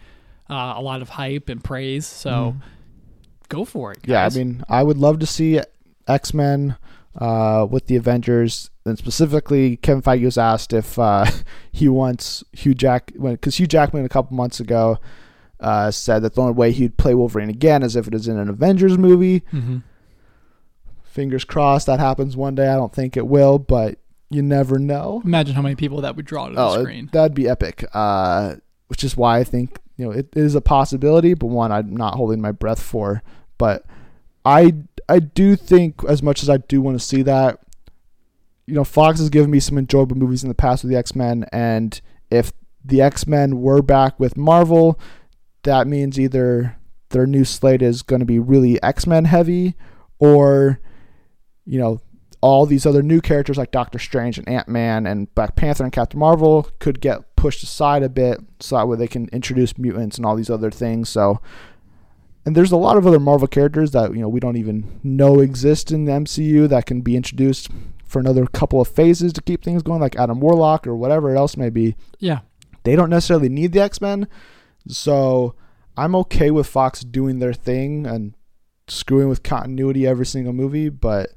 uh, 0.50 0.74
a 0.76 0.82
lot 0.82 1.00
of 1.02 1.08
hype 1.10 1.48
and 1.48 1.62
praise. 1.62 2.06
So 2.06 2.56
go 3.48 3.64
for 3.64 3.92
it. 3.92 3.98
yeah, 4.04 4.24
I 4.26 4.28
mean, 4.30 4.62
I 4.68 4.82
would 4.82 4.98
love 4.98 5.18
to 5.20 5.26
see 5.26 5.60
X 6.08 6.34
Men 6.34 6.76
uh, 7.16 7.66
with 7.70 7.86
the 7.86 7.96
Avengers, 7.96 8.70
and 8.84 8.96
specifically, 8.98 9.76
Kevin 9.76 10.02
Feige 10.02 10.24
was 10.24 10.38
asked 10.38 10.72
if 10.72 10.98
uh, 10.98 11.24
he 11.72 11.88
wants 11.88 12.42
Hugh 12.52 12.74
Jack 12.74 13.12
because 13.20 13.56
Hugh 13.58 13.66
Jackman 13.66 14.04
a 14.04 14.08
couple 14.08 14.36
months 14.36 14.60
ago 14.60 14.98
uh, 15.60 15.90
said 15.90 16.20
that 16.22 16.34
the 16.34 16.40
only 16.40 16.54
way 16.54 16.72
he'd 16.72 16.96
play 16.96 17.14
Wolverine 17.14 17.50
again 17.50 17.82
is 17.82 17.96
if 17.96 18.06
it 18.08 18.14
is 18.14 18.28
in 18.28 18.38
an 18.38 18.48
Avengers 18.48 18.96
movie. 18.98 19.40
Mhm. 19.52 19.82
Fingers 21.02 21.44
crossed 21.44 21.86
that 21.86 21.98
happens 21.98 22.36
one 22.36 22.54
day. 22.54 22.68
I 22.68 22.76
don't 22.76 22.94
think 22.94 23.16
it 23.16 23.26
will, 23.26 23.58
but 23.58 23.98
you 24.30 24.42
never 24.42 24.78
know. 24.78 25.20
imagine 25.24 25.56
how 25.56 25.62
many 25.62 25.74
people 25.74 26.00
that 26.02 26.14
would 26.14 26.24
draw 26.24 26.48
to 26.48 26.54
the 26.54 26.60
Oh, 26.60 26.74
it- 26.74 26.82
screen. 26.82 27.08
that'd 27.12 27.34
be 27.34 27.48
epic. 27.48 27.84
Uh, 27.92 28.54
which 28.86 29.02
is 29.02 29.16
why 29.16 29.38
I 29.38 29.44
think 29.44 29.78
you 30.00 30.06
know 30.06 30.12
it 30.12 30.28
is 30.34 30.54
a 30.54 30.62
possibility, 30.62 31.34
but 31.34 31.48
one 31.48 31.70
I'm 31.70 31.94
not 31.94 32.14
holding 32.14 32.40
my 32.40 32.52
breath 32.52 32.80
for. 32.80 33.22
But 33.58 33.84
I 34.46 34.72
I 35.10 35.18
do 35.18 35.56
think 35.56 36.02
as 36.08 36.22
much 36.22 36.42
as 36.42 36.48
I 36.48 36.56
do 36.56 36.80
want 36.80 36.98
to 36.98 37.04
see 37.04 37.20
that, 37.20 37.60
you 38.66 38.72
know, 38.72 38.82
Fox 38.82 39.18
has 39.18 39.28
given 39.28 39.50
me 39.50 39.60
some 39.60 39.76
enjoyable 39.76 40.16
movies 40.16 40.42
in 40.42 40.48
the 40.48 40.54
past 40.54 40.82
with 40.82 40.90
the 40.90 40.96
X 40.96 41.14
Men, 41.14 41.44
and 41.52 42.00
if 42.30 42.50
the 42.82 43.02
X 43.02 43.26
Men 43.26 43.60
were 43.60 43.82
back 43.82 44.18
with 44.18 44.38
Marvel, 44.38 44.98
that 45.64 45.86
means 45.86 46.18
either 46.18 46.78
their 47.10 47.26
new 47.26 47.44
slate 47.44 47.82
is 47.82 48.00
going 48.00 48.20
to 48.20 48.26
be 48.26 48.38
really 48.38 48.82
X 48.82 49.06
Men 49.06 49.26
heavy, 49.26 49.74
or 50.18 50.80
you 51.66 51.78
know 51.78 52.00
all 52.40 52.64
these 52.64 52.86
other 52.86 53.02
new 53.02 53.20
characters 53.20 53.58
like 53.58 53.70
Doctor 53.70 53.98
Strange 53.98 54.38
and 54.38 54.48
Ant 54.48 54.66
Man 54.66 55.06
and 55.06 55.34
Black 55.34 55.56
Panther 55.56 55.84
and 55.84 55.92
Captain 55.92 56.18
Marvel 56.18 56.70
could 56.78 57.02
get 57.02 57.29
pushed 57.40 57.62
aside 57.62 58.02
a 58.02 58.08
bit 58.10 58.38
so 58.60 58.76
that 58.76 58.86
way 58.86 58.98
they 58.98 59.08
can 59.08 59.26
introduce 59.32 59.78
mutants 59.78 60.18
and 60.18 60.26
all 60.26 60.36
these 60.36 60.50
other 60.50 60.70
things. 60.70 61.08
So 61.08 61.40
and 62.44 62.54
there's 62.54 62.72
a 62.72 62.76
lot 62.76 62.98
of 62.98 63.06
other 63.06 63.18
Marvel 63.18 63.48
characters 63.48 63.92
that 63.92 64.14
you 64.14 64.20
know 64.20 64.28
we 64.28 64.40
don't 64.40 64.56
even 64.56 65.00
know 65.02 65.40
exist 65.40 65.90
in 65.90 66.04
the 66.04 66.12
MCU 66.12 66.68
that 66.68 66.84
can 66.84 67.00
be 67.00 67.16
introduced 67.16 67.68
for 68.04 68.18
another 68.18 68.46
couple 68.46 68.80
of 68.80 68.88
phases 68.88 69.32
to 69.32 69.42
keep 69.42 69.62
things 69.62 69.82
going, 69.82 70.00
like 70.00 70.16
Adam 70.16 70.40
Warlock 70.40 70.86
or 70.86 70.94
whatever 70.96 71.34
else 71.34 71.56
may 71.56 71.70
be. 71.70 71.96
Yeah. 72.18 72.40
They 72.82 72.96
don't 72.96 73.10
necessarily 73.10 73.48
need 73.48 73.72
the 73.72 73.80
X 73.80 74.00
Men, 74.00 74.28
so 74.86 75.54
I'm 75.96 76.14
okay 76.16 76.50
with 76.50 76.66
Fox 76.66 77.00
doing 77.00 77.38
their 77.38 77.54
thing 77.54 78.06
and 78.06 78.34
screwing 78.86 79.28
with 79.28 79.42
continuity 79.42 80.06
every 80.06 80.26
single 80.26 80.52
movie. 80.52 80.90
But 80.90 81.30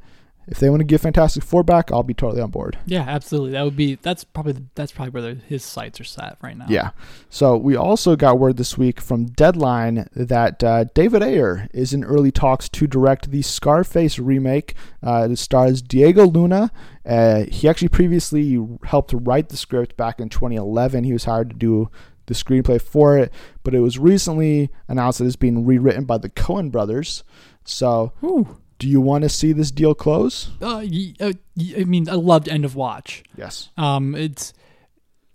if 0.47 0.59
they 0.59 0.69
want 0.69 0.81
to 0.81 0.85
give 0.85 1.01
Fantastic 1.01 1.43
Four 1.43 1.63
back, 1.63 1.91
I'll 1.91 2.03
be 2.03 2.13
totally 2.13 2.41
on 2.41 2.51
board. 2.51 2.77
Yeah, 2.85 3.05
absolutely. 3.07 3.51
That 3.51 3.63
would 3.63 3.75
be 3.75 3.95
that's 3.95 4.23
probably 4.23 4.55
that's 4.75 4.91
probably 4.91 5.21
where 5.21 5.35
his 5.35 5.63
sights 5.63 5.99
are 5.99 6.05
set 6.05 6.37
right 6.41 6.57
now. 6.57 6.65
Yeah. 6.67 6.91
So 7.29 7.55
we 7.55 7.75
also 7.75 8.15
got 8.15 8.39
word 8.39 8.57
this 8.57 8.77
week 8.77 8.99
from 8.99 9.25
Deadline 9.25 10.07
that 10.15 10.63
uh, 10.63 10.85
David 10.93 11.23
Ayer 11.23 11.67
is 11.73 11.93
in 11.93 12.03
early 12.03 12.31
talks 12.31 12.67
to 12.69 12.87
direct 12.87 13.31
the 13.31 13.41
Scarface 13.41 14.19
remake. 14.19 14.75
Uh, 15.01 15.29
it 15.31 15.37
stars 15.37 15.81
Diego 15.81 16.25
Luna. 16.25 16.71
Uh, 17.05 17.43
he 17.45 17.67
actually 17.67 17.89
previously 17.89 18.59
helped 18.85 19.13
write 19.13 19.49
the 19.49 19.57
script 19.57 19.97
back 19.97 20.19
in 20.19 20.29
2011. 20.29 21.03
He 21.03 21.13
was 21.13 21.25
hired 21.25 21.49
to 21.49 21.55
do 21.55 21.89
the 22.27 22.33
screenplay 22.33 22.81
for 22.81 23.17
it, 23.17 23.33
but 23.63 23.75
it 23.75 23.81
was 23.81 23.99
recently 23.99 24.69
announced 24.87 25.19
that 25.19 25.25
it's 25.25 25.35
being 25.35 25.65
rewritten 25.65 26.05
by 26.05 26.17
the 26.17 26.29
Coen 26.29 26.71
brothers. 26.71 27.23
So, 27.65 28.13
Ooh. 28.23 28.57
Do 28.79 28.87
you 28.87 29.01
want 29.01 29.23
to 29.23 29.29
see 29.29 29.53
this 29.53 29.71
deal 29.71 29.93
close? 29.93 30.51
Uh, 30.61 30.85
uh, 31.19 31.33
I 31.77 31.83
mean, 31.83 32.09
I 32.09 32.13
loved 32.13 32.49
End 32.49 32.65
of 32.65 32.75
Watch. 32.75 33.23
Yes. 33.37 33.69
Um, 33.77 34.15
it's 34.15 34.53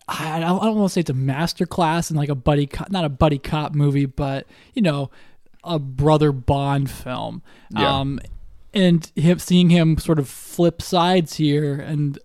I 0.09 0.41
don't, 0.41 0.61
I 0.63 0.65
don't 0.65 0.77
want 0.77 0.91
to 0.91 0.93
say 0.95 1.01
it's 1.01 1.11
a 1.11 1.15
master 1.15 1.67
class 1.67 2.11
in 2.11 2.17
like 2.17 2.31
a 2.31 2.35
buddy 2.35 2.67
cop, 2.67 2.91
not 2.91 3.05
a 3.05 3.11
buddy 3.11 3.39
cop 3.39 3.75
movie, 3.75 4.07
but 4.07 4.47
you 4.75 4.83
know, 4.83 5.11
a 5.63 5.79
brother 5.79 6.33
Bond 6.33 6.91
film. 6.91 7.43
Yeah. 7.71 8.01
Um, 8.01 8.21
and 8.73 9.11
him 9.17 9.39
seeing 9.39 9.71
him 9.71 9.99
sort 9.99 10.19
of 10.19 10.29
flip 10.29 10.81
sides 10.81 11.35
here 11.35 11.75
and 11.75 12.19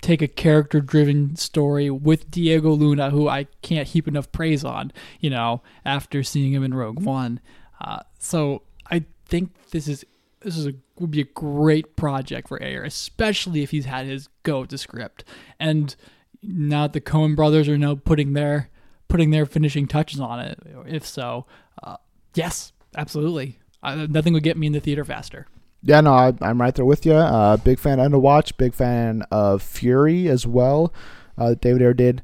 take 0.00 0.22
a 0.22 0.28
character 0.28 0.80
driven 0.80 1.36
story 1.36 1.90
with 1.90 2.30
Diego 2.30 2.70
Luna, 2.70 3.10
who 3.10 3.28
I 3.28 3.44
can't 3.62 3.88
heap 3.88 4.08
enough 4.08 4.32
praise 4.32 4.64
on, 4.64 4.92
you 5.20 5.30
know, 5.30 5.62
after 5.84 6.22
seeing 6.22 6.52
him 6.52 6.64
in 6.64 6.74
Rogue 6.74 7.00
One. 7.00 7.40
Uh, 7.80 8.00
so 8.18 8.62
I 8.90 9.04
think 9.26 9.52
this 9.70 9.86
is 9.88 10.04
this 10.42 10.56
is 10.56 10.66
a 10.66 10.74
would 10.98 11.10
be 11.10 11.20
a 11.22 11.24
great 11.24 11.96
project 11.96 12.48
for 12.48 12.62
Ayer, 12.62 12.84
especially 12.84 13.62
if 13.62 13.70
he's 13.70 13.86
had 13.86 14.06
his 14.06 14.28
go 14.42 14.64
the 14.66 14.78
script. 14.78 15.24
And 15.58 15.94
now 16.42 16.82
that 16.82 16.92
the 16.92 17.00
Coen 17.00 17.34
brothers 17.34 17.68
are 17.68 17.78
now 17.78 17.94
putting 17.94 18.34
their 18.34 18.68
putting 19.08 19.30
their 19.30 19.46
finishing 19.46 19.86
touches 19.86 20.20
on 20.20 20.40
it. 20.40 20.58
If 20.86 21.06
so, 21.06 21.46
uh, 21.82 21.96
yes, 22.34 22.72
absolutely. 22.96 23.58
Nothing 23.82 24.34
would 24.34 24.42
get 24.42 24.58
me 24.58 24.66
in 24.66 24.72
the 24.74 24.80
theater 24.80 25.04
faster. 25.04 25.46
Yeah, 25.82 26.02
no, 26.02 26.12
I, 26.12 26.34
I'm 26.42 26.60
right 26.60 26.74
there 26.74 26.84
with 26.84 27.06
you. 27.06 27.14
Uh, 27.14 27.56
big 27.56 27.78
fan 27.78 27.98
of 27.98 28.04
End 28.04 28.14
of 28.14 28.20
Watch. 28.20 28.56
Big 28.58 28.74
fan 28.74 29.22
of 29.30 29.62
Fury 29.62 30.28
as 30.28 30.46
well. 30.46 30.92
Uh, 31.38 31.54
David 31.58 31.80
Ayer 31.80 31.94
did 31.94 32.22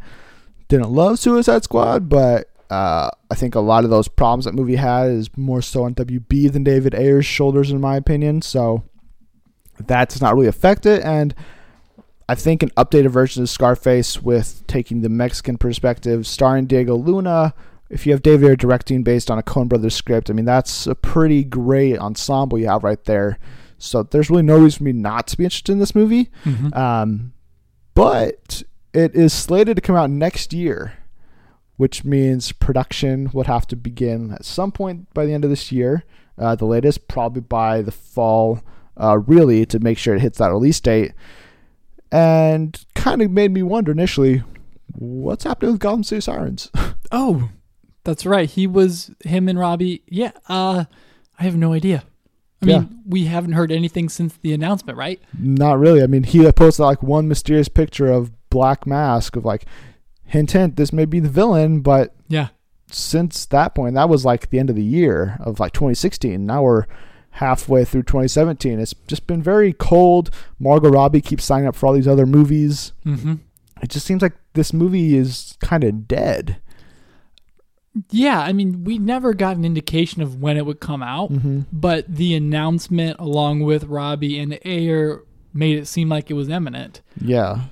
didn't 0.69 0.91
love 0.91 1.19
Suicide 1.19 1.65
Squad, 1.65 2.09
but 2.09 2.51
Uh, 2.71 3.11
I 3.31 3.35
think 3.35 3.55
a 3.55 3.61
lot 3.61 3.85
of 3.85 3.91
those 3.91 4.09
problems 4.09 4.45
that 4.45 4.55
movie 4.55 4.77
had 4.77 5.11
is 5.11 5.31
more 5.37 5.63
so 5.63 5.85
on 5.85 5.95
WB 5.95 6.53
than 6.53 6.65
David 6.65 6.95
Ayer's 6.95 7.27
shoulders, 7.27 7.71
in 7.71 7.81
my 7.81 7.97
opinion. 7.97 8.43
So 8.43 8.83
that 9.79 10.09
does 10.09 10.21
not 10.21 10.35
really 10.35 10.49
affect 10.49 10.87
it. 10.87 11.03
And 11.03 11.35
I 12.29 12.35
think 12.35 12.63
an 12.63 12.71
updated 12.71 13.11
version 13.11 13.43
of 13.43 13.49
Scarface 13.49 14.21
with 14.23 14.67
taking 14.67 15.03
the 15.03 15.09
Mexican 15.09 15.59
perspective, 15.59 16.27
starring 16.27 16.67
Diego 16.67 16.97
Luna. 16.97 17.55
If 17.89 18.05
you 18.05 18.13
have 18.13 18.23
David 18.23 18.49
Ayer 18.49 18.57
directing 18.57 19.05
based 19.05 19.31
on 19.31 19.39
a 19.39 19.43
Coen 19.45 19.69
Brothers 19.69 19.95
script, 19.95 20.29
I 20.29 20.33
mean 20.33 20.45
that's 20.45 20.89
a 20.89 20.95
pretty 20.97 21.45
great 21.45 21.99
ensemble 21.99 22.59
you 22.59 22.67
have 22.67 22.83
right 22.83 23.03
there. 23.05 23.39
So 23.79 24.03
there's 24.03 24.29
really 24.29 24.43
no 24.43 24.59
reason 24.59 24.79
for 24.79 24.85
me 24.85 24.93
not 24.93 25.29
to 25.29 25.37
be 25.37 25.45
interested 25.45 25.71
in 25.71 25.79
this 25.79 25.95
movie. 25.95 26.31
Mhm. 26.45 26.77
Um, 26.77 27.33
but 27.95 28.63
it 28.93 29.15
is 29.15 29.33
slated 29.33 29.77
to 29.77 29.83
come 29.83 29.95
out 29.95 30.11
next 30.11 30.53
year, 30.53 30.95
which 31.77 32.05
means 32.05 32.53
production 32.53 33.31
would 33.33 33.47
have 33.47 33.67
to 33.69 33.77
begin 33.77 34.33
at 34.33 34.45
some 34.45 34.73
point 34.73 35.13
by 35.15 35.25
the 35.27 35.33
end 35.33 35.45
of 35.45 35.51
this 35.51 35.71
year. 35.73 36.05
Uh, 36.39 36.55
the 36.55 36.65
latest, 36.67 37.09
probably 37.09 37.41
by 37.41 37.81
the 37.83 37.91
fall, 37.93 38.61
uh, 38.97 39.19
really, 39.27 39.65
to 39.67 39.79
make 39.79 39.97
sure 39.99 40.15
it 40.15 40.21
hits 40.21 40.39
that 40.39 40.51
release 40.51 40.81
date. 40.81 41.13
And 42.13 42.79
kind 42.95 43.21
of 43.23 43.31
made 43.31 43.53
me 43.53 43.63
wonder 43.63 43.93
initially, 43.93 44.43
what's 44.93 45.45
happening 45.45 45.73
with 45.73 45.81
Gotham 45.81 46.05
City 46.05 46.21
Sirens? 46.21 46.71
Oh, 47.13 47.51
that's 48.03 48.27
right. 48.27 48.51
He 48.51 48.67
was 48.67 49.13
him 49.25 49.49
and 49.49 49.57
Robbie. 49.57 50.03
Yeah. 50.09 50.33
Uh, 50.49 50.87
I 51.39 51.43
have 51.45 51.57
no 51.57 51.73
idea. 51.73 52.03
I 52.61 52.67
mean, 52.67 52.75
Yeah. 52.75 52.85
we 53.07 53.25
haven't 53.27 53.53
heard 53.53 53.71
anything 53.71 54.09
since 54.09 54.37
the 54.43 54.53
announcement, 54.53 54.99
right? 54.99 55.21
Not 55.39 55.79
really. 55.79 56.03
I 56.03 56.09
mean, 56.09 56.25
he 56.25 56.51
posted 56.51 56.83
like 56.85 57.05
one 57.05 57.29
mysterious 57.29 57.69
picture 57.69 58.11
of 58.11 58.33
Black 58.51 58.89
Mask 58.89 59.37
of 59.37 59.45
like, 59.45 59.67
hint, 60.27 60.53
hint, 60.53 60.77
this 60.77 60.93
may 60.93 61.05
be 61.05 61.21
the 61.21 61.29
villain, 61.29 61.81
but 61.81 62.15
Yeah. 62.29 62.49
since 62.91 63.47
that 63.47 63.75
point, 63.75 63.95
that 63.95 64.09
was 64.09 64.25
like 64.25 64.51
the 64.51 64.59
end 64.59 64.71
of 64.71 64.77
the 64.77 64.83
year 64.85 65.37
of 65.41 65.59
like 65.61 65.73
2016. 65.73 66.45
Now 66.45 66.63
we're 66.63 66.85
halfway 67.31 67.85
through 67.85 68.03
2017. 68.05 68.79
It's 68.81 68.95
just 69.07 69.27
been 69.27 69.43
very 69.43 69.73
cold. 69.73 70.31
Margot 70.59 70.89
Robbie 70.91 71.21
keeps 71.21 71.45
signing 71.45 71.67
up 71.69 71.77
for 71.77 71.87
all 71.87 71.93
these 71.93 72.09
other 72.09 72.27
movies. 72.27 72.93
Mm-hmm. 73.05 73.35
It 73.83 73.91
just 73.91 74.07
seems 74.07 74.23
like 74.23 74.33
this 74.55 74.73
movie 74.73 75.17
is 75.17 75.57
kind 75.61 75.85
of 75.85 76.09
dead. 76.09 76.57
Yeah. 78.11 78.41
I 78.41 78.53
mean, 78.53 78.85
we 78.85 78.99
never 78.99 79.33
got 79.35 79.57
an 79.57 79.65
indication 79.65 80.23
of 80.23 80.41
when 80.41 80.57
it 80.57 80.67
would 80.67 80.81
come 80.81 81.03
out, 81.03 81.31
Mm-hmm. 81.33 81.61
but 81.73 82.05
the 82.09 82.35
announcement, 82.35 83.19
along 83.19 83.61
with 83.61 83.85
Robbie 83.85 84.39
and 84.39 84.59
Ayer, 84.65 85.23
made 85.55 85.79
it 85.79 85.87
seem 85.87 86.09
like 86.09 86.31
it 86.31 86.35
was 86.35 86.49
imminent. 86.49 87.01
Yeah. 87.21 87.63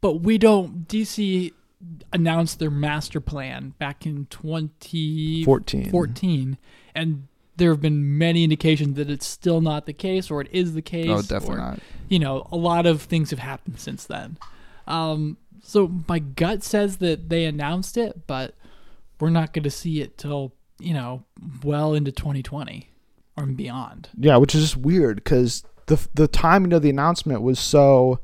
But 0.00 0.20
we 0.20 0.38
don't. 0.38 0.86
DC 0.86 1.52
announced 2.14 2.58
their 2.60 2.70
master 2.70 3.20
plan 3.20 3.74
back 3.78 4.06
in 4.06 4.26
2014, 4.26 5.90
14. 5.90 6.58
and 6.94 7.28
there 7.56 7.70
have 7.70 7.80
been 7.80 8.18
many 8.18 8.42
indications 8.42 8.96
that 8.96 9.10
it's 9.10 9.26
still 9.26 9.60
not 9.60 9.86
the 9.86 9.92
case, 9.92 10.30
or 10.30 10.40
it 10.40 10.48
is 10.50 10.74
the 10.74 10.82
case. 10.82 11.08
Oh, 11.08 11.22
definitely 11.22 11.56
or- 11.56 11.58
not. 11.58 11.78
you 12.08 12.18
know, 12.18 12.46
a 12.50 12.56
lot 12.56 12.86
of 12.86 13.02
things 13.02 13.30
have 13.30 13.38
happened 13.38 13.78
since 13.78 14.04
then. 14.04 14.38
Um, 14.86 15.36
so 15.62 15.90
my 16.08 16.18
gut 16.18 16.62
says 16.62 16.98
that 16.98 17.28
they 17.28 17.44
announced 17.44 17.96
it, 17.96 18.26
but 18.26 18.54
we're 19.20 19.30
not 19.30 19.52
going 19.52 19.62
to 19.64 19.70
see 19.70 20.00
it 20.00 20.18
till 20.18 20.52
you 20.78 20.92
know 20.92 21.24
well 21.62 21.94
into 21.94 22.10
2020 22.12 22.90
or 23.36 23.46
beyond. 23.46 24.08
Yeah, 24.18 24.36
which 24.36 24.54
is 24.54 24.62
just 24.62 24.76
weird 24.76 25.16
because 25.16 25.64
the 25.86 26.06
the 26.14 26.28
timing 26.28 26.72
of 26.72 26.82
the 26.82 26.90
announcement 26.90 27.42
was 27.42 27.58
so. 27.58 28.18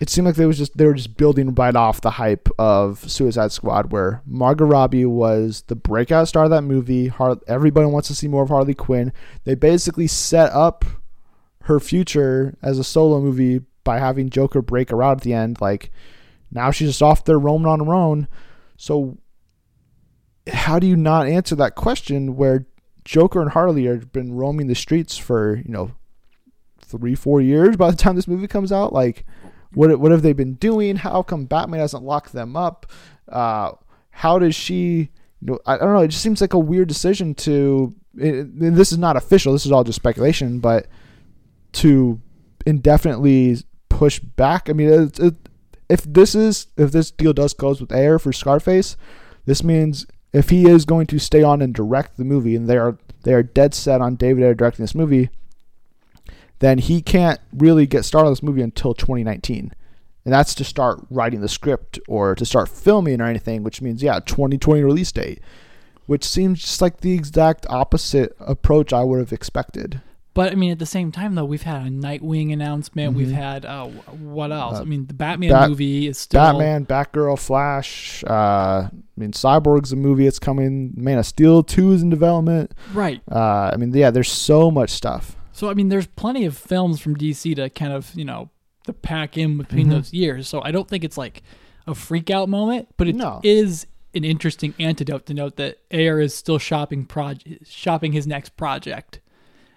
It 0.00 0.08
seemed 0.08 0.26
like 0.26 0.36
they 0.36 0.46
was 0.46 0.56
just 0.56 0.76
they 0.78 0.86
were 0.86 0.94
just 0.94 1.18
building 1.18 1.54
right 1.54 1.76
off 1.76 2.00
the 2.00 2.12
hype 2.12 2.48
of 2.58 3.10
Suicide 3.10 3.52
Squad, 3.52 3.92
where 3.92 4.22
Margot 4.24 4.64
Robbie 4.64 5.04
was 5.04 5.62
the 5.66 5.76
breakout 5.76 6.26
star 6.26 6.44
of 6.44 6.50
that 6.50 6.62
movie. 6.62 7.08
Har- 7.08 7.38
everybody 7.46 7.86
wants 7.86 8.08
to 8.08 8.14
see 8.14 8.26
more 8.26 8.42
of 8.42 8.48
Harley 8.48 8.74
Quinn. 8.74 9.12
They 9.44 9.54
basically 9.54 10.06
set 10.06 10.50
up 10.52 10.86
her 11.64 11.78
future 11.78 12.56
as 12.62 12.78
a 12.78 12.84
solo 12.84 13.20
movie 13.20 13.60
by 13.84 13.98
having 13.98 14.30
Joker 14.30 14.62
break 14.62 14.90
her 14.90 15.02
out 15.02 15.18
at 15.18 15.22
the 15.22 15.34
end. 15.34 15.60
Like 15.60 15.90
now 16.50 16.70
she's 16.70 16.88
just 16.88 17.02
off 17.02 17.24
there 17.24 17.38
roaming 17.38 17.68
on 17.68 17.84
her 17.84 17.94
own. 17.94 18.26
So 18.78 19.18
how 20.50 20.78
do 20.78 20.86
you 20.86 20.96
not 20.96 21.28
answer 21.28 21.54
that 21.56 21.74
question 21.74 22.36
where 22.36 22.66
Joker 23.04 23.40
and 23.42 23.50
Harley 23.50 23.84
have 23.84 24.12
been 24.12 24.32
roaming 24.32 24.66
the 24.66 24.74
streets 24.74 25.16
for 25.16 25.56
you 25.56 25.70
know 25.70 25.92
three 26.78 27.14
four 27.14 27.40
years 27.40 27.76
by 27.76 27.90
the 27.90 27.96
time 27.96 28.16
this 28.16 28.28
movie 28.28 28.48
comes 28.48 28.72
out 28.72 28.92
like 28.92 29.24
what 29.72 29.98
what 29.98 30.12
have 30.12 30.22
they 30.22 30.32
been 30.32 30.54
doing? 30.54 30.96
How 30.96 31.22
come 31.22 31.46
Batman 31.46 31.80
hasn't 31.80 32.02
locked 32.02 32.32
them 32.32 32.56
up? 32.56 32.86
Uh, 33.28 33.72
how 34.10 34.38
does 34.38 34.54
she 34.54 35.10
you 35.40 35.46
know 35.46 35.58
I, 35.66 35.74
I 35.74 35.78
don't 35.78 35.94
know 35.94 36.00
it 36.00 36.08
just 36.08 36.22
seems 36.22 36.40
like 36.40 36.54
a 36.54 36.58
weird 36.58 36.88
decision 36.88 37.34
to 37.36 37.94
it, 38.16 38.74
this 38.74 38.90
is 38.92 38.98
not 38.98 39.16
official 39.16 39.52
this 39.52 39.64
is 39.64 39.72
all 39.72 39.84
just 39.84 39.96
speculation 39.96 40.58
but 40.58 40.88
to 41.72 42.20
indefinitely 42.66 43.58
push 43.88 44.18
back. 44.18 44.68
I 44.68 44.72
mean 44.72 44.88
it, 44.88 45.18
it, 45.20 45.34
if 45.88 46.02
this 46.04 46.34
is 46.34 46.66
if 46.76 46.92
this 46.92 47.10
deal 47.10 47.32
does 47.32 47.54
close 47.54 47.80
with 47.80 47.92
Ayer 47.92 48.18
for 48.18 48.32
Scarface 48.32 48.96
this 49.46 49.62
means 49.62 50.06
if 50.32 50.50
he 50.50 50.68
is 50.68 50.84
going 50.84 51.06
to 51.08 51.18
stay 51.18 51.42
on 51.42 51.62
and 51.62 51.74
direct 51.74 52.16
the 52.16 52.24
movie, 52.24 52.54
and 52.54 52.68
they 52.68 52.76
are 52.76 52.98
they 53.22 53.34
are 53.34 53.42
dead 53.42 53.74
set 53.74 54.00
on 54.00 54.16
David 54.16 54.44
Ayer 54.44 54.54
directing 54.54 54.82
this 54.82 54.94
movie, 54.94 55.30
then 56.60 56.78
he 56.78 57.02
can't 57.02 57.40
really 57.52 57.86
get 57.86 58.04
started 58.04 58.28
on 58.28 58.32
this 58.32 58.42
movie 58.42 58.62
until 58.62 58.94
2019, 58.94 59.72
and 60.24 60.32
that's 60.34 60.54
to 60.54 60.64
start 60.64 61.00
writing 61.10 61.40
the 61.40 61.48
script 61.48 61.98
or 62.08 62.34
to 62.34 62.44
start 62.46 62.68
filming 62.68 63.20
or 63.20 63.24
anything, 63.26 63.62
which 63.62 63.82
means 63.82 64.02
yeah, 64.02 64.20
2020 64.20 64.82
release 64.82 65.10
date, 65.12 65.40
which 66.06 66.24
seems 66.24 66.60
just 66.60 66.80
like 66.80 67.00
the 67.00 67.12
exact 67.12 67.66
opposite 67.68 68.34
approach 68.40 68.92
I 68.92 69.02
would 69.02 69.18
have 69.20 69.32
expected. 69.32 70.00
But 70.32 70.52
I 70.52 70.54
mean, 70.54 70.70
at 70.70 70.78
the 70.78 70.86
same 70.86 71.10
time, 71.10 71.34
though, 71.34 71.44
we've 71.44 71.62
had 71.64 71.82
a 71.82 71.90
Nightwing 71.90 72.52
announcement. 72.52 73.14
We've 73.16 73.28
Mhm. 73.28 73.32
had 73.32 73.64
uh, 73.66 73.86
what 73.86 74.52
else? 74.52 74.78
Uh, 74.78 74.82
I 74.82 74.84
mean, 74.84 75.06
the 75.06 75.12
Batman 75.14 75.50
Bat- 75.50 75.68
movie 75.70 76.06
is 76.06 76.18
still 76.18 76.40
Batman, 76.40 76.86
Batgirl, 76.86 77.36
Flash. 77.36 78.22
Uh, 78.24 78.30
I 78.86 78.90
mean, 79.16 79.32
Cyborg's 79.32 79.90
a 79.92 79.96
movie 79.96 80.24
that's 80.24 80.38
coming. 80.38 80.92
Man 80.96 81.18
of 81.18 81.26
Steel 81.26 81.64
2 81.64 81.92
is 81.92 82.02
in 82.02 82.10
development. 82.10 82.72
right. 82.94 83.20
Uh, 83.30 83.70
I 83.72 83.76
mean, 83.76 83.92
yeah, 83.92 84.10
there's 84.12 84.30
so 84.30 84.70
much 84.70 84.90
stuff. 84.90 85.36
So 85.60 85.68
I 85.68 85.74
mean, 85.74 85.90
there's 85.90 86.06
plenty 86.06 86.46
of 86.46 86.56
films 86.56 87.00
from 87.00 87.14
DC 87.18 87.54
to 87.56 87.68
kind 87.68 87.92
of 87.92 88.14
you 88.14 88.24
know 88.24 88.48
to 88.86 88.94
pack 88.94 89.36
in 89.36 89.58
between 89.58 89.88
Mhm. 89.88 89.90
those 89.90 90.10
years. 90.14 90.48
So 90.48 90.62
I 90.62 90.70
don't 90.70 90.88
think 90.88 91.04
it's 91.04 91.18
like 91.18 91.42
a 91.86 91.94
freak 91.94 92.30
out 92.30 92.48
moment, 92.48 92.88
but 92.96 93.06
it 93.08 93.16
is 93.44 93.84
No. 93.84 94.18
an 94.18 94.24
interesting 94.24 94.72
antidote 94.78 95.26
to 95.26 95.34
note 95.34 95.56
that 95.56 95.76
Ayer 95.92 96.18
is 96.18 96.32
still 96.34 96.56
shopping 96.56 97.04
proj- 97.04 97.58
shopping 97.62 98.12
his 98.12 98.26
next 98.26 98.56
project 98.56 99.20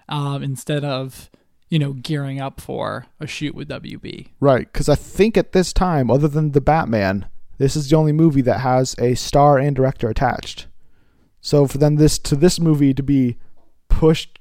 um, 0.08 0.42
instead 0.42 0.86
of 0.86 1.30
you 1.70 1.80
know 1.80 1.92
gearing 1.92 2.40
up 2.40 2.62
for 2.62 3.08
a 3.20 3.28
shoot 3.28 3.54
with 3.54 3.68
WB. 3.68 4.28
Right, 4.40 4.72
because 4.72 4.88
I 4.88 4.96
think 4.96 5.36
at 5.36 5.52
this 5.52 5.74
time, 5.74 6.10
other 6.10 6.30
than 6.30 6.54
the 6.54 6.62
Batman, 6.62 7.26
this 7.58 7.76
is 7.76 7.90
the 7.90 7.98
only 7.98 8.14
movie 8.14 8.42
that 8.44 8.62
has 8.62 8.96
a 9.00 9.16
star 9.16 9.58
and 9.58 9.76
director 9.76 10.08
attached. 10.08 10.68
So 11.42 11.68
for 11.68 11.78
them 11.78 11.98
this 11.98 12.18
to 12.20 12.38
this 12.38 12.58
movie 12.58 12.94
to 12.94 13.04
be 13.04 13.36
pushed 13.90 14.40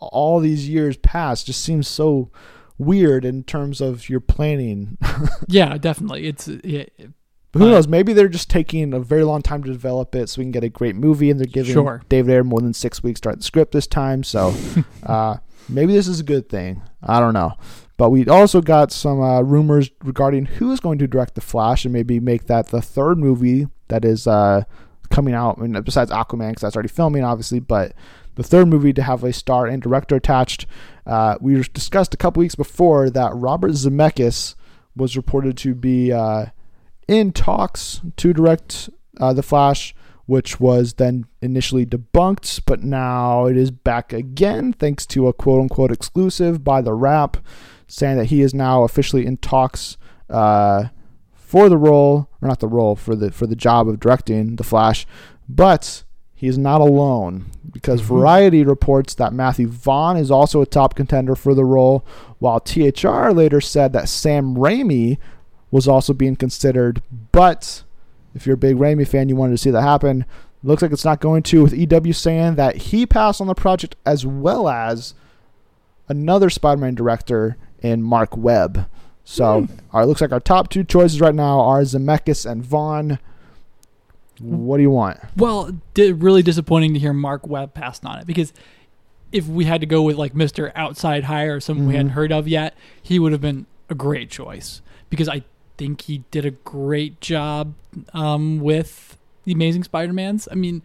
all 0.00 0.40
these 0.40 0.68
years 0.68 0.96
past 0.96 1.46
just 1.46 1.62
seems 1.62 1.86
so 1.88 2.30
weird 2.78 3.24
in 3.24 3.44
terms 3.44 3.80
of 3.80 4.08
your 4.08 4.20
planning. 4.20 4.96
yeah, 5.48 5.76
definitely. 5.76 6.26
It's 6.26 6.48
it, 6.48 6.92
But 7.52 7.60
who 7.60 7.70
knows? 7.70 7.86
Maybe 7.86 8.12
they're 8.12 8.28
just 8.28 8.48
taking 8.50 8.94
a 8.94 9.00
very 9.00 9.24
long 9.24 9.42
time 9.42 9.62
to 9.64 9.72
develop 9.72 10.14
it, 10.14 10.28
so 10.28 10.40
we 10.40 10.44
can 10.44 10.52
get 10.52 10.64
a 10.64 10.68
great 10.68 10.96
movie, 10.96 11.30
and 11.30 11.38
they're 11.38 11.46
giving 11.46 11.72
Sure. 11.74 12.02
David 12.08 12.32
Ayer 12.32 12.44
more 12.44 12.60
than 12.60 12.72
six 12.74 13.02
weeks 13.02 13.20
to 13.20 13.28
write 13.28 13.38
the 13.38 13.44
script 13.44 13.72
this 13.72 13.86
time. 13.86 14.24
So 14.24 14.54
uh, 15.04 15.36
maybe 15.68 15.92
this 15.92 16.08
is 16.08 16.20
a 16.20 16.24
good 16.24 16.48
thing. 16.48 16.82
I 17.02 17.20
don't 17.20 17.34
know. 17.34 17.54
But 17.96 18.10
we 18.10 18.26
also 18.28 18.62
got 18.62 18.92
some 18.92 19.20
uh, 19.20 19.42
rumors 19.42 19.90
regarding 20.02 20.46
who 20.46 20.72
is 20.72 20.80
going 20.80 20.98
to 21.00 21.06
direct 21.06 21.34
The 21.34 21.42
Flash, 21.42 21.84
and 21.84 21.92
maybe 21.92 22.18
make 22.18 22.46
that 22.46 22.68
the 22.68 22.80
third 22.80 23.18
movie 23.18 23.66
that 23.88 24.06
is 24.06 24.26
uh, 24.26 24.62
coming 25.10 25.34
out. 25.34 25.58
I 25.58 25.66
mean, 25.66 25.82
besides 25.82 26.10
Aquaman, 26.10 26.48
because 26.50 26.62
that's 26.62 26.76
already 26.76 26.88
filming, 26.88 27.24
obviously, 27.24 27.60
but 27.60 27.92
the 28.34 28.42
third 28.42 28.68
movie 28.68 28.92
to 28.92 29.02
have 29.02 29.24
a 29.24 29.32
star 29.32 29.66
and 29.66 29.82
director 29.82 30.16
attached. 30.16 30.66
Uh, 31.06 31.36
we 31.40 31.62
discussed 31.72 32.14
a 32.14 32.16
couple 32.16 32.40
weeks 32.40 32.54
before 32.54 33.10
that 33.10 33.32
Robert 33.34 33.72
Zemeckis 33.72 34.54
was 34.96 35.16
reported 35.16 35.56
to 35.58 35.74
be. 35.74 36.12
Uh, 36.12 36.46
in 37.10 37.32
talks 37.32 38.00
to 38.16 38.32
direct 38.32 38.88
uh, 39.18 39.32
The 39.32 39.42
Flash, 39.42 39.96
which 40.26 40.60
was 40.60 40.94
then 40.94 41.26
initially 41.42 41.84
debunked, 41.84 42.60
but 42.64 42.84
now 42.84 43.46
it 43.46 43.56
is 43.56 43.72
back 43.72 44.12
again 44.12 44.72
thanks 44.72 45.04
to 45.06 45.26
a 45.26 45.32
quote 45.32 45.60
unquote 45.60 45.90
exclusive 45.90 46.62
by 46.62 46.80
The 46.80 46.94
Wrap 46.94 47.38
saying 47.88 48.16
that 48.18 48.26
he 48.26 48.42
is 48.42 48.54
now 48.54 48.84
officially 48.84 49.26
in 49.26 49.38
talks 49.38 49.96
uh, 50.28 50.84
for 51.34 51.68
the 51.68 51.76
role, 51.76 52.30
or 52.40 52.46
not 52.46 52.60
the 52.60 52.68
role, 52.68 52.94
for 52.94 53.16
the 53.16 53.32
for 53.32 53.48
the 53.48 53.56
job 53.56 53.88
of 53.88 53.98
directing 53.98 54.54
The 54.54 54.62
Flash, 54.62 55.04
but 55.48 56.04
he 56.40 56.46
is 56.46 56.56
not 56.56 56.80
alone 56.80 57.44
because 57.70 58.00
Mhm. 58.00 58.06
Variety 58.06 58.64
reports 58.64 59.12
that 59.16 59.34
Matthew 59.34 59.68
Vaughn 59.68 60.16
is 60.16 60.30
also 60.30 60.62
a 60.62 60.66
top 60.66 60.94
contender 60.94 61.34
for 61.36 61.52
the 61.52 61.66
role, 61.66 62.02
while 62.38 62.58
THR 62.60 63.30
later 63.30 63.60
said 63.60 63.92
that 63.92 64.08
Sam 64.08 64.54
Raimi 64.56 65.18
was 65.70 65.86
also 65.86 66.14
being 66.14 66.36
considered, 66.36 67.02
but 67.30 67.82
if 68.34 68.46
you're 68.46 68.54
a 68.54 68.56
big 68.56 68.78
Raimi 68.78 69.06
fan, 69.06 69.28
you 69.28 69.36
wanted 69.36 69.52
to 69.52 69.58
see 69.58 69.70
that 69.70 69.82
happen. 69.82 70.24
Looks 70.64 70.80
like 70.80 70.92
it's 70.92 71.04
not 71.04 71.20
going 71.20 71.42
to, 71.42 71.62
with 71.62 71.74
EW 71.74 72.14
saying 72.14 72.54
that 72.54 72.76
he 72.88 73.04
passed 73.04 73.42
on 73.42 73.46
the 73.46 73.54
project 73.54 73.96
as 74.06 74.24
well 74.24 74.66
as 74.66 75.12
another 76.08 76.48
Spider-Man 76.48 76.94
director 76.94 77.58
in 77.82 78.02
Marc 78.02 78.34
Webb. 78.34 78.86
So, 79.24 79.68
our, 79.92 80.02
it 80.04 80.06
looks 80.06 80.22
like 80.22 80.32
our 80.32 80.40
top 80.40 80.70
two 80.70 80.84
choices 80.84 81.20
right 81.20 81.34
now 81.34 81.60
are 81.60 81.82
Zemeckis 81.82 82.50
and 82.50 82.64
Vaughn. 82.64 83.18
What 84.40 84.78
do 84.78 84.82
you 84.82 84.90
want? 84.90 85.18
Well, 85.36 85.70
di- 85.94 86.12
really 86.12 86.42
disappointing 86.42 86.94
to 86.94 86.98
hear 87.00 87.12
Marc 87.12 87.46
Webb 87.46 87.74
passed 87.74 88.04
on 88.06 88.18
it 88.18 88.26
because 88.26 88.52
if 89.32 89.46
we 89.46 89.64
had 89.66 89.80
to 89.80 89.86
go 89.86 90.02
with 90.02 90.16
like 90.16 90.32
Mr. 90.34 90.72
Outside 90.74 91.24
Hire 91.24 91.56
or 91.56 91.60
someone 91.60 91.86
we 91.86 91.94
hadn't 91.94 92.10
Mhm. 92.12 92.14
heard 92.14 92.32
of 92.32 92.48
yet, 92.48 92.74
he 93.02 93.18
would 93.18 93.32
have 93.32 93.40
been 93.40 93.66
a 93.88 93.94
great 93.94 94.30
choice 94.30 94.80
because 95.08 95.28
I 95.28 95.42
think 95.76 96.02
he 96.02 96.24
did 96.30 96.44
a 96.44 96.50
great 96.50 97.20
job 97.20 97.74
um, 98.12 98.60
with 98.60 99.16
the 99.44 99.52
Amazing 99.52 99.84
Spider-Mans. 99.84 100.48
I 100.50 100.54
mean, 100.54 100.82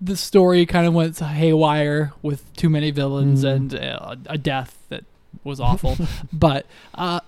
the 0.00 0.16
story 0.16 0.64
kind 0.66 0.86
of 0.86 0.94
went 0.94 1.18
haywire 1.18 2.12
with 2.22 2.52
too 2.56 2.68
many 2.70 2.90
villains 2.90 3.44
Mhm. 3.44 3.54
and 3.56 3.74
uh, 3.74 4.16
a 4.26 4.38
death 4.38 4.78
that 4.88 5.04
was 5.44 5.60
awful. 5.60 5.96
but 6.32 6.66
uh, 6.94 7.20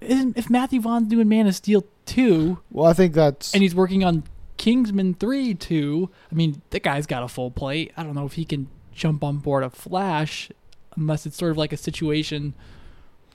isn't- 0.00 0.36
if 0.36 0.48
Matthew 0.50 0.80
Vaughn's 0.80 1.08
doing 1.08 1.28
Man 1.28 1.46
of 1.46 1.54
Steel 1.54 1.84
2 2.06 2.58
Well, 2.70 2.86
I 2.86 2.92
think 2.92 3.14
that's 3.14 3.52
and 3.54 3.62
he's 3.62 3.74
working 3.74 4.04
on 4.04 4.24
Kingsman 4.62 5.14
3 5.14 5.54
too. 5.54 6.08
I 6.30 6.36
mean, 6.36 6.62
the 6.70 6.78
guy's 6.78 7.04
got 7.08 7.24
a 7.24 7.28
full 7.28 7.50
plate. 7.50 7.90
I 7.96 8.04
don't 8.04 8.14
know 8.14 8.26
if 8.26 8.34
he 8.34 8.44
can 8.44 8.68
jump 8.92 9.24
on 9.24 9.38
board 9.38 9.64
a 9.64 9.70
Flash 9.70 10.52
unless 10.94 11.26
it's 11.26 11.36
sort 11.36 11.50
of 11.50 11.58
like 11.58 11.72
a 11.72 11.76
situation 11.76 12.54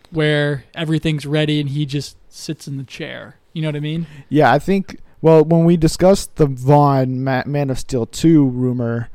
where 0.09 0.63
everything's 0.73 1.25
ready 1.25 1.59
and 1.59 1.71
he 1.71 1.85
just 1.85 2.15
sits 2.29 2.65
in 2.65 2.77
the 2.77 2.85
chair. 2.85 3.35
You 3.51 3.61
know 3.61 3.67
what 3.67 3.75
I 3.75 3.81
mean? 3.81 4.07
Yeah, 4.29 4.53
I 4.53 4.57
think. 4.57 5.01
Well, 5.21 5.43
when 5.43 5.65
we 5.65 5.75
discussed 5.75 6.37
the 6.37 6.45
Vaughn 6.45 7.25
Man 7.25 7.69
of 7.71 7.77
Steel 7.77 8.05
two 8.05 8.45
rumor, 8.45 9.09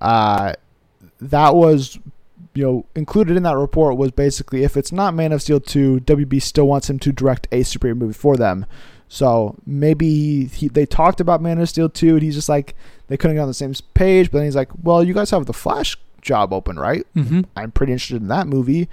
uh, 0.00 0.54
that 1.20 1.54
was 1.54 1.98
you 2.54 2.64
know 2.64 2.86
included 2.94 3.36
in 3.36 3.42
that 3.42 3.58
report 3.58 3.98
was 3.98 4.12
basically 4.12 4.64
if 4.64 4.78
it's 4.78 4.92
not 4.92 5.12
Man 5.12 5.30
of 5.30 5.42
Steel 5.42 5.60
two, 5.60 6.00
WB 6.06 6.40
still 6.40 6.66
wants 6.66 6.88
him 6.88 6.98
to 7.00 7.12
direct 7.12 7.48
a 7.52 7.60
superhero 7.64 7.98
movie 7.98 8.14
for 8.14 8.38
them. 8.38 8.64
So 9.12 9.56
maybe 9.66 10.46
he, 10.46 10.68
they 10.68 10.86
talked 10.86 11.20
about 11.20 11.42
Man 11.42 11.58
of 11.60 11.68
Steel 11.68 11.88
two, 11.88 12.14
and 12.14 12.22
he's 12.22 12.36
just 12.36 12.48
like 12.48 12.76
they 13.08 13.16
couldn't 13.16 13.36
get 13.36 13.42
on 13.42 13.48
the 13.48 13.54
same 13.54 13.74
page. 13.94 14.30
But 14.30 14.38
then 14.38 14.46
he's 14.46 14.56
like, 14.56 14.70
"Well, 14.82 15.02
you 15.02 15.12
guys 15.12 15.30
have 15.30 15.46
the 15.46 15.52
Flash 15.52 15.96
job 16.22 16.52
open, 16.52 16.78
right? 16.78 17.06
Mm-hmm. 17.16 17.42
I'm 17.56 17.72
pretty 17.72 17.92
interested 17.92 18.22
in 18.22 18.28
that 18.28 18.46
movie. 18.46 18.88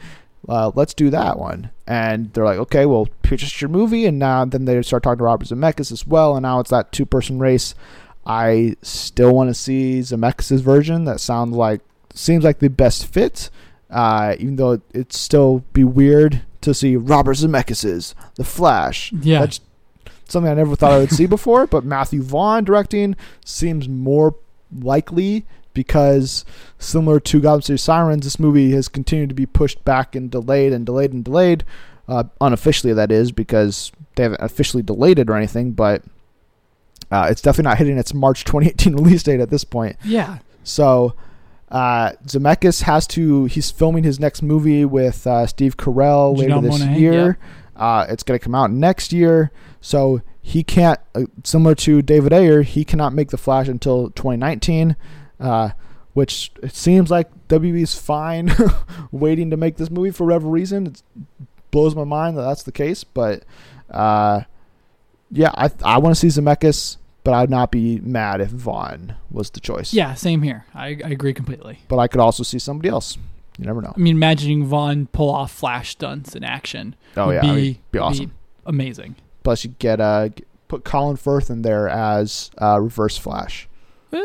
Uh, 0.47 0.71
let's 0.75 0.93
do 0.93 1.09
that 1.09 1.37
one. 1.37 1.69
And 1.85 2.33
they're 2.33 2.45
like, 2.45 2.59
okay, 2.59 2.85
well, 2.85 3.07
pitch 3.21 3.43
us 3.43 3.61
your 3.61 3.69
movie. 3.69 4.05
And 4.05 4.17
now 4.17 4.45
then 4.45 4.65
they 4.65 4.81
start 4.81 5.03
talking 5.03 5.19
to 5.19 5.23
Robert 5.23 5.47
Zemeckis 5.47 5.91
as 5.91 6.07
well. 6.07 6.35
And 6.35 6.43
now 6.43 6.59
it's 6.59 6.69
that 6.69 6.91
two 6.91 7.05
person 7.05 7.39
race. 7.39 7.75
I 8.25 8.75
still 8.81 9.33
want 9.33 9.49
to 9.49 9.53
see 9.53 9.99
Zemeckis' 9.99 10.61
version. 10.61 11.05
That 11.05 11.19
sounds 11.19 11.55
like 11.55 11.81
seems 12.13 12.43
like 12.43 12.59
the 12.59 12.69
best 12.69 13.05
fit. 13.05 13.49
Uh, 13.89 14.35
even 14.39 14.57
though 14.57 14.71
it, 14.71 14.81
it'd 14.93 15.13
still 15.13 15.63
be 15.71 15.83
weird 15.83 16.41
to 16.61 16.73
see 16.73 16.95
Robert 16.97 17.37
Zemeckis's 17.37 18.15
The 18.35 18.43
Flash. 18.43 19.13
Yeah. 19.13 19.39
That's 19.39 19.61
something 20.29 20.51
I 20.51 20.55
never 20.55 20.75
thought 20.75 20.91
I 20.91 20.99
would 20.99 21.11
see 21.11 21.25
before. 21.25 21.67
But 21.67 21.85
Matthew 21.85 22.21
Vaughn 22.21 22.63
directing 22.63 23.15
seems 23.45 23.87
more 23.87 24.35
likely 24.77 25.45
because 25.73 26.43
similar 26.79 27.19
to 27.19 27.39
Gotham 27.39 27.61
City 27.61 27.77
Sirens, 27.77 28.23
this 28.23 28.39
movie 28.39 28.71
has 28.71 28.87
continued 28.87 29.29
to 29.29 29.35
be 29.35 29.45
pushed 29.45 29.83
back 29.85 30.15
and 30.15 30.31
delayed 30.31 30.73
and 30.73 30.85
delayed 30.85 31.13
and 31.13 31.23
delayed. 31.23 31.63
Uh, 32.07 32.23
unofficially, 32.41 32.93
that 32.93 33.11
is 33.11 33.31
because 33.31 33.91
they 34.15 34.23
haven't 34.23 34.41
officially 34.41 34.81
delayed 34.81 35.19
it 35.19 35.29
or 35.29 35.35
anything, 35.35 35.71
but 35.73 36.03
uh, 37.11 37.27
it's 37.29 37.41
definitely 37.41 37.69
not 37.69 37.77
hitting 37.77 37.97
its 37.97 38.13
March 38.13 38.43
2018 38.43 38.95
release 39.03 39.23
date 39.23 39.39
at 39.39 39.49
this 39.49 39.63
point. 39.63 39.97
Yeah. 40.03 40.39
So 40.63 41.15
uh, 41.69 42.13
Zemeckis 42.25 42.83
has 42.83 43.07
to. 43.07 43.45
He's 43.45 43.71
filming 43.71 44.03
his 44.03 44.19
next 44.19 44.41
movie 44.41 44.85
with 44.85 45.27
uh, 45.27 45.47
Steve 45.47 45.77
Carell 45.77 46.37
later 46.37 46.61
this 46.61 46.81
Monáe, 46.81 46.99
year. 46.99 47.37
Uh, 47.77 48.05
it's 48.09 48.23
going 48.23 48.37
to 48.39 48.43
come 48.43 48.55
out 48.55 48.71
next 48.71 49.13
year, 49.13 49.51
so 49.79 50.21
he 50.41 50.63
can't. 50.63 50.99
Uh, 51.13 51.25
similar 51.43 51.75
to 51.75 52.01
David 52.01 52.33
Ayer, 52.33 52.63
he 52.63 52.83
cannot 52.83 53.13
make 53.13 53.29
the 53.29 53.37
Flash 53.37 53.67
until 53.67 54.09
2019, 54.11 54.95
uh, 55.39 55.69
which 56.13 56.51
it 56.63 56.73
seems 56.75 57.11
like 57.11 57.29
WB's 57.47 57.93
fine 57.99 58.51
waiting 59.11 59.49
to 59.51 59.57
make 59.57 59.77
this 59.77 59.91
movie 59.91 60.11
for 60.11 60.25
whatever 60.25 60.47
reason. 60.47 60.87
It 60.87 61.03
blows 61.71 61.95
my 61.95 62.03
mind 62.03 62.37
that 62.37 62.41
that's 62.41 62.63
the 62.63 62.71
case, 62.71 63.03
but 63.03 63.43
uh, 63.91 64.41
yeah, 65.31 65.51
I 65.55 65.69
I 65.83 65.97
want 65.99 66.15
to 66.15 66.19
see 66.19 66.41
Zemeckis, 66.41 66.97
but 67.23 67.33
I'd 67.33 67.49
not 67.49 67.69
be 67.71 67.99
mad 67.99 68.41
if 68.41 68.49
Vaughn 68.49 69.15
was 69.29 69.49
the 69.51 69.59
choice. 69.59 69.93
Yeah, 69.93 70.13
same 70.15 70.41
here. 70.41 70.65
I, 70.73 70.87
I 70.87 71.09
agree 71.09 71.33
completely. 71.33 71.79
but 71.87 71.99
I 71.99 72.07
could 72.07 72.21
also 72.21 72.41
see 72.43 72.57
somebody 72.59 72.89
else. 72.89 73.17
You 73.59 73.65
never 73.65 73.81
know. 73.81 73.93
I 73.95 73.99
mean, 73.99 74.15
imagining 74.15 74.65
Vaughn 74.65 75.07
pull 75.07 75.29
off 75.31 75.51
Flash 75.51 75.91
stunts 75.91 76.35
in 76.35 76.43
action 76.43 76.95
Oh 77.15 77.27
would 77.27 77.33
yeah, 77.35 77.41
be, 77.41 77.47
I 77.49 77.55
mean, 77.55 77.77
be 77.91 77.99
awesome. 77.99 78.33
amazing. 78.65 79.15
Plus, 79.43 79.63
you 79.63 79.73
get 79.79 79.99
uh 79.99 80.29
put 80.67 80.83
Colin 80.83 81.15
Firth 81.17 81.49
in 81.49 81.61
there 81.63 81.87
as 81.87 82.51
uh, 82.61 82.79
Reverse 82.79 83.17
Flash. 83.17 83.67
Uh, 84.13 84.19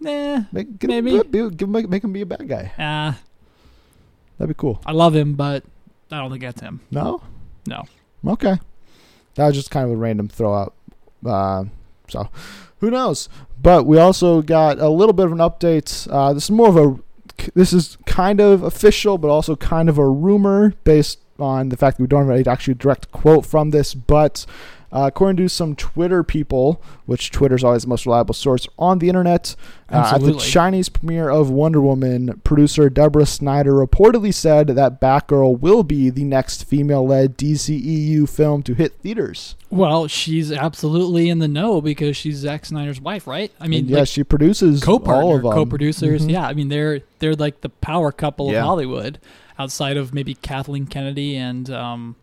nah. 0.00 0.44
Make, 0.52 0.78
get 0.78 0.88
Maybe. 0.88 1.16
him, 1.16 1.26
be, 1.30 1.50
give, 1.50 1.68
make, 1.68 1.88
make 1.88 2.02
him 2.04 2.12
be 2.12 2.20
a 2.22 2.26
bad 2.26 2.46
guy. 2.48 2.72
Uh, 2.78 3.14
That'd 4.38 4.54
be 4.56 4.58
cool. 4.60 4.80
I 4.84 4.90
love 4.92 5.14
him, 5.14 5.34
but 5.34 5.62
I 6.10 6.18
don't 6.18 6.30
think 6.30 6.42
that's 6.42 6.60
him. 6.60 6.80
No, 6.90 7.22
No. 7.68 7.84
okay. 8.26 8.58
That 9.36 9.46
was 9.46 9.54
just 9.54 9.70
kind 9.70 9.84
of 9.86 9.92
a 9.92 9.96
random 9.96 10.26
throw 10.28 10.52
out. 10.54 10.74
Uh, 11.24 11.64
so, 12.08 12.28
who 12.80 12.90
knows? 12.90 13.28
But 13.62 13.86
we 13.86 13.98
also 13.98 14.42
got 14.42 14.78
a 14.80 14.88
little 14.88 15.12
bit 15.12 15.26
of 15.26 15.32
an 15.32 15.38
update. 15.38 16.08
Uh, 16.10 16.32
this 16.34 16.44
is 16.44 16.50
more 16.50 16.68
of 16.68 16.76
a. 16.76 16.98
This 17.54 17.72
is 17.72 17.98
kind 18.06 18.40
of 18.40 18.62
official, 18.62 19.18
but 19.18 19.28
also 19.28 19.56
kind 19.56 19.88
of 19.88 19.98
a 19.98 20.08
rumor 20.08 20.74
based 20.84 21.18
on 21.38 21.68
the 21.68 21.76
fact 21.76 21.96
that 21.96 22.02
we 22.02 22.06
don't 22.06 22.28
have 22.28 22.36
an 22.36 22.48
actually 22.48 22.74
direct 22.74 23.10
quote 23.12 23.44
from 23.44 23.70
this. 23.70 23.94
But 23.94 24.46
uh, 24.94 25.06
according 25.08 25.36
to 25.36 25.48
some 25.48 25.74
Twitter 25.74 26.22
people, 26.22 26.80
which 27.04 27.30
Twitter 27.32 27.56
is 27.56 27.64
always 27.64 27.82
the 27.82 27.88
most 27.88 28.06
reliable 28.06 28.32
source 28.32 28.66
on 28.78 29.00
the 29.00 29.08
internet, 29.08 29.56
uh, 29.90 30.12
at 30.14 30.20
the 30.22 30.34
Chinese 30.34 30.88
premiere 30.88 31.28
of 31.28 31.50
Wonder 31.50 31.80
Woman, 31.80 32.40
producer 32.44 32.88
Deborah 32.88 33.26
Snyder 33.26 33.72
reportedly 33.72 34.32
said 34.32 34.68
that 34.68 35.00
Batgirl 35.00 35.58
will 35.60 35.82
be 35.82 36.08
the 36.10 36.24
next 36.24 36.64
female-led 36.64 37.36
DCEU 37.36 38.28
film 38.28 38.62
to 38.62 38.74
hit 38.74 38.92
theaters. 39.00 39.56
Well, 39.68 40.06
she's 40.06 40.52
absolutely 40.52 41.28
in 41.28 41.40
the 41.40 41.48
know 41.48 41.80
because 41.80 42.16
she's 42.16 42.36
Zack 42.36 42.64
Snyder's 42.64 43.00
wife, 43.00 43.26
right? 43.26 43.50
I 43.60 43.66
mean, 43.66 43.80
And 43.80 43.90
yes, 43.90 43.98
like, 43.98 44.08
she 44.08 44.22
produces 44.24 44.82
co-partner, 44.82 45.22
all 45.22 45.36
of 45.36 45.42
them. 45.42 45.52
co-producers. 45.52 46.24
Mhm. 46.26 46.30
Yeah, 46.30 46.46
I 46.46 46.54
mean, 46.54 46.68
they're 46.68 47.00
they're 47.18 47.34
like 47.34 47.60
the 47.62 47.68
power 47.68 48.12
couple 48.12 48.52
Yeah. 48.52 48.58
of 48.60 48.64
Hollywood, 48.66 49.18
outside 49.58 49.96
of 49.96 50.14
maybe 50.14 50.34
Kathleen 50.34 50.86
Kennedy 50.86 51.36
and 51.36 51.68
um, 51.70 52.14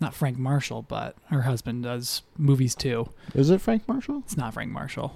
not 0.00 0.14
Frank 0.14 0.38
Marshall, 0.38 0.82
but 0.82 1.16
her 1.26 1.42
husband 1.42 1.82
does 1.84 2.22
movies 2.36 2.74
too. 2.74 3.08
Is 3.34 3.50
it 3.50 3.60
Frank 3.60 3.86
Marshall? 3.88 4.22
It's 4.24 4.36
not 4.36 4.54
Frank 4.54 4.70
Marshall. 4.70 5.14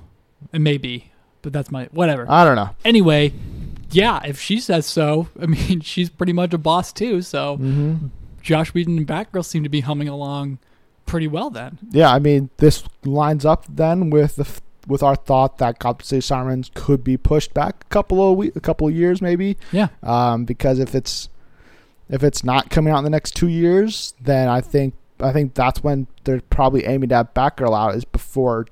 It 0.52 0.60
may 0.60 0.76
be, 0.78 1.12
but 1.42 1.52
that's 1.52 1.70
my 1.70 1.84
whatever. 1.92 2.26
I 2.28 2.44
don't 2.44 2.56
know. 2.56 2.70
anyway, 2.84 3.32
yeah, 3.90 4.20
if 4.24 4.40
she 4.40 4.58
says 4.58 4.86
so, 4.86 5.28
I 5.40 5.46
mean, 5.46 5.80
she's 5.80 6.10
pretty 6.10 6.32
much 6.32 6.52
a 6.54 6.58
boss 6.58 6.92
too. 6.92 7.22
So 7.22 7.56
hmm 7.56 7.94
Joss 8.42 8.74
Whedon 8.74 8.98
and 8.98 9.06
Batgirl 9.06 9.44
seem 9.44 9.62
to 9.62 9.68
be 9.68 9.80
humming 9.82 10.08
along 10.08 10.58
pretty 11.06 11.28
well 11.28 11.48
then. 11.48 11.78
Yeah, 11.92 12.12
I 12.12 12.18
mean, 12.18 12.50
this 12.56 12.82
lines 13.04 13.44
up 13.44 13.66
then 13.68 14.10
with 14.10 14.34
the 14.34 14.42
f- 14.42 14.60
with 14.88 15.00
our 15.00 15.14
thought 15.14 15.58
that 15.58 15.76
City 16.02 16.20
Sirens 16.20 16.68
could 16.74 17.04
be 17.04 17.16
pushed 17.16 17.54
back 17.54 17.84
a 17.84 17.88
couple 17.90 18.32
of 18.32 18.36
we- 18.36 18.50
a 18.56 18.60
couple 18.60 18.88
of 18.88 18.94
years 18.96 19.22
maybe. 19.22 19.56
Yeah. 19.70 19.88
Um, 20.02 20.44
because 20.44 20.80
if 20.80 20.92
it's 20.96 21.28
if 22.12 22.22
it's 22.22 22.44
not 22.44 22.70
coming 22.70 22.92
out 22.92 22.98
in 22.98 23.04
the 23.04 23.10
next 23.10 23.32
two 23.32 23.48
years, 23.48 24.14
then 24.20 24.48
I 24.48 24.60
think 24.60 24.94
I 25.20 25.32
think 25.32 25.54
that's 25.54 25.82
when 25.84 26.06
they're 26.24 26.40
probably 26.50 26.84
aiming 26.84 27.08
to 27.10 27.16
have 27.16 27.34
Batgirl 27.34 27.76
out 27.76 27.94
is 27.94 28.04
before 28.04 28.66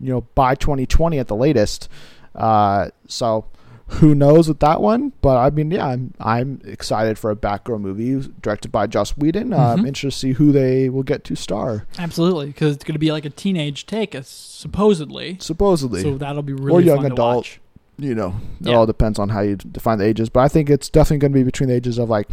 you 0.00 0.10
know 0.12 0.20
by 0.34 0.54
2020 0.54 1.18
at 1.18 1.28
the 1.28 1.36
latest. 1.36 1.88
Uh, 2.34 2.90
so 3.08 3.44
who 3.88 4.14
knows 4.14 4.48
with 4.48 4.58
that 4.60 4.80
one? 4.80 5.12
But 5.20 5.36
I 5.38 5.50
mean, 5.50 5.70
yeah, 5.70 5.86
I'm 5.86 6.12
I'm 6.20 6.60
excited 6.64 7.18
for 7.18 7.30
a 7.30 7.36
Batgirl 7.36 7.80
movie 7.80 8.28
directed 8.42 8.70
by 8.72 8.86
Joss 8.86 9.16
Whedon. 9.16 9.52
Uh, 9.52 9.56
I'm 9.58 9.78
Mhm. 9.84 9.88
interested 9.88 10.28
to 10.28 10.32
see 10.32 10.32
who 10.34 10.52
they 10.52 10.88
will 10.88 11.02
get 11.04 11.22
to 11.24 11.36
star. 11.36 11.86
Absolutely, 11.98 12.46
because 12.46 12.74
it's 12.74 12.84
going 12.84 12.94
to 12.94 12.98
be 12.98 13.12
like 13.12 13.24
a 13.24 13.30
teenage 13.30 13.86
take, 13.86 14.14
uh, 14.14 14.22
supposedly. 14.24 15.36
Supposedly, 15.40 16.02
So 16.02 16.16
that'll 16.18 16.42
be 16.42 16.52
really 16.52 16.84
young 16.84 16.96
fun 16.96 17.06
to 17.06 17.12
adult. 17.12 17.58
you 17.98 18.14
know, 18.14 18.34
it 18.60 18.68
Yeah. 18.68 18.74
all 18.76 18.86
depends 18.86 19.18
on 19.18 19.30
how 19.30 19.40
you 19.40 19.56
define 19.56 19.98
the 19.98 20.04
ages. 20.04 20.28
But 20.28 20.40
I 20.40 20.48
think 20.48 20.68
it's 20.68 20.88
definitely 20.88 21.18
going 21.18 21.32
to 21.32 21.38
be 21.38 21.44
between 21.44 21.68
the 21.68 21.74
ages 21.76 21.98
of 21.98 22.10
like 22.10 22.28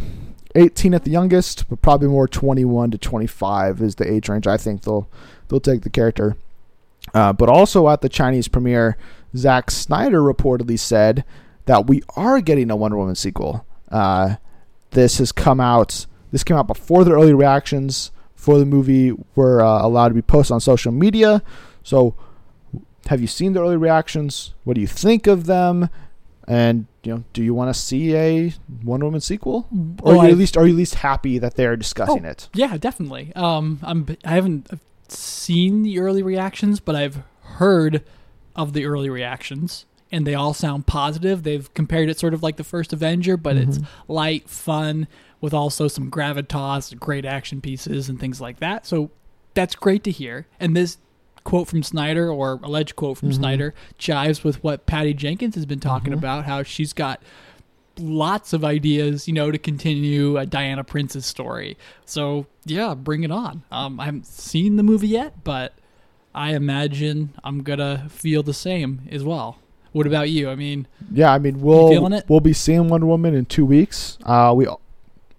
18 0.54 0.94
at 0.94 1.04
the 1.04 1.10
youngest, 1.10 1.68
but 1.68 1.82
probably 1.82 2.08
more 2.08 2.28
21 2.28 2.92
to 2.92 2.98
25 2.98 3.80
is 3.80 3.96
the 3.96 4.10
age 4.10 4.28
range 4.28 4.46
I 4.46 4.56
think 4.56 4.82
they'll 4.82 5.08
they'll 5.48 5.60
take 5.60 5.82
the 5.82 5.90
character. 5.90 6.36
Uh, 7.12 7.32
but 7.32 7.48
also 7.48 7.88
at 7.88 8.00
the 8.00 8.08
Chinese 8.08 8.48
premiere, 8.48 8.96
Zack 9.36 9.70
Snyder 9.70 10.20
reportedly 10.20 10.78
said 10.78 11.24
that 11.66 11.86
we 11.86 12.02
are 12.16 12.40
getting 12.40 12.70
a 12.70 12.76
Wonder 12.76 12.96
Woman 12.96 13.14
sequel. 13.14 13.66
Uh, 13.90 14.36
this 14.90 15.18
has 15.18 15.32
come 15.32 15.60
out. 15.60 16.06
This 16.32 16.44
came 16.44 16.56
out 16.56 16.66
before 16.66 17.04
the 17.04 17.12
early 17.12 17.34
reactions 17.34 18.10
for 18.34 18.58
the 18.58 18.66
movie 18.66 19.12
were 19.34 19.62
uh, 19.62 19.84
allowed 19.84 20.08
to 20.08 20.14
be 20.14 20.22
posted 20.22 20.54
on 20.54 20.60
social 20.60 20.92
media. 20.92 21.42
So 21.82 22.14
have 23.06 23.20
you 23.20 23.26
seen 23.26 23.52
the 23.52 23.60
early 23.60 23.76
reactions? 23.76 24.54
What 24.64 24.74
do 24.74 24.80
you 24.80 24.86
think 24.86 25.26
of 25.26 25.46
them? 25.46 25.88
And 26.46 26.86
you 27.02 27.14
know, 27.14 27.24
do 27.32 27.42
you 27.42 27.54
want 27.54 27.74
to 27.74 27.78
see 27.80 28.14
a 28.14 28.52
Wonder 28.82 29.06
Woman 29.06 29.20
sequel, 29.20 29.66
or 30.02 30.12
Well, 30.14 30.20
are 30.20 30.26
you 30.26 30.32
at 30.32 30.38
least 30.38 30.56
are 30.56 30.66
you 30.66 30.74
at 30.74 30.76
least 30.78 30.96
happy 30.96 31.38
that 31.38 31.54
they're 31.54 31.76
discussing 31.76 32.26
Oh. 32.26 32.28
it? 32.30 32.48
Yeah, 32.54 32.76
definitely. 32.76 33.32
Um, 33.34 33.78
I'm 33.82 34.06
I 34.24 34.30
haven't 34.34 34.68
seen 35.08 35.82
the 35.82 35.98
early 36.00 36.22
reactions, 36.22 36.80
but 36.80 36.94
I've 36.96 37.22
heard 37.42 38.02
of 38.56 38.72
the 38.72 38.84
early 38.86 39.08
reactions, 39.10 39.84
and 40.12 40.26
they 40.26 40.34
all 40.34 40.54
sound 40.54 40.86
positive. 40.86 41.42
They've 41.42 41.72
compared 41.74 42.08
it 42.08 42.18
sort 42.18 42.34
of 42.34 42.42
like 42.42 42.56
the 42.56 42.64
first 42.64 42.92
Avenger, 42.92 43.36
but 43.36 43.56
it's 43.56 43.78
light, 44.08 44.48
fun, 44.48 45.08
with 45.40 45.52
also 45.54 45.88
some 45.88 46.10
gravitas, 46.10 46.98
great 46.98 47.24
action 47.24 47.60
pieces, 47.60 48.08
and 48.08 48.18
things 48.20 48.40
like 48.40 48.60
that. 48.60 48.86
So 48.86 49.10
that's 49.54 49.74
great 49.74 50.04
to 50.04 50.10
hear. 50.10 50.46
And 50.60 50.76
this 50.76 50.98
quote 51.44 51.68
from 51.68 51.82
Snyder, 51.82 52.30
or 52.30 52.58
alleged 52.62 52.96
quote 52.96 53.18
from 53.18 53.32
Snyder, 53.32 53.74
jives 53.98 54.42
with 54.42 54.62
what 54.64 54.86
Patty 54.86 55.14
Jenkins 55.14 55.54
has 55.54 55.66
been 55.66 55.80
talking 55.80 56.12
about. 56.12 56.44
How 56.46 56.62
she's 56.62 56.92
got 56.92 57.22
lots 57.98 58.52
of 58.52 58.64
ideas, 58.64 59.28
you 59.28 59.34
know, 59.34 59.50
to 59.50 59.58
continue 59.58 60.36
uh, 60.38 60.44
Diana 60.44 60.82
Prince's 60.84 61.26
story. 61.26 61.76
So 62.04 62.46
yeah, 62.64 62.94
bring 62.94 63.22
it 63.24 63.30
on. 63.30 63.62
Um, 63.70 64.00
I 64.00 64.06
haven't 64.06 64.26
seen 64.26 64.76
the 64.76 64.82
movie 64.82 65.08
yet, 65.08 65.44
but 65.44 65.74
I 66.34 66.54
imagine 66.54 67.34
I'm 67.44 67.62
gonna 67.62 68.08
feel 68.08 68.42
the 68.42 68.54
same 68.54 69.06
as 69.10 69.22
well. 69.22 69.58
What 69.92 70.08
about 70.08 70.28
you? 70.30 70.50
I 70.50 70.56
mean, 70.56 70.88
Yeah, 71.12 71.32
I 71.32 71.38
mean 71.38 71.60
we'll 71.60 72.12
it? 72.12 72.24
we'll 72.28 72.40
be 72.40 72.52
seeing 72.52 72.88
Wonder 72.88 73.06
Woman 73.06 73.32
in 73.34 73.44
two 73.44 73.64
weeks. 73.64 74.18
Uh, 74.24 74.52
we 74.56 74.66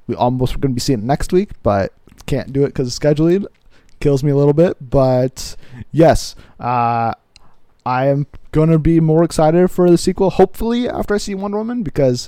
we 0.07 0.15
almost 0.15 0.53
were 0.53 0.59
going 0.61 0.71
to 0.71 0.75
be 0.75 0.79
seeing 0.79 0.99
it 0.99 1.05
next 1.05 1.33
week, 1.33 1.49
but 1.63 1.91
can't 2.27 2.53
do 2.53 2.63
it 2.63 2.67
because 2.67 2.95
of 2.95 3.01
scheduling. 3.01 3.45
Kills 3.99 4.23
me 4.23 4.31
a 4.31 4.35
little 4.35 4.53
bit, 4.53 4.77
but 4.79 5.55
yes, 5.95 6.35
uh, 6.59 7.13
I 7.85 8.07
am 8.07 8.27
going 8.51 8.69
to 8.69 8.79
be 8.79 8.99
more 8.99 9.23
excited 9.23 9.71
for 9.71 9.89
the 9.89 9.97
sequel. 9.97 10.31
Hopefully, 10.31 10.89
after 10.89 11.15
I 11.15 11.17
see 11.17 11.35
Wonder 11.35 11.57
Woman, 11.57 11.83
because 11.83 12.27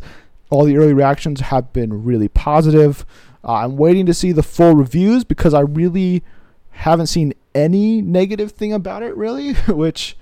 all 0.50 0.64
the 0.64 0.78
early 0.78 0.94
reactions 0.94 1.42
have 1.42 1.74
been 1.74 2.04
really 2.06 2.30
positive. 2.30 3.06
Uh, 3.44 3.54
I'm 3.54 3.78
waiting 3.78 4.06
to 4.06 4.14
see 4.14 4.32
the 4.32 4.44
full 4.44 4.74
reviews 4.74 5.24
because 5.24 5.54
I 5.54 5.62
really 5.62 6.24
haven't 6.72 7.08
seen 7.08 7.34
any 7.54 8.02
negative 8.02 8.52
thing 8.52 8.72
about 8.72 9.04
it, 9.04 9.16
really, 9.18 9.54
which 9.68 10.16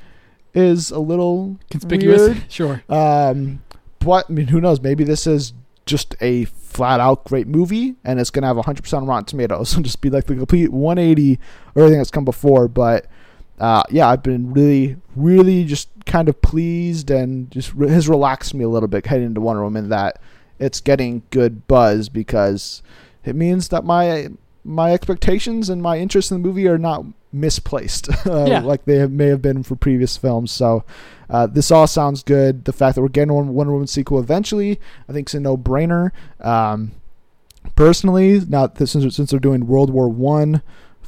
is 0.54 0.90
a 0.90 1.00
little 1.00 1.60
conspicuous. 1.70 2.22
weird. 2.22 2.44
Sure. 2.50 2.84
Um, 2.90 3.62
but 4.00 4.26
I 4.30 4.34
mean, 4.34 4.48
who 4.48 4.62
knows? 4.62 4.82
Maybe 4.82 5.04
this 5.04 5.28
is 5.28 5.54
just 5.86 6.16
a 6.22 6.46
flat 6.46 7.00
out 7.00 7.26
great 7.26 7.48
movie, 7.48 7.96
and 8.04 8.20
it's 8.20 8.32
gonna 8.32 8.48
have 8.48 8.58
100% 8.58 9.08
Rotten 9.08 9.26
Tomatoes 9.26 9.74
and 9.76 9.86
just 9.86 10.02
be 10.02 10.10
like 10.10 10.26
the 10.26 10.36
complete 10.36 10.72
180 10.72 11.40
or 11.76 11.84
everything 11.84 12.00
that's 12.00 12.10
come 12.12 12.26
before. 12.26 12.68
But 12.68 13.06
uh, 13.60 13.84
yeah, 13.90 14.08
I've 14.10 14.24
been 14.24 14.54
really, 14.54 14.98
really 15.16 15.64
just 15.64 15.90
kind 16.06 16.28
of 16.30 16.42
pleased, 16.42 17.10
and 17.12 17.50
just 17.52 17.74
re- 17.74 17.90
has 17.90 18.08
relaxed 18.10 18.54
me 18.54 18.64
a 18.64 18.70
little 18.70 18.88
bit 18.90 19.06
heading 19.06 19.28
into 19.28 19.42
Wonder 19.42 19.64
Woman 19.64 19.90
that 19.90 20.20
it's 20.60 20.80
getting 20.82 21.24
good 21.32 21.68
buzz 21.68 22.10
because 22.10 22.82
it 23.24 23.36
means 23.36 23.70
that 23.70 23.84
my 23.84 24.30
my 24.64 24.94
expectations 24.94 25.70
and 25.70 25.82
my 25.82 25.98
interest 26.00 26.32
in 26.32 26.42
the 26.42 26.48
movie 26.48 26.68
are 26.68 26.78
not 26.78 27.06
misplaced 27.32 28.10
uh, 28.28 28.46
Yeah. 28.48 28.62
like 28.62 28.86
they 28.86 28.98
have, 28.98 29.12
may 29.12 29.28
have 29.28 29.42
been 29.42 29.62
for 29.64 29.76
previous 29.76 30.18
films. 30.18 30.52
So 30.52 30.84
uh, 31.30 31.46
this 31.48 31.70
all 31.72 31.86
sounds 31.88 32.24
good. 32.24 32.66
The 32.66 32.74
fact 32.74 32.96
that 32.96 33.02
we're 33.02 33.10
getting 33.10 33.34
one 33.34 33.54
Wonder 33.54 33.74
Woman 33.74 33.88
sequel 33.88 34.20
eventually, 34.20 34.80
I 35.08 35.14
think, 35.14 35.30
is 35.30 35.36
a 35.36 35.40
no 35.40 35.56
brainer. 35.58 36.12
Um, 36.40 36.94
personally, 37.76 38.40
that 38.40 38.78
since 38.88 39.16
since 39.16 39.32
they're 39.32 39.40
doing 39.40 39.68
World 39.68 39.90
War 39.90 40.08
One 40.10 40.62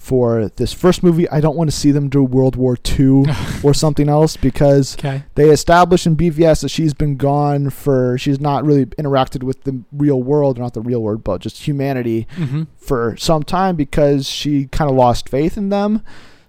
for 0.08 0.48
this 0.56 0.72
first 0.72 1.04
movie, 1.04 1.28
I 1.30 1.42
don't 1.42 1.58
want 1.58 1.70
to 1.70 1.76
see 1.76 1.92
them 1.92 2.08
do 2.08 2.24
World 2.24 2.56
War 2.56 2.78
Two 2.78 3.26
or 3.64 3.74
something 3.74 4.08
else 4.08 4.38
because 4.38 4.96
Okay. 4.98 5.24
they 5.36 5.50
established 5.50 6.08
in 6.08 6.16
BVS 6.16 6.62
that 6.62 6.70
she's 6.70 6.94
been 6.94 7.18
gone 7.18 7.70
for 7.70 8.18
she's 8.18 8.40
not 8.40 8.64
really 8.66 8.86
interacted 8.86 9.44
with 9.44 9.64
the 9.66 9.82
real 9.92 10.24
world, 10.24 10.58
not 10.58 10.74
the 10.74 10.82
real 10.82 11.02
world, 11.02 11.24
but 11.26 11.42
just 11.42 11.64
humanity 11.68 12.26
Mm-hmm. 12.38 12.64
for 12.78 13.16
some 13.18 13.44
time 13.44 13.76
because 13.76 14.28
she 14.30 14.66
kind 14.68 14.90
of 14.90 14.96
lost 14.96 15.28
faith 15.28 15.58
in 15.58 15.70
them. 15.70 16.02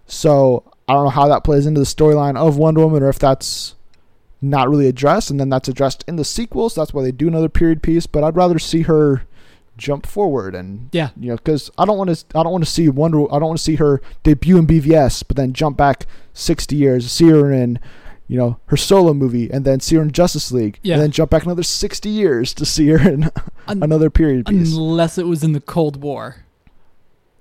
So 0.06 0.62
I 0.88 0.92
don't 0.94 1.04
know 1.04 1.10
how 1.10 1.26
that 1.28 1.42
plays 1.44 1.66
into 1.66 1.80
the 1.80 1.86
storyline 1.86 2.36
of 2.36 2.56
Wonder 2.56 2.80
Woman 2.82 3.02
or 3.02 3.08
if 3.08 3.18
that's 3.18 3.74
not 4.40 4.68
really 4.70 4.86
addressed 4.86 5.30
and 5.30 5.40
then 5.40 5.48
that's 5.48 5.68
addressed 5.68 6.04
in 6.06 6.14
the 6.16 6.24
sequel. 6.24 6.70
So 6.70 6.80
that's 6.80 6.94
why 6.94 7.02
they 7.02 7.10
do 7.12 7.26
another 7.28 7.48
period 7.48 7.82
piece. 7.82 8.06
But 8.06 8.22
I'd 8.22 8.36
rather 8.36 8.58
see 8.60 8.82
her 8.82 9.24
jump 9.78 10.04
forward 10.06 10.54
and 10.54 10.88
Yeah. 10.92 11.10
you 11.18 11.30
know 11.30 11.36
because 11.36 11.70
I 11.78 11.86
don't 11.86 11.96
want 11.96 12.10
to 12.14 12.38
I 12.38 12.42
don't 12.42 12.52
want 12.52 12.64
to 12.64 12.70
see 12.70 12.88
Wonder 12.90 13.22
I 13.32 13.38
don't 13.38 13.48
want 13.48 13.58
to 13.58 13.64
see 13.64 13.76
her 13.76 14.02
debut 14.24 14.58
in 14.58 14.66
BVS 14.66 15.22
but 15.26 15.36
then 15.36 15.52
jump 15.54 15.76
back 15.78 16.04
60 16.34 16.76
years 16.76 17.10
see 17.10 17.28
her 17.30 17.50
in 17.52 17.78
you 18.26 18.36
know 18.36 18.58
her 18.66 18.76
solo 18.76 19.14
movie 19.14 19.50
and 19.50 19.64
then 19.64 19.80
see 19.80 19.96
her 19.96 20.02
in 20.02 20.10
Justice 20.12 20.52
League 20.52 20.78
Yeah. 20.82 20.94
and 20.94 21.02
then 21.02 21.10
jump 21.12 21.30
back 21.30 21.44
another 21.44 21.62
60 21.62 22.08
years 22.10 22.52
to 22.54 22.66
see 22.66 22.88
her 22.88 23.08
in 23.08 23.24
Un- 23.68 23.82
another 23.82 24.10
period 24.10 24.44
piece. 24.46 24.74
Unless 24.74 25.16
it 25.16 25.26
was 25.26 25.42
in 25.44 25.52
the 25.52 25.60
Cold 25.60 26.02
War, 26.02 26.44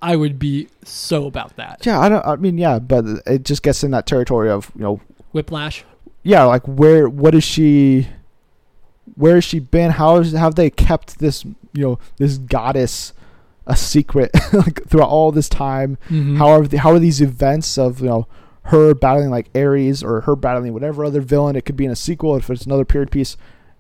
I 0.02 0.16
would 0.16 0.38
be 0.38 0.68
so 0.84 1.26
about 1.26 1.56
that. 1.56 1.86
Yeah, 1.86 2.00
I 2.00 2.08
don't. 2.10 2.26
I 2.26 2.36
mean, 2.36 2.58
yeah, 2.58 2.80
but 2.80 3.04
it 3.26 3.44
just 3.44 3.64
gets 3.64 3.84
in 3.84 3.92
that 3.92 4.06
territory 4.06 4.50
of 4.50 4.72
you 4.76 4.82
know, 4.82 5.02
Whiplash. 5.32 5.84
yeah, 6.24 6.44
like 6.44 6.66
where, 6.68 7.10
what 7.10 7.34
is 7.34 7.44
she, 7.44 8.08
where 9.16 9.36
has 9.36 9.44
she 9.44 9.60
been? 9.60 9.92
How 9.92 10.18
is, 10.18 10.32
have 10.34 10.56
they 10.56 10.70
kept 10.70 11.20
this, 11.20 11.44
you 11.46 11.84
know, 11.84 12.00
this 12.18 12.38
goddess 12.38 13.14
a 13.66 13.76
secret 13.76 14.32
like 14.54 14.84
throughout 14.88 15.10
all 15.10 15.32
this 15.32 15.50
time? 15.50 15.98
Mhm. 16.10 16.38
How 16.38 16.48
are 16.50 16.68
the, 16.68 16.78
how 16.78 16.92
are 16.92 17.00
these 17.00 17.22
events 17.22 17.78
of 17.78 18.00
you 18.02 18.08
know 18.08 18.28
her 18.64 18.94
battling 18.94 19.30
like 19.30 19.50
Ares 19.56 20.04
or 20.04 20.22
her 20.22 20.36
battling 20.36 20.74
whatever 20.74 21.06
other 21.06 21.22
villain? 21.22 21.56
It 21.56 21.66
could 21.66 21.78
be 21.78 21.86
in 21.86 21.92
a 21.92 21.96
sequel 21.96 22.36
if 22.36 22.50
it's 22.50 22.66
another 22.66 22.86
period 22.86 23.12
piece. 23.12 23.38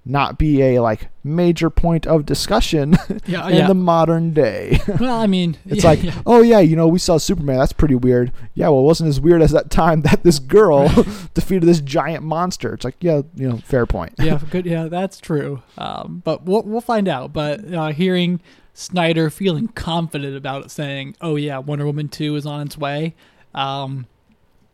Not 0.09 0.37
be 0.37 0.61
a 0.61 0.81
like 0.81 1.09
major 1.21 1.69
point 1.69 2.07
of 2.07 2.25
discussion 2.25 2.95
yeah, 3.25 3.47
in 3.49 3.55
yeah. 3.55 3.67
the 3.67 3.73
modern 3.73 4.33
day. 4.33 4.79
well, 4.99 5.19
I 5.19 5.27
mean, 5.27 5.57
It's 5.65 5.83
yeah, 5.83 5.89
like, 5.89 5.99
oh 6.25 6.41
yeah, 6.41 6.59
you 6.59 6.77
know, 6.77 6.87
we 6.87 6.97
saw 6.97 7.17
Superman. 7.17 7.57
That's 7.57 7.73
pretty 7.73 7.95
weird. 7.95 8.31
Yeah, 8.53 8.69
well, 8.69 8.79
it 8.79 8.83
wasn't 8.83 9.09
as 9.09 9.19
weird 9.19 9.41
as 9.41 9.51
that 9.51 9.69
time 9.69 10.01
that 10.03 10.23
this 10.23 10.39
girl 10.39 10.87
defeated 11.33 11.65
this 11.65 11.81
giant 11.81 12.23
monster. 12.23 12.73
It's 12.73 12.85
like, 12.85 12.95
yeah, 13.01 13.23
you 13.35 13.49
know, 13.49 13.57
fair 13.57 13.85
point. 13.85 14.13
yeah, 14.17 14.39
good. 14.49 14.65
Yeah, 14.65 14.85
that's 14.85 15.19
true. 15.19 15.61
Um, 15.77 16.21
but 16.23 16.43
we'll 16.45 16.63
we'll 16.63 16.79
find 16.79 17.09
out. 17.09 17.33
But 17.33 17.73
uh, 17.73 17.87
hearing 17.89 18.39
Snyder 18.73 19.29
feeling 19.29 19.67
confident 19.67 20.37
about 20.37 20.63
it, 20.65 20.71
saying, 20.71 21.15
"Oh 21.19 21.35
yeah, 21.35 21.57
Wonder 21.57 21.85
Woman 21.85 22.07
two 22.07 22.35
is 22.35 22.45
on 22.45 22.65
its 22.65 22.77
way," 22.77 23.13
um, 23.53 24.05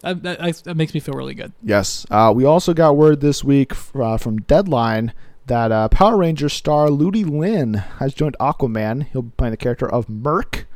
that, 0.03 0.21
that, 0.23 0.55
that 0.65 0.75
makes 0.77 0.93
me 0.93 0.99
feel 0.99 1.15
really 1.15 1.33
good. 1.33 1.51
Yes. 1.63 2.05
Uh, 2.11 2.31
we 2.35 2.45
also 2.45 2.73
got 2.73 2.95
word 2.95 3.21
this 3.21 3.43
week 3.43 3.73
uh, 3.95 4.17
from 4.17 4.37
Deadline 4.41 5.13
that 5.47 5.71
uh, 5.71 5.87
Power 5.89 6.17
Rangers 6.17 6.53
star 6.53 6.89
Ludi 6.89 7.23
Lin 7.23 7.73
has 7.73 8.13
joined 8.13 8.35
Aquaman. 8.39 9.07
He'll 9.07 9.23
be 9.23 9.31
playing 9.37 9.51
the 9.51 9.57
character 9.57 9.89
of 9.89 10.07
Merc. 10.09 10.67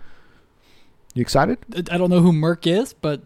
You 1.14 1.22
excited? 1.22 1.60
I 1.92 1.98
don't 1.98 2.10
know 2.10 2.22
who 2.22 2.32
Merc 2.34 2.68
is, 2.68 2.94
but 2.94 3.22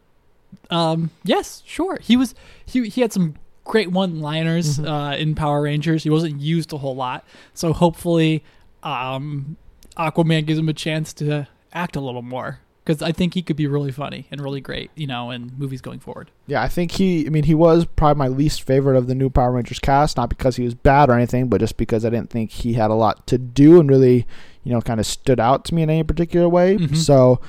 um, 0.69 1.09
yes, 1.23 1.61
sure. 1.65 1.97
He 2.01 2.15
was 2.17 2.35
he 2.65 2.87
he 2.89 3.01
had 3.01 3.11
some 3.11 3.35
great 3.65 3.91
one-liners 3.91 4.79
Mhm. 4.79 4.87
uh, 5.13 5.15
in 5.17 5.35
Power 5.35 5.61
Rangers. 5.63 6.03
He 6.03 6.09
wasn't 6.09 6.39
used 6.39 6.71
a 6.73 6.77
whole 6.77 6.95
lot, 6.95 7.25
so 7.53 7.73
hopefully, 7.73 8.43
um, 8.83 9.57
Aquaman 9.97 10.45
gives 10.45 10.57
him 10.59 10.69
a 10.69 10.73
chance 10.73 11.11
to 11.13 11.47
act 11.73 11.95
a 11.95 12.01
little 12.01 12.21
more 12.21 12.59
because 12.83 13.01
I 13.01 13.11
think 13.11 13.33
he 13.35 13.41
could 13.41 13.55
be 13.55 13.67
really 13.67 13.91
funny 13.91 14.27
and 14.31 14.41
really 14.41 14.61
great, 14.61 14.89
you 14.95 15.07
know, 15.07 15.29
in 15.31 15.51
movies 15.57 15.81
going 15.81 15.99
forward. 15.99 16.31
Yeah, 16.47 16.61
I 16.61 16.67
think 16.67 16.91
he. 16.91 17.25
I 17.25 17.29
mean, 17.29 17.43
he 17.43 17.53
was 17.55 17.85
probably 17.85 18.17
my 18.19 18.27
least 18.27 18.63
favorite 18.63 18.97
of 18.97 19.07
the 19.07 19.15
new 19.15 19.29
Power 19.29 19.51
Rangers 19.51 19.79
cast. 19.79 20.17
Not 20.17 20.29
because 20.29 20.55
he 20.55 20.63
was 20.63 20.73
bad 20.73 21.09
or 21.09 21.13
anything, 21.13 21.47
but 21.47 21.59
just 21.59 21.77
because 21.77 22.03
I 22.05 22.09
didn't 22.09 22.29
think 22.29 22.51
he 22.51 22.73
had 22.73 22.89
a 22.91 22.95
lot 22.95 23.27
to 23.27 23.37
do 23.37 23.79
and 23.79 23.89
really, 23.89 24.25
you 24.63 24.71
know, 24.73 24.81
kind 24.81 24.99
of 24.99 25.05
stood 25.05 25.39
out 25.39 25.65
to 25.65 25.75
me 25.75 25.83
in 25.83 25.89
any 25.89 26.03
particular 26.03 26.49
way. 26.49 26.77
Mhm. 26.77 26.95
So, 26.97 27.39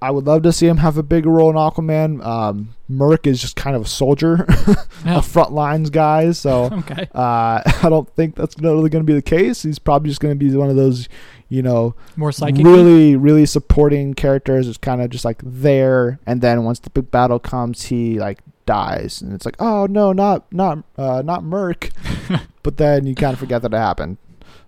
I 0.00 0.12
would 0.12 0.26
love 0.28 0.42
to 0.42 0.52
see 0.52 0.68
him 0.68 0.76
have 0.76 0.96
a 0.96 1.02
bigger 1.02 1.28
role 1.28 1.50
in 1.50 1.56
Aquaman. 1.56 2.24
Um, 2.24 2.68
Merc 2.88 3.26
is 3.26 3.40
just 3.40 3.56
kind 3.56 3.74
of 3.74 3.82
a 3.82 3.88
soldier, 3.88 4.46
Yeah. 5.04 5.18
a 5.18 5.22
front 5.22 5.50
lines 5.52 5.90
guy. 5.90 6.30
So, 6.30 6.64
Okay, 6.72 7.08
uh, 7.14 7.62
I 7.82 7.88
don't 7.88 8.08
think 8.14 8.36
that's 8.36 8.54
really 8.60 8.90
going 8.90 9.02
to 9.04 9.06
be 9.06 9.14
the 9.14 9.22
case. 9.22 9.62
He's 9.62 9.80
probably 9.80 10.08
just 10.10 10.20
going 10.20 10.38
to 10.38 10.44
be 10.44 10.54
one 10.56 10.70
of 10.70 10.76
those, 10.76 11.08
you 11.48 11.62
know, 11.62 11.94
more 12.16 12.32
psychic. 12.32 12.64
really, 12.64 13.16
really 13.16 13.46
supporting 13.46 14.14
characters. 14.14 14.68
It's 14.68 14.78
kind 14.78 15.00
of 15.00 15.10
just 15.10 15.24
like 15.24 15.40
there, 15.42 16.18
and 16.26 16.40
then 16.40 16.64
once 16.64 16.78
the 16.78 16.90
big 16.90 17.10
battle 17.10 17.38
comes, 17.38 17.86
he 17.86 18.18
like 18.18 18.40
dies, 18.66 19.22
and 19.22 19.32
it's 19.32 19.46
like, 19.46 19.56
oh 19.58 19.86
no, 19.86 20.12
not 20.12 20.50
not 20.52 20.84
uh, 20.96 21.22
not 21.24 21.42
Merc. 21.44 21.90
but 22.62 22.76
then 22.76 23.06
you 23.06 23.14
kind 23.14 23.32
of 23.32 23.38
forget 23.38 23.62
that 23.62 23.72
it 23.72 23.76
happened. 23.76 24.18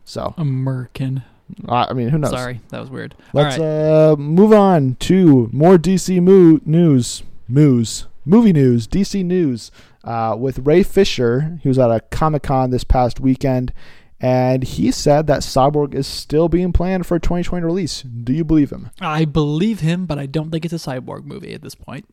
So 0.05 0.35
American. 0.37 1.23
I 1.69 1.87
I 1.91 1.93
mean, 1.93 2.09
who 2.09 2.19
knows? 2.19 2.31
Sorry, 2.31 2.61
that 2.71 2.81
was 2.81 2.91
weird. 2.91 3.15
Let's 3.33 3.59
All 3.59 3.65
right. 3.65 4.13
uh, 4.13 4.17
move 4.17 4.53
on 4.53 4.97
to 5.01 5.51
more 5.53 5.77
DC 5.77 6.21
mo- 6.23 6.61
news, 6.65 7.23
news, 7.49 8.07
movie 8.25 8.53
news, 8.53 8.87
DC 8.87 9.25
news. 9.25 9.71
Uh, 10.03 10.35
with 10.39 10.61
Ray 10.61 10.83
Fisher, 10.83 11.59
he 11.63 11.69
was 11.69 11.79
at 11.79 11.91
a 11.91 12.01
Comic 12.01 12.45
Con 12.45 12.71
this 12.71 12.85
past 12.85 13.21
weekend, 13.21 13.73
and 14.21 14.63
he 14.63 14.91
said 14.91 15.27
that 15.29 15.41
Cyborg 15.41 15.95
is 15.95 16.07
still 16.07 16.49
being 16.49 16.73
planned 16.73 17.07
for 17.07 17.17
a 17.17 17.21
2020 17.21 17.65
release. 17.65 18.03
Do 18.03 18.33
you 18.33 18.45
believe 18.45 18.71
him? 18.71 18.91
I 19.01 19.25
believe 19.25 19.81
him, 19.81 20.07
but 20.07 20.19
I 20.19 20.27
don't 20.27 20.51
think 20.51 20.65
it's 20.65 20.75
a 20.75 20.77
cyborg 20.77 21.25
movie 21.25 21.55
at 21.55 21.63
this 21.63 21.75
point. 21.75 22.07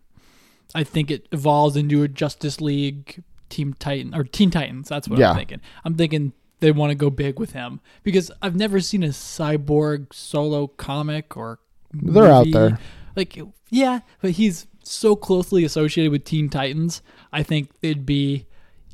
I 0.73 0.84
think 0.84 1.11
it 1.11 1.27
evolves 1.31 1.75
into 1.75 2.03
a 2.03 2.07
Justice 2.07 2.61
League 2.61 3.23
Team 3.49 3.73
Titan 3.73 4.13
or 4.15 4.23
Teen 4.23 4.51
Titans. 4.51 4.89
That's 4.89 5.07
what 5.07 5.19
Yeah. 5.19 5.31
I'm 5.31 5.35
thinking. 5.38 5.61
I'm 5.85 5.95
thinking 5.95 6.34
they 6.59 6.71
want 6.71 6.91
to 6.91 6.95
go 6.95 7.09
big 7.09 7.39
with 7.39 7.51
him 7.51 7.79
because 8.03 8.31
I've 8.41 8.55
never 8.55 8.79
seen 8.79 9.03
a 9.03 9.09
cyborg 9.09 10.13
solo 10.13 10.67
comic 10.67 11.38
or 11.38 11.59
They're 11.93 12.31
out 12.31 12.47
there. 12.51 12.79
Like, 13.15 13.38
yeah, 13.69 13.99
but 14.21 14.31
he's 14.31 14.67
so 14.84 15.15
closely 15.15 15.63
associated 15.65 16.11
with 16.11 16.23
Teen 16.23 16.49
Titans. 16.49 17.01
I 17.31 17.43
think 17.43 17.71
it'd 17.81 18.05
be 18.05 18.45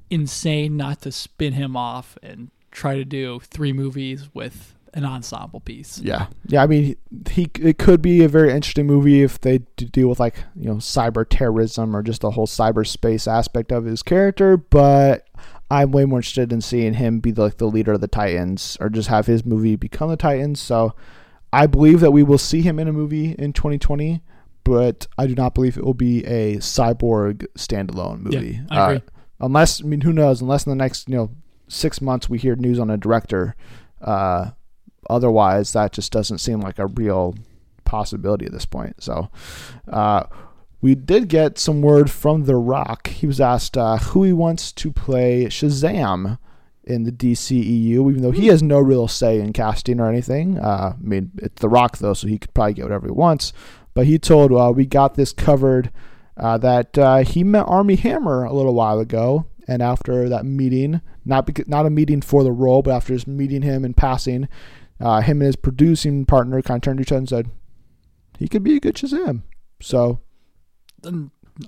insane 0.09 0.77
not 0.77 1.01
to 1.01 1.11
spin 1.11 1.53
him 1.53 1.75
off 1.75 2.17
and 2.21 2.49
try 2.73 2.95
to 2.95 3.05
do 3.05 3.39
three 3.39 3.71
movies 3.71 4.29
with 4.33 4.75
an 4.93 5.05
ensemble 5.05 5.59
piece. 5.59 5.99
Yeah, 5.99 6.27
yeah. 6.47 6.63
I 6.63 6.67
mean, 6.67 6.95
he 7.29 7.49
it 7.59 7.77
could 7.77 8.01
be 8.01 8.23
a 8.23 8.27
very 8.27 8.51
interesting 8.51 8.85
movie 8.85 9.23
if 9.23 9.39
they 9.39 9.59
deal 9.59 10.09
with 10.09 10.19
like 10.19 10.35
you 10.55 10.67
know 10.67 10.75
cyber 10.75 11.25
terrorism 11.27 11.95
or 11.95 12.03
just 12.03 12.21
the 12.21 12.31
whole 12.31 12.47
cyberspace 12.47 13.31
aspect 13.31 13.71
of 13.71 13.85
his 13.85 14.03
character. 14.03 14.57
But 14.57 15.27
I'm 15.71 15.91
way 15.91 16.05
more 16.05 16.19
interested 16.19 16.51
in 16.51 16.61
seeing 16.61 16.95
him 16.95 17.19
be 17.19 17.31
like 17.31 17.57
the 17.57 17.65
leader 17.65 17.93
of 17.93 18.01
the 18.01 18.07
Titans 18.07 18.77
or 18.79 18.89
just 18.89 19.09
have 19.09 19.25
his 19.25 19.45
movie 19.45 19.75
become 19.75 20.09
the 20.09 20.17
Titans. 20.17 20.61
So 20.61 20.93
I 21.51 21.67
believe 21.67 21.99
that 22.01 22.11
we 22.11 22.23
will 22.23 22.37
see 22.37 22.61
him 22.61 22.79
in 22.79 22.87
a 22.87 22.93
movie 22.93 23.31
in 23.31 23.53
2020. 23.53 24.21
But 24.63 25.07
I 25.17 25.27
do 25.27 25.35
not 25.35 25.53
believe 25.55 25.77
it 25.77 25.83
will 25.83 25.93
be 25.93 26.23
a 26.25 26.55
cyborg 26.57 27.45
standalone 27.57 28.19
movie. 28.21 28.61
I 28.69 28.85
agree. 28.85 28.97
Uh, 28.97 29.45
unless 29.45 29.83
I 29.83 29.85
mean, 29.85 30.01
who 30.01 30.13
knows? 30.13 30.41
Unless 30.41 30.65
in 30.65 30.69
the 30.69 30.75
next 30.75 31.09
you 31.09 31.15
know 31.15 31.31
six 31.67 32.01
months 32.01 32.29
we 32.29 32.37
hear 32.37 32.55
news 32.55 32.79
on 32.79 32.89
a 32.89 32.97
director. 32.97 33.55
Uh, 34.01 34.51
otherwise, 35.09 35.73
that 35.73 35.93
just 35.93 36.11
doesn't 36.11 36.39
seem 36.39 36.59
like 36.59 36.79
a 36.79 36.87
real 36.87 37.35
possibility 37.85 38.45
at 38.45 38.51
this 38.51 38.65
point. 38.65 39.01
So, 39.03 39.29
uh, 39.91 40.23
we 40.81 40.95
did 40.95 41.29
get 41.29 41.57
some 41.57 41.81
word 41.81 42.11
from 42.11 42.43
The 42.43 42.57
Rock. 42.57 43.07
He 43.07 43.25
was 43.25 43.39
asked 43.39 43.77
uh, 43.77 43.97
who 43.97 44.23
he 44.23 44.33
wants 44.33 44.73
to 44.73 44.91
play 44.91 45.45
Shazam 45.45 46.37
in 46.83 47.03
the 47.03 47.11
DCEU, 47.11 48.11
even 48.11 48.21
though 48.21 48.31
he 48.31 48.47
has 48.47 48.61
no 48.61 48.79
real 48.79 49.07
say 49.07 49.39
in 49.39 49.53
casting 49.53 50.01
or 50.01 50.09
anything. 50.09 50.59
Uh, 50.59 50.93
I 50.93 51.01
mean, 51.01 51.31
it's 51.37 51.61
The 51.61 51.69
Rock 51.69 51.99
though, 51.99 52.13
so 52.13 52.27
he 52.27 52.37
could 52.37 52.53
probably 52.53 52.73
get 52.73 52.83
whatever 52.83 53.07
he 53.07 53.13
wants. 53.13 53.53
But 53.93 54.07
he 54.07 54.19
told 54.19 54.51
uh, 54.51 54.73
we 54.75 54.85
got 54.85 55.15
this 55.15 55.31
covered 55.31 55.91
uh, 56.35 56.57
that 56.57 56.97
uh, 56.97 57.19
he 57.19 57.43
met 57.43 57.65
Armie 57.67 57.95
Hammer 57.95 58.43
a 58.43 58.53
little 58.53 58.73
while 58.73 58.99
ago, 58.99 59.45
and 59.67 59.81
after 59.81 60.27
that 60.27 60.45
meeting, 60.45 61.01
not 61.25 61.45
because, 61.45 61.67
not 61.67 61.85
a 61.85 61.89
meeting 61.89 62.21
for 62.21 62.43
the 62.43 62.51
role, 62.51 62.81
but 62.81 62.91
after 62.91 63.13
just 63.13 63.27
meeting 63.27 63.61
him 63.61 63.85
and 63.85 63.95
passing, 63.95 64.47
uh, 64.99 65.21
him 65.21 65.41
and 65.41 65.47
his 65.47 65.55
producing 65.55 66.25
partner 66.25 66.61
kind 66.61 66.77
of 66.77 66.81
turned 66.81 66.97
to 66.97 67.01
each 67.01 67.11
other 67.11 67.19
and 67.19 67.29
said 67.29 67.49
he 68.37 68.47
could 68.47 68.63
be 68.63 68.75
a 68.75 68.79
good 68.79 68.95
Shazam. 68.95 69.41
So 69.81 70.19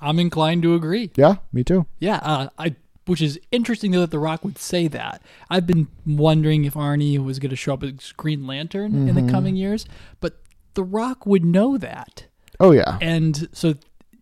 I'm 0.01 0.19
inclined 0.19 0.63
to 0.63 0.75
agree. 0.75 1.11
yeah, 1.15 1.35
me 1.51 1.63
too. 1.63 1.85
Yeah, 1.99 2.19
uh, 2.23 2.49
I 2.57 2.75
which 3.05 3.21
is 3.21 3.39
interesting 3.51 3.91
though 3.91 3.99
that 4.01 4.11
The 4.11 4.19
Rock 4.19 4.43
would 4.43 4.57
say 4.57 4.87
that. 4.87 5.21
I've 5.49 5.67
been 5.67 5.87
wondering 6.07 6.65
if 6.65 6.75
Armie 6.75 7.19
was 7.19 7.37
going 7.37 7.51
to 7.51 7.55
show 7.55 7.75
up 7.75 7.83
as 7.83 8.11
Green 8.13 8.47
Lantern 8.47 9.07
in 9.07 9.13
the 9.13 9.31
coming 9.31 9.55
years, 9.55 9.85
but 10.19 10.41
The 10.73 10.83
Rock 10.83 11.25
would 11.25 11.45
know 11.45 11.77
that. 11.77 12.25
Oh 12.59 12.71
yeah, 12.71 12.97
And 13.01 13.47
so 13.51 13.75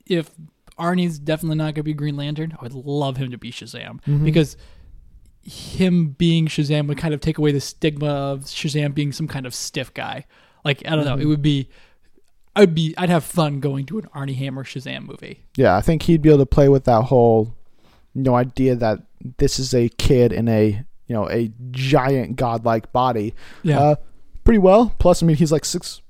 if 0.05 0.31
Armie's 0.77 1.19
definitely 1.19 1.57
not 1.57 1.65
going 1.65 1.75
to 1.75 1.83
be 1.83 1.93
Green 1.93 2.17
Lantern, 2.17 2.57
I 2.59 2.63
would 2.63 2.73
love 2.73 3.15
him 3.17 3.31
to 3.31 3.37
be 3.37 3.51
Shazam 3.51 3.99
because 4.25 4.57
him 5.43 6.09
being 6.17 6.47
Shazam 6.47 6.87
would 6.87 6.97
kind 6.97 7.13
of 7.13 7.19
take 7.21 7.37
away 7.37 7.51
the 7.51 7.61
stigma 7.61 8.07
of 8.07 8.41
Shazam 8.41 8.93
being 8.93 9.11
some 9.11 9.27
kind 9.27 9.45
of 9.45 9.53
stiff 9.53 9.93
guy. 9.93 10.25
Like 10.63 10.83
I 10.87 10.95
don't 10.95 11.05
know, 11.05 11.17
it 11.17 11.25
would 11.25 11.41
be 11.41 11.69
I'd 12.55 12.73
be 12.73 12.93
I'd 12.97 13.09
have 13.09 13.23
fun 13.23 13.59
going 13.59 13.85
to 13.87 13.99
an 13.99 14.07
Armie 14.13 14.33
Hammer 14.33 14.63
Shazam 14.63 15.05
movie. 15.05 15.43
yeah. 15.57 15.75
I 15.75 15.81
think 15.81 16.03
he'd 16.03 16.21
be 16.21 16.29
able 16.29 16.39
to 16.39 16.45
play 16.45 16.69
with 16.69 16.85
that 16.85 17.03
whole, 17.03 17.55
you 18.13 18.21
know, 18.23 18.35
idea 18.35 18.75
that 18.75 18.99
this 19.37 19.59
is 19.59 19.73
a 19.73 19.89
kid 19.89 20.31
in 20.31 20.47
a 20.47 20.83
you 21.07 21.13
know 21.15 21.29
a 21.29 21.51
giant 21.71 22.35
godlike 22.37 22.91
body. 22.93 23.33
Yeah. 23.63 23.79
uh, 23.79 23.95
pretty 24.43 24.59
well. 24.59 24.95
Plus, 24.99 25.21
I 25.21 25.25
mean, 25.25 25.35
he's 25.35 25.51
like 25.51 25.65
six, 25.65 26.01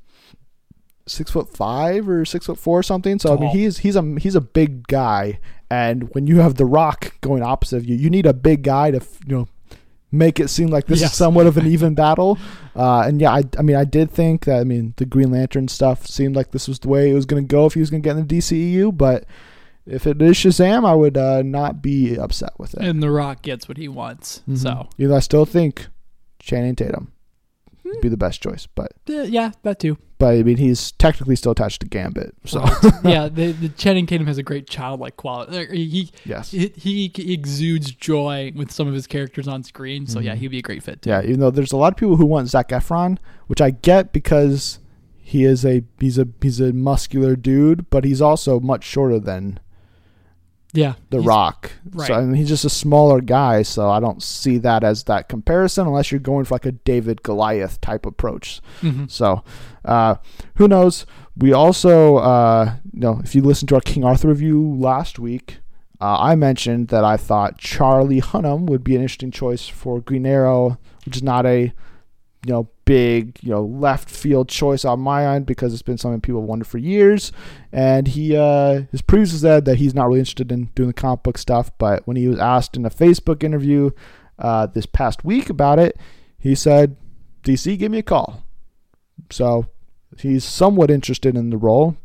six 1.07 1.31
foot 1.31 1.49
five 1.49 2.07
or 2.07 2.25
six 2.25 2.45
foot 2.45 2.59
four 2.59 2.79
or 2.79 2.83
something. 2.83 3.19
So 3.19 3.35
I 3.35 3.39
mean, 3.39 3.49
he's 3.49 3.79
he's 3.79 3.95
a 3.95 4.15
he's 4.19 4.35
a 4.35 4.41
big 4.41 4.87
guy, 4.87 5.39
and 5.81 5.97
when 6.13 6.27
you 6.27 6.37
have 6.39 6.55
The 6.55 6.65
Rock 6.65 6.99
going 7.21 7.41
opposite 7.43 7.77
of 7.77 7.85
you, 7.85 7.95
you 7.95 8.09
need 8.09 8.25
a 8.25 8.33
big 8.33 8.63
guy 8.63 8.91
to 8.91 8.99
you 9.27 9.35
know 9.37 9.47
make 10.11 10.39
it 10.39 10.49
seem 10.49 10.67
like 10.67 10.85
this 10.87 11.01
Yes. 11.01 11.11
is 11.11 11.17
somewhat 11.17 11.47
of 11.47 11.57
an 11.57 11.65
even 11.75 11.95
battle. 11.95 12.37
Uh, 12.75 13.01
and 13.07 13.19
yeah, 13.21 13.31
I, 13.31 13.43
I 13.57 13.61
mean, 13.63 13.75
I 13.75 13.85
did 13.85 14.11
think 14.11 14.45
that 14.45 14.59
I 14.59 14.63
mean 14.63 14.93
the 14.97 15.05
Green 15.05 15.31
Lantern 15.31 15.67
stuff 15.67 16.05
seemed 16.07 16.35
like 16.35 16.51
this 16.51 16.67
was 16.67 16.79
the 16.79 16.89
way 16.89 17.09
it 17.09 17.13
was 17.13 17.25
going 17.25 17.41
to 17.43 17.47
go 17.47 17.65
if 17.65 17.73
he 17.73 17.79
was 17.79 17.89
going 17.89 18.03
to 18.03 18.07
get 18.09 18.17
in 18.17 18.27
the 18.27 18.37
DCEU, 18.37 18.95
but. 18.95 19.25
If 19.85 20.07
it 20.07 20.21
is 20.21 20.37
Shazam, 20.37 20.85
I 20.87 20.95
would 20.95 21.17
uh, 21.17 21.41
not 21.41 21.81
be 21.81 22.15
upset 22.17 22.53
with 22.57 22.73
it. 22.73 22.79
and 22.79 23.03
The 23.03 23.11
Rock 23.11 23.41
gets 23.41 23.67
what 23.67 23.75
he 23.75 23.89
wants. 23.89 24.41
Mhm. 24.47 24.57
So 24.57 24.87
even 24.97 25.09
though 25.09 25.17
I 25.17 25.19
still 25.19 25.45
think 25.45 25.87
Channing 26.39 26.73
Tatum 26.77 27.11
would 27.83 28.01
be 28.01 28.09
the 28.09 28.17
best 28.17 28.41
choice, 28.41 28.67
but 28.67 28.93
yeah, 29.07 29.51
that 29.63 29.79
too. 29.79 29.97
but 30.17 30.35
I 30.35 30.43
mean 30.43 30.57
he's 30.57 30.91
technically 30.93 31.35
still 31.35 31.51
attached 31.51 31.81
to 31.81 31.87
Gambit. 31.87 32.33
So 32.45 32.59
yeah, 33.03 33.27
the, 33.31 33.51
the 33.51 33.69
Channing 33.69 34.05
Tatum 34.05 34.27
has 34.27 34.37
a 34.37 34.43
great 34.43 34.67
childlike 34.69 35.17
quality. 35.17 35.85
He, 35.87 36.11
yes, 36.25 36.51
he 36.51 36.71
he 36.77 37.33
exudes 37.33 37.91
joy 37.91 38.51
with 38.55 38.71
some 38.71 38.87
of 38.87 38.93
his 38.93 39.07
characters 39.07 39.47
on 39.47 39.63
screen. 39.63 40.07
So 40.07 40.19
yeah, 40.19 40.31
mm-hmm. 40.31 40.39
he'd 40.41 40.47
be 40.49 40.59
a 40.59 40.61
great 40.61 40.83
fit 40.83 41.01
too. 41.01 41.09
yeah. 41.09 41.21
Even 41.21 41.39
though 41.39 41.51
there's 41.51 41.71
a 41.71 41.77
lot 41.77 41.93
of 41.93 41.97
people 41.97 42.15
who 42.15 42.25
want 42.25 42.47
Zac 42.49 42.69
Efron, 42.69 43.17
which 43.47 43.61
I 43.61 43.71
get 43.71 44.13
because 44.13 44.79
he 45.19 45.43
is 45.43 45.65
a 45.65 45.83
he's 45.99 46.17
a 46.17 46.27
he's 46.41 46.59
a 46.59 46.73
muscular 46.73 47.35
dude, 47.35 47.89
but 47.89 48.05
he's 48.05 48.21
also 48.21 48.59
much 48.59 48.83
shorter 48.83 49.19
than 49.19 49.59
yeah. 50.73 50.93
The 51.09 51.19
Rock. 51.21 51.71
right. 51.91 52.07
So 52.07 52.15
and 52.15 52.35
he's 52.35 52.49
just 52.49 52.65
a 52.65 52.69
smaller 52.69 53.21
guy, 53.21 53.61
so 53.61 53.89
I 53.89 53.99
don't 53.99 54.21
see 54.21 54.57
that 54.59 54.83
as 54.83 55.03
that 55.05 55.29
comparison 55.29 55.87
unless 55.87 56.11
you're 56.11 56.19
going 56.19 56.45
for 56.45 56.55
like 56.55 56.65
a 56.65 56.71
David 56.73 57.23
Goliath 57.23 57.79
type 57.79 58.05
approach. 58.05 58.59
Mhm. 58.81 59.09
So, 59.09 59.43
uh, 59.85 60.15
who 60.55 60.67
knows? 60.67 61.05
We 61.37 61.53
also, 61.53 62.17
uh, 62.17 62.73
you 62.93 62.99
know, 62.99 63.21
if 63.23 63.33
you 63.35 63.41
listened 63.41 63.69
to 63.69 63.75
our 63.75 63.81
King 63.81 64.03
Arthur 64.03 64.27
review 64.29 64.75
last 64.75 65.17
week, 65.19 65.59
uh, 66.01 66.17
I 66.19 66.35
mentioned 66.35 66.89
that 66.89 67.03
I 67.03 67.17
thought 67.17 67.57
Charlie 67.57 68.21
Hunnam 68.21 68.65
would 68.67 68.83
be 68.83 68.95
an 68.95 69.01
interesting 69.01 69.31
choice 69.31 69.67
for 69.67 70.01
Green 70.01 70.25
Arrow, 70.25 70.77
which 71.05 71.15
is 71.17 71.23
not 71.23 71.45
a, 71.45 71.71
you 72.45 72.51
know, 72.51 72.69
big, 72.85 73.39
you 73.41 73.49
know, 73.49 73.63
left 73.63 74.09
field 74.09 74.49
choice 74.49 74.83
on 74.83 74.99
my 74.99 75.25
end 75.25 75.45
because 75.45 75.73
it's 75.73 75.81
been 75.81 75.97
something 75.97 76.19
people 76.19 76.41
have 76.41 76.49
wondered 76.49 76.67
for 76.67 76.77
years. 76.77 77.31
And 77.71 78.07
he, 78.07 78.35
uh, 78.35 78.83
his 78.91 79.01
previously 79.01 79.39
said 79.39 79.65
that 79.65 79.77
he's 79.77 79.95
not 79.95 80.07
really 80.07 80.19
interested 80.19 80.51
in 80.51 80.65
doing 80.75 80.87
the 80.87 80.93
comic 80.93 81.23
book 81.23 81.37
stuff, 81.37 81.71
but 81.77 82.05
when 82.05 82.17
he 82.17 82.27
was 82.27 82.39
asked 82.39 82.75
in 82.75 82.85
a 82.85 82.89
Facebook 82.89 83.43
interview 83.43 83.91
uh, 84.39 84.67
this 84.67 84.85
past 84.85 85.23
week 85.23 85.49
about 85.49 85.79
it, 85.79 85.97
he 86.37 86.55
said, 86.55 86.97
"DC, 87.43 87.77
give 87.77 87.91
me 87.91 87.99
a 87.99 88.03
call." 88.03 88.43
So 89.29 89.67
he's 90.17 90.43
somewhat 90.43 90.91
interested 90.91 91.37
in 91.37 91.49
the 91.49 91.57
role. 91.57 91.95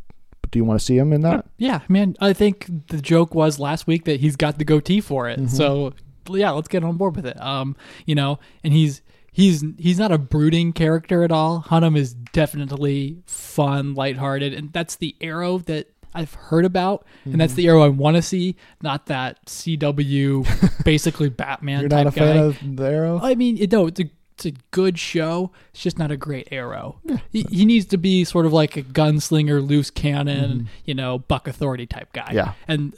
But 0.40 0.52
do 0.52 0.58
you 0.60 0.64
want 0.64 0.78
to 0.78 0.84
see 0.86 0.96
him 0.96 1.12
in 1.12 1.22
that? 1.22 1.46
Yeah, 1.56 1.80
man. 1.88 2.16
I 2.20 2.32
think 2.32 2.86
the 2.88 3.00
joke 3.00 3.34
was 3.34 3.58
last 3.58 3.88
week 3.88 4.04
that 4.04 4.20
he's 4.20 4.36
got 4.36 4.58
the 4.58 4.64
goatee 4.64 5.00
for 5.00 5.28
it. 5.28 5.50
So 5.50 5.94
yeah, 6.30 6.50
let's 6.50 6.68
get 6.68 6.84
on 6.84 6.96
board 6.96 7.16
with 7.16 7.26
it. 7.26 7.40
Um, 7.40 7.74
you 8.06 8.14
know, 8.14 8.38
and 8.62 8.72
he's 8.72 9.02
he's 9.38 9.64
he's 9.78 9.98
not 9.98 10.10
a 10.10 10.18
brooding 10.18 10.72
character 10.72 11.22
at 11.22 11.30
all. 11.30 11.64
Hunnam 11.68 11.96
is 11.96 12.12
definitely 12.12 13.22
fun, 13.26 13.94
lighthearted, 13.94 14.52
and 14.52 14.72
that's 14.72 14.96
the 14.96 15.14
arrow 15.20 15.58
that 15.58 15.86
I've 16.12 16.34
heard 16.34 16.64
about, 16.64 17.06
and 17.24 17.40
that's 17.40 17.54
the 17.54 17.68
arrow 17.68 17.82
I 17.82 17.88
want 17.88 18.16
to 18.16 18.22
see, 18.22 18.56
not 18.82 19.06
that 19.06 19.46
CW 19.46 20.84
basically 20.84 21.28
Batman 21.28 21.82
You're 21.82 21.88
not 21.90 22.08
a 22.08 22.10
guy. 22.10 22.12
fan 22.12 22.36
of 22.36 22.76
the 22.76 22.84
Arrow? 22.84 23.20
I 23.22 23.34
mean, 23.34 23.56
it, 23.58 23.70
no, 23.70 23.86
it's 23.86 24.00
a 24.00 24.10
it's 24.34 24.46
a 24.46 24.52
good 24.70 24.98
show. 24.98 25.50
It's 25.70 25.82
just 25.82 25.98
not 25.98 26.10
a 26.12 26.16
great 26.16 26.48
arrow. 26.52 27.00
He, 27.30 27.44
he 27.50 27.64
needs 27.64 27.86
to 27.86 27.98
be 27.98 28.24
sort 28.24 28.46
of 28.46 28.52
like 28.52 28.76
a 28.76 28.82
gunslinger, 28.82 29.66
loose 29.66 29.90
cannon, 29.90 30.68
you 30.84 30.94
know, 30.94 31.18
buck 31.18 31.48
authority 31.48 31.86
type 31.86 32.12
guy. 32.12 32.22
Mm-hmm. 32.26 32.36
Yeah. 32.36 32.52
and 32.68 32.94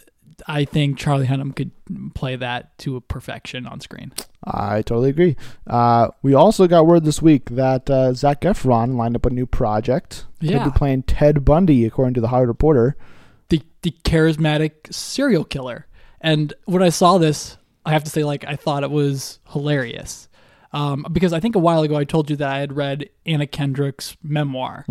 I 0.47 0.65
think 0.65 0.99
Charlie 0.99 1.27
Hunnam 1.27 1.55
could 1.55 1.71
play 2.15 2.37
that 2.37 2.77
to 2.79 2.97
a 2.97 3.01
perfection 3.01 3.67
on 3.67 3.81
screen. 3.81 4.13
I 4.45 4.83
totally 4.83 5.11
agree. 5.11 5.37
Uh, 5.67 6.09
we 6.23 6.35
also 6.35 6.67
got 6.67 6.87
word 6.87 7.05
this 7.05 7.21
week 7.21 7.51
that 7.51 7.91
uh, 7.91 8.15
Zac 8.15 8.41
Efron 8.43 8.97
lined 8.97 9.17
up 9.17 9.27
a 9.27 9.31
new 9.31 9.47
project. 9.47 10.27
He'll 10.41 10.53
Yeah. 10.53 10.65
be 10.65 10.71
playing 10.71 11.03
Ted 11.05 11.45
Bundy, 11.45 11.85
according 11.85 12.15
to 12.15 12.21
the 12.21 12.29
Hollywood 12.29 12.49
Reporter. 12.49 12.97
The 13.51 13.63
the 13.83 13.91
charismatic 14.05 14.93
serial 14.93 15.45
killer. 15.45 15.87
And 16.21 16.53
when 16.67 16.83
I 16.83 16.89
saw 16.91 17.19
this, 17.19 17.57
I 17.85 17.93
have 17.93 18.05
to 18.05 18.11
say, 18.11 18.25
like, 18.25 18.45
I 18.47 18.57
thought 18.57 18.83
it 18.83 18.91
was 18.91 19.39
hilarious. 19.53 20.29
Um, 20.73 21.05
because 21.11 21.33
I 21.33 21.41
think 21.41 21.57
a 21.57 21.59
while 21.59 21.83
ago 21.83 21.97
I 21.97 22.05
told 22.05 22.31
you 22.31 22.37
that 22.37 22.49
I 22.49 22.59
had 22.61 22.77
read 22.77 23.09
Anna 23.27 23.47
Kendrick's 23.47 24.17
memoir, 24.23 24.85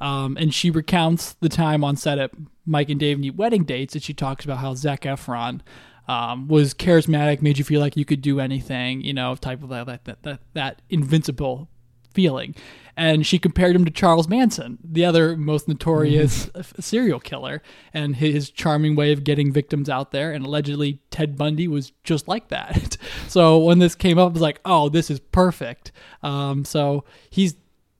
um, 0.00 0.36
and 0.38 0.54
she 0.54 0.70
recounts 0.70 1.32
the 1.40 1.48
time 1.48 1.82
on 1.82 1.96
set 1.96 2.18
at 2.18 2.30
Mike 2.66 2.88
and 2.88 3.00
Dave 3.00 3.18
Need 3.18 3.36
Wedding 3.36 3.64
Dates, 3.64 3.94
and 3.94 4.02
she 4.02 4.14
talks 4.14 4.44
about 4.44 4.58
how 4.58 4.74
Zac 4.74 5.02
Efron 5.02 5.60
um, 6.06 6.48
was 6.48 6.72
charismatic, 6.74 7.42
made 7.42 7.58
you 7.58 7.64
feel 7.64 7.80
like 7.80 7.96
you 7.96 8.04
could 8.04 8.22
do 8.22 8.38
anything, 8.38 9.00
you 9.00 9.12
know, 9.12 9.34
type 9.34 9.62
of 9.62 9.70
that 9.70 10.04
that 10.04 10.22
that, 10.22 10.40
that 10.52 10.82
invincible 10.88 11.68
feeling. 12.14 12.54
And 12.96 13.26
she 13.26 13.40
compared 13.40 13.74
him 13.74 13.84
to 13.86 13.90
Charles 13.90 14.28
Manson, 14.28 14.78
the 14.84 15.04
other 15.04 15.36
most 15.36 15.66
notorious 15.66 16.48
serial 16.80 17.18
killer, 17.18 17.60
and 17.92 18.14
his 18.14 18.50
charming 18.50 18.94
way 18.94 19.10
of 19.10 19.24
getting 19.24 19.52
victims 19.52 19.88
out 19.90 20.12
there. 20.12 20.30
And 20.30 20.46
allegedly, 20.46 21.00
Ted 21.10 21.36
Bundy 21.36 21.66
was 21.66 21.90
just 22.04 22.28
like 22.28 22.48
that. 22.48 22.96
so 23.28 23.58
when 23.58 23.80
this 23.80 23.96
came 23.96 24.16
up, 24.16 24.30
I 24.30 24.32
was 24.34 24.42
like, 24.42 24.60
oh, 24.64 24.88
this 24.88 25.10
is 25.10 25.18
perfect. 25.18 25.90
Um, 26.22 26.64
so 26.64 27.04
he's 27.30 27.56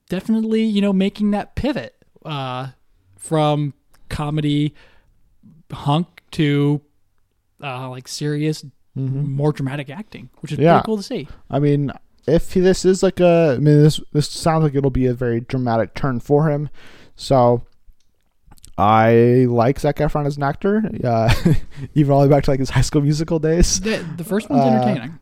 definitely, 0.07 0.63
you 0.63 0.79
know, 0.81 0.93
making 0.93 1.31
that 1.31 1.55
pivot 1.55 1.93
uh, 2.23 2.67
from 3.17 3.73
comedy 4.07 4.73
hunk 5.73 6.07
to 6.31 6.79
uh, 7.61 7.89
like 7.89 8.07
serious, 8.07 8.63
more 8.95 9.51
dramatic 9.51 9.89
acting, 9.89 10.29
which 10.39 10.53
is 10.53 10.57
Yeah. 10.59 10.75
pretty 10.75 10.85
cool 10.85 10.97
to 10.97 11.03
see. 11.03 11.27
I 11.49 11.59
mean, 11.59 11.91
if 12.27 12.53
he- 12.53 12.59
this 12.59 12.85
is 12.85 13.01
like 13.03 13.19
a, 13.19 13.53
I 13.55 13.59
mean, 13.59 13.81
this 13.83 13.99
this 14.13 14.29
sounds 14.29 14.63
like 14.63 14.75
it'll 14.75 14.89
be 14.91 15.05
a 15.07 15.13
very 15.13 15.41
dramatic 15.41 15.93
turn 15.93 16.19
for 16.19 16.49
him. 16.49 16.69
So, 17.15 17.63
I 18.77 19.45
like 19.47 19.79
Zac 19.79 19.97
Efron 19.97 20.25
as 20.25 20.35
an 20.37 20.43
actor, 20.43 20.83
uh, 21.03 21.33
even 21.95 22.11
all 22.11 22.21
the 22.21 22.27
way 22.27 22.35
back 22.35 22.43
to 22.45 22.51
like 22.51 22.59
his 22.59 22.71
High 22.71 22.81
School 22.81 23.01
Musical 23.01 23.39
days. 23.39 23.79
The, 23.79 24.05
the 24.17 24.23
first 24.23 24.49
one's 24.49 24.63
Uh, 24.63 24.67
entertaining. 24.67 25.19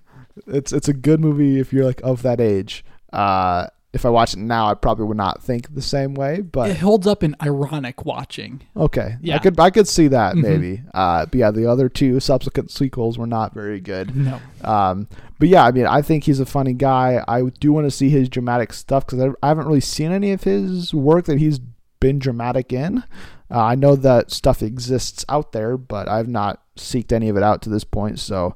It's 0.47 0.73
it's 0.73 0.88
a 0.88 0.93
good 0.93 1.19
movie 1.19 1.59
if 1.59 1.71
you're 1.71 1.85
like 1.85 2.01
of 2.03 2.23
that 2.23 2.41
age. 2.41 2.84
Uh, 3.11 3.67
if 3.94 4.06
I 4.06 4.10
watch 4.10 4.34
it 4.34 4.40
now, 4.40 4.68
I 4.68 4.74
probably 4.74 5.06
would 5.06 5.18
not 5.18 5.44
think 5.44 5.74
the 5.76 5.82
same 5.82 6.15
way. 6.15 6.41
But 6.41 6.72
it 6.72 6.78
holds 6.78 7.06
up 7.06 7.24
in 7.24 7.36
ironic 7.41 8.06
watching. 8.06 8.61
okay, 8.76 9.18
Yeah. 9.22 9.36
I 9.36 9.40
could 9.40 9.60
I 9.60 9.70
could 9.70 9.88
see 9.88 10.07
that 10.07 10.36
Mhm. 10.36 10.41
maybe. 10.41 10.82
Uh, 10.94 11.26
but 11.28 11.36
yeah, 11.36 11.52
the 11.52 11.68
other 11.68 11.90
two 11.90 12.20
subsequent 12.20 12.72
sequels 12.72 13.18
were 13.18 13.28
not 13.28 13.53
very 13.53 13.80
good. 13.80 14.15
No. 14.15 14.40
Um, 14.64 15.07
but 15.40 15.48
yeah, 15.49 15.64
I 15.65 15.72
mean, 15.72 15.86
I 15.86 16.02
think 16.02 16.24
he's 16.24 16.40
a 16.40 16.45
funny 16.45 16.74
guy. 16.74 17.24
I 17.28 17.44
do 17.60 17.72
want 17.72 17.86
to 17.86 17.91
see 17.91 18.10
his 18.10 18.30
dramatic 18.30 18.74
stuff 18.74 19.06
because 19.06 19.20
I, 19.20 19.30
I 19.45 19.49
haven't 19.49 19.68
really 19.68 19.80
seen 19.82 20.11
any 20.11 20.32
of 20.32 20.44
his 20.44 20.94
work 20.94 21.26
that 21.26 21.38
he's 21.38 21.60
been 21.99 22.18
dramatic 22.20 22.74
in. 22.74 23.03
Uh, 23.52 23.61
I 23.64 23.76
know 23.76 23.95
that 23.95 24.32
stuff 24.32 24.64
exists 24.64 25.24
out 25.30 25.52
there, 25.52 25.78
but 25.78 26.10
I've 26.10 26.28
not 26.28 26.61
seeked 26.76 27.11
any 27.11 27.30
of 27.30 27.38
it 27.38 27.44
out 27.44 27.61
to 27.61 27.70
this 27.70 27.84
point. 27.84 28.18
So 28.20 28.56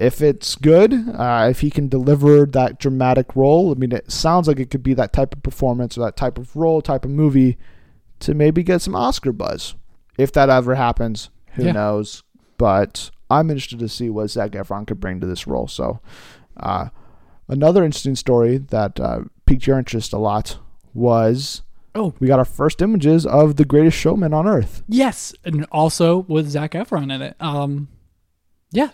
if 0.00 0.22
it's 0.22 0.54
good, 0.56 0.92
uh, 0.94 1.48
if 1.50 1.60
he 1.60 1.70
can 1.70 1.88
deliver 1.88 2.46
that 2.46 2.78
dramatic 2.80 3.36
role, 3.36 3.70
I 3.70 3.74
mean, 3.74 3.92
it 3.92 4.10
sounds 4.10 4.48
like 4.48 4.58
it 4.58 4.70
could 4.70 4.82
be 4.82 4.94
that 4.94 5.12
type 5.12 5.34
of 5.34 5.42
performance 5.42 5.96
or 5.96 6.00
that 6.00 6.16
type 6.16 6.38
of 6.38 6.56
role, 6.56 6.80
type 6.82 7.04
of 7.04 7.10
movie 7.10 7.58
to 8.20 8.34
maybe 8.34 8.62
get 8.62 8.80
some 8.82 8.94
Oscar 8.96 9.32
buzz. 9.32 9.74
If 10.18 10.32
that 10.32 10.48
ever 10.50 10.74
happens, 10.74 11.30
who 11.52 11.64
Yeah. 11.66 11.72
knows? 11.72 12.22
But 12.58 13.10
I'm 13.30 13.50
interested 13.50 13.78
to 13.78 13.88
see 13.88 14.10
what 14.10 14.30
Zac 14.30 14.52
Efron 14.52 14.86
could 14.86 15.00
bring 15.00 15.20
to 15.20 15.26
this 15.26 15.46
role. 15.46 15.68
So, 15.68 16.00
uh, 16.56 16.88
another 17.48 17.84
interesting 17.84 18.16
story 18.16 18.58
that 18.58 18.98
uh, 18.98 19.20
piqued 19.46 19.66
your 19.66 19.78
interest 19.78 20.12
a 20.12 20.18
lot 20.18 20.58
was 20.94 21.62
Oh, 21.94 22.14
we 22.20 22.26
got 22.28 22.38
our 22.38 22.44
first 22.44 22.80
images 22.82 23.26
of 23.26 23.56
the 23.56 23.64
greatest 23.64 23.96
showman 23.96 24.32
on 24.32 24.46
earth. 24.46 24.82
yes. 24.88 25.34
And 25.44 25.66
also 25.72 26.18
with 26.28 26.48
Zac 26.48 26.72
Efron 26.72 27.12
in 27.12 27.20
it. 27.22 27.36
Um, 27.40 27.88
yeah. 28.70 28.90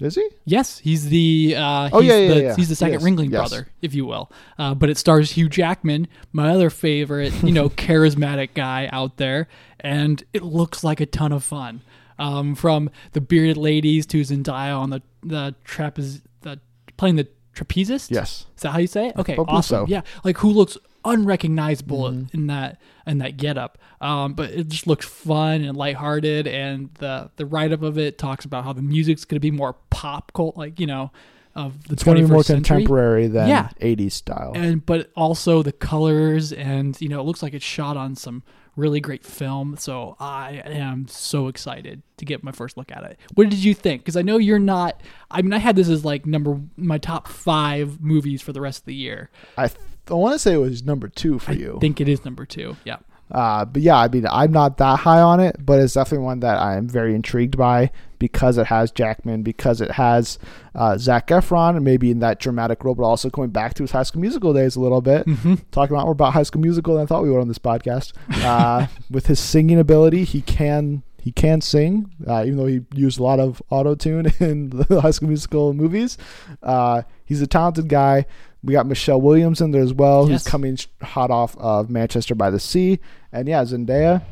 Is 0.00 0.14
he? 0.14 0.28
Yes, 0.44 0.78
he's 0.78 1.08
the 1.08 1.54
uh, 1.56 1.90
Oh, 1.92 2.00
he's 2.00 2.08
yeah, 2.08 2.16
yeah, 2.18 2.34
the, 2.34 2.40
yeah. 2.42 2.56
he's 2.56 2.68
the 2.68 2.76
second 2.76 3.00
Yes, 3.00 3.02
Ringling 3.02 3.30
yes. 3.32 3.50
brother, 3.50 3.68
if 3.82 3.94
you 3.94 4.06
will. 4.06 4.30
Uh, 4.58 4.74
but 4.74 4.90
it 4.90 4.96
stars 4.98 5.32
Hugh 5.32 5.48
Jackman, 5.48 6.06
my 6.32 6.50
other 6.50 6.70
favorite, 6.70 7.32
you 7.42 7.52
know, 7.52 7.68
charismatic 7.86 8.50
guy 8.54 8.88
out 8.92 9.16
there, 9.16 9.48
and 9.80 10.22
it 10.32 10.42
looks 10.44 10.84
like 10.84 11.00
a 11.00 11.06
ton 11.06 11.32
of 11.32 11.42
fun. 11.42 11.80
Um, 12.20 12.54
from 12.56 12.90
the 13.12 13.20
bearded 13.20 13.56
ladies 13.56 14.04
to 14.06 14.20
Zendaya 14.22 14.76
on 14.76 14.90
the 14.90 15.02
the 15.22 15.54
trapeze, 15.64 16.20
the 16.42 16.58
playing 16.96 17.14
the 17.16 17.28
trapezist. 17.54 18.10
Yes. 18.10 18.46
Is 18.56 18.62
that 18.62 18.70
how 18.70 18.78
you 18.78 18.86
say 18.88 19.08
it? 19.08 19.16
Okay, 19.16 19.36
awesome. 19.36 19.86
so. 19.86 19.86
Yeah, 19.88 20.02
like 20.24 20.38
who 20.38 20.50
looks 20.50 20.76
unrecognizable 21.04 22.10
Mm-hmm. 22.10 22.36
in 22.36 22.46
that 22.48 22.80
in 23.06 23.18
that 23.18 23.36
getup. 23.36 23.78
Um, 24.00 24.34
but 24.34 24.50
it 24.50 24.68
just 24.68 24.86
looks 24.86 25.06
fun 25.06 25.62
and 25.64 25.76
lighthearted, 25.76 26.46
and 26.46 26.90
the 26.94 27.30
the 27.36 27.46
write 27.46 27.72
up 27.72 27.82
of 27.82 27.98
it 27.98 28.18
talks 28.18 28.44
about 28.44 28.64
how 28.64 28.72
the 28.72 28.82
music's 28.82 29.24
going 29.24 29.36
to 29.36 29.40
be 29.40 29.50
more 29.50 29.74
pop 29.90 30.32
cult, 30.32 30.56
like 30.56 30.78
you 30.80 30.86
know, 30.86 31.10
of 31.54 31.84
the 31.88 31.94
It's 31.94 32.04
going 32.04 32.16
to 32.18 32.24
be 32.24 32.30
more 32.30 32.42
century. 32.44 32.62
contemporary 32.78 33.26
than 33.26 33.48
Yeah. 33.48 33.70
80s 33.80 34.12
style. 34.12 34.52
And 34.54 34.84
but 34.84 35.10
also 35.16 35.62
the 35.62 35.72
colors, 35.72 36.52
and 36.52 37.00
you 37.00 37.08
know, 37.08 37.20
it 37.20 37.24
looks 37.24 37.42
like 37.42 37.54
it's 37.54 37.64
shot 37.64 37.96
on 37.96 38.14
some 38.16 38.42
really 38.76 39.00
great 39.00 39.24
film. 39.24 39.76
So 39.76 40.16
I 40.20 40.62
am 40.64 41.08
so 41.08 41.48
excited 41.48 42.00
to 42.18 42.24
get 42.24 42.44
my 42.44 42.52
first 42.52 42.76
look 42.76 42.92
at 42.92 43.02
it. 43.02 43.18
What 43.34 43.50
did 43.50 43.58
you 43.58 43.74
think? 43.74 44.02
Because 44.02 44.16
I 44.16 44.22
know 44.22 44.38
you're 44.38 44.60
not. 44.60 45.00
I 45.32 45.42
mean, 45.42 45.52
I 45.52 45.58
had 45.58 45.74
this 45.74 45.88
as 45.88 46.04
like 46.04 46.26
number 46.26 46.60
my 46.76 46.98
top 46.98 47.26
five 47.26 48.00
movies 48.00 48.40
for 48.40 48.52
the 48.52 48.60
rest 48.60 48.82
of 48.82 48.84
the 48.86 48.94
year. 48.94 49.30
I, 49.56 49.70
I 50.10 50.14
want 50.14 50.34
to 50.34 50.38
say 50.38 50.54
it 50.54 50.58
was 50.58 50.84
number 50.84 51.08
two 51.08 51.38
for 51.38 51.52
you. 51.52 51.76
I 51.76 51.80
think 51.80 52.00
it 52.00 52.08
is 52.08 52.24
number 52.24 52.46
two. 52.46 52.76
Yeah. 52.84 52.98
Uh, 53.30 53.64
but 53.64 53.82
yeah, 53.82 53.98
I 53.98 54.08
mean, 54.08 54.26
I'm 54.26 54.52
not 54.52 54.78
that 54.78 55.00
high 55.00 55.20
on 55.20 55.38
it, 55.40 55.56
but 55.64 55.78
it's 55.78 55.94
definitely 55.94 56.24
one 56.24 56.40
that 56.40 56.58
I'm 56.58 56.88
very 56.88 57.14
intrigued 57.14 57.56
by 57.58 57.90
because 58.18 58.56
it 58.58 58.66
has 58.66 58.90
Jackman, 58.90 59.42
because 59.42 59.80
it 59.80 59.92
has 59.92 60.38
uh, 60.74 60.96
Zac 60.96 61.28
Efron, 61.28 61.76
and 61.76 61.84
maybe 61.84 62.10
in 62.10 62.20
that 62.20 62.40
dramatic 62.40 62.82
role, 62.84 62.94
but 62.94 63.04
also 63.04 63.28
going 63.28 63.50
back 63.50 63.74
to 63.74 63.82
his 63.82 63.90
High 63.90 64.02
School 64.02 64.22
Musical 64.22 64.52
days 64.54 64.76
a 64.76 64.80
little 64.80 65.02
bit, 65.02 65.26
talking 65.70 65.94
a 65.94 65.98
lot 65.98 66.04
more 66.04 66.12
about 66.12 66.32
High 66.32 66.42
School 66.42 66.62
Musical 66.62 66.94
than 66.94 67.02
I 67.02 67.06
thought 67.06 67.22
we 67.22 67.30
would 67.30 67.40
on 67.40 67.48
this 67.48 67.58
podcast. 67.58 68.12
Uh, 68.42 68.86
with 69.10 69.26
his 69.26 69.38
singing 69.38 69.78
ability, 69.78 70.24
he 70.24 70.40
can 70.40 71.02
he 71.20 71.32
can 71.32 71.60
sing, 71.60 72.10
uh, 72.26 72.42
even 72.46 72.56
though 72.56 72.66
he 72.66 72.80
used 72.94 73.18
a 73.18 73.22
lot 73.22 73.38
of 73.38 73.60
auto 73.70 73.94
tune 73.94 74.32
in 74.40 74.70
the 74.70 75.00
High 75.00 75.10
School 75.10 75.28
Musical 75.28 75.74
movies. 75.74 76.16
Uh, 76.62 77.02
he's 77.24 77.42
a 77.42 77.46
talented 77.46 77.88
guy. 77.88 78.24
We 78.62 78.72
got 78.72 78.86
Michelle 78.86 79.20
Williams 79.20 79.60
in 79.60 79.70
there 79.70 79.82
as 79.82 79.94
well, 79.94 80.28
Yes. 80.28 80.42
who's 80.44 80.50
coming 80.50 80.78
hot 81.02 81.30
off 81.30 81.56
of 81.58 81.88
Manchester 81.90 82.34
by 82.34 82.50
the 82.50 82.58
Sea. 82.60 82.98
And 83.32 83.46
yeah, 83.48 83.62
Zendaya. 83.64 84.22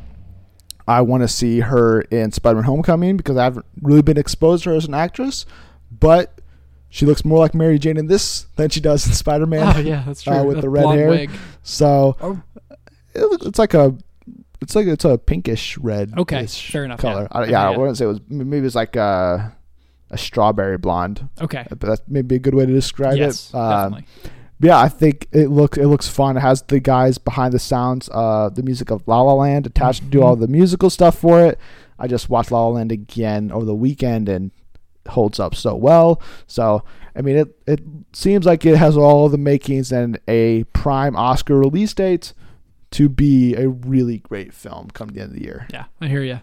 I 0.87 1.01
want 1.01 1.23
to 1.23 1.27
see 1.27 1.59
her 1.61 2.01
in 2.01 2.31
Spider-Man: 2.31 2.63
Homecoming 2.65 3.17
because 3.17 3.35
I 3.37 3.43
haven't 3.43 3.65
really 3.81 4.01
been 4.01 4.17
exposed 4.17 4.63
to 4.63 4.69
her 4.71 4.75
as 4.77 4.85
an 4.85 4.93
actress, 4.93 5.45
but 5.91 6.39
she 6.89 7.05
looks 7.05 7.25
more 7.25 7.39
like 7.39 7.53
Mary 7.53 7.77
Jane 7.77 7.97
in 7.97 8.07
this 8.07 8.47
than 8.55 8.69
she 8.69 8.79
does 8.79 9.05
in 9.05 9.11
Spider-Man. 9.13 9.75
Oh 9.75 9.79
yeah, 9.79 10.03
that's 10.05 10.21
true. 10.23 10.33
Uh, 10.33 10.43
with 10.43 10.55
That 10.57 10.61
the 10.61 10.69
red 10.69 10.85
hair. 10.87 11.09
wig. 11.09 11.29
So 11.61 12.15
Oh. 12.21 12.41
it 13.13 13.21
looks, 13.21 13.45
it's 13.45 13.59
like 13.59 13.73
a, 13.73 13.97
it's 14.61 14.75
like 14.75 14.87
it's 14.87 15.03
a 15.03 15.17
pinkish 15.17 15.77
red. 15.77 16.13
Okay, 16.17 16.45
fair 16.47 16.85
enough, 16.85 16.99
Color. 16.99 17.27
yeah. 17.33 17.37
I, 17.37 17.45
yeah, 17.47 17.69
I 17.69 17.77
wouldn't 17.77 17.97
say 17.97 18.05
it 18.05 18.09
was. 18.09 18.21
Maybe 18.29 18.65
it's 18.65 18.75
like 18.75 18.95
a, 18.95 19.53
a 20.09 20.17
strawberry 20.17 20.77
blonde. 20.77 21.27
Okay. 21.41 21.65
But 21.69 21.79
that's 21.81 22.01
maybe 22.07 22.35
a 22.35 22.39
good 22.39 22.53
way 22.55 22.65
to 22.65 22.71
describe 22.73 23.17
Yes, 23.17 23.49
it. 23.49 23.55
Um, 23.55 23.91
definitely. 23.93 24.05
yeah, 24.61 24.79
I 24.79 24.89
think 24.89 25.27
it 25.31 25.49
looks 25.49 25.77
it 25.77 25.87
looks 25.87 26.07
fun. 26.07 26.37
It 26.37 26.41
has 26.41 26.61
the 26.63 26.79
guys 26.79 27.17
behind 27.17 27.53
the 27.53 27.59
sounds, 27.59 28.09
uh, 28.13 28.49
the 28.49 28.63
music 28.63 28.89
of 28.91 29.07
La 29.07 29.21
La 29.21 29.33
Land 29.33 29.65
attached 29.65 30.03
to 30.03 30.07
do 30.09 30.21
all 30.23 30.35
Mhm. 30.35 30.41
the 30.41 30.47
musical 30.47 30.89
stuff 30.89 31.17
for 31.17 31.41
it. 31.41 31.59
I 31.99 32.07
just 32.07 32.29
watched 32.29 32.51
La 32.51 32.61
La 32.63 32.69
Land 32.75 32.91
again 32.91 33.51
over 33.51 33.65
the 33.65 33.75
weekend 33.75 34.29
and 34.29 34.51
it 35.05 35.11
holds 35.11 35.39
up 35.39 35.55
so 35.55 35.75
well. 35.75 36.21
So 36.47 36.83
I 37.15 37.21
mean, 37.21 37.35
it 37.35 37.55
it 37.67 37.81
seems 38.13 38.45
like 38.45 38.65
it 38.65 38.77
has 38.77 38.95
all 38.95 39.27
the 39.29 39.37
makings 39.39 39.91
and 39.91 40.19
a 40.27 40.63
prime 40.65 41.15
Oscar 41.15 41.57
release 41.57 41.93
date 41.93 42.33
to 42.91 43.09
be 43.09 43.55
a 43.55 43.67
really 43.67 44.19
great 44.19 44.53
film 44.53 44.87
come 44.93 45.09
the 45.09 45.19
end 45.21 45.31
of 45.31 45.35
the 45.37 45.43
year. 45.43 45.67
Yeah, 45.73 45.85
I 45.99 46.07
hear 46.07 46.23
you. 46.23 46.39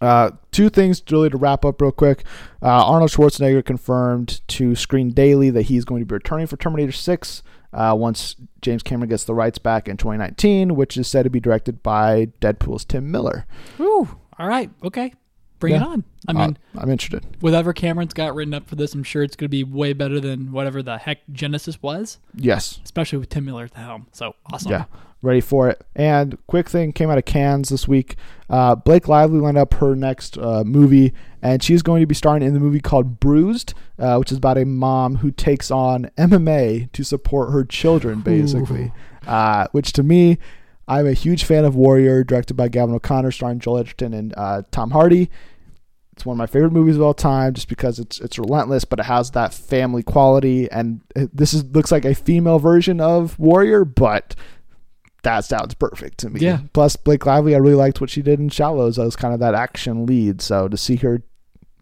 Uh, 0.00 0.30
two 0.50 0.70
things 0.70 1.02
really 1.10 1.28
to 1.30 1.36
wrap 1.36 1.64
up 1.64 1.80
real 1.80 1.92
quick. 1.92 2.24
Uh, 2.62 2.86
Arnold 2.86 3.10
Schwarzenegger 3.10 3.64
confirmed 3.64 4.40
to 4.48 4.74
Screen 4.74 5.10
Daily 5.10 5.50
that 5.50 5.62
he's 5.62 5.84
going 5.84 6.00
to 6.00 6.06
be 6.06 6.14
returning 6.14 6.46
for 6.46 6.56
Terminator 6.56 6.92
6 6.92 7.42
uh, 7.72 7.94
once 7.98 8.36
James 8.62 8.82
Cameron 8.82 9.10
gets 9.10 9.24
the 9.24 9.34
rights 9.34 9.58
back 9.58 9.88
in 9.88 9.96
2019, 9.96 10.74
which 10.74 10.96
is 10.96 11.06
said 11.06 11.24
to 11.24 11.30
be 11.30 11.40
directed 11.40 11.82
by 11.82 12.26
Deadpool's 12.40 12.84
Tim 12.84 13.10
Miller. 13.10 13.46
Ooh, 13.78 14.08
all 14.38 14.48
right, 14.48 14.70
okay, 14.82 15.12
bring 15.60 15.74
it 15.74 15.82
on. 15.82 16.02
I 16.26 16.32
Uh, 16.32 16.34
mean, 16.46 16.58
I'm 16.76 16.90
interested. 16.90 17.24
whatever 17.40 17.72
Cameron's 17.72 18.12
got 18.14 18.34
written 18.34 18.54
up 18.54 18.66
for 18.68 18.74
this, 18.76 18.94
I'm 18.94 19.02
sure 19.04 19.22
it's 19.22 19.36
going 19.36 19.46
to 19.46 19.50
be 19.50 19.62
way 19.64 19.92
better 19.92 20.18
than 20.18 20.50
whatever 20.52 20.82
the 20.82 20.98
heck 20.98 21.18
Genisys 21.32 21.78
was, 21.82 22.18
Yes. 22.34 22.80
especially 22.84 23.18
with 23.18 23.28
Tim 23.28 23.44
Miller 23.44 23.64
at 23.64 23.72
the 23.72 23.78
helm. 23.80 24.06
So 24.12 24.34
awesome. 24.52 24.72
Yeah. 24.72 24.84
Ready 25.22 25.42
for 25.42 25.68
it. 25.68 25.84
And 25.94 26.38
quick 26.46 26.70
thing 26.70 26.92
came 26.94 27.10
out 27.10 27.18
of 27.18 27.26
Cannes 27.26 27.68
this 27.68 27.86
week. 27.86 28.16
Uh, 28.48 28.74
Blake 28.74 29.06
Lively 29.06 29.38
lined 29.38 29.58
up 29.58 29.74
her 29.74 29.94
next 29.94 30.38
uh, 30.38 30.64
movie, 30.64 31.12
and 31.42 31.62
she's 31.62 31.82
going 31.82 32.00
to 32.00 32.06
be 32.06 32.14
starring 32.14 32.42
in 32.42 32.54
the 32.54 32.60
movie 32.60 32.80
called 32.80 33.20
Bruised, 33.20 33.74
uh, 33.98 34.16
which 34.16 34.32
is 34.32 34.38
about 34.38 34.56
a 34.56 34.64
mom 34.64 35.16
who 35.16 35.30
takes 35.30 35.70
on 35.70 36.10
MMA 36.16 36.90
to 36.92 37.04
support 37.04 37.52
her 37.52 37.64
children, 37.64 38.20
basically. 38.22 38.92
Uh, 39.26 39.66
which 39.72 39.92
to 39.92 40.02
me, 40.02 40.38
I'm 40.88 41.06
a 41.06 41.12
huge 41.12 41.44
fan 41.44 41.66
of 41.66 41.76
Warrior, 41.76 42.24
directed 42.24 42.54
by 42.54 42.68
Gavin 42.68 42.94
O'Connor, 42.94 43.30
starring 43.32 43.58
Joel 43.60 43.78
Edgerton 43.80 44.14
and 44.14 44.32
uh, 44.38 44.62
Tom 44.70 44.92
Hardy. 44.92 45.30
It's 46.20 46.26
one 46.26 46.34
of 46.34 46.38
my 46.38 46.46
favorite 46.46 46.72
movies 46.72 46.96
of 46.96 47.02
all 47.02 47.14
time, 47.14 47.54
just 47.54 47.66
because 47.68 47.98
it's 47.98 48.20
it's 48.20 48.38
relentless, 48.38 48.84
but 48.84 48.98
it 48.98 49.06
has 49.06 49.30
that 49.30 49.54
family 49.54 50.02
quality. 50.02 50.70
And 50.70 51.00
it, 51.16 51.34
this 51.34 51.54
is 51.54 51.64
looks 51.64 51.90
like 51.90 52.04
a 52.04 52.14
female 52.14 52.58
version 52.58 53.00
of 53.00 53.38
Warrior, 53.38 53.86
but 53.86 54.34
that 55.22 55.46
sounds 55.46 55.72
perfect 55.72 56.18
to 56.18 56.28
me. 56.28 56.40
Yeah. 56.40 56.58
Plus, 56.74 56.96
Blake 56.96 57.24
Lively, 57.24 57.54
I 57.54 57.58
really 57.58 57.74
liked 57.74 58.02
what 58.02 58.10
she 58.10 58.20
did 58.20 58.38
in 58.38 58.50
Shallows. 58.50 58.98
I 58.98 59.04
was 59.06 59.16
kind 59.16 59.32
of 59.32 59.40
that 59.40 59.54
action 59.54 60.04
lead, 60.04 60.42
so 60.42 60.68
to 60.68 60.76
see 60.76 60.96
her 60.96 61.22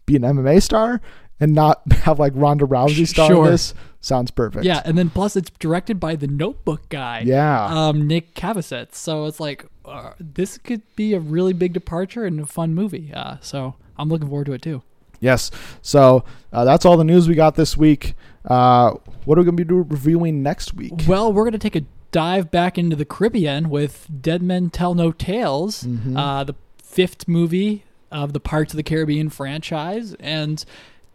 be 0.05 0.15
an 0.15 0.21
MMA 0.21 0.61
star 0.61 1.01
and 1.41 1.53
not 1.53 1.81
have 2.03 2.17
like 2.17 2.31
Ronda 2.33 2.63
Rousey 2.63 3.05
star 3.05 3.27
Sure. 3.27 3.45
in 3.45 3.51
this 3.51 3.73
sounds 3.99 4.31
perfect. 4.31 4.63
Yeah, 4.63 4.81
and 4.85 4.97
then 4.97 5.09
plus 5.09 5.35
it's 5.35 5.49
directed 5.59 5.99
by 5.99 6.15
the 6.15 6.27
Notebook 6.27 6.87
guy. 6.87 7.23
Yeah. 7.25 7.65
Um, 7.65 8.07
Nick 8.07 8.35
Cassavetes. 8.35 8.95
So 8.95 9.25
it's 9.25 9.41
like 9.41 9.65
uh, 9.83 10.13
this 10.17 10.57
could 10.57 10.81
be 10.95 11.13
a 11.13 11.19
really 11.19 11.51
big 11.51 11.73
departure 11.73 12.23
and 12.23 12.39
a 12.39 12.45
fun 12.45 12.73
movie. 12.73 13.11
Uh, 13.13 13.35
so 13.41 13.75
I'm 13.99 14.09
looking 14.09 14.27
forward 14.29 14.45
to 14.47 14.53
it 14.53 14.61
too. 14.61 14.81
Yes. 15.19 15.51
So 15.81 16.23
uh, 16.53 16.63
that's 16.65 16.85
all 16.85 16.95
the 16.97 17.03
news 17.03 17.27
we 17.27 17.35
got 17.35 17.55
this 17.55 17.75
week. 17.75 18.15
Uh, 18.45 18.91
what 19.25 19.37
are 19.37 19.41
we 19.41 19.45
going 19.51 19.57
to 19.57 19.65
be 19.65 19.73
reviewing 19.73 20.41
next 20.41 20.73
week? 20.73 20.93
Well, 21.07 21.31
we're 21.33 21.43
gonna 21.43 21.57
take 21.57 21.75
a 21.75 21.83
dive 22.11 22.49
back 22.49 22.77
into 22.77 22.95
the 22.95 23.05
Caribbean 23.05 23.69
with 23.69 24.07
Dead 24.21 24.41
Men 24.41 24.69
Tell 24.69 24.95
No 24.95 25.11
Tales, 25.11 25.83
Mhm. 25.83 26.17
uh, 26.17 26.43
the 26.45 26.55
fifth 26.81 27.27
movie 27.27 27.83
of 28.11 28.33
the 28.33 28.39
Pirates 28.39 28.73
of 28.73 28.77
the 28.77 28.83
Caribbean 28.83 29.29
franchise, 29.29 30.15
and 30.19 30.63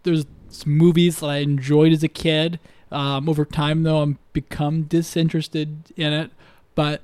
there's 0.04 0.26
some 0.50 0.76
movies 0.76 1.18
that 1.20 1.26
I 1.26 1.38
enjoyed 1.38 1.92
as 1.92 2.02
a 2.04 2.08
kid. 2.08 2.60
Um, 2.92 3.28
over 3.28 3.44
time, 3.44 3.82
though, 3.82 4.02
I've 4.02 4.32
become 4.32 4.82
disinterested 4.82 5.90
in 5.96 6.12
it, 6.12 6.30
but 6.76 7.00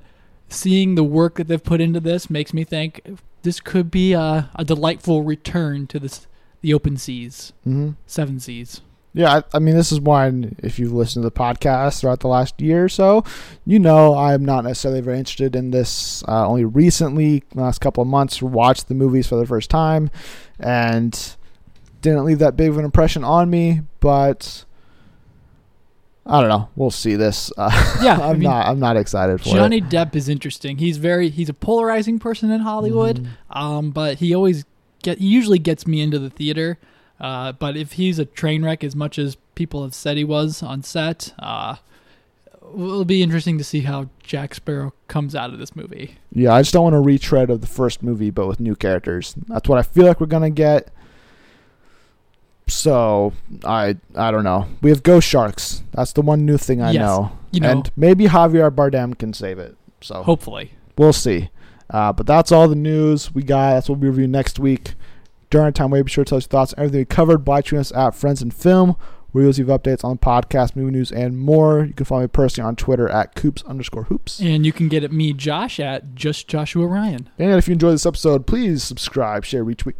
seeing 0.51 0.95
the 0.95 1.03
work 1.03 1.35
that 1.35 1.47
they've 1.47 1.63
put 1.63 1.81
into 1.81 1.99
this 1.99 2.29
makes 2.29 2.53
me 2.53 2.63
think 2.63 3.01
this 3.43 3.59
could 3.59 3.89
be 3.89 4.13
a, 4.13 4.49
a 4.55 4.63
delightful 4.65 5.23
return 5.23 5.87
to 5.87 5.99
this 5.99 6.27
the 6.61 6.73
open 6.73 6.95
seas, 6.95 7.53
hmm 7.63 7.91
seven 8.05 8.39
seas. 8.39 8.81
Yeah, 9.13 9.37
I, 9.37 9.57
I 9.57 9.59
mean, 9.59 9.75
this 9.75 9.91
is 9.91 9.99
one. 9.99 10.55
If 10.59 10.79
you've 10.79 10.93
listened 10.93 11.23
to 11.23 11.29
the 11.29 11.35
podcast 11.35 11.99
throughout 11.99 12.21
the 12.21 12.29
last 12.29 12.61
year 12.61 12.85
or 12.85 12.89
so, 12.89 13.25
you 13.65 13.77
know 13.77 14.15
I'm 14.15 14.45
not 14.45 14.63
necessarily 14.63 15.01
very 15.01 15.17
interested 15.17 15.55
in 15.55 15.71
this. 15.71 16.23
Uh, 16.27 16.47
only 16.47 16.63
recently, 16.63 17.43
last 17.53 17.79
couple 17.79 18.01
of 18.01 18.07
months, 18.07 18.41
watched 18.41 18.87
the 18.87 18.95
movies 18.95 19.27
for 19.27 19.35
the 19.35 19.45
first 19.45 19.69
time, 19.69 20.11
and 20.59 21.35
didn't 22.01 22.23
leave 22.23 22.39
that 22.39 22.55
big 22.55 22.69
of 22.69 22.77
an 22.77 22.85
impression 22.85 23.23
on 23.23 23.49
me. 23.49 23.81
But 23.99 24.63
I 26.25 26.39
don't 26.39 26.49
know. 26.49 26.69
We'll 26.75 26.91
see 26.91 27.15
this. 27.15 27.51
Uh, 27.57 27.69
Yeah, 28.03 28.19
I 28.19 28.29
I'm 28.29 28.39
mean, 28.39 28.49
not. 28.49 28.67
I'm 28.67 28.79
not 28.79 28.95
excited 28.97 29.41
for 29.41 29.49
it. 29.49 29.53
Johnny 29.53 29.77
it. 29.77 29.89
Depp 29.89 30.15
is 30.15 30.29
interesting. 30.29 30.77
He's 30.77 30.97
very 30.97 31.29
he's 31.29 31.49
a 31.49 31.53
polarizing 31.53 32.19
person 32.19 32.51
in 32.51 32.61
Hollywood, 32.61 33.25
Mhm. 33.51 33.55
um, 33.59 33.91
but 33.91 34.19
he 34.19 34.33
always 34.35 34.65
get 35.03 35.17
he 35.17 35.27
usually 35.27 35.59
gets 35.59 35.87
me 35.87 35.99
into 36.01 36.19
the 36.19 36.29
theater. 36.29 36.77
Uh, 37.19 37.51
but 37.51 37.75
if 37.77 37.93
he's 37.93 38.17
a 38.19 38.25
train 38.25 38.63
wreck 38.63 38.83
as 38.83 38.95
much 38.95 39.17
as 39.19 39.35
people 39.55 39.83
have 39.83 39.93
said 39.93 40.17
he 40.17 40.23
was 40.23 40.63
on 40.63 40.81
set, 40.83 41.33
uh, 41.39 41.75
it'll 42.73 43.05
be 43.05 43.21
interesting 43.21 43.57
to 43.57 43.63
see 43.63 43.81
how 43.81 44.09
Jack 44.23 44.55
Sparrow 44.55 44.93
comes 45.07 45.35
out 45.35 45.51
of 45.51 45.59
this 45.59 45.75
movie. 45.75 46.15
Yeah, 46.33 46.53
I 46.53 46.61
just 46.61 46.73
don't 46.73 46.83
want 46.83 46.95
a 46.95 46.99
retread 46.99 47.49
of 47.49 47.61
the 47.61 47.67
first 47.67 48.01
movie, 48.01 48.29
but 48.31 48.47
with 48.47 48.59
new 48.59 48.75
characters. 48.75 49.35
That's 49.47 49.67
what 49.69 49.77
I 49.77 49.83
feel 49.83 50.05
like 50.05 50.19
we're 50.19 50.27
gonna 50.27 50.49
get. 50.49 50.91
So 52.71 53.33
I 53.65 53.97
I 54.15 54.31
don't 54.31 54.43
know. 54.43 54.65
We 54.81 54.89
have 54.91 55.03
Ghost 55.03 55.27
Sharks. 55.27 55.83
That's 55.91 56.13
the 56.13 56.21
one 56.21 56.45
new 56.45 56.57
thing 56.57 56.81
I 56.81 56.91
Yes, 56.91 57.01
know. 57.01 57.31
You 57.51 57.59
know, 57.59 57.69
and 57.69 57.91
maybe 57.97 58.25
Javier 58.25 58.71
Bardem 58.71 59.17
can 59.17 59.33
save 59.33 59.59
it. 59.59 59.75
So 59.99 60.23
hopefully. 60.23 60.71
we'll 60.97 61.13
see. 61.13 61.49
Uh, 61.89 62.13
but 62.13 62.25
that's 62.25 62.51
all 62.51 62.67
the 62.69 62.75
news 62.75 63.33
we 63.35 63.43
got. 63.43 63.73
That's 63.73 63.89
what 63.89 63.99
we'll 63.99 64.11
review 64.11 64.27
next 64.27 64.57
week. 64.59 64.93
During 65.49 65.65
our 65.65 65.71
time, 65.73 65.87
away, 65.91 66.01
be 66.01 66.09
sure 66.09 66.23
to 66.23 66.29
tell 66.29 66.37
us 66.37 66.45
your 66.45 66.49
thoughts 66.49 66.73
on 66.73 66.79
everything 66.79 67.01
we 67.01 67.05
covered 67.05 67.39
by 67.39 67.61
tweeting 67.61 67.79
us 67.79 67.91
at 67.91 68.15
Friends 68.15 68.41
and 68.41 68.53
Film. 68.53 68.95
We 69.33 69.41
always 69.43 69.59
leave 69.59 69.67
updates 69.67 70.03
on 70.05 70.11
the 70.13 70.17
podcast, 70.19 70.77
movie 70.77 70.91
news, 70.91 71.11
and 71.11 71.37
more. 71.37 71.83
You 71.83 71.93
can 71.93 72.05
follow 72.05 72.21
me 72.21 72.27
personally 72.27 72.67
on 72.69 72.77
Twitter 72.77 73.09
at 73.09 73.35
coops 73.35 73.61
underscore 73.63 74.03
hoops. 74.03 74.39
And 74.39 74.65
you 74.65 74.71
can 74.71 74.87
get 74.87 75.03
at 75.03 75.11
me, 75.11 75.33
Josh, 75.33 75.79
at 75.81 76.15
just 76.15 76.47
Joshua 76.47 76.87
Ryan. 76.87 77.29
And 77.37 77.51
if 77.51 77.67
you 77.67 77.73
enjoyed 77.73 77.93
this 77.95 78.05
episode, 78.05 78.47
please 78.47 78.81
subscribe, 78.83 79.43
share, 79.43 79.65
retweet, 79.65 79.95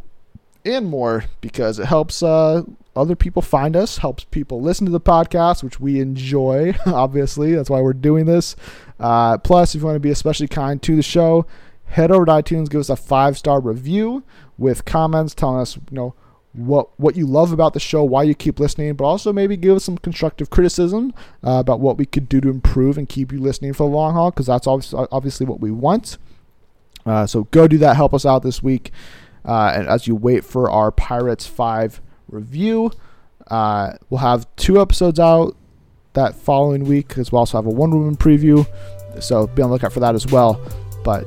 and 0.66 0.88
more 0.88 1.26
because 1.42 1.80
it 1.80 1.86
helps 1.86 2.22
uh, 2.22 2.64
other 2.96 3.16
people 3.16 3.42
find 3.42 3.76
us, 3.76 4.00
helps 4.00 4.24
people 4.26 4.62
listen 4.62 4.86
to 4.86 4.92
the 4.92 5.00
podcast, 5.00 5.64
which 5.64 5.80
we 5.80 6.00
enjoy, 6.00 6.76
obviously. 6.86 7.56
That's 7.56 7.70
why 7.70 7.82
we're 7.82 7.94
doing 7.94 8.26
this. 8.26 8.56
Uh, 9.00 9.38
plus, 9.38 9.74
if 9.74 9.82
you 9.82 9.86
want 9.86 9.96
to 9.96 10.00
be 10.00 10.12
especially 10.12 10.48
kind 10.48 10.82
to 10.84 10.96
the 10.96 11.04
show, 11.04 11.46
head 11.86 12.12
over 12.12 12.26
to 12.26 12.32
iTunes, 12.32 12.70
give 12.70 12.82
us 12.82 12.90
a 12.90 12.96
five 12.96 13.38
star 13.38 13.60
review 13.60 14.24
with 14.58 14.86
comments 14.86 15.34
telling 15.34 15.60
us, 15.60 15.78
you 15.78 15.84
know, 15.92 16.14
what 16.54 16.90
what 17.00 17.16
you 17.16 17.26
love 17.26 17.54
about 17.54 17.74
the 17.74 17.80
show, 17.80 18.04
why 18.04 18.24
you 18.24 18.36
keep 18.36 18.60
listening, 18.60 18.94
but 18.96 19.06
also 19.06 19.32
maybe 19.32 19.56
give 19.56 19.78
us 19.78 19.86
some 19.86 19.98
constructive 19.98 20.50
criticism 20.50 21.14
uh, 21.46 21.60
about 21.60 21.80
what 21.80 21.98
we 21.98 22.06
could 22.06 22.28
do 22.28 22.42
to 22.42 22.50
improve 22.50 22.98
and 22.98 23.08
keep 23.08 23.32
you 23.32 23.40
listening 23.40 23.72
for 23.72 23.90
the 23.90 23.96
long 23.96 24.14
haul, 24.14 24.32
because 24.32 24.48
that's 24.48 24.68
obviously 24.68 25.08
obviously 25.12 25.46
what 25.46 25.62
we 25.62 25.72
want. 25.72 26.18
Uh, 27.06 27.26
so 27.26 27.46
go 27.46 27.68
do 27.68 27.78
that. 27.78 27.96
Help 27.96 28.14
us 28.14 28.26
out 28.26 28.44
this 28.44 28.62
week. 28.62 28.92
Uh, 29.46 29.74
and 29.76 29.88
as 29.88 30.08
you 30.08 30.16
wait 30.16 30.44
for 30.46 30.70
our 30.70 30.92
Pirates 30.92 31.46
5 31.48 32.02
review, 32.30 32.92
uh, 33.50 33.94
we'll 34.10 34.20
have 34.20 34.48
two 34.56 34.80
episodes 34.82 35.20
out 35.20 35.56
that 36.14 36.36
following 36.36 36.84
week 36.86 37.08
because 37.08 37.32
we'll 37.32 37.40
also 37.40 37.58
have 37.58 37.66
a 37.66 37.70
Wonder 37.70 37.98
Woman 37.98 38.16
preview. 38.18 38.66
So 39.20 39.48
be 39.48 39.62
on 39.62 39.70
the 39.70 39.74
lookout 39.74 39.94
for 39.94 40.00
that 40.02 40.16
as 40.16 40.28
well. 40.28 40.60
But 41.04 41.26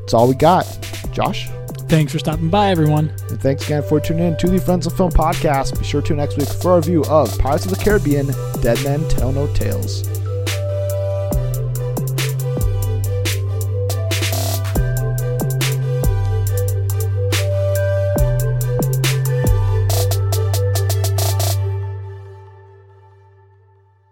that's 0.00 0.14
all 0.14 0.28
we 0.28 0.34
got. 0.34 0.66
Josh, 1.12 1.48
Thanks 1.88 2.12
for 2.12 2.20
stopping 2.20 2.50
by, 2.50 2.70
everyone. 2.70 3.08
and 3.30 3.40
thanks 3.40 3.64
again 3.64 3.82
for 3.82 3.98
tuning 3.98 4.28
in 4.28 4.36
to 4.36 4.48
the 4.48 4.60
Friends 4.60 4.86
of 4.86 4.96
Film 4.96 5.10
podcast. 5.10 5.76
Be 5.76 5.84
sure 5.84 6.00
to 6.00 6.06
tune 6.08 6.18
next 6.18 6.36
week 6.36 6.48
for 6.48 6.70
our 6.70 6.76
review 6.76 7.02
of 7.06 7.36
Pirates 7.40 7.64
of 7.64 7.72
the 7.76 7.82
Caribbean 7.82 8.28
Dead 8.62 8.80
Men 8.84 9.08
Tell 9.08 9.32
No 9.32 9.52
Tales. 9.54 10.02